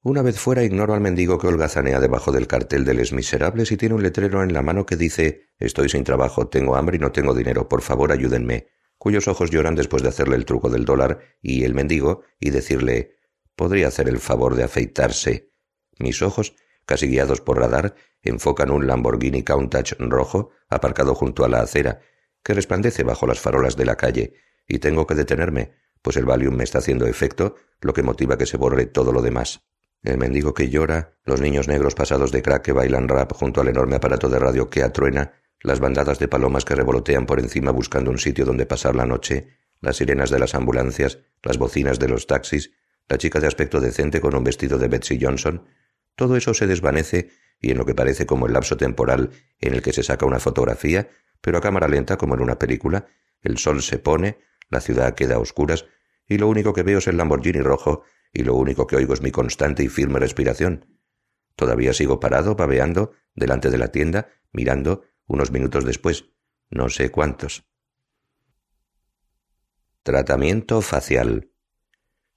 Una 0.02 0.22
vez 0.22 0.38
fuera 0.38 0.62
ignoro 0.62 0.94
al 0.94 1.00
mendigo 1.00 1.38
que 1.38 1.46
holgazanea 1.46 2.00
debajo 2.00 2.32
del 2.32 2.46
cartel 2.46 2.84
de 2.84 2.94
Les 2.94 3.12
Miserables 3.12 3.70
y 3.70 3.76
tiene 3.76 3.94
un 3.94 4.02
letrero 4.02 4.42
en 4.42 4.54
la 4.54 4.62
mano 4.62 4.86
que 4.86 4.96
dice 4.96 5.48
Estoy 5.58 5.90
sin 5.90 6.04
trabajo, 6.04 6.48
tengo 6.48 6.76
hambre 6.76 6.96
y 6.96 7.00
no 7.00 7.12
tengo 7.12 7.34
dinero, 7.34 7.68
por 7.68 7.82
favor 7.82 8.10
ayúdenme 8.12 8.68
cuyos 9.00 9.28
ojos 9.28 9.50
lloran 9.50 9.74
después 9.74 10.02
de 10.02 10.10
hacerle 10.10 10.36
el 10.36 10.44
truco 10.44 10.68
del 10.68 10.84
dólar 10.84 11.20
y 11.40 11.64
el 11.64 11.74
mendigo 11.74 12.22
y 12.38 12.50
decirle 12.50 13.16
¿Podría 13.56 13.88
hacer 13.88 14.08
el 14.08 14.18
favor 14.18 14.54
de 14.54 14.64
afeitarse? 14.64 15.50
Mis 15.98 16.20
ojos, 16.20 16.54
casi 16.84 17.08
guiados 17.08 17.40
por 17.40 17.58
radar, 17.58 17.94
enfocan 18.22 18.70
un 18.70 18.86
Lamborghini 18.86 19.42
Countach 19.42 19.92
rojo 19.98 20.50
aparcado 20.68 21.14
junto 21.14 21.46
a 21.46 21.48
la 21.48 21.60
acera, 21.60 22.00
que 22.42 22.52
resplandece 22.52 23.02
bajo 23.02 23.26
las 23.26 23.40
farolas 23.40 23.76
de 23.76 23.86
la 23.86 23.96
calle, 23.96 24.34
y 24.70 24.78
tengo 24.78 25.06
que 25.06 25.16
detenerme, 25.16 25.72
pues 26.00 26.16
el 26.16 26.24
Valium 26.24 26.54
me 26.54 26.64
está 26.64 26.78
haciendo 26.78 27.06
efecto, 27.06 27.56
lo 27.80 27.92
que 27.92 28.04
motiva 28.04 28.38
que 28.38 28.46
se 28.46 28.56
borre 28.56 28.86
todo 28.86 29.12
lo 29.12 29.20
demás. 29.20 29.62
El 30.02 30.16
mendigo 30.16 30.54
que 30.54 30.70
llora, 30.70 31.18
los 31.24 31.40
niños 31.40 31.66
negros 31.66 31.96
pasados 31.96 32.30
de 32.30 32.40
crack 32.40 32.62
que 32.62 32.72
bailan 32.72 33.08
rap 33.08 33.32
junto 33.32 33.60
al 33.60 33.68
enorme 33.68 33.96
aparato 33.96 34.28
de 34.28 34.38
radio 34.38 34.70
que 34.70 34.84
atruena, 34.84 35.32
las 35.60 35.80
bandadas 35.80 36.20
de 36.20 36.28
palomas 36.28 36.64
que 36.64 36.76
revolotean 36.76 37.26
por 37.26 37.40
encima 37.40 37.72
buscando 37.72 38.12
un 38.12 38.18
sitio 38.18 38.46
donde 38.46 38.64
pasar 38.64 38.94
la 38.94 39.06
noche, 39.06 39.58
las 39.80 39.96
sirenas 39.96 40.30
de 40.30 40.38
las 40.38 40.54
ambulancias, 40.54 41.18
las 41.42 41.58
bocinas 41.58 41.98
de 41.98 42.08
los 42.08 42.28
taxis, 42.28 42.70
la 43.08 43.18
chica 43.18 43.40
de 43.40 43.48
aspecto 43.48 43.80
decente 43.80 44.20
con 44.20 44.36
un 44.36 44.44
vestido 44.44 44.78
de 44.78 44.86
Betsy 44.86 45.18
Johnson, 45.20 45.66
todo 46.14 46.36
eso 46.36 46.54
se 46.54 46.68
desvanece 46.68 47.30
y 47.60 47.72
en 47.72 47.78
lo 47.78 47.84
que 47.84 47.94
parece 47.96 48.24
como 48.24 48.46
el 48.46 48.52
lapso 48.52 48.76
temporal 48.76 49.30
en 49.58 49.74
el 49.74 49.82
que 49.82 49.92
se 49.92 50.04
saca 50.04 50.26
una 50.26 50.38
fotografía, 50.38 51.08
pero 51.40 51.58
a 51.58 51.60
cámara 51.60 51.88
lenta 51.88 52.16
como 52.16 52.34
en 52.34 52.40
una 52.40 52.58
película, 52.58 53.06
el 53.42 53.58
sol 53.58 53.82
se 53.82 53.98
pone, 53.98 54.38
la 54.70 54.80
ciudad 54.80 55.14
queda 55.14 55.34
a 55.34 55.40
oscuras, 55.40 55.86
y 56.26 56.38
lo 56.38 56.48
único 56.48 56.72
que 56.72 56.82
veo 56.82 56.98
es 56.98 57.08
el 57.08 57.16
Lamborghini 57.16 57.60
rojo, 57.60 58.04
y 58.32 58.44
lo 58.44 58.54
único 58.54 58.86
que 58.86 58.96
oigo 58.96 59.12
es 59.12 59.20
mi 59.20 59.32
constante 59.32 59.82
y 59.82 59.88
firme 59.88 60.20
respiración. 60.20 60.86
Todavía 61.56 61.92
sigo 61.92 62.20
parado, 62.20 62.54
babeando, 62.54 63.12
delante 63.34 63.70
de 63.70 63.78
la 63.78 63.88
tienda, 63.88 64.28
mirando, 64.52 65.02
unos 65.26 65.50
minutos 65.50 65.84
después, 65.84 66.26
no 66.70 66.88
sé 66.88 67.10
cuántos. 67.10 67.64
Tratamiento 70.02 70.80
facial. 70.80 71.50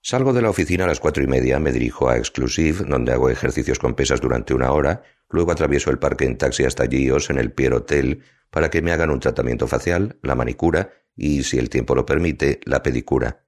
Salgo 0.01 0.33
de 0.33 0.41
la 0.41 0.49
oficina 0.49 0.83
a 0.83 0.87
las 0.87 0.99
cuatro 0.99 1.23
y 1.23 1.27
media, 1.27 1.59
me 1.59 1.71
dirijo 1.71 2.09
a 2.09 2.17
Exclusive, 2.17 2.83
donde 2.85 3.13
hago 3.13 3.29
ejercicios 3.29 3.79
con 3.79 3.95
pesas 3.95 4.19
durante 4.19 4.53
una 4.53 4.71
hora, 4.71 5.03
luego 5.29 5.51
atravieso 5.51 5.89
el 5.91 5.99
parque 5.99 6.25
en 6.25 6.37
taxi 6.37 6.65
hasta 6.65 6.87
Gios, 6.87 7.29
en 7.29 7.37
el 7.37 7.53
Pier 7.53 7.73
Hotel, 7.73 8.21
para 8.49 8.69
que 8.69 8.81
me 8.81 8.91
hagan 8.91 9.11
un 9.11 9.21
tratamiento 9.21 9.67
facial, 9.67 10.19
la 10.21 10.35
manicura 10.35 10.91
y, 11.15 11.43
si 11.43 11.57
el 11.57 11.69
tiempo 11.69 11.95
lo 11.95 12.05
permite, 12.05 12.59
la 12.65 12.83
pedicura. 12.83 13.45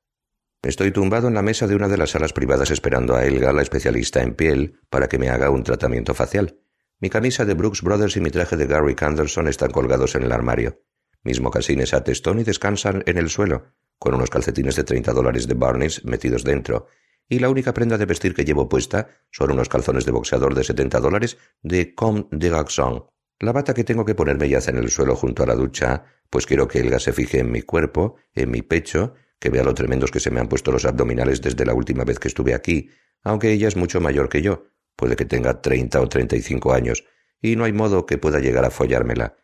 Estoy 0.62 0.92
tumbado 0.92 1.28
en 1.28 1.36
la 1.36 1.44
mesa 1.44 1.68
de 1.68 1.76
una 1.76 1.88
de 1.88 1.98
las 1.98 2.12
salas 2.12 2.34
privadas 2.34 2.72
esperando 2.72 3.16
a 3.16 3.26
Elga, 3.26 3.54
la 3.54 3.62
especialista 3.62 4.24
en 4.24 4.34
piel, 4.34 4.80
para 4.90 5.08
que 5.08 5.20
me 5.20 5.30
haga 5.30 5.52
un 5.52 5.64
tratamiento 5.64 6.14
facial. 6.14 6.60
Mi 7.00 7.10
camisa 7.10 7.46
de 7.46 7.54
Brooks 7.54 7.82
Brothers 7.82 8.18
y 8.18 8.22
mi 8.22 8.32
traje 8.32 8.58
de 8.58 8.66
Gary 8.66 8.96
Anderson 9.00 9.48
están 9.48 9.72
colgados 9.72 10.16
en 10.16 10.24
el 10.24 10.32
armario. 10.32 10.82
Mis 11.24 11.42
mocasines 11.42 11.94
atestón 11.94 12.40
y 12.40 12.44
descansan 12.44 13.04
en 13.06 13.18
el 13.18 13.30
suelo, 13.30 13.74
con 14.00 14.16
unos 14.16 14.30
calcetines 14.30 14.76
de 14.76 14.84
treinta 14.84 15.14
dólares 15.14 15.48
de 15.48 15.54
Barnes 15.54 16.04
metidos 16.06 16.44
dentro, 16.44 16.88
y 17.28 17.40
la 17.40 17.50
única 17.50 17.74
prenda 17.74 17.98
de 17.98 18.06
vestir 18.06 18.34
que 18.34 18.46
llevo 18.46 18.70
puesta 18.70 19.10
son 19.32 19.52
unos 19.52 19.70
calzones 19.70 20.06
de 20.06 20.12
boxeador 20.12 20.54
de 20.56 20.64
setenta 20.64 21.00
dólares 21.00 21.38
de 21.64 21.96
Comme 21.96 22.28
de 22.32 22.50
Garçon. 22.50 23.06
La 23.40 23.52
bata 23.52 23.74
que 23.74 23.84
tengo 23.84 24.06
que 24.06 24.16
ponerme 24.16 24.50
yace 24.50 24.72
en 24.72 24.78
el 24.78 24.90
suelo 24.90 25.16
junto 25.16 25.44
a 25.44 25.46
la 25.46 25.56
ducha, 25.56 26.04
pues 26.30 26.46
quiero 26.46 26.68
que 26.68 26.80
Elga 26.80 27.00
se 27.00 27.14
fije 27.14 27.40
en 27.40 27.52
mi 27.52 27.62
cuerpo, 27.62 28.16
en 28.34 28.52
mi 28.52 28.62
pecho, 28.62 29.14
que 29.40 29.50
vea 29.50 29.64
lo 29.64 29.74
tremendos 29.74 30.12
que 30.12 30.20
se 30.20 30.32
me 30.32 30.40
han 30.40 30.48
puesto 30.48 30.72
los 30.72 30.86
abdominales 30.86 31.42
desde 31.42 31.66
la 31.66 31.74
última 31.74 32.04
vez 32.04 32.20
que 32.20 32.30
estuve 32.30 32.54
aquí, 32.54 32.90
aunque 33.24 33.52
ella 33.52 33.68
es 33.68 33.76
mucho 33.76 34.00
mayor 34.00 34.30
que 34.30 34.42
yo, 34.42 34.68
puede 34.96 35.16
que 35.16 35.26
tenga 35.26 35.62
treinta 35.62 36.02
o 36.02 36.08
treinta 36.08 36.36
y 36.36 36.42
cinco 36.42 36.74
años, 36.74 37.04
y 37.42 37.56
no 37.56 37.66
hay 37.66 37.74
modo 37.74 38.06
que 38.06 38.18
pueda 38.18 38.40
llegar 38.40 38.66
a 38.66 38.72
follármela 38.72 39.36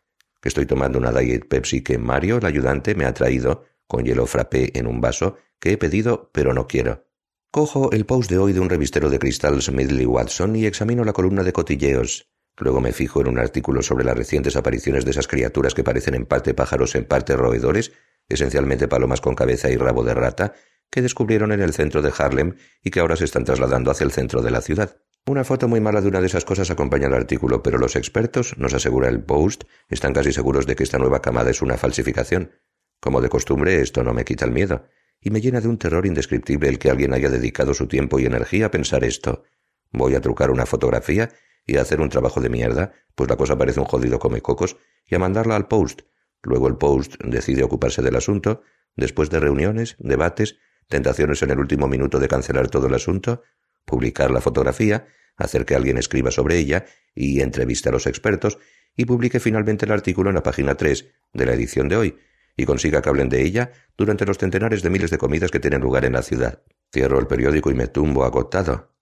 que 0.41 0.49
estoy 0.49 0.65
tomando 0.65 0.97
una 0.97 1.11
Diet 1.11 1.47
Pepsi 1.47 1.81
que 1.81 1.97
Mario, 1.97 2.37
el 2.37 2.45
ayudante, 2.45 2.95
me 2.95 3.05
ha 3.05 3.13
traído, 3.13 3.63
con 3.87 4.03
hielo 4.03 4.25
frappé 4.25 4.77
en 4.77 4.87
un 4.87 4.99
vaso, 4.99 5.37
que 5.59 5.71
he 5.71 5.77
pedido 5.77 6.31
pero 6.33 6.53
no 6.53 6.67
quiero. 6.67 7.05
Cojo 7.51 7.91
el 7.91 8.05
post 8.05 8.29
de 8.29 8.37
hoy 8.39 8.53
de 8.53 8.59
un 8.59 8.69
revistero 8.69 9.09
de 9.09 9.19
cristal 9.19 9.61
Smedley 9.61 10.05
Watson 10.05 10.55
y 10.55 10.65
examino 10.65 11.03
la 11.03 11.13
columna 11.13 11.43
de 11.43 11.53
cotilleos. 11.53 12.30
Luego 12.57 12.81
me 12.81 12.91
fijo 12.91 13.21
en 13.21 13.27
un 13.27 13.39
artículo 13.39 13.81
sobre 13.81 14.05
las 14.05 14.17
recientes 14.17 14.55
apariciones 14.55 15.05
de 15.05 15.11
esas 15.11 15.27
criaturas 15.27 15.73
que 15.73 15.83
parecen 15.83 16.15
en 16.15 16.25
parte 16.25 16.53
pájaros, 16.53 16.95
en 16.95 17.05
parte 17.05 17.35
roedores, 17.35 17.91
esencialmente 18.29 18.87
palomas 18.87 19.21
con 19.21 19.35
cabeza 19.35 19.69
y 19.69 19.77
rabo 19.77 20.03
de 20.03 20.13
rata, 20.13 20.53
que 20.89 21.01
descubrieron 21.01 21.51
en 21.51 21.61
el 21.61 21.73
centro 21.73 22.01
de 22.01 22.11
Harlem 22.17 22.55
y 22.83 22.91
que 22.91 22.99
ahora 22.99 23.15
se 23.15 23.25
están 23.25 23.45
trasladando 23.45 23.91
hacia 23.91 24.03
el 24.03 24.11
centro 24.11 24.41
de 24.41 24.51
la 24.51 24.61
ciudad. 24.61 24.97
Una 25.27 25.43
foto 25.43 25.67
muy 25.67 25.79
mala 25.79 26.01
de 26.01 26.07
una 26.07 26.19
de 26.19 26.27
esas 26.27 26.45
cosas 26.45 26.71
acompaña 26.71 27.07
el 27.07 27.13
artículo, 27.13 27.61
pero 27.61 27.77
los 27.77 27.95
expertos, 27.95 28.57
nos 28.57 28.73
asegura 28.73 29.07
el 29.07 29.23
Post, 29.23 29.63
están 29.87 30.13
casi 30.13 30.33
seguros 30.33 30.65
de 30.65 30.75
que 30.75 30.83
esta 30.83 30.97
nueva 30.97 31.21
camada 31.21 31.51
es 31.51 31.61
una 31.61 31.77
falsificación. 31.77 32.51
Como 32.99 33.21
de 33.21 33.29
costumbre, 33.29 33.81
esto 33.81 34.03
no 34.03 34.13
me 34.13 34.25
quita 34.25 34.45
el 34.45 34.51
miedo, 34.51 34.85
y 35.21 35.29
me 35.29 35.39
llena 35.39 35.61
de 35.61 35.67
un 35.67 35.77
terror 35.77 36.05
indescriptible 36.07 36.69
el 36.69 36.79
que 36.79 36.89
alguien 36.89 37.13
haya 37.13 37.29
dedicado 37.29 37.73
su 37.73 37.87
tiempo 37.87 38.19
y 38.19 38.25
energía 38.25 38.65
a 38.65 38.71
pensar 38.71 39.03
esto. 39.03 39.43
Voy 39.91 40.15
a 40.15 40.21
trucar 40.21 40.49
una 40.49 40.65
fotografía 40.65 41.29
y 41.65 41.77
a 41.77 41.81
hacer 41.81 42.01
un 42.01 42.09
trabajo 42.09 42.41
de 42.41 42.49
mierda, 42.49 42.93
pues 43.15 43.29
la 43.29 43.37
cosa 43.37 43.57
parece 43.57 43.79
un 43.79 43.85
jodido 43.85 44.19
comecocos, 44.19 44.77
y 45.05 45.15
a 45.15 45.19
mandarla 45.19 45.55
al 45.55 45.67
Post. 45.67 46.01
Luego 46.43 46.67
el 46.67 46.77
Post 46.77 47.15
decide 47.23 47.63
ocuparse 47.63 48.01
del 48.01 48.15
asunto, 48.15 48.63
después 48.95 49.29
de 49.29 49.39
reuniones, 49.39 49.95
debates, 49.99 50.57
tentaciones 50.87 51.41
en 51.43 51.51
el 51.51 51.59
último 51.59 51.87
minuto 51.87 52.19
de 52.19 52.27
cancelar 52.27 52.69
todo 52.69 52.87
el 52.87 52.93
asunto, 52.93 53.43
publicar 53.85 54.31
la 54.31 54.41
fotografía, 54.41 55.07
hacer 55.37 55.65
que 55.65 55.75
alguien 55.75 55.97
escriba 55.97 56.31
sobre 56.31 56.57
ella 56.57 56.85
y 57.15 57.41
entreviste 57.41 57.89
a 57.89 57.91
los 57.91 58.07
expertos 58.07 58.59
y 58.95 59.05
publique 59.05 59.39
finalmente 59.39 59.85
el 59.85 59.91
artículo 59.91 60.29
en 60.29 60.35
la 60.35 60.43
página 60.43 60.75
3 60.75 61.07
de 61.33 61.45
la 61.45 61.53
edición 61.53 61.87
de 61.87 61.95
hoy 61.95 62.17
y 62.57 62.65
consiga 62.65 63.01
que 63.01 63.09
hablen 63.09 63.29
de 63.29 63.41
ella 63.43 63.71
durante 63.97 64.25
los 64.25 64.37
centenares 64.37 64.83
de 64.83 64.89
miles 64.89 65.09
de 65.09 65.17
comidas 65.17 65.51
que 65.51 65.59
tienen 65.59 65.81
lugar 65.81 66.05
en 66.05 66.13
la 66.13 66.21
ciudad. 66.21 66.61
Cierro 66.91 67.19
el 67.19 67.27
periódico 67.27 67.71
y 67.71 67.73
me 67.73 67.87
tumbo 67.87 68.25
agotado. 68.25 68.93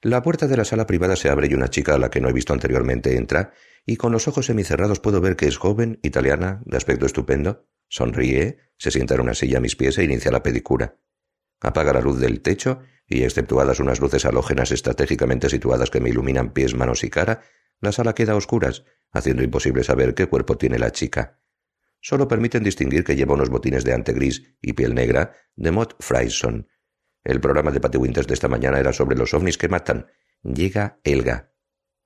La 0.00 0.22
puerta 0.22 0.46
de 0.46 0.56
la 0.56 0.64
sala 0.64 0.86
privada 0.86 1.16
se 1.16 1.28
abre 1.28 1.48
y 1.50 1.54
una 1.54 1.70
chica 1.70 1.94
a 1.94 1.98
la 1.98 2.08
que 2.08 2.20
no 2.20 2.28
he 2.28 2.32
visto 2.32 2.52
anteriormente 2.52 3.16
entra, 3.16 3.52
y 3.84 3.96
con 3.96 4.12
los 4.12 4.28
ojos 4.28 4.46
semicerrados 4.46 5.00
puedo 5.00 5.20
ver 5.20 5.34
que 5.34 5.48
es 5.48 5.56
joven, 5.56 5.98
italiana, 6.02 6.62
de 6.66 6.76
aspecto 6.76 7.04
estupendo. 7.04 7.66
Sonríe, 7.88 8.58
se 8.76 8.92
sienta 8.92 9.14
en 9.14 9.22
una 9.22 9.34
silla 9.34 9.58
a 9.58 9.60
mis 9.60 9.74
pies 9.74 9.98
e 9.98 10.04
inicia 10.04 10.30
la 10.30 10.44
pedicura. 10.44 11.00
Apaga 11.60 11.92
la 11.92 12.00
luz 12.00 12.20
del 12.20 12.42
techo 12.42 12.80
y, 13.08 13.24
exceptuadas 13.24 13.80
unas 13.80 13.98
luces 13.98 14.24
halógenas 14.24 14.70
estratégicamente 14.70 15.48
situadas 15.48 15.90
que 15.90 16.00
me 16.00 16.10
iluminan 16.10 16.52
pies, 16.52 16.76
manos 16.76 17.02
y 17.02 17.10
cara, 17.10 17.42
la 17.80 17.90
sala 17.90 18.14
queda 18.14 18.34
a 18.34 18.36
oscuras, 18.36 18.84
haciendo 19.10 19.42
imposible 19.42 19.82
saber 19.82 20.14
qué 20.14 20.26
cuerpo 20.26 20.56
tiene 20.56 20.78
la 20.78 20.92
chica. 20.92 21.40
Solo 22.00 22.28
permiten 22.28 22.62
distinguir 22.62 23.02
que 23.02 23.16
lleva 23.16 23.34
unos 23.34 23.50
botines 23.50 23.82
de 23.82 23.94
ante 23.94 24.12
gris 24.12 24.54
y 24.60 24.74
piel 24.74 24.94
negra 24.94 25.32
de 25.56 25.72
Mott 25.72 25.96
Frison. 25.98 26.68
El 27.28 27.42
programa 27.42 27.70
de 27.70 27.78
Patty 27.78 27.98
Winters 27.98 28.26
de 28.26 28.32
esta 28.32 28.48
mañana 28.48 28.80
era 28.80 28.94
sobre 28.94 29.14
los 29.14 29.34
ovnis 29.34 29.58
que 29.58 29.68
matan. 29.68 30.06
Llega 30.42 30.98
Elga. 31.04 31.52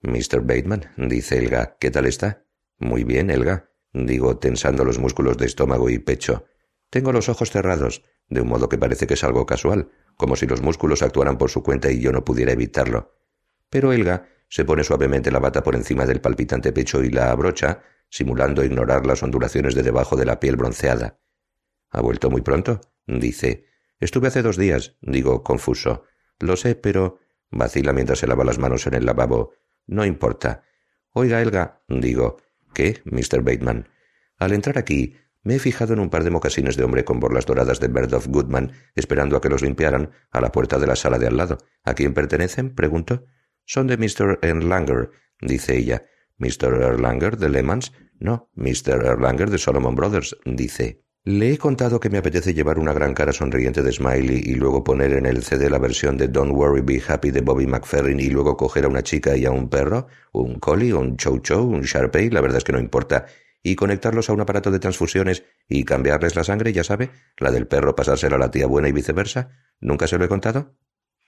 Mr. 0.01 0.41
Bateman, 0.41 0.91
dice 0.97 1.39
Elga, 1.39 1.77
¿qué 1.79 1.93
tal 1.93 2.07
está? 2.07 2.45
Muy 2.81 3.05
bien, 3.05 3.31
Elga, 3.31 3.71
digo, 3.93 4.39
tensando 4.39 4.85
los 4.85 4.99
músculos 4.99 5.39
de 5.39 5.47
estómago 5.47 5.89
y 5.91 6.01
pecho. 6.01 6.47
Tengo 6.91 7.13
los 7.13 7.29
ojos 7.29 7.53
cerrados, 7.53 8.03
de 8.29 8.41
un 8.41 8.49
modo 8.49 8.69
que 8.69 8.79
parece 8.79 9.07
que 9.07 9.15
es 9.15 9.23
algo 9.23 9.47
casual, 9.47 9.93
como 10.17 10.35
si 10.35 10.49
los 10.49 10.61
músculos 10.61 11.03
actuaran 11.03 11.39
por 11.39 11.51
su 11.51 11.63
cuenta 11.63 11.89
y 11.89 12.01
yo 12.01 12.11
no 12.11 12.25
pudiera 12.25 12.51
evitarlo. 12.51 13.15
Pero 13.71 13.93
Elga 13.93 14.27
se 14.49 14.65
pone 14.65 14.83
suavemente 14.83 15.31
la 15.31 15.39
bata 15.39 15.63
por 15.63 15.77
encima 15.77 16.05
del 16.05 16.21
palpitante 16.21 16.73
pecho 16.73 17.05
y 17.05 17.11
la 17.11 17.31
abrocha, 17.31 17.85
simulando 18.09 18.65
ignorar 18.65 19.07
las 19.07 19.23
ondulaciones 19.23 19.77
de 19.77 19.85
debajo 19.85 20.17
de 20.17 20.27
la 20.27 20.41
piel 20.41 20.57
bronceada. 20.57 21.21
¿Ha 21.91 22.01
vuelto 22.01 22.29
muy 22.29 22.41
pronto? 22.41 22.81
dice. 23.07 23.71
Estuve 24.03 24.27
hace 24.27 24.43
dos 24.43 24.57
días, 24.57 24.97
digo, 25.01 25.45
confuso. 25.45 26.03
Lo 26.41 26.57
sé, 26.57 26.75
pero. 26.75 27.21
vacila 27.53 27.93
mientras 27.93 28.19
se 28.19 28.27
lava 28.27 28.43
las 28.43 28.59
manos 28.59 28.85
en 28.89 28.95
el 28.95 29.07
lavabo. 29.07 29.53
No 29.87 30.05
importa. 30.05 30.65
Oiga, 31.13 31.41
Elga, 31.41 31.85
digo. 31.87 32.39
¿Qué, 32.75 33.01
Mr. 33.05 33.43
Bateman? 33.43 33.89
Al 34.39 34.55
entrar 34.55 34.77
aquí, 34.77 35.15
me 35.45 35.55
he 35.55 35.59
fijado 35.61 35.93
en 35.93 36.01
un 36.01 36.11
par 36.11 36.25
de 36.25 36.31
mocasines 36.31 36.77
de 36.77 36.83
hombre 36.83 37.05
con 37.05 37.21
borlas 37.21 37.47
doradas 37.47 37.79
de 37.79 37.87
Bird 37.87 38.13
of 38.13 38.27
Goodman, 38.27 38.73
esperando 38.97 39.37
a 39.37 39.41
que 39.41 39.49
los 39.49 39.63
limpiaran, 39.63 40.11
a 40.33 40.41
la 40.41 40.51
puerta 40.51 40.81
de 40.81 40.89
la 40.89 40.97
sala 40.97 41.21
de 41.21 41.29
al 41.29 41.37
lado. 41.37 41.59
¿A 41.85 41.95
quién 41.95 42.13
pertenecen? 42.13 42.75
pregunto. 42.75 43.27
Son 43.67 43.87
de 43.87 43.99
Mr. 43.99 44.41
Erlanger, 44.43 45.11
dice 45.41 45.77
ella. 45.77 46.07
¿Mr. 46.39 46.75
Erlanger 46.83 47.37
de 47.37 47.51
Lehmans? 47.51 47.93
No, 48.19 48.51
Mr. 48.55 49.05
Erlanger 49.05 49.49
de 49.49 49.59
Solomon 49.59 49.95
Brothers, 49.95 50.37
dice. 50.45 51.05
Le 51.25 51.53
he 51.53 51.57
contado 51.59 52.01
que 52.01 52.11
me 52.11 52.19
apetece 52.19 52.53
llevar 52.53 52.81
una 52.81 52.93
gran 52.93 53.15
cara 53.15 53.33
sonriente 53.33 53.81
de 53.81 53.93
Smiley 53.93 54.43
y 54.45 54.57
luego 54.57 54.83
poner 54.83 55.13
en 55.13 55.25
el 55.25 55.45
CD 55.45 55.71
la 55.71 55.79
versión 55.79 56.17
de 56.17 56.27
Don't 56.27 56.51
Worry 56.53 56.81
Be 56.81 57.01
Happy 57.07 57.31
de 57.31 57.43
Bobby 57.43 57.65
McFerrin 57.65 58.19
y 58.19 58.29
luego 58.29 58.57
coger 58.57 58.87
a 58.87 58.89
una 58.89 59.05
chica 59.05 59.37
y 59.37 59.45
a 59.45 59.53
un 59.53 59.69
perro, 59.69 60.09
un 60.33 60.59
collie, 60.59 60.93
un 60.93 61.17
chow 61.17 61.39
chow, 61.39 61.65
un 61.65 61.83
sharpei, 61.83 62.29
la 62.29 62.41
verdad 62.41 62.59
es 62.59 62.65
que 62.65 62.73
no 62.73 62.81
importa, 62.81 63.27
y 63.63 63.77
conectarlos 63.77 64.31
a 64.31 64.33
un 64.33 64.41
aparato 64.41 64.73
de 64.73 64.81
transfusiones 64.81 65.45
y 65.69 65.85
cambiarles 65.85 66.35
la 66.35 66.43
sangre, 66.43 66.73
ya 66.73 66.83
sabe, 66.83 67.11
la 67.39 67.53
del 67.53 67.69
perro 67.69 67.95
pasársela 67.95 68.35
a 68.35 68.41
la 68.41 68.51
tía 68.51 68.67
buena 68.67 68.89
y 68.89 68.93
viceversa. 68.93 69.51
¿Nunca 69.79 70.09
se 70.09 70.19
lo 70.19 70.25
he 70.25 70.29
contado? 70.29 70.75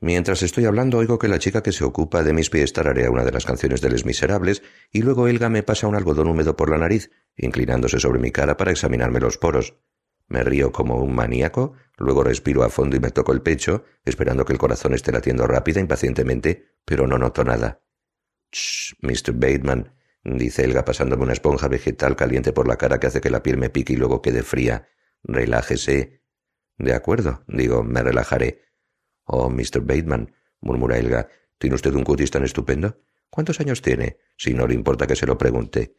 Mientras 0.01 0.43
estoy 0.43 0.67
hablando 0.67 0.99
oigo 0.99 1.19
que 1.19 1.29
la 1.29 1.39
chica 1.39 1.63
que 1.63 1.73
se 1.73 1.85
ocupa 1.85 2.23
de 2.23 2.33
mis 2.33 2.51
pies 2.51 2.73
tararea 2.73 3.11
una 3.11 3.25
de 3.25 3.33
las 3.33 3.47
canciones 3.47 3.81
de 3.81 3.91
Les 3.91 4.05
Miserables 4.05 4.63
y 4.91 5.03
luego 5.03 5.29
Elga 5.29 5.49
me 5.49 5.63
pasa 5.63 5.87
un 5.87 5.95
algodón 5.95 6.29
húmedo 6.29 6.57
por 6.57 6.71
la 6.71 6.79
nariz, 6.79 7.11
inclinándose 7.37 8.01
sobre 8.01 8.19
mi 8.19 8.31
cara 8.31 8.57
para 8.57 8.73
examinarme 8.73 9.21
los 9.21 9.39
poros. 9.39 9.79
Me 10.27 10.43
río 10.43 10.73
como 10.73 10.97
un 10.97 11.15
maníaco, 11.15 11.75
luego 11.97 12.25
respiro 12.25 12.65
a 12.65 12.71
fondo 12.71 12.97
y 12.97 13.01
me 13.01 13.11
toco 13.11 13.33
el 13.33 13.43
pecho, 13.43 13.85
esperando 14.05 14.45
que 14.45 14.53
el 14.53 14.59
corazón 14.59 14.95
esté 14.95 15.13
latiendo 15.13 15.47
rápida, 15.47 15.81
impacientemente, 15.81 16.77
pero 16.85 17.07
no 17.07 17.19
noto 17.19 17.45
nada. 17.45 17.83
Shh, 18.53 18.95
Mr. 19.01 19.33
Bateman, 19.33 19.95
dice 20.23 20.65
Elga 20.65 20.85
pasándome 20.85 21.25
una 21.25 21.33
esponja 21.35 21.69
vegetal 21.69 22.17
caliente 22.17 22.53
por 22.53 22.69
la 22.69 22.77
cara 22.77 22.99
que 22.99 23.07
hace 23.07 23.21
que 23.21 23.31
la 23.31 23.43
piel 23.43 23.59
me 23.59 23.71
pique 23.71 23.93
y 23.93 23.97
luego 23.97 24.23
quede 24.23 24.43
fría. 24.43 24.89
Relájese. 25.23 26.23
De 26.79 26.95
acuerdo, 26.95 27.45
digo, 27.47 27.83
me 27.83 28.03
relajaré. 28.03 28.63
Oh, 29.25 29.51
Mr. 29.51 29.81
Bateman, 29.81 30.33
murmura 30.61 30.99
Elga, 30.99 31.29
¿tiene 31.59 31.77
usted 31.77 31.95
un 31.95 32.05
cutis 32.05 32.31
tan 32.31 32.45
estupendo? 32.45 33.01
¿Cuántos 33.31 33.61
años 33.61 33.83
tiene? 33.83 34.19
Si 34.37 34.55
no 34.55 34.67
le 34.67 34.75
importa 34.75 35.07
que 35.07 35.17
se 35.17 35.27
lo 35.27 35.37
pregunte. 35.37 35.97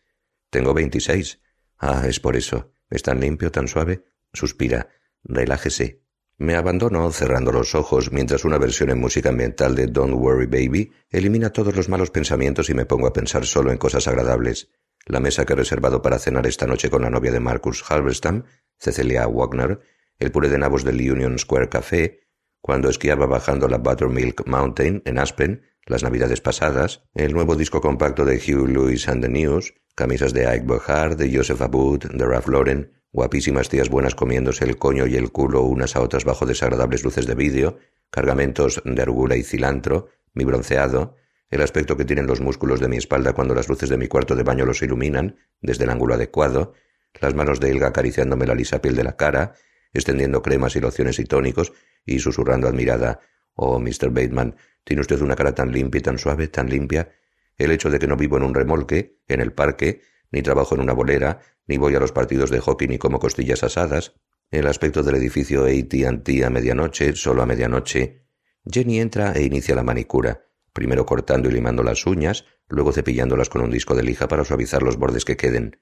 Tengo 0.50 0.74
veintiséis. 0.74 1.42
Ah, 1.78 2.04
es 2.08 2.20
por 2.20 2.36
eso. 2.36 2.72
¿Es 2.90 3.04
tan 3.04 3.20
limpio, 3.20 3.52
tan 3.52 3.68
suave? 3.68 4.06
Suspira. 4.32 4.88
Relájese. 5.24 6.06
Me 6.38 6.56
abandono 6.56 7.10
cerrando 7.12 7.52
los 7.52 7.76
ojos 7.76 8.12
mientras 8.12 8.44
una 8.44 8.58
versión 8.58 8.90
en 8.90 9.00
música 9.00 9.30
ambiental 9.30 9.74
de 9.74 9.88
Don't 9.88 10.16
Worry 10.16 10.48
Baby 10.48 10.92
elimina 11.10 11.52
todos 11.52 11.76
los 11.76 11.88
malos 11.88 12.12
pensamientos 12.12 12.70
y 12.70 12.74
me 12.74 12.86
pongo 12.86 13.08
a 13.08 13.14
pensar 13.14 13.46
solo 13.46 13.72
en 13.72 13.78
cosas 13.78 14.08
agradables. 14.08 14.70
La 15.06 15.22
mesa 15.22 15.46
que 15.46 15.54
he 15.54 15.56
reservado 15.56 16.02
para 16.02 16.20
cenar 16.20 16.46
esta 16.46 16.68
noche 16.68 16.90
con 16.90 17.04
la 17.04 17.10
novia 17.10 17.32
de 17.32 17.40
Marcus 17.40 17.84
Halberstam, 17.90 18.44
Cecilia 18.78 19.28
Wagner, 19.28 19.80
el 20.20 20.32
puré 20.32 20.50
de 20.50 20.58
nabos 20.58 20.84
del 20.84 21.10
Union 21.10 21.40
Square 21.40 21.70
Café, 21.70 22.25
cuando 22.66 22.90
esquiaba 22.90 23.28
bajando 23.28 23.68
la 23.68 23.78
Buttermilk 23.78 24.48
Mountain 24.48 25.04
en 25.06 25.20
Aspen, 25.20 25.62
las 25.86 26.02
navidades 26.02 26.42
pasadas, 26.42 27.04
el 27.14 27.32
nuevo 27.32 27.56
disco 27.56 27.80
compacto 27.80 28.26
de 28.26 28.38
Hugh 28.38 28.68
Lewis 28.68 29.08
and 29.08 29.22
the 29.22 29.30
News, 29.30 29.76
camisas 29.94 30.34
de 30.34 30.48
Ike 30.48 30.66
Bohar, 30.66 31.16
de 31.16 31.32
Joseph 31.32 31.62
Abud, 31.62 32.00
de 32.00 32.26
Ralph 32.26 32.48
Lauren, 32.48 32.92
guapísimas 33.12 33.70
tías 33.70 33.90
buenas 33.90 34.16
comiéndose 34.16 34.66
el 34.66 34.78
coño 34.78 35.06
y 35.06 35.16
el 35.16 35.32
culo 35.32 35.62
unas 35.62 35.96
a 35.96 36.02
otras 36.02 36.26
bajo 36.26 36.48
desagradables 36.48 37.04
luces 37.04 37.28
de 37.28 37.36
vídeo, 37.36 37.78
cargamentos 38.10 38.82
de 38.84 39.00
arugula 39.00 39.36
y 39.36 39.44
cilantro, 39.44 40.10
mi 40.34 40.44
bronceado, 40.44 41.18
el 41.52 41.62
aspecto 41.62 41.96
que 41.96 42.06
tienen 42.06 42.26
los 42.26 42.42
músculos 42.42 42.80
de 42.80 42.88
mi 42.88 42.98
espalda 42.98 43.34
cuando 43.34 43.54
las 43.54 43.70
luces 43.70 43.90
de 43.90 43.98
mi 43.98 44.08
cuarto 44.08 44.36
de 44.36 44.42
baño 44.42 44.66
los 44.66 44.82
iluminan, 44.82 45.38
desde 45.62 45.84
el 45.84 45.92
ángulo 45.92 46.16
adecuado, 46.16 46.74
las 47.22 47.36
manos 47.36 47.60
de 47.60 47.70
Elga 47.70 47.90
acariciándome 47.90 48.48
la 48.48 48.56
lisa 48.56 48.82
piel 48.82 48.96
de 48.96 49.04
la 49.04 49.16
cara, 49.16 49.54
extendiendo 49.94 50.42
cremas 50.42 50.76
y 50.76 50.80
lociones 50.80 51.20
y 51.20 51.26
tónicos, 51.26 51.72
y 52.06 52.20
susurrando 52.20 52.68
admirada 52.68 53.20
Oh, 53.56 53.80
Mr. 53.80 54.10
Bateman, 54.10 54.56
tiene 54.84 55.02
usted 55.02 55.22
una 55.22 55.36
cara 55.36 55.56
tan 55.56 55.72
limpia 55.72 56.00
y 56.00 56.02
tan 56.02 56.20
suave, 56.20 56.48
tan 56.50 56.70
limpia. 56.70 57.10
El 57.58 57.72
hecho 57.72 57.90
de 57.90 58.00
que 58.00 58.08
no 58.08 58.18
vivo 58.18 58.38
en 58.38 58.44
un 58.44 58.54
remolque, 58.54 59.22
en 59.28 59.40
el 59.40 59.54
parque, 59.54 60.02
ni 60.32 60.42
trabajo 60.42 60.76
en 60.76 60.82
una 60.82 60.94
bolera, 60.94 61.40
ni 61.68 61.78
voy 61.78 61.96
a 61.96 62.00
los 62.00 62.12
partidos 62.12 62.50
de 62.50 62.60
hockey 62.60 62.88
ni 62.88 62.98
como 62.98 63.20
costillas 63.20 63.64
asadas, 63.64 64.14
el 64.52 64.68
aspecto 64.68 65.04
del 65.04 65.16
edificio 65.16 65.64
AT&T 65.64 66.46
a 66.46 66.50
medianoche, 66.50 67.16
solo 67.16 67.42
a 67.42 67.46
medianoche. 67.46 68.26
Jenny 68.66 69.00
entra 69.00 69.32
e 69.32 69.44
inicia 69.44 69.74
la 69.74 69.84
manicura, 69.84 70.46
primero 70.74 71.06
cortando 71.06 71.50
y 71.50 71.54
limando 71.54 71.82
las 71.82 72.06
uñas, 72.06 72.46
luego 72.68 72.92
cepillándolas 72.92 73.50
con 73.50 73.62
un 73.62 73.72
disco 73.72 73.96
de 73.96 74.04
lija 74.04 74.28
para 74.28 74.44
suavizar 74.44 74.84
los 74.84 74.98
bordes 74.98 75.24
que 75.24 75.38
queden. 75.38 75.80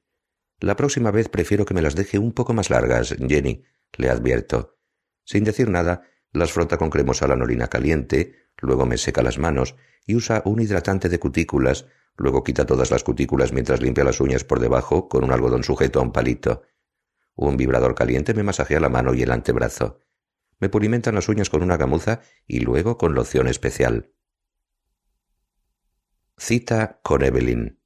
La 0.60 0.76
próxima 0.76 1.12
vez 1.12 1.28
prefiero 1.28 1.66
que 1.66 1.74
me 1.74 1.82
las 1.82 1.95
deje 1.95 2.20
un 2.20 2.34
poco 2.34 2.54
más 2.54 2.70
largas, 2.70 3.16
Jenny, 3.28 3.64
le 3.98 4.10
advierto. 4.10 4.78
Sin 5.26 5.44
decir 5.44 5.70
nada, 5.70 6.04
las 6.34 6.52
frota 6.52 6.78
con 6.78 6.90
cremosa 6.90 7.28
lanolina 7.28 7.68
caliente, 7.68 8.50
luego 8.58 8.86
me 8.86 8.98
seca 8.98 9.22
las 9.22 9.38
manos 9.38 9.76
y 10.06 10.16
usa 10.16 10.42
un 10.46 10.60
hidratante 10.60 11.08
de 11.08 11.20
cutículas, 11.20 11.86
luego 12.18 12.44
quita 12.44 12.66
todas 12.66 12.92
las 12.92 13.04
cutículas 13.04 13.54
mientras 13.54 13.82
limpia 13.82 14.04
las 14.04 14.20
uñas 14.20 14.44
por 14.44 14.60
debajo 14.60 15.08
con 15.08 15.24
un 15.24 15.32
algodón 15.32 15.64
sujeto 15.64 16.00
a 16.00 16.04
un 16.04 16.12
palito. 16.12 16.64
Un 17.36 17.56
vibrador 17.56 17.96
caliente 17.96 18.34
me 18.34 18.44
masajea 18.44 18.80
la 18.80 18.90
mano 18.90 19.14
y 19.14 19.22
el 19.22 19.32
antebrazo. 19.32 20.00
Me 20.60 20.70
pulimentan 20.70 21.16
las 21.16 21.30
uñas 21.30 21.50
con 21.50 21.64
una 21.64 21.78
gamuza 21.78 22.22
y 22.48 22.60
luego 22.60 22.98
con 22.98 23.14
loción 23.14 23.48
especial. 23.48 24.12
Cita 26.38 27.00
con 27.04 27.24
Evelyn. 27.24 27.80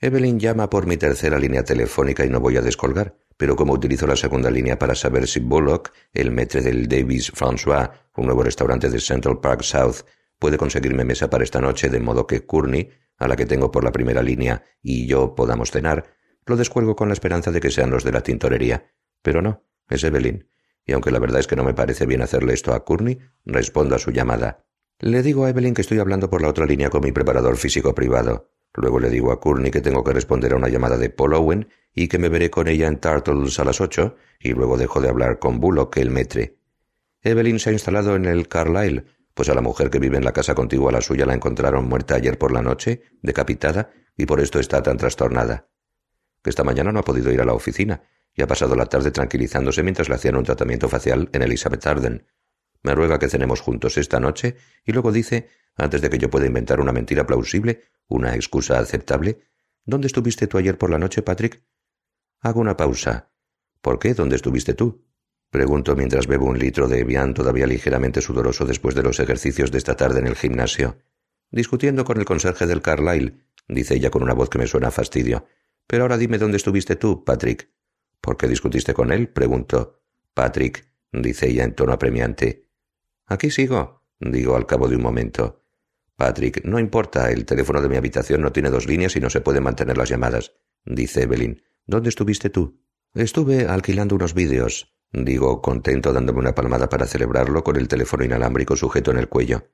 Evelyn 0.00 0.40
llama 0.40 0.70
por 0.70 0.86
mi 0.86 0.96
tercera 0.96 1.38
línea 1.38 1.62
telefónica 1.62 2.24
y 2.24 2.30
no 2.30 2.40
voy 2.40 2.56
a 2.56 2.62
descolgar 2.62 3.16
pero 3.40 3.56
como 3.56 3.72
utilizo 3.72 4.06
la 4.06 4.16
segunda 4.16 4.50
línea 4.50 4.78
para 4.78 4.94
saber 4.94 5.26
si 5.26 5.40
Bullock, 5.40 5.92
el 6.12 6.30
maître 6.30 6.60
del 6.60 6.86
Davis 6.86 7.32
François, 7.32 7.88
un 8.18 8.26
nuevo 8.26 8.42
restaurante 8.42 8.90
de 8.90 9.00
Central 9.00 9.40
Park 9.40 9.62
South, 9.62 10.04
puede 10.38 10.58
conseguirme 10.58 11.06
mesa 11.06 11.30
para 11.30 11.42
esta 11.42 11.58
noche 11.58 11.88
de 11.88 12.00
modo 12.00 12.26
que 12.26 12.44
Courtney, 12.44 12.90
a 13.16 13.26
la 13.28 13.36
que 13.36 13.46
tengo 13.46 13.70
por 13.70 13.82
la 13.82 13.92
primera 13.92 14.22
línea, 14.22 14.62
y 14.82 15.06
yo 15.06 15.34
podamos 15.34 15.70
cenar, 15.70 16.04
lo 16.44 16.54
descuelgo 16.56 16.94
con 16.94 17.08
la 17.08 17.14
esperanza 17.14 17.50
de 17.50 17.60
que 17.60 17.70
sean 17.70 17.88
los 17.88 18.04
de 18.04 18.12
la 18.12 18.20
tintorería. 18.20 18.92
Pero 19.22 19.40
no, 19.40 19.64
es 19.88 20.04
Evelyn. 20.04 20.46
Y 20.84 20.92
aunque 20.92 21.10
la 21.10 21.18
verdad 21.18 21.40
es 21.40 21.46
que 21.46 21.56
no 21.56 21.64
me 21.64 21.72
parece 21.72 22.04
bien 22.04 22.20
hacerle 22.20 22.52
esto 22.52 22.74
a 22.74 22.84
Courtney, 22.84 23.20
respondo 23.46 23.96
a 23.96 23.98
su 23.98 24.10
llamada. 24.10 24.66
Le 24.98 25.22
digo 25.22 25.46
a 25.46 25.48
Evelyn 25.48 25.72
que 25.72 25.80
estoy 25.80 25.98
hablando 25.98 26.28
por 26.28 26.42
la 26.42 26.48
otra 26.48 26.66
línea 26.66 26.90
con 26.90 27.00
mi 27.02 27.10
preparador 27.10 27.56
físico 27.56 27.94
privado. 27.94 28.50
Luego 28.74 29.00
le 29.00 29.10
digo 29.10 29.32
a 29.32 29.40
Courtney 29.40 29.70
que 29.70 29.80
tengo 29.80 30.04
que 30.04 30.12
responder 30.12 30.52
a 30.52 30.56
una 30.56 30.68
llamada 30.68 30.96
de 30.96 31.10
Paul 31.10 31.34
Owen 31.34 31.68
y 31.94 32.08
que 32.08 32.18
me 32.18 32.28
veré 32.28 32.50
con 32.50 32.68
ella 32.68 32.86
en 32.86 33.00
Turtles 33.00 33.58
a 33.58 33.64
las 33.64 33.80
ocho, 33.80 34.16
y 34.38 34.52
luego 34.52 34.76
dejo 34.76 35.00
de 35.00 35.08
hablar 35.08 35.38
con 35.38 35.58
Bullock, 35.58 35.96
el 35.96 36.10
metre. 36.10 36.56
Evelyn 37.22 37.58
se 37.58 37.70
ha 37.70 37.72
instalado 37.72 38.14
en 38.14 38.26
el 38.26 38.48
Carlyle, 38.48 39.04
pues 39.34 39.48
a 39.48 39.54
la 39.54 39.60
mujer 39.60 39.90
que 39.90 39.98
vive 39.98 40.16
en 40.16 40.24
la 40.24 40.32
casa 40.32 40.54
contigua 40.54 40.90
a 40.90 40.92
la 40.92 41.00
suya 41.00 41.26
la 41.26 41.34
encontraron 41.34 41.88
muerta 41.88 42.14
ayer 42.14 42.38
por 42.38 42.52
la 42.52 42.62
noche, 42.62 43.02
decapitada, 43.22 43.90
y 44.16 44.26
por 44.26 44.40
esto 44.40 44.60
está 44.60 44.82
tan 44.82 44.96
trastornada. 44.96 45.68
Que 46.42 46.50
esta 46.50 46.64
mañana 46.64 46.92
no 46.92 47.00
ha 47.00 47.04
podido 47.04 47.32
ir 47.32 47.40
a 47.40 47.44
la 47.44 47.54
oficina, 47.54 48.02
y 48.34 48.42
ha 48.42 48.46
pasado 48.46 48.76
la 48.76 48.86
tarde 48.86 49.10
tranquilizándose 49.10 49.82
mientras 49.82 50.08
le 50.08 50.14
hacían 50.14 50.36
un 50.36 50.44
tratamiento 50.44 50.88
facial 50.88 51.28
en 51.32 51.42
Elizabeth 51.42 51.86
Arden. 51.86 52.26
Me 52.82 52.94
ruega 52.94 53.18
que 53.18 53.28
cenemos 53.28 53.60
juntos 53.60 53.98
esta 53.98 54.20
noche, 54.20 54.56
y 54.84 54.92
luego 54.92 55.12
dice, 55.12 55.48
antes 55.76 56.00
de 56.00 56.10
que 56.10 56.18
yo 56.18 56.30
pueda 56.30 56.46
inventar 56.46 56.80
una 56.80 56.92
mentira 56.92 57.26
plausible, 57.26 57.84
una 58.08 58.34
excusa 58.34 58.78
aceptable, 58.78 59.50
¿Dónde 59.84 60.06
estuviste 60.06 60.46
tú 60.46 60.58
ayer 60.58 60.76
por 60.76 60.90
la 60.90 60.98
noche, 60.98 61.22
Patrick? 61.22 61.64
Hago 62.40 62.60
una 62.60 62.76
pausa. 62.76 63.32
¿Por 63.80 63.98
qué? 63.98 64.14
¿Dónde 64.14 64.36
estuviste 64.36 64.74
tú? 64.74 65.06
Pregunto 65.50 65.96
mientras 65.96 66.26
bebo 66.26 66.46
un 66.46 66.58
litro 66.58 66.86
de 66.86 67.00
Evian 67.00 67.34
todavía 67.34 67.66
ligeramente 67.66 68.20
sudoroso 68.20 68.64
después 68.64 68.94
de 68.94 69.02
los 69.02 69.18
ejercicios 69.18 69.72
de 69.72 69.78
esta 69.78 69.96
tarde 69.96 70.20
en 70.20 70.26
el 70.26 70.36
gimnasio. 70.36 70.98
Discutiendo 71.50 72.04
con 72.04 72.18
el 72.18 72.24
conserje 72.24 72.66
del 72.66 72.82
Carlyle, 72.82 73.46
dice 73.66 73.94
ella 73.94 74.10
con 74.10 74.22
una 74.22 74.34
voz 74.34 74.48
que 74.48 74.58
me 74.58 74.66
suena 74.66 74.88
a 74.88 74.92
fastidio. 74.92 75.46
Pero 75.86 76.04
ahora 76.04 76.18
dime 76.18 76.38
dónde 76.38 76.58
estuviste 76.58 76.94
tú, 76.94 77.24
Patrick. 77.24 77.72
¿Por 78.20 78.36
qué 78.36 78.46
discutiste 78.46 78.94
con 78.94 79.10
él? 79.10 79.28
pregunto. 79.28 80.02
Patrick, 80.34 80.86
dice 81.10 81.48
ella 81.48 81.64
en 81.64 81.74
tono 81.74 81.92
apremiante. 81.92 82.68
Aquí 83.26 83.50
sigo, 83.50 84.04
digo 84.20 84.54
al 84.54 84.66
cabo 84.66 84.88
de 84.88 84.96
un 84.96 85.02
momento. 85.02 85.59
Patrick, 86.20 86.66
no 86.66 86.78
importa, 86.78 87.30
el 87.30 87.46
teléfono 87.46 87.80
de 87.80 87.88
mi 87.88 87.96
habitación 87.96 88.42
no 88.42 88.52
tiene 88.52 88.68
dos 88.68 88.86
líneas 88.86 89.16
y 89.16 89.20
no 89.20 89.30
se 89.30 89.40
pueden 89.40 89.62
mantener 89.62 89.96
las 89.96 90.10
llamadas, 90.10 90.52
dice 90.84 91.22
Evelyn. 91.22 91.62
¿Dónde 91.86 92.10
estuviste 92.10 92.50
tú? 92.50 92.78
Estuve 93.14 93.66
alquilando 93.66 94.16
unos 94.16 94.34
vídeos, 94.34 94.94
digo, 95.12 95.62
contento 95.62 96.12
dándome 96.12 96.40
una 96.40 96.54
palmada 96.54 96.90
para 96.90 97.06
celebrarlo 97.06 97.64
con 97.64 97.76
el 97.76 97.88
teléfono 97.88 98.22
inalámbrico 98.22 98.76
sujeto 98.76 99.10
en 99.10 99.16
el 99.16 99.30
cuello. 99.30 99.70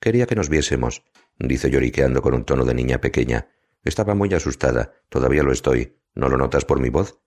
Quería 0.00 0.24
que 0.24 0.34
nos 0.34 0.48
viésemos, 0.48 1.04
dice 1.38 1.68
lloriqueando 1.68 2.22
con 2.22 2.32
un 2.32 2.46
tono 2.46 2.64
de 2.64 2.72
niña 2.72 2.98
pequeña. 3.02 3.48
Estaba 3.84 4.14
muy 4.14 4.32
asustada, 4.32 4.94
todavía 5.10 5.42
lo 5.42 5.52
estoy. 5.52 6.00
¿No 6.14 6.30
lo 6.30 6.38
notas 6.38 6.64
por 6.64 6.80
mi 6.80 6.88
voz? 6.88 7.20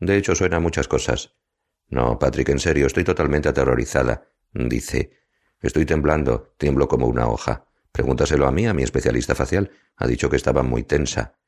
De 0.00 0.16
hecho, 0.16 0.34
suena 0.34 0.58
muchas 0.58 0.88
cosas. 0.88 1.36
No, 1.88 2.18
Patrick, 2.18 2.48
en 2.48 2.60
serio, 2.60 2.86
estoy 2.86 3.04
totalmente 3.04 3.50
aterrorizada, 3.50 4.32
dice. 4.54 5.10
Estoy 5.60 5.84
temblando, 5.84 6.54
tiemblo 6.56 6.88
como 6.88 7.08
una 7.08 7.28
hoja. 7.28 7.65
Pregúntaselo 7.96 8.46
a 8.46 8.52
mí, 8.52 8.66
a 8.66 8.74
mi 8.74 8.82
especialista 8.82 9.34
facial. 9.34 9.70
Ha 9.96 10.06
dicho 10.06 10.28
que 10.28 10.36
estaba 10.36 10.62
muy 10.62 10.82
tensa. 10.82 11.38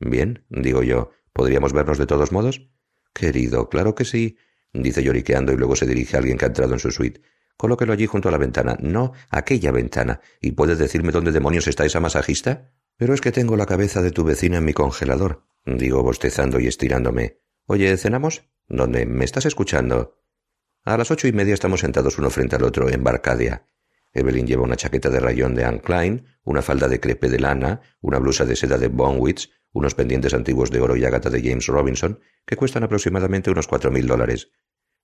Bien, 0.00 0.44
digo 0.50 0.82
yo, 0.82 1.12
¿podríamos 1.32 1.72
vernos 1.72 1.96
de 1.96 2.06
todos 2.06 2.32
modos? 2.32 2.68
Querido, 3.14 3.68
claro 3.68 3.94
que 3.94 4.04
sí, 4.04 4.36
dice 4.72 5.04
lloriqueando 5.04 5.52
y 5.52 5.56
luego 5.56 5.76
se 5.76 5.86
dirige 5.86 6.16
a 6.16 6.18
alguien 6.18 6.38
que 6.38 6.44
ha 6.44 6.48
entrado 6.48 6.72
en 6.72 6.80
su 6.80 6.90
suite. 6.90 7.22
Colóquelo 7.56 7.92
allí 7.92 8.06
junto 8.06 8.28
a 8.28 8.32
la 8.32 8.38
ventana. 8.38 8.76
No, 8.80 9.12
aquella 9.30 9.70
ventana. 9.70 10.20
¿Y 10.40 10.52
puedes 10.52 10.76
decirme 10.76 11.12
dónde 11.12 11.30
demonios 11.30 11.68
está 11.68 11.84
esa 11.84 12.00
masajista? 12.00 12.72
Pero 12.96 13.14
es 13.14 13.20
que 13.20 13.30
tengo 13.30 13.56
la 13.56 13.66
cabeza 13.66 14.02
de 14.02 14.10
tu 14.10 14.24
vecina 14.24 14.58
en 14.58 14.64
mi 14.64 14.72
congelador, 14.72 15.44
digo 15.64 16.02
bostezando 16.02 16.58
y 16.58 16.66
estirándome. 16.66 17.38
Oye, 17.66 17.96
¿cenamos? 17.96 18.42
¿Dónde? 18.66 19.06
¿Me 19.06 19.24
estás 19.24 19.46
escuchando? 19.46 20.18
A 20.82 20.96
las 20.96 21.12
ocho 21.12 21.28
y 21.28 21.32
media 21.32 21.54
estamos 21.54 21.78
sentados 21.78 22.18
uno 22.18 22.28
frente 22.28 22.56
al 22.56 22.64
otro 22.64 22.88
en 22.88 23.04
Barcadia. 23.04 23.68
Evelyn 24.12 24.46
lleva 24.46 24.62
una 24.62 24.76
chaqueta 24.76 25.10
de 25.10 25.20
rayón 25.20 25.54
de 25.54 25.64
Anne 25.64 25.80
Klein, 25.80 26.26
una 26.44 26.62
falda 26.62 26.88
de 26.88 27.00
crepe 27.00 27.28
de 27.28 27.40
lana, 27.40 27.80
una 28.00 28.18
blusa 28.18 28.44
de 28.44 28.56
seda 28.56 28.78
de 28.78 28.88
Bonwitz, 28.88 29.50
unos 29.72 29.94
pendientes 29.94 30.34
antiguos 30.34 30.70
de 30.70 30.80
oro 30.80 30.96
y 30.96 31.04
ágata 31.04 31.30
de 31.30 31.40
James 31.42 31.66
Robinson, 31.66 32.20
que 32.44 32.56
cuestan 32.56 32.84
aproximadamente 32.84 33.50
unos 33.50 33.66
cuatro 33.66 33.90
mil 33.90 34.06
dólares. 34.06 34.50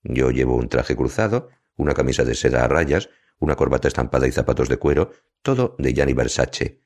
Yo 0.02 0.30
llevo 0.30 0.56
un 0.56 0.68
traje 0.68 0.94
cruzado, 0.94 1.48
una 1.76 1.94
camisa 1.94 2.24
de 2.24 2.35
seda 2.35 2.64
a 2.64 2.68
rayas, 2.68 3.09
una 3.39 3.56
corbata 3.56 3.89
estampada 3.89 4.26
y 4.26 4.32
zapatos 4.32 4.68
de 4.68 4.76
cuero, 4.76 5.12
todo 5.43 5.74
de 5.78 5.94
Gianni 5.94 6.12
Versace. 6.12 6.82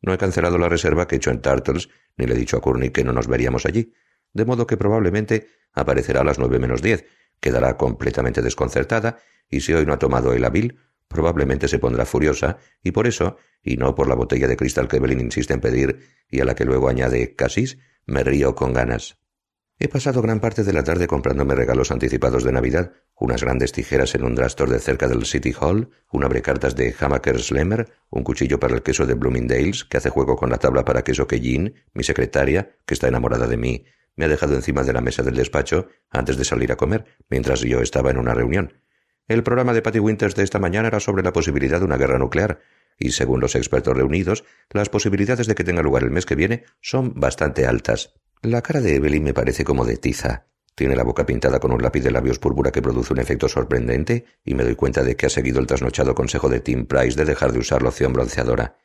No 0.00 0.14
he 0.14 0.18
cancelado 0.18 0.56
la 0.56 0.68
reserva 0.68 1.06
que 1.06 1.16
he 1.16 1.18
hecho 1.18 1.30
en 1.30 1.42
Turtles, 1.42 1.90
ni 2.16 2.26
le 2.26 2.34
he 2.34 2.38
dicho 2.38 2.56
a 2.56 2.60
Courtney 2.62 2.90
que 2.90 3.04
no 3.04 3.12
nos 3.12 3.26
veríamos 3.26 3.66
allí, 3.66 3.92
de 4.32 4.44
modo 4.44 4.66
que 4.66 4.76
probablemente 4.76 5.48
aparecerá 5.72 6.20
a 6.20 6.24
las 6.24 6.38
nueve 6.38 6.58
menos 6.58 6.80
diez, 6.80 7.04
quedará 7.40 7.76
completamente 7.76 8.40
desconcertada, 8.40 9.18
y 9.48 9.60
si 9.60 9.74
hoy 9.74 9.84
no 9.84 9.92
ha 9.92 9.98
tomado 9.98 10.32
el 10.32 10.44
abil, 10.44 10.78
probablemente 11.10 11.66
se 11.66 11.80
pondrá 11.80 12.06
furiosa, 12.06 12.58
y 12.84 12.92
por 12.92 13.08
eso, 13.08 13.36
y 13.62 13.76
no 13.76 13.96
por 13.96 14.08
la 14.08 14.14
botella 14.14 14.46
de 14.46 14.56
cristal 14.56 14.86
que 14.86 14.98
Evelyn 14.98 15.20
insiste 15.20 15.52
en 15.52 15.60
pedir, 15.60 15.98
y 16.30 16.40
a 16.40 16.44
la 16.44 16.54
que 16.54 16.64
luego 16.64 16.88
añade 16.88 17.34
casis, 17.34 17.78
me 18.06 18.22
río 18.22 18.54
con 18.54 18.72
ganas. 18.72 19.18
He 19.80 19.88
pasado 19.88 20.22
gran 20.22 20.40
parte 20.40 20.62
de 20.62 20.72
la 20.72 20.84
tarde 20.84 21.08
comprándome 21.08 21.56
regalos 21.56 21.90
anticipados 21.90 22.44
de 22.44 22.52
Navidad, 22.52 22.92
unas 23.18 23.42
grandes 23.42 23.72
tijeras 23.72 24.14
en 24.14 24.24
un 24.24 24.36
drastor 24.36 24.70
de 24.70 24.78
cerca 24.78 25.08
del 25.08 25.26
City 25.26 25.52
Hall, 25.58 25.90
un 26.12 26.22
abrecartas 26.22 26.76
de 26.76 26.94
Hammaker 27.00 27.40
Slemmer, 27.40 27.88
un 28.08 28.22
cuchillo 28.22 28.60
para 28.60 28.74
el 28.74 28.82
queso 28.82 29.04
de 29.04 29.14
Bloomingdale's, 29.14 29.84
que 29.84 29.96
hace 29.96 30.10
juego 30.10 30.36
con 30.36 30.50
la 30.50 30.58
tabla 30.58 30.84
para 30.84 31.02
queso 31.02 31.26
que 31.26 31.40
Jean, 31.40 31.74
mi 31.92 32.04
secretaria, 32.04 32.76
que 32.86 32.94
está 32.94 33.08
enamorada 33.08 33.48
de 33.48 33.56
mí, 33.56 33.84
me 34.14 34.26
ha 34.26 34.28
dejado 34.28 34.54
encima 34.54 34.84
de 34.84 34.92
la 34.92 35.00
mesa 35.00 35.24
del 35.24 35.34
despacho 35.34 35.88
antes 36.10 36.36
de 36.36 36.44
salir 36.44 36.70
a 36.70 36.76
comer, 36.76 37.06
mientras 37.28 37.62
yo 37.62 37.80
estaba 37.80 38.10
en 38.10 38.18
una 38.18 38.34
reunión, 38.34 38.74
el 39.30 39.44
programa 39.44 39.72
de 39.72 39.80
Patty 39.80 40.00
Winters 40.00 40.34
de 40.34 40.42
esta 40.42 40.58
mañana 40.58 40.88
era 40.88 40.98
sobre 40.98 41.22
la 41.22 41.32
posibilidad 41.32 41.78
de 41.78 41.84
una 41.84 41.96
guerra 41.96 42.18
nuclear, 42.18 42.58
y 42.98 43.12
según 43.12 43.40
los 43.40 43.54
expertos 43.54 43.96
reunidos, 43.96 44.42
las 44.70 44.88
posibilidades 44.88 45.46
de 45.46 45.54
que 45.54 45.62
tenga 45.62 45.82
lugar 45.82 46.02
el 46.02 46.10
mes 46.10 46.26
que 46.26 46.34
viene 46.34 46.64
son 46.80 47.14
bastante 47.14 47.64
altas. 47.64 48.12
La 48.42 48.60
cara 48.60 48.80
de 48.80 48.96
Evelyn 48.96 49.22
me 49.22 49.32
parece 49.32 49.62
como 49.62 49.84
de 49.84 49.98
tiza. 49.98 50.46
Tiene 50.74 50.96
la 50.96 51.04
boca 51.04 51.26
pintada 51.26 51.60
con 51.60 51.70
un 51.70 51.80
lápiz 51.80 52.02
de 52.02 52.10
labios 52.10 52.40
púrpura 52.40 52.72
que 52.72 52.82
produce 52.82 53.12
un 53.12 53.20
efecto 53.20 53.48
sorprendente, 53.48 54.24
y 54.44 54.54
me 54.54 54.64
doy 54.64 54.74
cuenta 54.74 55.04
de 55.04 55.14
que 55.14 55.26
ha 55.26 55.30
seguido 55.30 55.60
el 55.60 55.68
trasnochado 55.68 56.12
consejo 56.16 56.48
de 56.48 56.58
Tim 56.58 56.86
Price 56.86 57.16
de 57.16 57.24
dejar 57.24 57.52
de 57.52 57.60
usar 57.60 57.82
loción 57.82 58.12
bronceadora. 58.12 58.78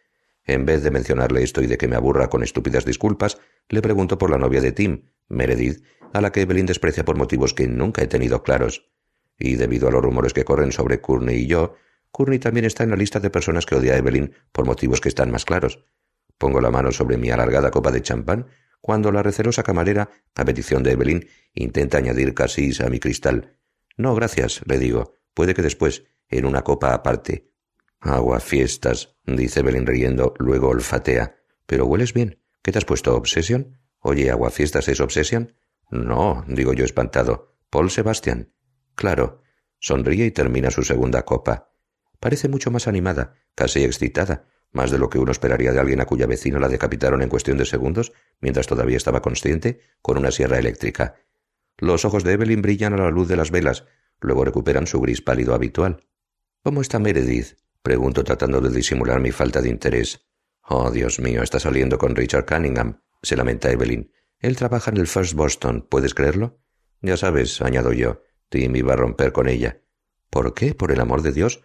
En 0.43 0.67
vez 0.67 0.83
de 0.83 0.91
mencionarle 0.91 1.41
esto 1.41 1.63
y 1.63 1.65
de 1.65 1.79
que 1.79 1.87
me 1.87 1.95
aburra 1.95 2.29
con 2.29 2.43
estúpidas 2.43 2.85
disculpas, 2.85 3.39
le 3.67 3.81
pregunto 3.81 4.19
por 4.19 4.29
la 4.29 4.37
novia 4.37 4.61
de 4.61 4.73
Tim, 4.73 5.05
Meredith, 5.27 5.83
a 6.13 6.21
la 6.21 6.31
que 6.31 6.41
Evelyn 6.41 6.67
desprecia 6.67 7.03
por 7.03 7.17
motivos 7.17 7.55
que 7.55 7.67
nunca 7.67 8.03
he 8.03 8.07
tenido 8.07 8.43
claros. 8.43 8.91
Y 9.37 9.55
debido 9.55 9.87
a 9.87 9.91
los 9.91 10.03
rumores 10.03 10.33
que 10.33 10.45
corren 10.45 10.71
sobre 10.71 11.01
Courtney 11.01 11.37
y 11.37 11.47
yo, 11.47 11.75
Courtney 12.11 12.39
también 12.39 12.65
está 12.65 12.83
en 12.83 12.91
la 12.91 12.95
lista 12.95 13.19
de 13.19 13.29
personas 13.29 13.65
que 13.65 13.75
odia 13.75 13.93
a 13.93 13.97
Evelyn 13.97 14.33
por 14.51 14.65
motivos 14.65 15.01
que 15.01 15.09
están 15.09 15.31
más 15.31 15.45
claros. 15.45 15.83
Pongo 16.37 16.61
la 16.61 16.71
mano 16.71 16.91
sobre 16.91 17.17
mi 17.17 17.29
alargada 17.29 17.71
copa 17.71 17.91
de 17.91 18.01
champán 18.01 18.47
cuando 18.85 19.11
la 19.11 19.23
recelosa 19.23 19.63
camarera, 19.63 20.11
a 20.35 20.45
petición 20.45 20.83
de 20.83 20.91
Evelyn, 20.91 21.27
intenta 21.55 21.97
añadir 21.97 22.35
casis 22.35 22.81
a 22.81 22.89
mi 22.89 22.99
cristal. 22.99 23.57
No, 23.97 24.13
gracias, 24.13 24.61
le 24.67 24.77
digo. 24.77 25.15
Puede 25.33 25.55
que 25.55 25.63
después, 25.63 26.03
en 26.29 26.45
una 26.45 26.61
copa 26.61 26.93
aparte. 26.93 27.49
Agua 27.99 28.39
fiestas, 28.39 29.17
dice 29.25 29.61
Evelyn 29.61 29.87
riendo, 29.87 30.35
luego 30.37 30.67
olfatea. 30.67 31.35
Pero 31.65 31.87
hueles 31.87 32.13
bien. 32.13 32.39
¿Qué 32.61 32.71
te 32.71 32.77
has 32.77 32.85
puesto? 32.85 33.15
¿Obsesión? 33.15 33.79
Oye, 33.99 34.29
¿Aguafiestas 34.29 34.87
es 34.87 34.99
Obsession? 34.99 35.55
No, 35.89 36.45
digo 36.47 36.73
yo 36.73 36.85
espantado. 36.85 37.57
Paul 37.71 37.89
Sebastian. 37.89 38.53
Claro. 38.95 39.41
Sonríe 39.79 40.25
y 40.25 40.31
termina 40.31 40.71
su 40.71 40.83
segunda 40.83 41.23
copa. 41.23 41.69
Parece 42.19 42.49
mucho 42.49 42.71
más 42.71 42.87
animada, 42.87 43.35
casi 43.53 43.83
excitada, 43.83 44.47
más 44.71 44.91
de 44.91 44.97
lo 44.97 45.09
que 45.09 45.19
uno 45.19 45.31
esperaría 45.31 45.71
de 45.71 45.79
alguien 45.79 46.01
a 46.01 46.05
cuya 46.05 46.27
vecina 46.27 46.59
la 46.59 46.69
decapitaron 46.69 47.21
en 47.21 47.29
cuestión 47.29 47.57
de 47.57 47.65
segundos, 47.65 48.13
mientras 48.41 48.67
todavía 48.67 48.97
estaba 48.97 49.21
consciente, 49.21 49.81
con 50.01 50.17
una 50.17 50.31
sierra 50.31 50.57
eléctrica. 50.57 51.15
Los 51.77 52.05
ojos 52.05 52.23
de 52.23 52.33
Evelyn 52.33 52.61
brillan 52.61 52.93
a 52.93 52.97
la 52.97 53.11
luz 53.11 53.27
de 53.27 53.35
las 53.35 53.51
velas, 53.51 53.85
luego 54.21 54.43
recuperan 54.43 54.87
su 54.87 54.99
gris 55.01 55.21
pálido 55.21 55.53
habitual. 55.53 56.07
¿Cómo 56.63 56.81
está 56.81 56.99
Meredith? 56.99 57.57
pregunto 57.83 58.23
tratando 58.23 58.59
de 58.61 58.71
disimular 58.71 59.19
mi 59.19 59.31
falta 59.31 59.61
de 59.61 59.69
interés. 59.69 60.25
Oh, 60.61 60.89
Dios 60.89 61.19
mío, 61.19 61.43
está 61.43 61.59
saliendo 61.59 61.99
con 61.99 62.15
Richard 62.15 62.45
Cunningham 62.45 63.01
se 63.25 63.35
lamenta 63.35 63.71
Evelyn. 63.71 64.11
Él 64.39 64.55
trabaja 64.55 64.91
en 64.91 64.97
el 64.97 65.07
First 65.07 65.33
Boston, 65.33 65.85
¿puedes 65.89 66.13
creerlo? 66.13 66.59
Ya 67.01 67.17
sabes, 67.17 67.61
añado 67.61 67.91
yo, 67.91 68.21
Tim 68.55 68.73
iba 68.77 68.93
a 68.93 68.95
romper 68.95 69.33
con 69.33 69.49
ella. 69.49 69.79
¿Por 70.29 70.53
qué? 70.53 70.73
Por 70.73 70.93
el 70.93 71.01
amor 71.01 71.21
de 71.21 71.33
Dios. 71.33 71.59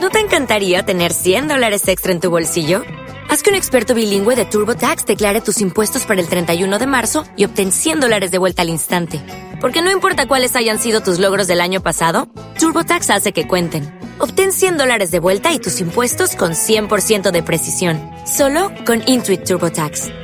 ¿No 0.00 0.10
te 0.10 0.18
encantaría 0.18 0.84
tener 0.84 1.12
100 1.12 1.46
dólares 1.46 1.86
extra 1.86 2.10
en 2.10 2.18
tu 2.18 2.30
bolsillo? 2.30 2.82
Haz 3.30 3.44
que 3.44 3.50
un 3.50 3.56
experto 3.56 3.94
bilingüe 3.94 4.34
de 4.34 4.44
TurboTax 4.44 5.06
declare 5.06 5.40
tus 5.40 5.60
impuestos 5.60 6.04
para 6.04 6.20
el 6.20 6.28
31 6.28 6.80
de 6.80 6.86
marzo 6.88 7.24
y 7.36 7.44
obtén 7.44 7.70
100 7.70 8.00
dólares 8.00 8.32
de 8.32 8.38
vuelta 8.38 8.62
al 8.62 8.70
instante. 8.70 9.20
Porque 9.60 9.82
no 9.82 9.92
importa 9.92 10.26
cuáles 10.26 10.56
hayan 10.56 10.80
sido 10.80 11.00
tus 11.00 11.20
logros 11.20 11.46
del 11.46 11.60
año 11.60 11.80
pasado, 11.80 12.28
TurboTax 12.58 13.10
hace 13.10 13.32
que 13.32 13.46
cuenten. 13.46 13.96
Obtén 14.18 14.50
100 14.50 14.78
dólares 14.78 15.12
de 15.12 15.20
vuelta 15.20 15.52
y 15.52 15.60
tus 15.60 15.80
impuestos 15.80 16.34
con 16.34 16.54
100% 16.54 17.30
de 17.30 17.42
precisión. 17.44 18.00
Solo 18.26 18.72
con 18.84 19.00
Intuit 19.06 19.44
TurboTax. 19.44 20.23